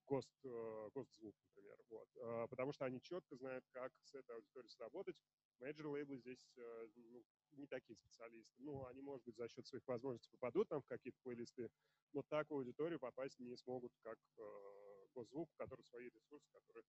Гост, 0.09 0.31
э, 0.45 0.91
Гостзвук, 0.95 1.35
например. 1.43 1.77
Вот. 1.89 2.51
Потому 2.51 2.73
что 2.73 2.85
они 2.85 3.01
четко 3.01 3.37
знают, 3.37 3.65
как 3.71 3.93
с 4.05 4.15
этой 4.15 4.37
аудиторией 4.37 4.71
сработать. 4.71 5.21
Major 5.61 5.87
лейблы 5.87 6.19
здесь 6.19 6.53
э, 6.59 6.89
ну, 6.97 7.25
не 7.53 7.67
такие 7.67 7.97
специалисты. 7.97 8.55
Ну, 8.59 8.87
они, 8.87 9.01
может 9.01 9.25
быть, 9.25 9.37
за 9.37 9.49
счет 9.49 9.67
своих 9.67 9.87
возможностей 9.87 10.31
попадут 10.31 10.69
там 10.69 10.83
в 10.83 10.87
какие-то 10.87 11.19
плейлисты, 11.23 11.71
но 12.13 12.23
так 12.23 12.51
в 12.51 12.55
аудиторию 12.55 12.99
попасть 12.99 13.39
не 13.39 13.57
смогут, 13.57 13.93
как 14.03 14.19
э, 14.39 14.43
Гостзвук, 15.15 15.51
у 15.51 15.57
которого 15.57 15.83
свои 15.85 16.11
ресурсы, 16.11 16.47
которые 16.53 16.85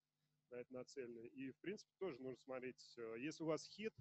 на 0.51 0.55
это 0.57 0.73
нацелены. 0.73 1.27
И, 1.27 1.51
в 1.51 1.57
принципе, 1.59 1.91
тоже 1.97 2.21
нужно 2.21 2.37
смотреть, 2.43 2.95
э, 2.97 3.15
если 3.19 3.43
у 3.43 3.47
вас 3.47 3.65
хит, 3.65 3.93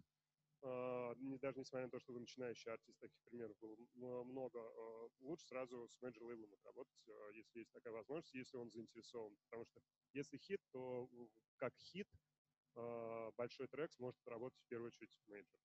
э, 0.63 1.15
даже 1.41 1.59
несмотря 1.61 1.87
на 1.87 1.91
то, 1.91 2.01
что 2.01 2.13
вы 2.13 2.21
начинающий 2.21 2.71
артист, 2.73 2.99
таких 2.99 3.21
примеров 3.25 3.57
было 3.59 4.25
много, 4.25 4.59
э, 4.59 5.09
лучше 5.21 5.47
сразу 5.47 5.89
с 5.89 6.01
major 6.01 6.25
лейблом 6.25 6.53
отработать, 6.55 7.09
э, 7.09 7.31
если 7.35 7.61
есть 7.61 7.73
такая 7.73 7.93
возможность, 7.93 8.35
если 8.35 8.57
он 8.57 8.71
заинтересован. 8.71 9.37
Потому 9.45 9.65
что 9.67 9.81
если 10.13 10.39
хит, 10.39 10.61
то 10.73 11.09
как 11.57 11.73
хит– 11.77 12.09
э, 12.19 12.26
большой 13.37 13.69
трек 13.69 13.93
сможет 13.93 14.27
работать 14.29 14.61
в 14.61 14.69
первую 14.69 14.89
очередь 14.89 15.13
в 15.13 15.29
major. 15.29 15.61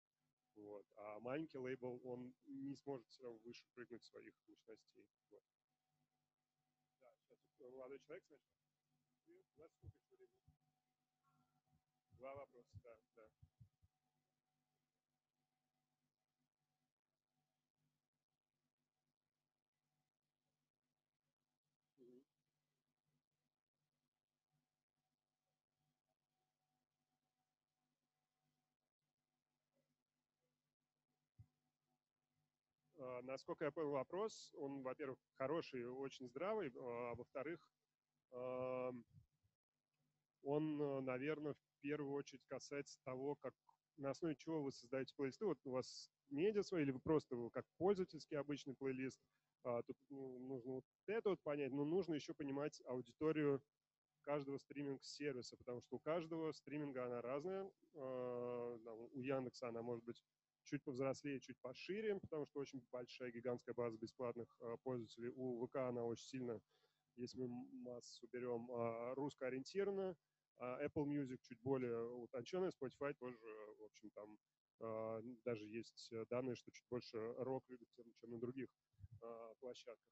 Вот. 0.56 0.86
А 0.96 1.20
маленький 1.20 1.58
лейбл, 1.58 2.02
он 2.04 2.34
не 2.46 2.76
сможет 2.76 3.08
все 3.10 3.24
равно 3.24 3.40
выше 3.40 3.66
прыгнуть 3.74 4.04
своих 4.04 4.36
мощностей. 4.68 5.08
Вот. 5.30 5.44
Да, 7.00 7.14
сейчас 7.16 7.40
молодой 7.60 8.00
человек 8.00 8.24
сначала. 8.26 8.58
У 9.28 9.62
вас 9.62 9.72
сколько 9.72 9.88
еще 9.88 10.16
времени? 10.16 10.54
Два 12.12 12.36
вопроса, 12.36 12.78
да, 12.84 12.98
да. 13.16 13.30
Насколько 33.24 33.66
я 33.66 33.72
понял 33.72 33.92
вопрос, 33.92 34.52
он, 34.56 34.84
во-первых, 34.84 35.20
хороший, 35.38 35.88
очень 35.88 36.28
здравый, 36.28 36.72
а 36.76 37.16
во-вторых, 37.16 37.70
он, 40.44 41.06
наверное, 41.06 41.54
в 41.54 41.82
первую 41.82 42.14
очередь 42.14 42.44
касается 42.46 43.00
того, 43.04 43.36
как 43.36 43.54
на 43.98 44.10
основе 44.12 44.36
чего 44.36 44.64
вы 44.64 44.72
создаете 44.72 45.14
плейлисты. 45.16 45.46
Вот 45.46 45.60
у 45.66 45.72
вас 45.72 46.10
медиа 46.30 46.64
свой, 46.64 46.82
или 46.84 46.92
вы 46.92 47.00
просто 47.00 47.50
как 47.52 47.66
пользовательский 47.78 48.38
обычный 48.38 48.76
плейлист. 48.76 49.20
А, 49.64 49.84
тут 49.84 49.98
ну, 50.10 50.40
нужно 50.40 50.74
вот 50.74 50.86
это 51.06 51.30
вот 51.30 51.42
понять, 51.44 51.72
но 51.72 51.86
нужно 51.86 52.16
еще 52.16 52.34
понимать 52.34 52.82
аудиторию 52.86 53.62
каждого 54.22 54.58
стриминг-сервиса, 54.58 55.58
потому 55.58 55.82
что 55.82 55.98
у 55.98 56.00
каждого 56.00 56.52
стриминга 56.52 57.06
она 57.06 57.22
разная. 57.22 57.70
У 57.94 59.20
Яндекса 59.20 59.70
она 59.70 59.82
может 59.82 60.04
быть 60.04 60.24
чуть 60.72 60.84
повзрослее, 60.84 61.42
чуть 61.42 61.60
пошире, 61.60 62.18
потому 62.22 62.46
что 62.46 62.62
очень 62.62 62.82
большая 62.92 63.32
гигантская 63.32 63.76
база 63.76 63.98
бесплатных 63.98 64.48
а, 64.62 64.78
пользователей. 64.78 65.30
У 65.36 65.66
ВК 65.66 65.76
она 65.78 66.04
очень 66.06 66.26
сильно, 66.26 66.62
если 67.18 67.40
мы 67.40 67.48
массу 67.84 68.28
берем, 68.32 68.72
а, 68.72 69.14
русско-ориентирована. 69.16 70.16
А 70.58 70.80
Apple 70.86 71.06
Music 71.06 71.40
чуть 71.42 71.60
более 71.62 72.08
утонченная, 72.08 72.70
Spotify 72.70 73.14
тоже, 73.16 73.40
в 73.80 73.84
общем, 73.84 74.12
там 74.12 74.38
даже 75.44 75.66
есть 75.66 76.12
данные, 76.30 76.56
что 76.56 76.72
чуть 76.72 76.86
больше 76.90 77.18
рок 77.38 77.68
любит, 77.70 77.88
чем 77.94 78.30
на 78.30 78.40
других 78.40 78.68
площадках. 79.60 80.12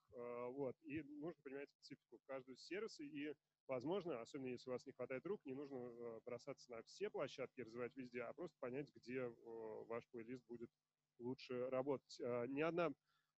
Вот. 0.51 0.75
И 0.83 1.01
нужно 1.03 1.41
понимать 1.43 1.69
специфику 1.69 2.19
каждого 2.25 2.57
сервиса 2.57 3.03
и 3.03 3.33
возможно, 3.69 4.19
особенно 4.19 4.47
если 4.47 4.69
у 4.69 4.73
вас 4.73 4.85
не 4.85 4.91
хватает 4.91 5.25
рук, 5.25 5.45
не 5.45 5.53
нужно 5.53 5.77
э, 5.77 6.19
бросаться 6.25 6.69
на 6.71 6.81
все 6.83 7.09
площадки, 7.09 7.61
развивать 7.61 7.95
везде, 7.95 8.23
а 8.23 8.33
просто 8.33 8.57
понять, 8.59 8.89
где 8.95 9.27
ваш 9.87 10.05
плейлист 10.09 10.43
будет 10.47 10.69
лучше 11.19 11.69
работать. 11.69 12.19
А, 12.21 12.45
ни 12.47 12.61
одна, 12.61 12.91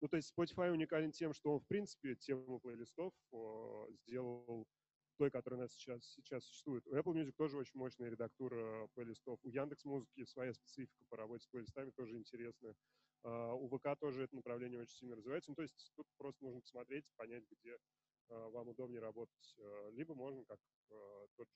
ну 0.02 0.08
то 0.08 0.18
есть 0.18 0.34
Spotify 0.38 0.72
уникален 0.72 1.12
тем, 1.12 1.34
что 1.34 1.54
он 1.54 1.60
в 1.60 1.68
принципе 1.68 2.16
тему 2.16 2.60
плейлистов 2.60 3.14
сделал 4.04 4.68
той, 5.18 5.32
которая 5.32 5.60
у 5.60 5.64
нас 5.64 5.74
сейчас, 5.74 6.06
сейчас 6.06 6.46
существует. 6.46 6.88
У 6.88 6.96
Apple 6.96 7.14
Music 7.14 7.34
тоже 7.36 7.58
очень 7.58 7.78
мощная 7.78 8.10
редактура 8.10 8.88
плейлистов. 8.94 9.38
У 9.44 9.50
Яндекс 9.50 9.84
Музыки 9.84 10.24
своя 10.24 10.54
специфика 10.54 11.04
по 11.10 11.18
работе 11.18 11.44
с 11.44 11.48
плейлистами 11.48 11.92
тоже 11.92 12.16
интересная. 12.16 12.74
А, 13.24 13.54
у 13.54 13.68
ВК 13.68 14.00
тоже 14.00 14.24
это 14.24 14.36
направление 14.36 14.80
очень 14.80 14.96
сильно 14.96 15.16
развивается. 15.16 15.52
Ну, 15.52 15.56
то 15.56 15.62
есть 15.64 15.92
тут 15.96 16.08
просто 16.18 16.44
нужно 16.44 16.62
посмотреть, 16.62 17.06
понять, 17.16 17.44
где 17.50 17.80
Э, 18.30 18.48
вам 18.50 18.70
удобнее 18.70 19.02
работать. 19.02 19.56
Э, 19.58 19.90
либо 19.92 20.14
можно, 20.14 20.46
как 20.46 20.60
тот 21.36 21.48
же 21.48 21.56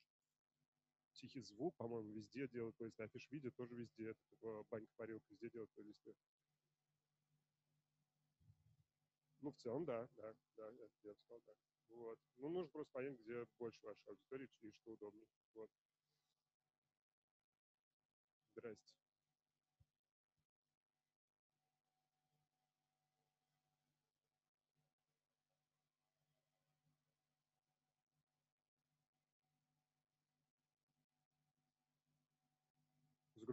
тихий 1.14 1.42
звук, 1.42 1.76
по-моему, 1.76 2.12
везде 2.12 2.48
делать 2.48 2.76
плейлисты. 2.76 3.04
Афиш 3.04 3.30
видео 3.32 3.52
тоже 3.52 3.76
везде. 3.76 4.12
Это 4.12 4.64
банька 4.70 4.92
парилка 4.96 5.26
везде 5.30 5.50
делать 5.50 5.72
плейлисты. 5.72 6.16
Ну, 9.42 9.52
в 9.52 9.56
целом, 9.56 9.86
да, 9.86 10.08
да, 10.16 10.34
да, 10.56 10.70
я, 10.70 10.90
я 11.04 11.14
бы 11.14 11.20
сказал 11.20 11.42
так. 11.42 11.58
Вот. 11.90 12.20
Ну, 12.38 12.50
нужно 12.50 12.70
просто 12.70 12.92
понять, 12.92 13.20
где 13.20 13.46
больше 13.58 13.86
вашей 13.86 14.08
аудитории 14.08 14.50
и 14.62 14.72
что 14.72 14.94
удобнее. 14.94 15.28
Вот. 15.54 15.70
Здрасте. 18.56 19.13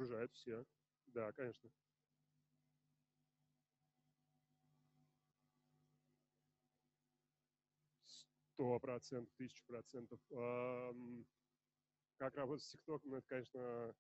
Загружают 0.00 0.32
все. 0.32 0.64
Да, 1.08 1.30
конечно. 1.32 1.70
Сто 8.06 8.80
процентов, 8.80 9.30
тысячу 9.36 9.62
процентов. 9.66 10.18
Как 12.16 12.34
работать 12.34 12.64
с 12.64 12.70
ТикТоком, 12.70 13.14
это, 13.14 13.26
конечно, 13.26 13.94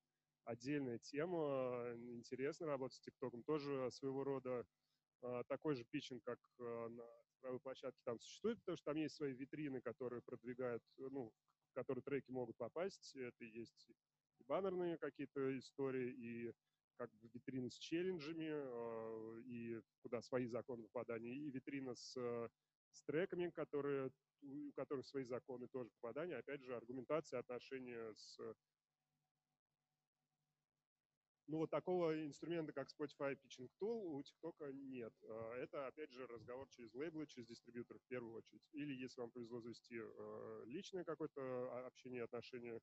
отдельная 0.44 0.98
тема. 0.98 1.92
Интересно 2.14 2.66
работать 2.66 2.96
с 2.96 3.00
ТикТоком. 3.00 3.42
Тоже 3.42 3.90
своего 3.90 4.24
рода 4.24 4.64
а, 5.20 5.44
такой 5.44 5.74
же 5.74 5.84
питчинг, 5.84 6.24
как 6.24 6.38
а, 6.60 6.88
на 6.88 7.04
цифровой 7.28 7.60
площадке 7.60 8.00
там 8.04 8.18
существует, 8.20 8.58
потому 8.60 8.76
что 8.78 8.86
там 8.86 8.96
есть 8.96 9.16
свои 9.16 9.34
витрины, 9.34 9.82
которые 9.82 10.22
продвигают, 10.22 10.82
ну, 10.96 11.30
в 11.70 11.74
которые 11.74 12.02
треки 12.02 12.30
могут 12.30 12.56
попасть. 12.56 13.14
Это 13.16 13.44
есть 13.44 13.90
баннерные 14.50 14.98
какие-то 14.98 15.56
истории, 15.58 16.10
и 16.10 16.52
как 16.96 17.08
бы 17.12 17.28
витрины 17.32 17.70
с 17.70 17.78
челленджами, 17.78 18.50
а, 18.50 19.38
и 19.46 19.80
куда 20.02 20.20
свои 20.22 20.46
законы 20.46 20.82
попадания, 20.82 21.32
и 21.32 21.50
витрина 21.50 21.94
с, 21.94 22.12
с 22.90 23.02
треками, 23.04 23.50
которые, 23.50 24.10
у 24.42 24.72
которых 24.72 25.06
свои 25.06 25.24
законы 25.24 25.68
тоже 25.68 25.88
попадания. 26.00 26.36
Опять 26.36 26.62
же, 26.62 26.76
аргументация, 26.76 27.38
отношения 27.38 28.12
с... 28.16 28.38
Ну, 31.46 31.58
вот 31.58 31.70
такого 31.70 32.26
инструмента, 32.26 32.72
как 32.72 32.88
Spotify 32.88 33.36
Pitching 33.36 33.68
Tool, 33.80 34.02
у 34.14 34.20
TikTok 34.20 34.72
нет. 34.72 35.12
А, 35.22 35.54
это, 35.54 35.86
опять 35.86 36.10
же, 36.10 36.26
разговор 36.26 36.68
через 36.70 36.92
лейблы, 36.94 37.26
через 37.28 37.46
дистрибьютор 37.46 37.98
в 37.98 38.08
первую 38.08 38.34
очередь. 38.34 38.62
Или, 38.72 38.94
если 38.94 39.20
вам 39.20 39.30
повезло 39.30 39.60
завести 39.60 39.96
а, 40.00 40.64
личное 40.66 41.04
какое-то 41.04 41.86
общение, 41.86 42.24
отношения 42.24 42.80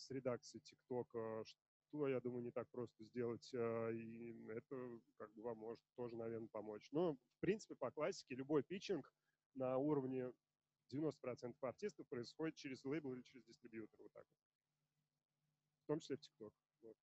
с 0.00 0.10
редакцией 0.10 0.62
ТикТока, 0.62 1.44
что, 1.44 2.08
я 2.08 2.20
думаю, 2.20 2.42
не 2.42 2.50
так 2.50 2.68
просто 2.70 3.04
сделать, 3.04 3.50
а, 3.54 3.90
и 3.90 4.46
это 4.48 5.00
как 5.16 5.32
бы 5.34 5.42
вам 5.42 5.58
может 5.58 5.80
тоже, 5.96 6.16
наверное, 6.16 6.48
помочь. 6.48 6.88
Но, 6.92 7.14
в 7.14 7.40
принципе, 7.40 7.74
по 7.76 7.90
классике 7.90 8.34
любой 8.34 8.62
питчинг 8.62 9.12
на 9.54 9.76
уровне 9.76 10.32
90% 10.92 11.54
артистов 11.60 12.06
происходит 12.08 12.56
через 12.56 12.84
лейбл 12.84 13.12
или 13.14 13.22
через 13.22 13.44
дистрибьютор, 13.44 14.00
вот 14.00 14.12
так 14.12 14.24
вот. 14.24 14.42
В 15.84 15.86
том 15.86 16.00
числе 16.00 16.16
в 16.16 16.20
ТикТок. 16.20 16.52
Вот. 16.82 16.96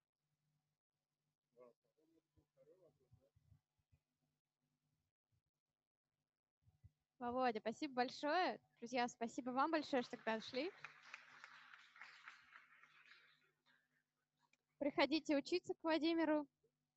Володя, 7.20 7.60
спасибо 7.60 7.96
большое. 7.96 8.60
Друзья, 8.80 9.08
спасибо 9.08 9.50
вам 9.50 9.72
большое, 9.72 10.04
что 10.04 10.18
к 10.18 10.26
нам 10.26 10.42
шли. 10.42 10.72
Приходите 14.80 15.36
учиться 15.36 15.74
к 15.74 15.84
Владимиру 15.84 16.46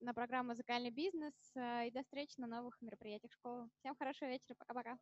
на 0.01 0.13
программу 0.13 0.51
«Музыкальный 0.51 0.91
бизнес» 0.91 1.35
э, 1.55 1.89
и 1.89 1.91
до 1.91 2.03
встречи 2.03 2.35
на 2.39 2.47
новых 2.47 2.81
мероприятиях 2.81 3.33
школы. 3.33 3.69
Всем 3.79 3.95
хорошего 3.97 4.29
вечера. 4.29 4.55
Пока-пока. 4.59 4.99